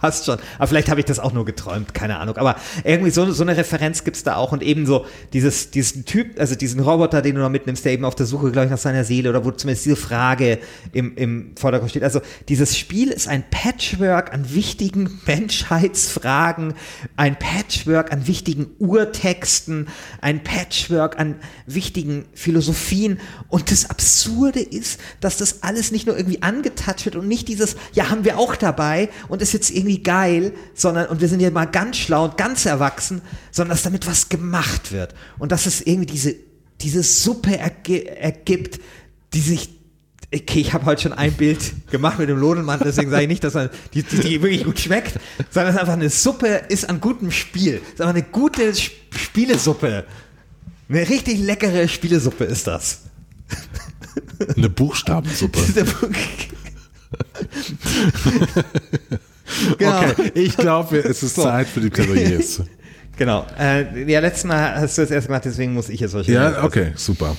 Passt 0.00 0.26
schon. 0.26 0.38
Aber 0.58 0.66
vielleicht 0.68 0.88
habe 0.88 1.00
ich 1.00 1.06
das 1.06 1.18
auch 1.18 1.32
nur 1.32 1.44
geträumt, 1.44 1.94
keine 1.94 2.18
Ahnung. 2.18 2.36
Aber 2.36 2.56
irgendwie 2.84 3.10
so, 3.10 3.30
so 3.32 3.42
eine 3.42 3.56
Referenz 3.56 4.04
gibt's 4.04 4.22
da 4.22 4.36
auch 4.36 4.52
und 4.52 4.62
ebenso 4.62 5.04
dieses, 5.32 5.70
diesen 5.70 6.04
Typ, 6.04 6.38
also 6.38 6.54
diesen 6.54 6.80
Roboter, 6.80 7.22
den 7.22 7.34
du 7.34 7.40
noch 7.40 7.50
mitnimmst, 7.50 7.84
der 7.84 7.92
eben 7.92 8.04
auf 8.04 8.14
der 8.14 8.26
Suche, 8.26 8.50
glaube 8.50 8.66
ich, 8.66 8.70
nach 8.70 8.78
seiner 8.78 9.04
Seele 9.04 9.30
oder 9.30 9.44
wo 9.44 9.50
zumindest 9.50 9.84
diese 9.84 9.96
Frage 9.96 10.58
im, 10.92 11.16
im 11.16 11.52
Vordergrund 11.56 11.90
steht. 11.90 12.04
Also 12.04 12.20
dieses 12.48 12.78
Spiel 12.78 13.10
ist 13.10 13.28
ein 13.28 13.44
Patchwork 13.50 14.32
an 14.32 14.54
wichtigen 14.54 15.20
Menschheitsfragen, 15.26 16.74
ein 17.16 17.38
Patchwork 17.38 18.12
an 18.12 18.26
wichtigen 18.26 18.68
Urtexten, 18.78 19.88
ein 20.20 20.42
Patchwork 20.42 21.18
an 21.18 21.36
wichtigen 21.66 22.26
Philosophien. 22.34 23.20
Und 23.48 23.70
das 23.70 23.90
Absurde 23.90 24.60
ist, 24.60 25.00
dass 25.20 25.36
das 25.36 25.62
alles 25.62 25.90
nicht 25.90 26.06
nur 26.06 26.16
irgendwie 26.16 26.42
angetatscht 26.42 27.04
wird 27.06 27.16
und 27.16 27.28
nicht 27.28 27.48
dieses, 27.48 27.76
ja, 27.92 28.10
haben 28.10 28.24
wir 28.24 28.38
auch 28.38 28.56
dabei 28.56 29.08
und 29.28 29.42
ist 29.42 29.52
jetzt 29.52 29.70
irgendwie 29.80 30.02
geil, 30.02 30.52
sondern, 30.74 31.06
und 31.08 31.20
wir 31.20 31.28
sind 31.28 31.40
ja 31.40 31.50
mal 31.50 31.64
ganz 31.66 31.96
schlau 31.98 32.24
und 32.24 32.36
ganz 32.36 32.64
erwachsen, 32.66 33.20
sondern 33.50 33.74
dass 33.76 33.82
damit 33.82 34.06
was 34.06 34.28
gemacht 34.28 34.92
wird. 34.92 35.14
Und 35.38 35.52
dass 35.52 35.66
es 35.66 35.80
irgendwie 35.80 36.06
diese, 36.06 36.34
diese 36.80 37.02
Suppe 37.02 37.58
ergi 37.58 38.04
ergibt, 38.04 38.80
die 39.34 39.40
sich 39.40 39.70
Okay, 40.32 40.60
ich 40.60 40.72
habe 40.74 40.86
heute 40.86 41.02
schon 41.02 41.12
ein 41.12 41.32
Bild 41.32 41.58
gemacht 41.90 42.20
mit 42.20 42.28
dem 42.28 42.38
Lodenmann, 42.38 42.78
deswegen 42.84 43.10
sage 43.10 43.22
ich 43.24 43.28
nicht, 43.28 43.42
dass 43.42 43.54
man 43.54 43.68
die, 43.94 44.04
die, 44.04 44.20
die 44.20 44.40
wirklich 44.42 44.62
gut 44.62 44.78
schmeckt, 44.78 45.18
sondern 45.50 45.70
es 45.70 45.74
ist 45.74 45.80
einfach 45.80 45.94
eine 45.94 46.08
Suppe 46.08 46.46
ist 46.68 46.88
an 46.88 47.00
gutem 47.00 47.32
Spiel. 47.32 47.80
Es 47.84 47.94
ist 47.94 48.00
einfach 48.00 48.14
eine 48.14 48.22
gute 48.22 48.70
Sp- 48.70 48.94
Spielesuppe. 49.10 50.04
Eine 50.88 51.08
richtig 51.08 51.40
leckere 51.40 51.88
Spielesuppe 51.88 52.44
ist 52.44 52.68
das. 52.68 53.00
eine 54.56 54.70
Buchstabensuppe. 54.70 55.58
Genau. 59.78 60.00
Okay, 60.10 60.32
ich 60.34 60.56
glaube, 60.56 60.98
es 60.98 61.22
ist 61.22 61.34
So. 61.36 61.42
Zeit 61.42 61.66
für 61.68 61.80
die 61.80 61.90
Plädoyers. 61.90 62.62
Genau. 63.16 63.44
Äh, 63.58 64.10
ja, 64.10 64.20
letztes 64.20 64.44
Mal 64.44 64.76
hast 64.80 64.96
du 64.96 65.02
es 65.02 65.10
erst 65.10 65.26
gemacht, 65.26 65.44
deswegen 65.44 65.74
muss 65.74 65.90
ich 65.90 66.00
jetzt 66.00 66.14
wahrscheinlich. 66.14 66.40
Ja, 66.54 66.64
okay, 66.64 66.92
super. 66.94 67.36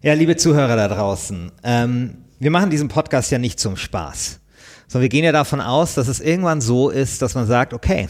Ja, 0.00 0.14
liebe 0.14 0.34
Zuhörer 0.34 0.74
da 0.74 0.88
draußen, 0.88 1.52
ähm, 1.62 2.16
wir 2.40 2.50
machen 2.50 2.68
diesen 2.68 2.88
Podcast 2.88 3.30
ja 3.30 3.38
nicht 3.38 3.60
zum 3.60 3.76
Spaß, 3.76 4.40
sondern 4.88 5.02
wir 5.02 5.10
gehen 5.10 5.24
ja 5.24 5.30
davon 5.30 5.60
aus, 5.60 5.94
dass 5.94 6.08
es 6.08 6.18
irgendwann 6.18 6.60
so 6.60 6.90
ist, 6.90 7.22
dass 7.22 7.36
man 7.36 7.46
sagt, 7.46 7.72
okay, 7.72 8.08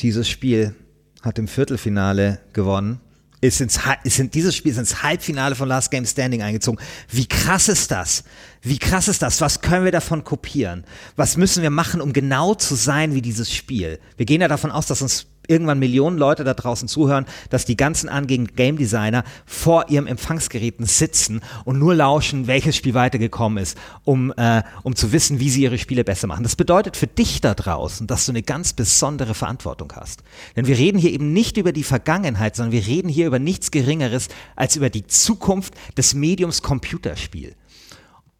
dieses 0.00 0.28
Spiel 0.28 0.74
hat 1.22 1.38
im 1.38 1.48
Viertelfinale 1.48 2.40
gewonnen, 2.52 3.00
ist 3.40 3.60
ins, 3.60 3.78
ist 4.04 4.18
in, 4.18 4.30
dieses 4.30 4.56
Spiel 4.56 4.72
ist 4.72 4.78
ins 4.78 5.02
Halbfinale 5.02 5.54
von 5.54 5.68
Last 5.68 5.90
Game 5.90 6.06
Standing 6.06 6.42
eingezogen. 6.42 6.80
Wie 7.08 7.26
krass 7.26 7.68
ist 7.68 7.90
das? 7.90 8.24
Wie 8.62 8.78
krass 8.78 9.08
ist 9.08 9.22
das? 9.22 9.40
Was 9.40 9.60
können 9.60 9.84
wir 9.84 9.92
davon 9.92 10.24
kopieren? 10.24 10.84
Was 11.16 11.36
müssen 11.36 11.62
wir 11.62 11.70
machen, 11.70 12.00
um 12.00 12.12
genau 12.12 12.54
zu 12.54 12.74
sein 12.74 13.14
wie 13.14 13.22
dieses 13.22 13.52
Spiel? 13.52 14.00
Wir 14.16 14.26
gehen 14.26 14.40
ja 14.40 14.48
davon 14.48 14.70
aus, 14.70 14.86
dass 14.86 15.02
uns 15.02 15.26
irgendwann 15.48 15.78
Millionen 15.78 16.18
Leute 16.18 16.44
da 16.44 16.54
draußen 16.54 16.86
zuhören, 16.86 17.26
dass 17.50 17.64
die 17.64 17.76
ganzen 17.76 18.08
angehenden 18.08 18.54
Game 18.54 18.76
Designer 18.76 19.24
vor 19.44 19.88
ihrem 19.88 20.06
Empfangsgeräten 20.06 20.86
sitzen 20.86 21.40
und 21.64 21.78
nur 21.78 21.94
lauschen, 21.94 22.46
welches 22.46 22.76
Spiel 22.76 22.94
weitergekommen 22.94 23.62
ist, 23.62 23.76
um, 24.04 24.32
äh, 24.36 24.62
um 24.82 24.94
zu 24.94 25.12
wissen, 25.12 25.40
wie 25.40 25.50
sie 25.50 25.62
ihre 25.62 25.78
Spiele 25.78 26.04
besser 26.04 26.26
machen. 26.26 26.42
Das 26.42 26.54
bedeutet 26.54 26.96
für 26.96 27.06
dich 27.06 27.40
da 27.40 27.54
draußen, 27.54 28.06
dass 28.06 28.26
du 28.26 28.32
eine 28.32 28.42
ganz 28.42 28.72
besondere 28.72 29.34
Verantwortung 29.34 29.92
hast. 29.96 30.22
Denn 30.54 30.66
wir 30.66 30.78
reden 30.78 30.98
hier 30.98 31.12
eben 31.12 31.32
nicht 31.32 31.56
über 31.56 31.72
die 31.72 31.82
Vergangenheit, 31.82 32.54
sondern 32.54 32.72
wir 32.72 32.86
reden 32.86 33.08
hier 33.08 33.26
über 33.26 33.38
nichts 33.38 33.70
Geringeres 33.70 34.28
als 34.54 34.76
über 34.76 34.90
die 34.90 35.06
Zukunft 35.06 35.74
des 35.96 36.14
Mediums 36.14 36.62
Computerspiel. 36.62 37.54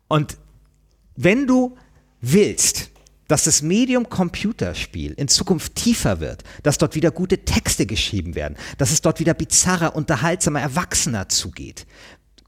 Und 0.09 0.39
wenn 1.17 1.47
du 1.47 1.77
willst, 2.21 2.91
dass 3.29 3.45
das 3.45 3.63
Medium 3.63 4.09
Computerspiel 4.09 5.13
in 5.13 5.29
Zukunft 5.29 5.75
tiefer 5.77 6.19
wird, 6.21 6.43
dass 6.63 6.79
dort 6.79 6.95
wieder 6.95 7.11
gute 7.11 7.45
Texte 7.45 7.87
geschrieben 7.87 8.35
werden, 8.35 8.57
dass 8.79 8.91
es 8.91 9.03
dort 9.03 9.21
wieder 9.21 9.35
bizarrer, 9.35 9.95
unterhaltsamer, 9.95 10.61
erwachsener 10.61 11.29
zugeht. 11.29 11.87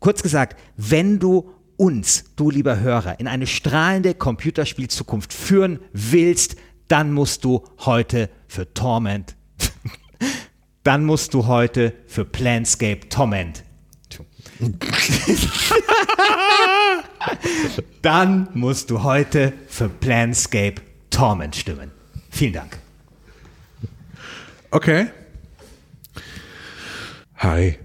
Kurz 0.00 0.22
gesagt, 0.22 0.58
wenn 0.76 1.18
du 1.18 1.52
uns, 1.76 2.24
du 2.36 2.50
lieber 2.50 2.80
Hörer, 2.80 3.20
in 3.20 3.28
eine 3.28 3.46
strahlende 3.46 4.14
Computerspielzukunft 4.14 5.32
führen 5.32 5.78
willst, 5.92 6.56
dann 6.88 7.12
musst 7.12 7.44
du 7.44 7.62
heute 7.80 8.30
für 8.48 8.72
Torment, 8.74 9.36
dann 10.82 11.04
musst 11.04 11.34
du 11.34 11.46
heute 11.46 11.94
für 12.06 12.24
Planscape 12.24 13.08
Torment 13.08 13.62
dann 18.02 18.48
musst 18.54 18.90
du 18.90 19.02
heute 19.02 19.52
für 19.68 19.88
Planscape 19.88 20.82
Torment 21.10 21.56
stimmen. 21.56 21.90
Vielen 22.30 22.52
Dank. 22.52 22.78
Okay. 24.70 25.06
Hi. 27.36 27.78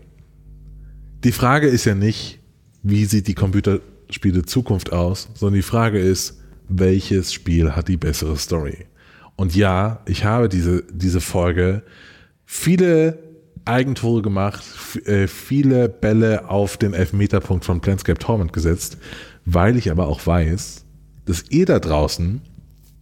Die 1.24 1.32
Frage 1.32 1.68
ist 1.68 1.86
ja 1.86 1.96
nicht, 1.96 2.40
wie 2.84 3.06
sieht 3.06 3.28
die 3.28 3.34
Computerspiele 3.34 4.44
Zukunft 4.44 4.92
aus, 4.92 5.30
sondern 5.34 5.56
die 5.56 5.64
Frage 5.64 6.00
ist, 6.00 6.40
welches 6.68 7.34
Spiel 7.34 7.76
hat 7.76 7.88
die 7.88 7.98
bessere 7.98 8.38
Story? 8.38 8.86
Und 9.36 9.56
ja, 9.56 10.02
ich 10.06 10.24
habe 10.24 10.50
diese, 10.50 10.84
diese 10.92 11.22
Folge 11.22 11.84
viele 12.46 13.25
Eigentore 13.66 14.22
gemacht, 14.22 14.63
äh, 15.05 15.28
viele 15.28 15.89
Bälle 15.89 16.49
auf 16.49 16.78
den 16.78 16.93
Elfmeterpunkt 16.93 17.66
von 17.66 17.82
Planscape 17.82 18.20
Torment 18.20 18.53
gesetzt, 18.53 18.97
weil 19.45 19.78
ich 19.78 19.91
aber 19.91 20.07
auch 20.07 20.26
weiß, 20.26 20.86
dass 21.26 21.43
ihr 21.49 21.66
da 21.66 21.80
draußen 21.80 22.41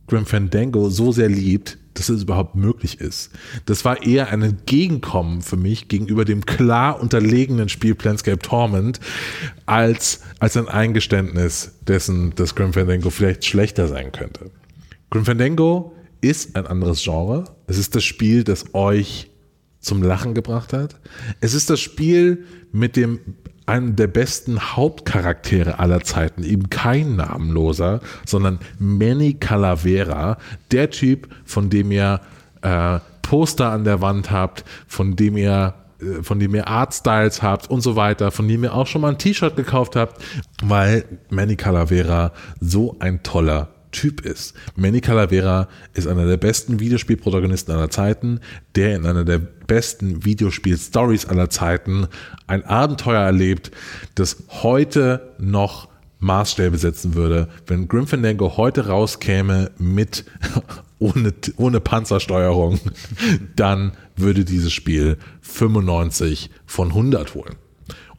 Grim 0.08 0.26
Fandango 0.26 0.90
so 0.90 1.12
sehr 1.12 1.30
liebt, 1.30 1.78
dass 1.94 2.10
es 2.10 2.24
überhaupt 2.24 2.56
möglich 2.56 3.00
ist. 3.00 3.32
Das 3.66 3.86
war 3.86 4.04
eher 4.04 4.30
ein 4.30 4.42
Entgegenkommen 4.42 5.42
für 5.42 5.58
mich 5.58 5.88
gegenüber 5.88 6.26
dem 6.26 6.46
klar 6.46 7.00
unterlegenen 7.02 7.70
Spiel 7.70 7.96
Planscape 7.96 8.40
Torment 8.40 9.00
als, 9.66 10.22
als 10.40 10.58
ein 10.58 10.68
Eingeständnis 10.68 11.74
dessen, 11.88 12.34
dass 12.36 12.56
Grim 12.56 12.74
Fandango 12.74 13.10
vielleicht 13.10 13.46
schlechter 13.46 13.88
sein 13.88 14.12
könnte. 14.12 14.50
Grim 15.10 15.26
Fandango 15.26 15.94
ist 16.22 16.56
ein 16.56 16.66
anderes 16.66 17.04
Genre. 17.04 17.44
Es 17.68 17.78
ist 17.78 17.96
das 17.96 18.04
Spiel, 18.04 18.44
das 18.44 18.74
euch 18.74 19.30
zum 19.84 20.02
Lachen 20.02 20.34
gebracht 20.34 20.74
hat. 20.74 20.96
Es 21.42 21.54
ist 21.54 21.70
das 21.70 21.80
Spiel 21.80 22.46
mit 22.72 22.96
dem 22.96 23.20
einem 23.66 23.96
der 23.96 24.08
besten 24.08 24.60
Hauptcharaktere 24.60 25.80
aller 25.80 26.02
Zeiten, 26.02 26.44
eben 26.44 26.70
kein 26.70 27.16
namenloser, 27.16 28.02
sondern 28.26 28.60
Manny 28.78 29.36
Calavera, 29.36 30.38
der 30.72 30.90
Typ, 30.90 31.30
von 31.46 31.70
dem 31.70 31.92
ihr 31.92 32.20
äh, 32.62 33.00
Poster 33.22 33.72
an 33.72 33.86
der 33.86 34.02
Wand 34.02 34.32
habt, 34.32 34.66
von 34.88 35.16
dem 35.16 35.38
ihr 35.38 35.76
äh, 36.00 36.24
von 36.24 36.40
dem 36.40 36.56
ihr 36.56 36.68
Artstyles 36.68 37.42
habt 37.42 37.70
und 37.70 37.82
so 37.82 37.96
weiter, 37.96 38.32
von 38.32 38.48
dem 38.48 38.64
ihr 38.64 38.74
auch 38.74 38.88
schon 38.88 39.02
mal 39.02 39.12
ein 39.12 39.18
T-Shirt 39.18 39.56
gekauft 39.56 39.96
habt, 39.96 40.22
weil 40.62 41.06
Manny 41.30 41.56
Calavera 41.56 42.34
so 42.60 42.98
ein 43.00 43.24
toller 43.24 43.70
Typ 43.94 44.26
ist. 44.26 44.54
Manny 44.76 45.00
Calavera 45.00 45.70
ist 45.94 46.08
einer 46.08 46.26
der 46.26 46.36
besten 46.36 46.82
Videospielprotagonisten 46.82 47.74
aller 47.74 47.90
Zeiten, 47.90 48.42
der 48.76 48.98
in 48.98 49.06
einer 49.06 49.24
der 49.24 49.38
besten 49.38 50.26
Videospiel-Stories 50.26 51.28
aller 51.28 51.50
Zeiten 51.50 52.08
ein 52.48 52.66
Abenteuer 52.66 53.22
erlebt, 53.22 53.72
das 54.16 54.44
heute 54.50 55.34
noch 55.40 55.88
Maßstäbe 56.20 56.78
setzen 56.78 57.16
würde. 57.16 57.50
Wenn 57.68 57.88
Grim 57.88 58.08
Fandango 58.08 58.58
heute 58.58 58.88
rauskäme 58.88 59.72
mit 59.78 60.26
ohne, 61.00 61.34
ohne 61.58 61.80
Panzersteuerung, 61.80 62.80
dann 63.56 63.92
würde 64.16 64.46
dieses 64.46 64.74
Spiel 64.74 65.18
95 65.42 66.50
von 66.66 66.90
100 66.90 67.36
holen. 67.36 67.56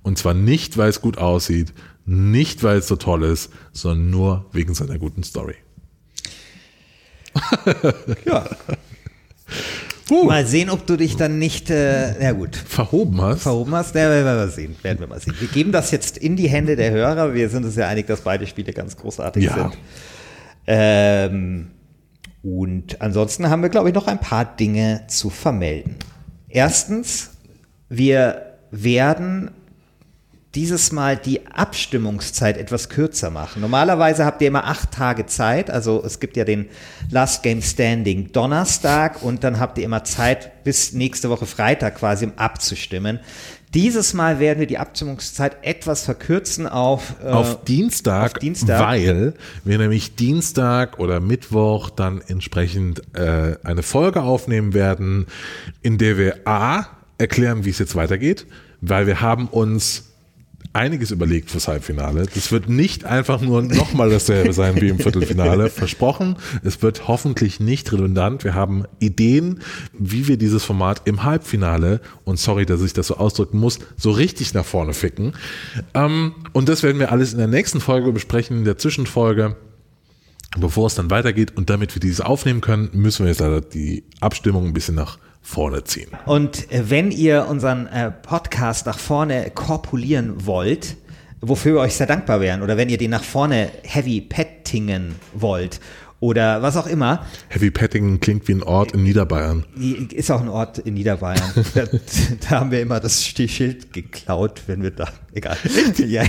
Und 0.03 0.18
zwar 0.18 0.35
nicht, 0.35 0.77
weil 0.77 0.91
es 0.91 1.01
gut 1.01 1.18
aussieht, 1.18 1.72
nicht, 2.05 2.62
weil 2.62 2.79
es 2.79 2.89
so 2.89 2.97
toll 2.97 3.25
ist, 3.25 3.51
sondern 3.72 4.11
nur 4.11 4.47
wegen 4.53 4.75
seiner 4.75 4.99
guten 4.99 5.22
Story. 5.22 5.55
Ja. 8.24 8.45
Uh. 10.11 10.24
Mal 10.24 10.47
sehen, 10.47 10.68
ob 10.68 10.87
du 10.87 10.97
dich 10.97 11.16
dann 11.16 11.39
nicht, 11.39 11.70
äh, 11.70 12.22
ja 12.22 12.32
gut. 12.32 12.57
Verhoben 12.57 13.20
hast. 13.22 13.43
Verhoben 13.43 13.74
hast, 13.74 13.95
ja, 13.95 14.11
werden 14.11 14.24
wir 14.26 14.35
mal 14.35 14.49
sehen. 14.51 14.76
Werden 14.82 15.01
wir 15.01 15.07
mal 15.07 15.20
sehen. 15.20 15.35
Wir 15.39 15.49
geben 15.49 15.72
das 15.72 15.91
jetzt 15.91 16.18
in 16.18 16.37
die 16.37 16.49
Hände 16.49 16.76
der 16.76 16.91
Hörer. 16.91 17.32
Wir 17.32 17.49
sind 17.49 17.64
uns 17.64 17.76
ja 17.76 17.89
einig, 17.89 18.07
dass 18.07 18.20
beide 18.20 18.47
Spiele 18.47 18.72
ganz 18.72 18.97
großartig 18.97 19.45
ja. 19.45 19.55
sind. 19.55 19.78
Ähm, 20.66 21.70
und 22.43 23.01
ansonsten 23.01 23.49
haben 23.49 23.62
wir, 23.62 23.70
glaube 23.70 23.89
ich, 23.89 23.95
noch 23.95 24.07
ein 24.07 24.20
paar 24.20 24.45
Dinge 24.45 25.05
zu 25.09 25.30
vermelden. 25.30 25.97
Erstens, 26.49 27.30
wir 27.89 28.59
werden 28.70 29.51
dieses 30.55 30.93
Mal 30.93 31.17
die 31.17 31.47
Abstimmungszeit 31.47 32.57
etwas 32.57 32.89
kürzer 32.89 33.31
machen. 33.31 33.61
Normalerweise 33.61 34.25
habt 34.25 34.41
ihr 34.41 34.49
immer 34.49 34.65
acht 34.65 34.93
Tage 34.93 35.27
Zeit, 35.27 35.71
also 35.71 36.03
es 36.05 36.21
gibt 36.21 36.37
ja 36.37 36.45
den 36.45 36.67
Last 37.11 37.43
Game 37.43 37.61
Standing 37.61 38.31
Donnerstag 38.33 39.23
und 39.23 39.43
dann 39.43 39.59
habt 39.59 39.79
ihr 39.79 39.85
immer 39.85 40.05
Zeit 40.05 40.65
bis 40.65 40.93
nächste 40.93 41.29
Woche 41.31 41.47
Freitag 41.47 41.97
quasi, 41.97 42.27
um 42.27 42.33
abzustimmen. 42.37 43.21
Dieses 43.75 44.15
Mal 44.15 44.39
werden 44.39 44.61
wir 44.61 44.69
die 44.69 44.79
Abstimmungszeit 44.79 45.57
etwas 45.63 46.05
verkürzen 46.05 46.69
auf, 46.69 47.17
äh, 47.25 47.27
auf, 47.27 47.65
Dienstag, 47.65 48.35
auf 48.37 48.39
Dienstag, 48.39 48.81
weil 48.81 49.35
wir 49.65 49.79
nämlich 49.79 50.15
Dienstag 50.15 51.01
oder 51.01 51.19
Mittwoch 51.19 51.91
dann 51.91 52.23
entsprechend 52.29 53.03
äh, 53.17 53.57
eine 53.65 53.83
Folge 53.83 54.23
aufnehmen 54.23 54.75
werden, 54.75 55.27
in 55.83 55.99
der 55.99 56.17
wir 56.19 56.47
A 56.47 56.87
erklären, 57.19 57.65
wie 57.65 57.71
es 57.71 57.81
jetzt 57.81 57.97
weitergeht, 57.97 58.47
weil 58.81 59.09
wir 59.09 59.21
haben 59.21 59.49
uns 59.49 60.14
einiges 60.75 61.11
überlegt 61.13 61.51
fürs 61.51 61.68
Halbfinale. 61.68 62.26
Das 62.34 62.51
wird 62.53 62.68
nicht 62.68 63.05
einfach 63.05 63.41
nur 63.41 63.63
nochmal 63.63 64.11
dasselbe 64.11 64.53
sein 64.53 64.80
wie 64.80 64.88
im 64.88 64.99
Viertelfinale. 64.99 65.71
Versprochen. 65.71 66.37
Es 66.63 66.83
wird 66.83 67.09
hoffentlich 67.09 67.61
nicht 67.61 67.92
redundant. 67.92 68.45
Wir 68.45 68.55
haben 68.55 68.84
Ideen, 68.99 69.61
wie 69.92 70.26
wir 70.26 70.37
dieses 70.37 70.64
Format 70.64 71.03
im 71.05 71.22
Halbfinale, 71.22 72.01
und 72.25 72.38
sorry, 72.38 72.67
dass 72.67 72.83
ich 72.83 72.92
das 72.92 73.07
so 73.07 73.17
ausdrücken 73.17 73.59
muss, 73.59 73.79
so 73.96 74.11
richtig 74.11 74.53
nach 74.53 74.64
vorne 74.64 74.95
ficken. 74.95 75.34
Ähm, 75.95 76.34
und 76.53 76.68
das 76.68 76.83
werden 76.83 76.99
wir 76.99 77.13
alles 77.13 77.33
in 77.33 77.38
der 77.38 77.46
nächsten 77.46 77.80
Folge 77.80 78.13
besprechen, 78.13 78.59
in 78.59 78.64
der 78.64 78.76
Zwischenfolge. 78.76 79.57
Bevor 80.57 80.87
es 80.87 80.95
dann 80.95 81.11
weitergeht 81.11 81.57
und 81.57 81.71
damit 81.71 81.95
wir 81.95 82.01
dieses 82.01 82.21
aufnehmen 82.21 82.61
können, 82.61 82.91
müssen 82.92 83.25
wir 83.25 83.30
jetzt 83.30 83.41
leider 83.41 83.61
die 83.61 84.05
Abstimmung 84.21 84.67
ein 84.67 84.72
bisschen 84.72 84.95
nach 84.95 85.18
vorne 85.45 85.84
ziehen. 85.84 86.08
Und 86.25 86.72
äh, 86.72 86.91
wenn 86.91 87.11
ihr 87.12 87.46
unseren 87.46 87.87
äh, 87.87 88.11
Podcast 88.11 88.87
nach 88.87 88.99
vorne 88.99 89.50
korpulieren 89.50 90.46
wollt, 90.46 90.96
wofür 91.41 91.75
wir 91.75 91.80
euch 91.83 91.95
sehr 91.95 92.07
dankbar 92.07 92.41
wären, 92.41 92.62
oder 92.62 92.76
wenn 92.76 92.88
ihr 92.88 92.96
den 92.96 93.11
nach 93.11 93.22
vorne 93.22 93.71
heavy 93.83 94.22
pettingen 94.22 95.14
wollt 95.34 95.80
oder 96.25 96.63
was 96.63 96.79
auch 96.79 96.87
immer. 96.87 97.26
Heavy 97.51 97.71
Pettingen 97.71 98.18
klingt 98.18 98.49
wie 98.49 98.55
ein 98.55 98.63
Ort 98.63 98.92
in 98.92 99.03
Niederbayern. 99.03 99.67
Ist 100.11 100.30
auch 100.30 100.41
ein 100.41 100.49
Ort 100.49 100.79
in 100.79 100.95
Niederbayern. 100.95 101.53
da, 101.75 101.83
da, 102.41 102.51
haben 102.61 102.71
wir 102.71 102.80
immer 102.80 102.99
das 102.99 103.22
Schild 103.22 103.92
geklaut, 103.92 104.63
wenn 104.67 104.83
wir 104.83 104.91
da, 104.91 105.07
egal. 105.34 105.59
Ja, 105.99 106.22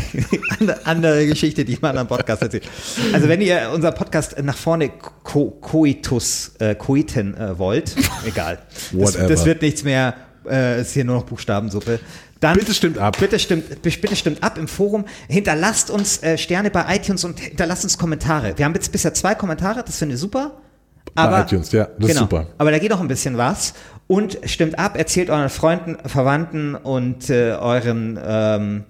andere 0.84 1.26
Geschichte, 1.28 1.64
die 1.64 1.78
man 1.80 1.98
am 1.98 2.08
Podcast 2.08 2.42
erzählt. 2.42 2.68
Also 3.14 3.30
wenn 3.30 3.40
ihr 3.40 3.72
unser 3.74 3.94
Podcast 3.94 4.36
nach 4.44 4.58
vorne 4.58 4.92
co 5.24 5.52
coitus, 5.62 6.52
äh, 6.60 6.76
coiten 6.76 7.34
äh, 7.38 7.58
wollt, 7.58 7.96
egal. 8.26 8.60
Das, 8.92 9.14
das, 9.14 9.46
wird 9.46 9.62
nichts 9.62 9.86
mehr, 9.86 10.14
äh, 10.46 10.82
ist 10.82 10.92
hier 10.92 11.06
nur 11.06 11.16
noch 11.16 11.24
Buchstabensuppe. 11.24 12.02
Dann, 12.46 12.60
bitte 12.60 12.76
stimmt 12.76 13.00
ab. 13.00 13.18
Bitte 13.20 13.40
stimmt, 13.40 13.82
bitte 13.82 14.16
stimmt 14.16 14.44
ab 14.44 14.60
im 14.60 14.68
Forum. 14.68 15.06
Hinterlasst 15.28 15.90
uns 15.90 16.22
äh, 16.22 16.38
Sterne 16.38 16.70
bei 16.70 16.96
iTunes 16.96 17.24
und 17.24 17.40
hinterlasst 17.40 17.84
uns 17.84 17.98
Kommentare. 17.98 18.56
Wir 18.56 18.66
haben 18.66 18.76
jetzt 18.76 18.92
bisher 18.92 19.16
zwei 19.16 19.34
Kommentare, 19.34 19.84
das 19.84 19.98
finde 19.98 20.14
ich 20.14 20.22
super. 20.22 20.62
Aber, 21.16 21.32
bei 21.32 21.42
iTunes, 21.42 21.72
ja, 21.72 21.86
das 21.86 21.96
genau, 21.98 22.12
ist 22.12 22.20
super. 22.20 22.48
Aber 22.60 22.70
da 22.70 22.78
geht 22.78 22.92
noch 22.92 23.02
ein 23.02 23.08
bisschen 23.08 23.36
was. 23.38 23.74
Und 24.06 24.38
stimmt 24.46 24.78
ab, 24.78 24.96
erzählt 24.96 25.32
euren 25.32 25.50
Freunden, 25.50 25.98
Verwandten 26.08 26.76
und 26.76 27.32
äh, 27.32 27.54
euren 27.54 28.20
ähm, 28.24 28.84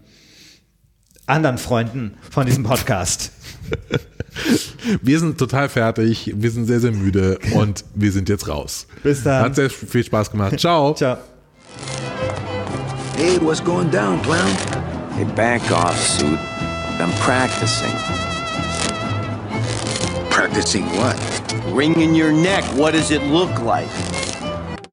anderen 1.26 1.58
Freunden 1.58 2.18
von 2.30 2.46
diesem 2.46 2.66
Podcast. 2.66 3.32
Wir 5.02 5.18
sind 5.18 5.38
total 5.38 5.70
fertig, 5.70 6.34
wir 6.36 6.52
sind 6.52 6.66
sehr, 6.66 6.82
sehr 6.82 6.92
müde 6.92 7.40
und 7.54 7.86
wir 7.96 8.12
sind 8.12 8.28
jetzt 8.28 8.50
raus. 8.50 8.86
Bis 9.02 9.24
dann. 9.24 9.46
Hat 9.46 9.56
sehr 9.56 9.70
viel 9.70 10.04
Spaß 10.04 10.30
gemacht. 10.30 10.60
Ciao. 10.60 10.94
Ciao. 10.94 11.18
Hey, 13.16 13.38
what's 13.38 13.62
going 13.62 13.90
down, 13.92 14.22
clown? 14.26 14.52
Hey, 15.14 15.24
back 15.24 15.72
off, 15.72 15.98
suit. 15.98 16.38
I'm 16.38 17.14
practicing. 17.22 17.96
Practicing 20.30 20.86
what? 20.98 21.18
Ring 21.68 22.02
in 22.02 22.14
your 22.14 22.34
neck. 22.34 22.66
What 22.78 22.92
does 22.92 23.12
it 23.12 23.24
look 23.24 23.62
like? 23.62 23.88